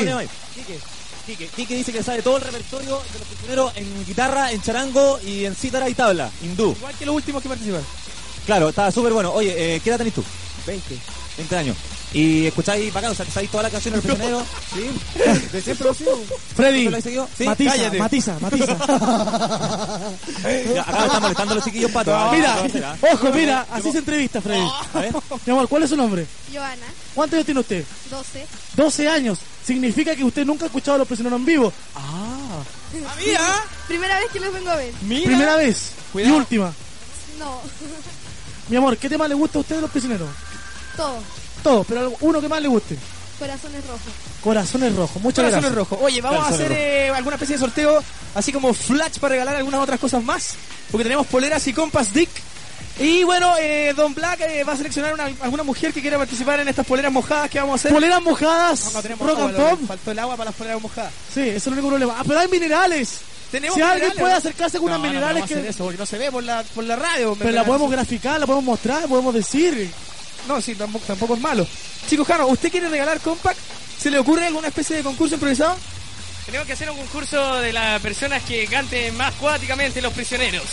Quique, 0.56 0.80
Quique, 1.26 1.48
Quique 1.48 1.76
dice 1.76 1.92
que 1.92 2.02
sabe 2.02 2.22
todo 2.22 2.38
el 2.38 2.44
repertorio 2.44 3.02
de 3.12 3.20
los 3.20 3.28
prisioneros 3.28 3.72
en 3.76 4.06
guitarra, 4.06 4.50
en 4.54 4.62
charango 4.62 5.20
y 5.26 5.44
en 5.44 5.54
cítara 5.54 5.90
y 5.90 5.94
tabla, 5.94 6.32
hindú. 6.42 6.72
Igual 6.72 6.96
que 6.98 7.06
los 7.06 7.16
últimos 7.16 7.44
que 7.44 7.50
participaron. 7.50 7.86
Claro, 8.46 8.70
está 8.70 8.90
súper 8.92 9.12
bueno. 9.12 9.34
Oye, 9.34 9.76
eh, 9.76 9.82
¿qué 9.82 9.90
edad 9.90 9.98
tenés 9.98 10.14
tú? 10.14 10.24
20. 10.66 10.98
20 11.38 11.58
años. 11.58 11.78
Y 12.14 12.46
escucháis 12.46 12.94
bacán, 12.94 13.12
o 13.12 13.16
sea, 13.16 13.26
sabéis 13.26 13.50
todas 13.50 13.64
las 13.64 13.72
canciones 13.72 14.04
del 14.04 14.12
prisionero. 14.16 14.46
Sí, 14.74 15.50
de 15.52 15.62
siempre 15.62 15.88
lo 15.88 15.94
sigo. 15.94 16.24
Freddy. 16.56 16.90
Sí, 17.36 17.44
matiza, 17.46 17.72
cállate. 17.72 17.98
matiza, 18.00 18.40
matiza. 18.40 18.78
Ya, 20.74 20.82
acá 20.82 21.00
me 21.00 21.06
están 21.06 21.22
molestando 21.22 21.56
los 21.56 21.64
chiquillos 21.64 21.92
pato. 21.92 22.16
Ah, 22.16 22.32
mira, 22.34 22.56
no, 22.56 23.08
ojo, 23.14 23.32
mira, 23.32 23.66
así 23.72 23.92
se 23.92 23.98
entrevista, 23.98 24.42
Freddy. 24.42 24.68
A 24.94 25.00
ver. 25.00 25.14
Mi 25.46 25.52
amor, 25.54 25.68
¿cuál 25.68 25.84
es 25.84 25.90
su 25.90 25.98
nombre? 25.98 26.28
Joana, 26.54 26.86
¿Cuántos 27.16 27.38
años 27.38 27.46
tiene 27.46 27.60
usted? 27.62 27.86
12. 28.12 28.46
12 28.76 29.10
años. 29.10 29.40
Significa 29.66 30.16
que 30.16 30.24
usted 30.24 30.46
nunca 30.46 30.66
ha 30.66 30.68
escuchado 30.68 30.96
a 30.96 30.98
los 31.00 31.08
prisioneros 31.08 31.40
en 31.40 31.46
vivo. 31.46 31.74
Ah. 31.96 32.62
mira. 33.26 33.64
Primera 33.88 34.20
vez 34.20 34.32
que 34.32 34.40
los 34.40 34.54
vengo 34.54 34.70
a 34.70 34.76
ver. 34.76 34.94
Primera 34.94 35.56
vez 35.56 35.92
y 36.14 36.30
última. 36.30 36.72
No, 37.40 37.60
Mi 38.70 38.78
amor, 38.78 38.98
¿qué 38.98 39.10
tema 39.10 39.28
le 39.28 39.34
gusta 39.34 39.58
a 39.58 39.62
usted 39.62 39.76
de 39.76 39.82
los 39.82 39.92
prisioneros? 39.92 40.30
Todo. 40.96 41.18
Todo, 41.64 41.84
pero 41.86 42.14
uno 42.22 42.42
que 42.42 42.50
más 42.50 42.62
le 42.62 42.68
guste. 42.68 42.98
Corazones 43.40 43.82
rojos. 43.88 44.02
Corazones 44.44 44.96
rojos. 44.96 45.22
Muchas 45.22 45.44
Corazones 45.46 45.72
gracias. 45.72 45.76
rojos. 45.90 46.00
Oye, 46.02 46.22
vamos 46.22 46.46
a 46.46 46.50
hacer 46.50 46.72
eh, 46.72 47.10
alguna 47.10 47.36
especie 47.36 47.56
de 47.56 47.60
sorteo, 47.60 48.04
así 48.36 48.52
como 48.54 48.74
flash 48.74 49.18
para 49.20 49.34
regalar 49.34 49.56
algunas 49.56 49.82
otras 49.82 50.00
cosas 50.00 50.24
más, 50.24 50.56
porque 50.92 51.04
tenemos 51.04 51.26
poleras 51.28 51.66
y 51.68 51.74
compas 51.74 52.14
Dick. 52.14 52.30
Y 53.00 53.24
bueno, 53.24 53.56
eh, 53.60 53.92
Don 53.96 54.14
Black 54.14 54.42
eh, 54.42 54.64
va 54.64 54.74
a 54.74 54.78
seleccionar 54.78 55.14
una- 55.16 55.32
alguna 55.42 55.64
mujer 55.64 55.92
que 55.92 56.00
quiera 56.02 56.18
participar 56.18 56.60
en 56.60 56.68
estas 56.68 56.86
poleras 56.86 57.12
mojadas 57.12 57.50
que 57.50 57.60
vamos 57.60 57.74
a 57.74 57.76
hacer. 57.76 57.92
Poleras 57.92 58.22
mojadas, 58.22 58.86
No, 58.86 58.92
no 58.92 59.02
tenemos 59.02 59.28
rock 59.28 59.40
agua, 59.40 59.50
and 59.50 59.58
pop. 59.80 59.88
Faltó 59.88 60.12
el 60.12 60.20
agua 60.20 60.38
para 60.38 60.50
las 60.52 60.56
poleras 60.56 60.82
mojadas. 60.82 61.12
Sí, 61.34 61.42
eso 61.42 61.56
es 61.58 61.68
el 61.68 61.74
único 61.74 61.88
problema. 61.90 62.16
Ah, 62.20 62.24
pero 62.28 62.40
hay 62.40 62.48
minerales. 62.50 63.20
Tenemos 63.52 63.76
si 63.76 63.82
alguien 63.82 64.12
puede 64.18 64.34
acercarse 64.34 64.78
con 64.78 64.90
No, 64.90 64.96
unas 64.98 65.06
no, 65.08 65.08
minerales 65.14 65.42
no 65.42 65.48
que... 65.48 65.54
podemos 65.56 65.70
hacer 65.70 65.76
eso, 65.76 65.84
porque 65.86 65.98
no 66.00 66.06
se 66.06 66.18
ve 66.20 66.32
por 66.32 66.44
la, 66.44 66.64
por 66.76 66.84
la 66.84 66.96
radio. 66.96 67.36
Pero 67.38 67.52
la 67.52 67.66
podemos 67.66 67.90
graficar, 67.92 68.40
la 68.40 68.46
podemos 68.46 68.66
mostrar, 68.66 69.08
podemos 69.08 69.34
decir. 69.34 69.92
No, 70.48 70.62
sí, 70.62 70.76
tampoco, 70.76 71.06
tampoco 71.06 71.36
es 71.36 71.42
malo. 71.42 71.66
Chicos, 72.10 72.28
Jano, 72.28 72.48
¿usted 72.48 72.70
quiere 72.72 72.90
regalar 72.90 73.20
compact? 73.20 73.58
¿Se 74.00 74.12
le 74.12 74.20
ocurre 74.20 74.48
alguna 74.48 74.68
especie 74.68 74.98
de 74.98 75.04
concurso 75.04 75.36
improvisado? 75.36 75.78
Tenemos 76.46 76.68
que 76.68 76.74
hacer 76.74 76.90
un 76.90 76.98
concurso 76.98 77.56
de 77.62 77.72
las 77.72 78.02
personas 78.02 78.44
que 78.44 78.68
canten 78.68 79.16
más 79.16 79.34
cuáticamente 79.36 80.02
los 80.02 80.12
prisioneros. 80.14 80.64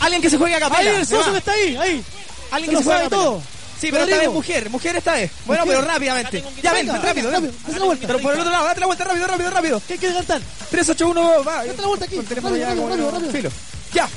Alguien 0.00 0.20
que 0.20 0.28
se 0.28 0.36
juegue 0.36 0.54
a 0.56 0.60
capela. 0.60 0.90
Ahí 0.90 0.96
el 0.96 1.06
socio 1.06 1.32
que 1.32 1.38
está 1.38 1.52
ahí, 1.52 1.76
ahí. 1.76 2.04
Alguien 2.50 2.72
Se 2.72 2.76
que 2.78 2.82
se 2.84 2.88
capela. 2.90 3.08
todo. 3.10 3.42
Sí, 3.80 3.88
pero 3.92 4.04
esta 4.04 4.16
vez 4.18 4.28
mujer, 4.30 4.70
mujer 4.70 4.96
esta 4.96 5.12
vez. 5.12 5.30
Bueno, 5.46 5.64
Mujer. 5.64 5.78
pero 5.80 5.88
rápidamente. 5.92 6.44
Ya 6.62 6.72
ven, 6.72 6.86
Venga, 6.88 7.00
rápido, 7.00 7.30
rápido. 7.30 7.52
Date 7.64 7.78
la 7.78 7.84
vuelta. 7.84 8.06
Pero 8.08 8.18
por 8.18 8.34
el 8.34 8.40
otro 8.40 8.52
lado, 8.52 8.64
date 8.66 8.80
la 8.80 8.86
vuelta, 8.86 9.04
rápido, 9.04 9.26
rápido, 9.28 9.50
rápido. 9.50 9.82
¿Qué 9.86 9.96
quieres 9.98 10.16
cantar? 10.16 10.42
381, 10.70 11.44
va. 11.44 11.64
Date 11.64 11.80
la 11.80 11.86
vuelta 11.88 12.04
aquí. 12.06 12.14
Con 12.16 12.24
el 12.24 12.28
teléfono 12.28 12.54
Rápido, 12.56 12.66
ya 12.66 12.74
rápido, 12.74 12.82
como- 12.82 13.10
rápido, 13.10 13.10
rápido. 13.12 13.32
Filo. 13.32 13.50
Ya. 13.94 14.08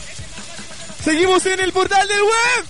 Seguimos 1.03 1.45
en 1.45 1.60
el 1.60 1.72
portal 1.73 2.07
del 2.07 2.22
web. 2.22 2.65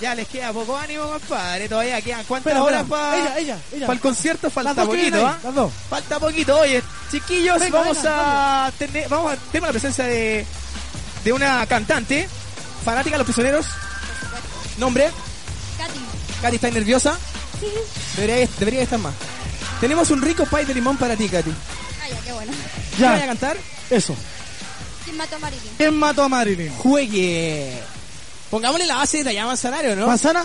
Ya 0.00 0.14
les 0.14 0.26
queda 0.28 0.52
poco 0.52 0.76
ánimo, 0.76 1.04
compadre. 1.08 1.68
Todavía 1.68 2.00
quedan 2.02 2.24
cuántas 2.24 2.56
horas 2.58 2.84
para 2.88 3.16
Ella, 3.16 3.38
ella, 3.38 3.58
ella. 3.72 3.86
el 3.92 4.00
concierto. 4.00 4.50
Falta 4.50 4.74
Las 4.74 4.86
poquito, 4.86 5.16
ahí, 5.18 5.24
¿ah? 5.24 5.38
las 5.44 5.54
dos. 5.54 5.72
Falta 5.88 6.18
poquito. 6.18 6.58
Oye, 6.58 6.82
chiquillos, 7.10 7.60
Venga, 7.60 7.78
vamos 7.80 7.96
venga, 7.98 8.66
a 8.66 8.72
tener, 8.72 9.08
vamos 9.08 9.32
a 9.32 9.36
tenemos 9.52 9.68
la 9.68 9.72
presencia 9.72 10.04
de 10.04 10.46
de 11.24 11.32
una 11.34 11.64
cantante 11.66 12.28
fanática 12.84 13.14
de 13.14 13.18
los 13.18 13.26
prisioneros. 13.26 13.66
Nombre. 14.78 15.10
Katy. 15.78 16.00
Katy, 16.42 16.56
¿estás 16.56 16.72
nerviosa? 16.72 17.18
Sí. 17.60 17.66
Debería, 18.16 18.48
debería 18.58 18.82
estar 18.82 18.98
más. 18.98 19.14
Tenemos 19.80 20.10
un 20.10 20.22
rico 20.22 20.44
pie 20.46 20.64
de 20.64 20.74
limón 20.74 20.96
para 20.96 21.14
ti, 21.16 21.28
Katy. 21.28 21.50
Ah, 22.02 22.08
ya, 22.08 22.20
qué 22.22 22.32
bueno. 22.32 22.52
¿Qué 22.96 23.02
Ya. 23.02 23.10
vaya 23.12 23.24
a 23.24 23.26
cantar? 23.26 23.56
Eso. 23.90 24.16
¿Quién 25.10 25.18
mató 25.18 25.36
a 25.36 25.38
Marilyn? 25.40 25.70
¿Quién 25.76 25.94
mató 25.98 26.22
a 26.22 26.28
Marilyn? 26.28 26.72
Juegue. 26.76 27.72
Pongámosle 28.50 28.86
la 28.86 28.96
base 28.96 29.24
de 29.24 29.30
allá 29.30 29.44
Manzanario, 29.46 29.96
¿no? 29.96 30.06
¿Manzana? 30.06 30.44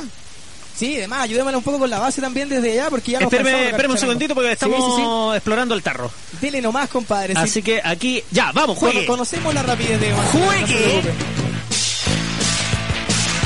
Sí, 0.78 0.98
además, 0.98 1.22
ayudémosle 1.22 1.58
un 1.58 1.64
poco 1.64 1.80
con 1.80 1.90
la 1.90 2.00
base 2.00 2.20
también 2.20 2.50
desde 2.50 2.74
allá, 2.74 2.90
porque 2.90 3.12
ya 3.12 3.20
nos 3.22 3.32
Espérame, 3.32 3.92
un 3.92 3.98
segundito 3.98 4.34
porque 4.36 4.52
estamos 4.52 4.78
Sí, 4.96 5.02
sí, 5.02 5.08
explorando 5.36 5.74
el 5.76 5.82
tarro. 5.84 6.12
Dele 6.42 6.62
nomás, 6.62 6.90
compadre. 6.90 7.34
sí. 7.34 7.40
Así 7.40 7.62
que 7.62 7.80
aquí, 7.84 8.22
ya, 8.32 8.52
vamos, 8.52 8.78
Cono- 8.78 8.92
juegue. 8.92 9.06
Conocemos 9.08 9.54
la 9.54 9.64
rapidez 9.64 10.02
de 10.02 10.12
Manzanario, 10.14 10.68
Juegue. 10.68 10.96
no 10.98 11.02
se. 11.04 11.14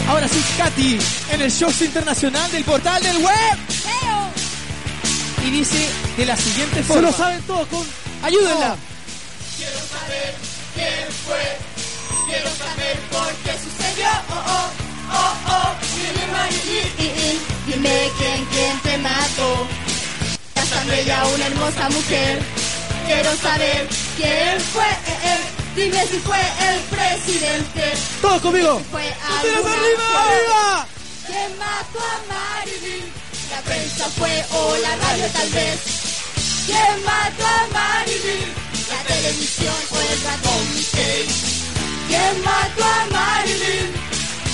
Ahora 0.10 0.28
sí, 0.28 0.42
Katy, 0.58 0.98
en 1.34 1.42
el 1.42 1.52
show 1.52 1.70
internacional 1.82 2.52
del 2.52 2.64
portal 2.64 3.04
del 3.04 3.18
web. 3.18 3.58
Y 5.46 5.52
dice 5.52 5.88
de 6.18 6.26
la 6.26 6.36
siguiente 6.36 6.78
Se 6.78 6.84
forma. 6.84 7.02
lo 7.04 7.12
saben 7.14 7.42
todos 7.44 7.68
con... 7.68 7.86
Ayúdenla. 8.24 8.76
Quiero 9.58 9.78
saber 9.80 10.36
quién 10.80 11.12
fue. 11.26 11.46
Quiero 12.28 12.50
saber 12.64 12.96
por 13.12 13.32
qué 13.44 13.54
sucedió. 13.66 14.10
Oh, 14.30 14.44
oh, 14.56 14.68
oh, 15.20 15.34
oh. 15.56 15.70
Dime, 15.96 16.26
Marilyn. 16.32 17.38
Dime 17.68 18.12
quién, 18.18 18.46
quién 18.54 18.80
te 18.86 18.98
mató. 18.98 19.68
Es 20.56 20.70
tan 20.70 20.88
bella 20.88 21.28
una 21.28 21.46
hermosa 21.48 21.90
mujer. 21.90 22.42
Quiero 23.08 23.36
saber 23.38 23.88
quién 24.18 24.60
fue. 24.74 24.90
Dime 25.76 26.08
si 26.08 26.18
fue 26.20 26.42
el 26.70 26.80
presidente. 26.96 27.84
Todos 28.22 28.42
conmigo. 28.42 28.82
Fue 28.92 29.06
¡Ustedes 29.36 29.56
alguna 29.56 29.74
arriba, 29.74 30.04
arriba! 30.24 30.88
que 31.28 31.42
mató 31.64 32.00
a 32.00 32.18
Marilyn. 32.34 33.06
La 33.52 33.62
prensa 33.62 34.06
fue 34.18 34.46
o 34.52 34.78
la 34.78 34.96
radio 34.96 35.26
tal 35.34 35.50
vez. 35.50 35.80
¿Quién 36.66 37.04
mató 37.04 37.46
a 37.46 37.68
Marilyn? 37.74 38.69
La 38.90 39.04
televisión 39.04 39.76
o 39.92 40.00
el 40.00 40.22
ratón 40.22 40.76
Mickey. 40.76 41.28
¿Quién 42.08 42.44
mató 42.44 42.84
a 42.84 43.06
Marilyn? 43.12 43.94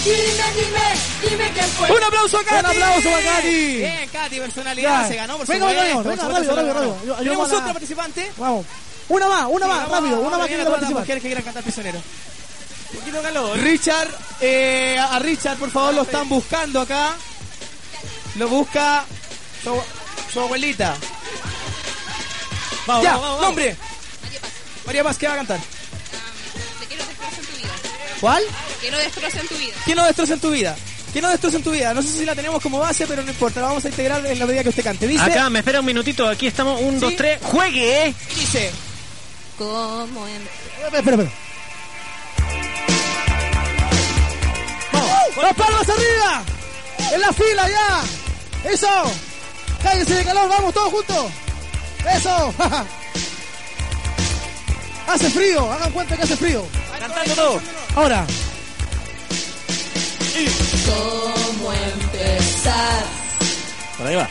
Dime, 0.04 0.46
dime, 0.56 1.30
dime 1.30 1.52
quién 1.54 1.66
fue. 1.70 1.92
Un 1.92 2.04
aplauso 2.04 2.38
a 2.38 2.44
Katy. 2.44 2.60
Un 2.78 2.84
aplauso 2.84 3.10
para 3.10 3.24
Katy. 3.36 3.78
Bien, 3.78 4.10
Katy, 4.12 4.40
personalidad 4.40 5.02
Ya. 5.02 5.08
se 5.08 5.16
ganó 5.16 5.38
por 5.38 5.48
Venga, 5.48 5.66
venga, 5.66 5.82
supuesto, 5.82 6.10
venga, 6.10 6.22
supuesto 6.22 6.56
rápido, 6.56 6.74
rápido, 6.74 6.94
rápido. 6.96 7.06
Yo- 7.06 7.16
Tenemos 7.24 7.52
a 7.52 7.58
otra 7.58 7.74
participante. 7.74 8.32
Vamos. 8.38 8.66
Una 9.08 9.28
más, 9.30 9.46
una 9.50 9.66
Sí, 9.66 9.72
más, 9.72 9.80
vamos, 9.80 9.92
rápido. 9.92 10.12
vamos, 10.18 10.28
Una 10.28 10.38
más 10.38 10.48
que 10.48 10.54
quiera 10.56 10.70
participar. 10.70 11.02
mujeres 11.02 11.22
que 11.24 11.28
quieran 11.28 11.44
cantar 11.44 11.64
prisionero. 11.64 12.02
Un 12.94 13.00
poquito 13.00 13.22
calor. 13.22 13.60
Richard, 13.60 14.10
eh, 14.42 14.98
a 15.00 15.20
Richard, 15.20 15.58
por 15.58 15.72
favor, 15.72 15.94
lo 15.94 16.02
están 16.04 16.30
buscando 16.30 16.82
acá. 16.82 17.16
Lo 18.36 18.48
busca 18.48 19.06
su, 19.64 19.82
su 20.32 20.40
abuelita. 20.40 20.96
Vamos, 22.86 23.04
ya, 23.04 23.12
vamos, 23.14 23.28
vamos. 23.28 23.42
nombre. 23.42 23.76
María 24.86 25.04
Paz, 25.04 25.18
¿qué 25.18 25.28
va 25.28 25.34
a 25.34 25.38
cantar? 25.38 25.60
Te 26.80 26.86
quiero 26.86 27.06
destrozar 27.06 27.40
en 27.40 27.46
tu 27.46 27.58
vida. 27.58 27.74
¿Cuál? 28.22 28.44
Que 28.82 28.92
no 28.92 28.98
destroza 28.98 29.40
en 29.40 29.48
tu 29.48 29.56
vida. 29.56 29.76
¿Qué 29.86 29.96
no 29.96 30.06
destroza 30.06 30.34
en 30.34 30.40
tu 30.40 30.52
vida? 30.52 30.76
¿Qué 31.14 31.22
no 31.22 31.30
destroza 31.30 31.58
en 31.58 31.64
tu 31.64 31.72
vida? 31.72 31.94
No 31.94 32.02
sé 32.02 32.10
si 32.10 32.26
la 32.26 32.36
tenemos 32.36 32.62
como 32.62 32.80
base, 32.80 33.08
pero 33.08 33.24
no 33.24 33.30
importa. 33.30 33.62
La 33.62 33.68
vamos 33.68 33.86
a 33.86 33.88
integrar 33.88 34.26
en 34.26 34.38
la 34.38 34.46
medida 34.46 34.64
que 34.64 34.70
usted 34.70 34.84
cante. 34.84 35.08
Dice. 35.08 35.24
Acá, 35.24 35.50
me 35.50 35.60
espera 35.60 35.80
un 35.80 35.86
minutito. 35.86 36.28
Aquí 36.28 36.48
estamos. 36.48 36.82
Un, 36.82 37.00
dos, 37.00 37.16
tres. 37.16 37.40
¡Juegue! 37.42 38.14
Dice. 38.36 38.72
Como 39.58 40.28
en... 40.28 40.42
Espera, 40.42 41.00
espera, 41.00 41.16
espera. 41.16 41.32
¡Vamos! 44.92 45.38
¡Las 45.42 45.54
palmas 45.56 45.90
arriba! 45.90 46.44
¡En 47.14 47.22
la 47.22 47.34
fila 47.34 47.70
ya! 47.70 48.70
¡Eso! 48.70 49.14
¡Cállense 49.82 50.16
de 50.16 50.26
calor! 50.26 50.50
¡Vamos 50.50 50.74
todos 50.74 50.92
juntos! 50.92 51.32
¡Eso! 52.14 52.54
hace 55.08 55.30
frío, 55.30 55.72
hagan 55.72 55.92
cuenta 55.92 56.16
que 56.18 56.24
hace 56.24 56.36
frío. 56.36 56.66
Cantando 57.00 57.34
todo. 57.36 57.62
Ahora, 57.96 58.26
¿Cómo 60.86 61.72
empezar? 61.72 63.04
Por 63.98 64.08
ahí 64.08 64.16
va. 64.16 64.28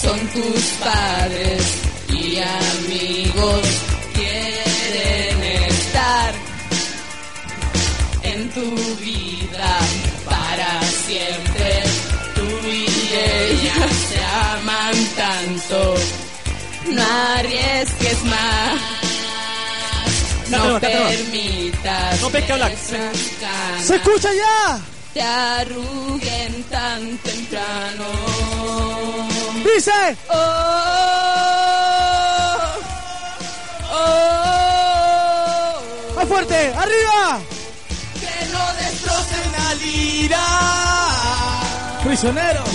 Son 0.00 0.18
tus 0.28 0.62
padres 0.82 1.62
y 2.08 2.38
amigos 2.38 3.60
quieren 4.14 5.42
estar 5.68 6.34
en 8.22 8.50
tu 8.50 8.74
vida 8.96 9.78
para 10.24 10.80
siempre. 10.82 11.82
Tú 12.34 12.66
y 12.66 12.86
ella 13.12 13.88
se 14.08 14.24
aman 14.58 14.94
tanto. 15.16 15.94
No 16.90 17.02
arriesgues 17.36 18.24
más. 18.24 19.03
No 20.56 20.80
permitas 20.80 22.20
No 22.20 22.30
que 22.30 22.38
esas 22.38 23.86
¡se 23.86 23.96
escucha 23.96 24.28
ya! 24.32 24.80
te 25.14 25.22
arruguen 25.22 26.64
tan 26.64 27.16
temprano. 27.18 28.04
¡Dice! 29.64 30.16
Oh, 30.28 30.34
oh, 33.92 35.82
¡Más 36.16 36.26
fuerte! 36.28 36.74
¡Arriba! 36.76 37.40
que 38.20 38.46
no 38.52 38.72
destrocen 38.80 39.52
la 39.52 39.74
lira. 39.74 40.46
¡Prisioneros! 42.02 42.68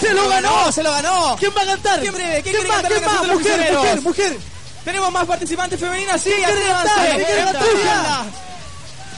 ¡Se 0.00 0.14
lo 0.14 0.28
ganó! 0.28 0.72
¡Se 0.72 0.82
lo 0.82 0.90
ganó! 0.90 1.36
¿Quién 1.38 1.52
va 1.56 1.62
a 1.62 1.66
cantar? 1.66 2.00
¿Quién 2.00 2.14
breve? 2.14 2.42
¿Quién 2.42 2.56
¿Quién 2.56 2.68
más? 2.68 2.82
¿Quién 2.82 3.04
más? 3.04 3.26
Mujer, 3.26 3.72
mujer, 3.72 4.02
mujer. 4.02 4.36
Tenemos 4.84 5.12
más 5.12 5.26
participantes 5.26 5.78
femeninas, 5.78 6.20
sí, 6.22 6.30
¿Quién 6.34 6.44
atrévanse. 6.44 7.52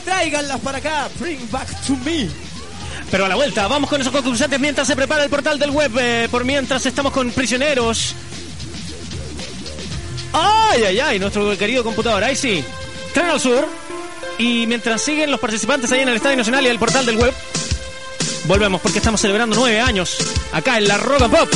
Tráiganlas 0.05 0.61
para 0.61 0.79
acá, 0.79 1.09
bring 1.21 1.49
back 1.51 1.69
to 1.87 1.95
me. 2.05 2.29
Pero 3.11 3.27
a 3.27 3.29
la 3.29 3.37
vuelta, 3.37 3.69
vamos 3.69 3.89
con 3.89 4.01
esos 4.01 4.13
concursantes 4.13 4.59
mientras 4.59 4.87
se 4.87 4.97
prepara 4.97 5.23
el 5.23 5.31
portal 5.31 5.59
del 5.59 5.71
web. 5.71 5.93
eh, 5.99 6.29
por 6.31 6.45
mientras 6.45 6.85
estamos 6.87 7.13
con 7.13 7.31
prisioneros. 7.31 8.15
¡Ay, 10.33 10.83
ay, 10.85 11.01
ay! 11.01 11.19
Nuestro 11.19 11.57
querido 11.59 11.85
computador. 11.85 12.25
Ahí 12.25 12.35
sí. 12.35 12.65
Tren 13.13 13.27
al 13.29 13.39
sur. 13.41 13.69
Y 14.39 14.67
mientras 14.67 15.03
siguen 15.03 15.31
los 15.31 15.39
participantes 15.39 15.93
ahí 15.93 16.01
en 16.01 16.09
el 16.09 16.17
Estadio 16.17 16.39
Nacional 16.39 16.65
y 16.65 16.69
el 16.69 16.79
portal 16.79 17.05
del 17.05 17.19
web, 17.19 17.35
volvemos 18.47 18.81
porque 18.81 18.99
estamos 18.99 19.21
celebrando 19.21 19.57
nueve 19.57 19.81
años 19.81 20.17
acá 20.53 20.79
en 20.79 20.89
la 20.89 20.97
Rock 20.97 21.23
and 21.23 21.37
Pop. 21.37 21.49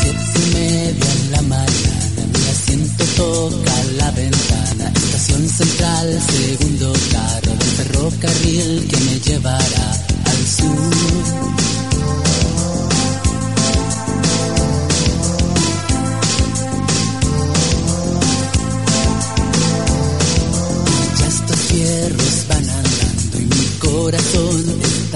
Siete 0.00 0.38
y 0.38 0.54
media 0.54 1.12
en 1.12 1.30
la 1.32 1.42
mañana, 1.42 2.26
mi 2.32 2.48
asiento 2.48 3.04
toca 3.16 3.72
la 3.96 4.10
ventana. 4.12 4.92
Estación 4.94 5.48
central, 5.48 6.20
segundo 6.20 6.92
carro 7.12 7.52
del 7.52 7.68
ferrocarril 7.68 8.88
que 8.88 8.96
me 8.98 9.20
llevará 9.20 9.92
al 10.24 10.46
sur. 10.46 11.51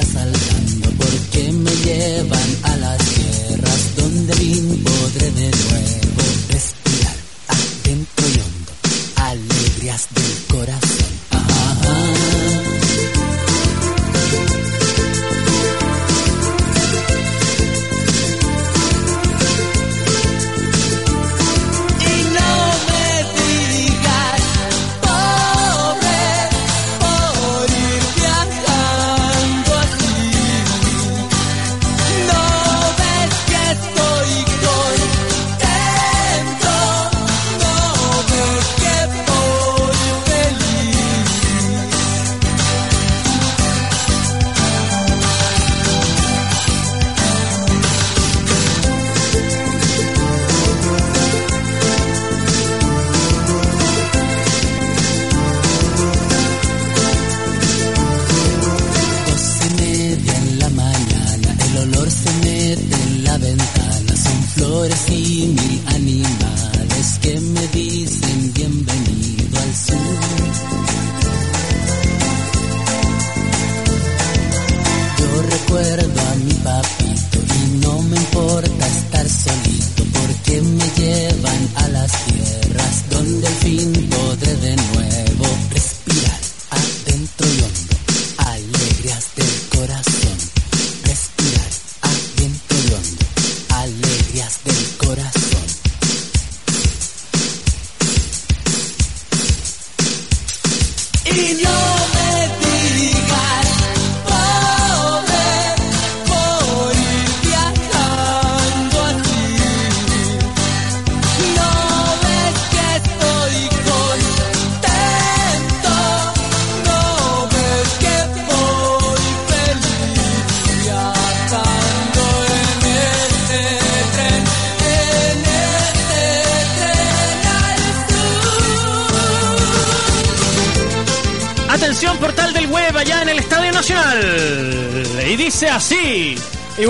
Está 0.00 0.20
saltando 0.20 0.90
porque 0.98 1.52
me 1.52 1.70
llevan 1.70 2.56
a 2.64 2.76
las 2.76 2.98
tierras 2.98 3.96
donde 3.96 4.34
fin 4.34 4.84
podré 4.84 5.30
de 5.30 5.50
nuevo 5.50 5.95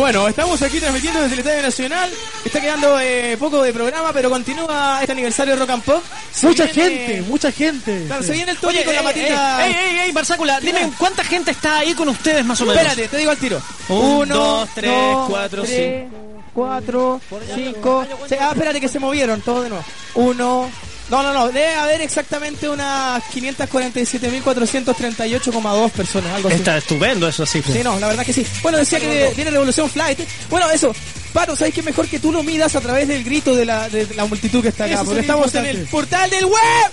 bueno, 0.06 0.28
estamos 0.28 0.62
aquí 0.62 0.78
transmitiendo 0.78 1.20
desde 1.20 1.32
el 1.34 1.38
Estadio 1.40 1.62
Nacional. 1.62 2.10
Está 2.44 2.60
quedando 2.60 3.00
eh, 3.00 3.36
poco 3.40 3.60
de 3.60 3.72
programa, 3.72 4.12
pero 4.12 4.30
continúa 4.30 4.98
este 5.00 5.10
aniversario 5.10 5.54
de 5.54 5.58
Rock 5.60 5.70
and 5.70 5.82
Pop. 5.82 6.00
Se 6.32 6.46
Mucha 6.46 6.66
viene- 6.66 6.90
gente, 6.98 7.22
mucha 7.22 7.50
gente. 7.50 8.04
Claro, 8.06 8.22
se 8.22 8.32
viene 8.32 8.52
el 8.52 8.58
con 8.58 8.72
la 8.72 8.80
ey, 8.82 9.02
matita. 9.02 9.66
ey, 9.66 9.74
ey, 9.74 9.98
ey, 9.98 10.12
Barzácula, 10.12 10.60
dime 10.60 10.92
cuánta 10.96 11.24
gente 11.24 11.50
está 11.50 11.78
ahí 11.78 11.92
con 11.94 12.08
ustedes 12.08 12.44
más 12.44 12.60
o 12.60 12.66
menos. 12.66 12.80
Espérate, 12.82 13.08
te 13.08 13.16
digo 13.16 13.32
al 13.32 13.36
tiro. 13.36 13.60
Un, 13.88 14.28
dos, 14.28 14.68
tres, 14.76 14.92
cuatro, 15.26 15.64
tres, 15.64 16.04
cuatro, 16.54 17.20
cinco, 17.56 18.06
seis. 18.28 18.40
Ah, 18.40 18.50
espérate 18.52 18.80
que 18.80 18.88
se 18.88 19.00
movieron, 19.00 19.40
todo 19.40 19.62
de 19.62 19.70
nuevo. 19.70 19.84
Uno. 20.14 20.70
No, 21.08 21.22
no, 21.22 21.32
no, 21.32 21.46
debe 21.48 21.72
haber 21.74 22.00
exactamente 22.00 22.68
unas 22.68 23.22
547.438,2 23.32 25.90
personas, 25.92 26.34
algo 26.34 26.48
así. 26.48 26.56
Está 26.58 26.76
estupendo 26.78 27.28
eso 27.28 27.46
sí. 27.46 27.62
Sí, 27.62 27.80
no, 27.84 28.00
la 28.00 28.08
verdad 28.08 28.26
que 28.26 28.32
sí. 28.32 28.44
Bueno, 28.62 28.78
decía 28.78 28.98
que 28.98 29.32
viene 29.36 29.52
Revolución 29.52 29.88
Flight. 29.88 30.18
Bueno, 30.50 30.68
eso. 30.70 30.92
Pato, 31.32 31.54
¿sabes 31.54 31.72
qué 31.74 31.82
mejor 31.82 32.08
que 32.08 32.18
tú 32.18 32.32
lo 32.32 32.42
midas 32.42 32.74
a 32.76 32.80
través 32.80 33.06
del 33.08 33.22
grito 33.22 33.54
de 33.54 33.66
la, 33.66 33.88
de 33.90 34.08
la 34.14 34.24
multitud 34.24 34.62
que 34.62 34.68
está 34.68 34.84
acá? 34.86 34.94
Eso 34.94 35.04
Porque 35.04 35.20
estamos 35.20 35.54
en 35.54 35.66
el 35.66 35.86
portal 35.86 36.30
del 36.30 36.46
web. 36.46 36.90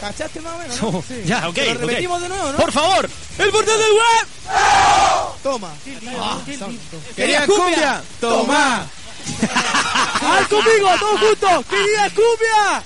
¿Cachaste 0.00 0.40
más 0.40 0.54
o 0.54 0.58
menos? 0.58 0.82
no? 0.82 1.02
Sí. 1.08 1.22
Ya, 1.24 1.48
ok. 1.48 1.56
Lo 1.56 1.74
repetimos 1.74 2.20
de 2.20 2.28
nuevo, 2.28 2.52
¿no? 2.52 2.58
Por 2.58 2.70
favor. 2.70 3.08
¡El 3.38 3.50
portal 3.50 3.78
del 3.78 3.92
web! 3.92 4.26
Toma. 5.42 5.72
Quería 7.16 7.46
cumbia, 7.46 8.02
toma. 8.20 8.86
¡Al 10.22 10.48
conmigo, 10.48 10.88
todos 10.98 11.20
juntos! 11.20 11.64
¡Querida 11.68 12.10
cumbia! 12.10 12.82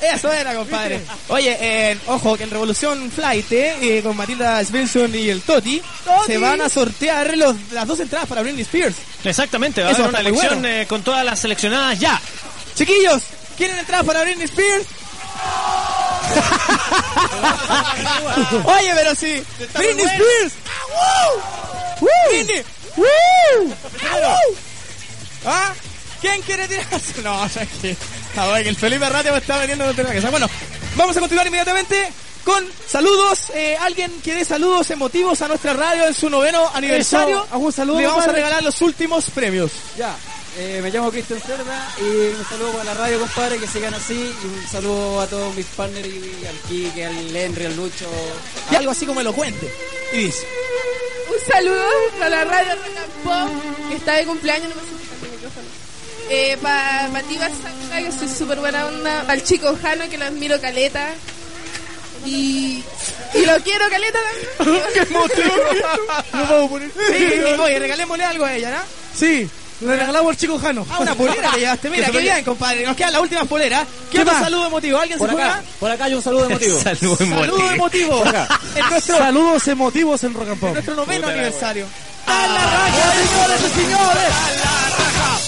Eso 0.00 0.32
era, 0.32 0.54
compadre. 0.54 1.00
Oye, 1.28 1.56
eh, 1.60 1.98
ojo, 2.06 2.36
que 2.36 2.44
en 2.44 2.50
Revolución 2.50 3.10
Flight, 3.10 3.50
eh, 3.52 3.98
eh, 3.98 4.02
con 4.02 4.16
Matilda 4.16 4.64
Svensson 4.64 5.14
y 5.14 5.28
el 5.28 5.42
Toti, 5.42 5.80
se 6.26 6.38
van 6.38 6.60
a 6.60 6.68
sortear 6.68 7.36
los, 7.36 7.54
las 7.70 7.86
dos 7.86 8.00
entradas 8.00 8.28
para 8.28 8.42
Britney 8.42 8.62
Spears. 8.62 8.96
Exactamente, 9.24 9.82
va 9.82 9.88
a 9.88 9.92
Eso 9.92 10.00
haber 10.02 10.10
una 10.10 10.20
elección 10.20 10.60
bueno. 10.60 10.68
eh, 10.68 10.86
con 10.88 11.02
todas 11.02 11.24
las 11.24 11.38
seleccionadas 11.38 11.98
ya. 12.00 12.20
Chiquillos, 12.74 13.22
¿quieren 13.56 13.78
entradas 13.78 14.04
para 14.04 14.22
Britney 14.24 14.44
Spears? 14.46 14.86
Oye, 18.64 18.92
pero 18.94 19.14
sí. 19.14 19.42
Britney 19.74 20.04
Spears. 20.04 20.52
¡Woo! 22.00 22.08
Britney. 22.30 22.62
¡Woo! 22.96 23.68
¡Woo! 23.68 24.56
¿Ah? 25.44 25.72
¿Quién 26.20 26.40
quiere 26.42 26.68
tirarse? 26.68 27.20
No, 27.22 27.42
o 27.42 27.48
sea 27.48 27.66
que... 27.66 27.96
El 28.64 28.76
Felipe 28.76 29.08
Radio 29.08 29.32
me 29.32 29.38
está 29.38 29.58
metiendo 29.58 29.84
contra 29.84 30.04
la 30.04 30.10
cabeza. 30.10 30.30
Bueno, 30.30 30.48
vamos 30.96 31.16
a 31.16 31.20
continuar 31.20 31.46
inmediatamente 31.46 32.10
con 32.44 32.64
saludos. 32.86 33.50
Eh, 33.54 33.76
alguien 33.78 34.10
que 34.22 34.34
dé 34.34 34.44
saludos 34.44 34.90
emotivos 34.90 35.42
a 35.42 35.48
nuestra 35.48 35.74
radio 35.74 36.06
en 36.06 36.14
su 36.14 36.30
noveno 36.30 36.70
aniversario. 36.72 37.44
Eso, 37.44 37.54
¿algún 37.54 37.72
saludo, 37.72 38.00
Le 38.00 38.06
vamos 38.06 38.26
a 38.26 38.32
regalar 38.32 38.62
los 38.62 38.80
últimos 38.80 39.28
premios. 39.30 39.72
Ya. 39.98 40.16
Eh, 40.56 40.80
me 40.82 40.90
llamo 40.90 41.10
Cristian 41.10 41.40
Cerda 41.40 41.94
y 41.98 42.34
un 42.38 42.44
saludo 42.46 42.72
para 42.72 42.84
la 42.84 42.94
radio, 42.94 43.20
compadre, 43.20 43.58
que 43.58 43.66
sigan 43.66 43.94
así. 43.94 44.14
Y 44.42 44.46
un 44.46 44.66
saludo 44.66 45.20
a 45.20 45.26
todos 45.26 45.54
mis 45.54 45.66
partners, 45.66 46.06
y 46.06 46.46
al 46.46 46.56
Kike, 46.68 47.04
al 47.04 47.36
Henry, 47.36 47.66
al 47.66 47.76
Lucho. 47.76 48.06
Y 48.70 48.76
algo 48.76 48.92
así 48.92 49.04
como 49.04 49.20
elocuente. 49.20 49.70
Y 50.12 50.18
dice. 50.18 50.46
Un 51.28 51.52
saludo 51.52 51.84
a 52.22 52.28
la 52.28 52.44
radio 52.44 52.74
Rock 52.76 52.96
and 52.96 53.24
Pop, 53.24 53.88
que 53.88 53.96
está 53.96 54.14
de 54.14 54.24
cumpleaños, 54.24 54.68
no 54.70 54.76
me. 54.76 55.11
Eh, 56.30 56.56
para 56.62 57.08
Matías 57.08 57.50
Sanga, 57.62 57.98
que 57.98 58.12
soy 58.12 58.28
súper 58.28 58.58
buena 58.58 58.86
onda. 58.86 59.24
Al 59.28 59.42
chico 59.42 59.76
Jano, 59.80 60.08
que 60.08 60.18
lo 60.18 60.24
admiro 60.26 60.60
caleta. 60.60 61.08
Y, 62.24 62.82
y 63.34 63.44
lo 63.46 63.56
quiero 63.64 63.88
caleta 63.90 64.18
también. 64.58 64.82
¡Qué 64.94 65.06
motivo! 65.12 65.54
No 66.32 66.44
puedo 66.46 66.68
poner. 66.68 66.90
Sí, 66.90 67.40
oye, 67.58 67.78
regalémosle 67.80 68.24
algo 68.24 68.44
a 68.44 68.54
ella, 68.54 68.70
¿no? 68.70 68.76
Sí, 69.18 69.50
le 69.80 69.96
regalamos 69.96 70.30
al 70.30 70.36
chico 70.36 70.56
Jano. 70.58 70.86
Ah, 70.88 71.00
una 71.00 71.14
polera 71.16 71.50
que 71.50 71.60
llevaste. 71.60 71.90
Mira, 71.90 72.06
Que 72.06 72.12
qué 72.12 72.18
bien, 72.20 72.44
compadre. 72.44 72.86
Nos 72.86 72.96
quedan 72.96 73.12
las 73.14 73.22
últimas 73.22 73.46
poleras. 73.48 73.86
¿Qué 74.10 74.18
¿Qué 74.18 74.22
otro 74.22 74.34
saludo 74.38 74.66
emotivo? 74.68 74.98
¿Alguien 74.98 75.18
Por 75.18 75.30
se 75.30 75.34
acá, 75.34 75.44
juega? 75.54 75.62
por 75.80 75.90
acá 75.90 76.04
hay 76.04 76.14
un 76.14 76.22
saludo 76.22 76.44
emotivo. 76.46 76.80
Saludo 76.80 77.16
Saludo 77.16 77.70
emotivo. 77.72 78.18
Por 78.22 78.28
acá. 78.28 78.60
En 78.76 78.88
nuestro, 78.90 79.18
Saludos 79.18 79.68
emotivos 79.68 80.22
en 80.24 80.34
Rock 80.34 80.48
and 80.50 80.60
Pop. 80.60 80.72
nuestro 80.74 80.94
noveno 80.94 81.28
la 81.28 81.50
aniversario. 82.26 82.26
¡A 82.26 82.46
la 82.46 82.66
raja, 82.66 83.12
señores 83.12 83.60
y 83.60 83.80
señores! 83.80 85.42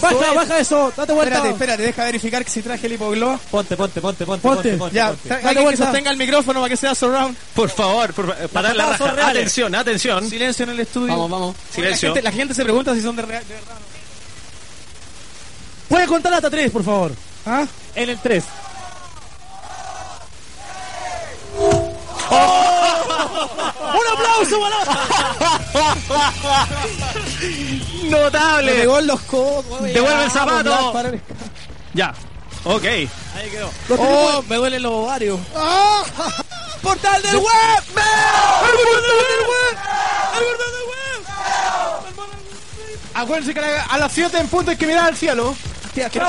Baja, 0.00 0.32
baja 0.34 0.58
eso, 0.58 0.92
date 0.96 1.12
vuelta. 1.12 1.34
Espérate, 1.36 1.52
espérate, 1.54 1.82
deja 1.84 2.04
verificar 2.04 2.44
que 2.44 2.50
si 2.50 2.60
traje 2.60 2.86
el 2.88 2.94
hipogloss. 2.94 3.40
Ponte, 3.50 3.76
ponte, 3.76 4.00
ponte, 4.00 4.26
ponte, 4.26 4.42
Ponte, 4.42 4.62
ponte, 4.70 4.76
ponte, 4.78 4.94
ya, 4.96 5.08
ponte. 5.10 5.28
date 5.28 5.34
Alguien 5.46 5.54
que 5.58 5.62
vuelta. 5.62 5.84
sostenga 5.84 6.10
el 6.10 6.16
micrófono 6.16 6.60
para 6.60 6.68
que 6.70 6.76
sea 6.76 6.94
surround. 6.96 7.36
Por 7.54 7.70
favor, 7.70 8.12
por 8.12 8.34
para 8.48 8.74
la 8.74 8.86
raja. 8.86 9.12
reales. 9.12 9.36
Atención, 9.36 9.74
atención. 9.76 10.28
Silencio 10.28 10.64
en 10.64 10.70
el 10.70 10.80
estudio. 10.80 11.06
Vamos, 11.08 11.30
vamos. 11.30 11.56
Silencio. 11.72 12.08
La 12.08 12.14
gente, 12.16 12.22
la 12.30 12.32
gente 12.32 12.54
se 12.54 12.64
pregunta 12.64 12.94
si 12.96 13.00
son 13.02 13.14
de, 13.14 13.22
real- 13.22 13.46
de 13.46 13.54
verdad. 13.54 13.76
Puede 15.88 16.06
contar 16.08 16.34
hasta 16.34 16.50
tres, 16.50 16.70
por 16.72 16.82
favor. 16.82 17.12
¿Ah? 17.46 17.64
En 17.94 18.08
el 18.10 18.18
3. 18.18 18.44
¡Un 23.94 24.06
aplauso 24.12 24.60
para 24.60 24.76
Notable. 28.04 28.72
pegó 28.74 28.98
en 28.98 29.06
los 29.06 29.20
codos. 29.22 29.64
Devuelve 29.82 30.24
el 30.24 30.28
Ah, 30.28 30.30
zapato. 30.30 30.62
Black, 30.62 30.92
para 30.92 31.08
el- 31.10 31.20
Ya. 31.94 32.14
Ok. 32.64 32.84
Ahí 32.84 33.10
quedó. 33.50 33.70
Oh, 33.98 34.42
me 34.48 34.56
duelen 34.56 34.82
los 34.82 34.92
ovarios. 34.92 35.38
¡Ah! 35.56 36.02
¡Portal 36.82 37.22
del 37.22 37.36
web! 37.36 37.44
¡El 37.46 37.84
portal 37.84 39.02
del 39.02 39.46
web! 39.48 39.76
¡El 40.34 40.44
portal 40.44 40.70
del 40.72 40.86
web! 40.88 41.26
Acuérdense 43.14 43.54
que 43.54 43.60
a 43.60 43.98
las 43.98 44.12
7 44.12 44.38
en 44.38 44.48
punto 44.48 44.70
hay 44.70 44.76
que 44.76 44.86
mirar 44.86 45.06
al 45.08 45.16
cielo. 45.16 45.54
Tía, 45.94 46.08
¿qué? 46.08 46.20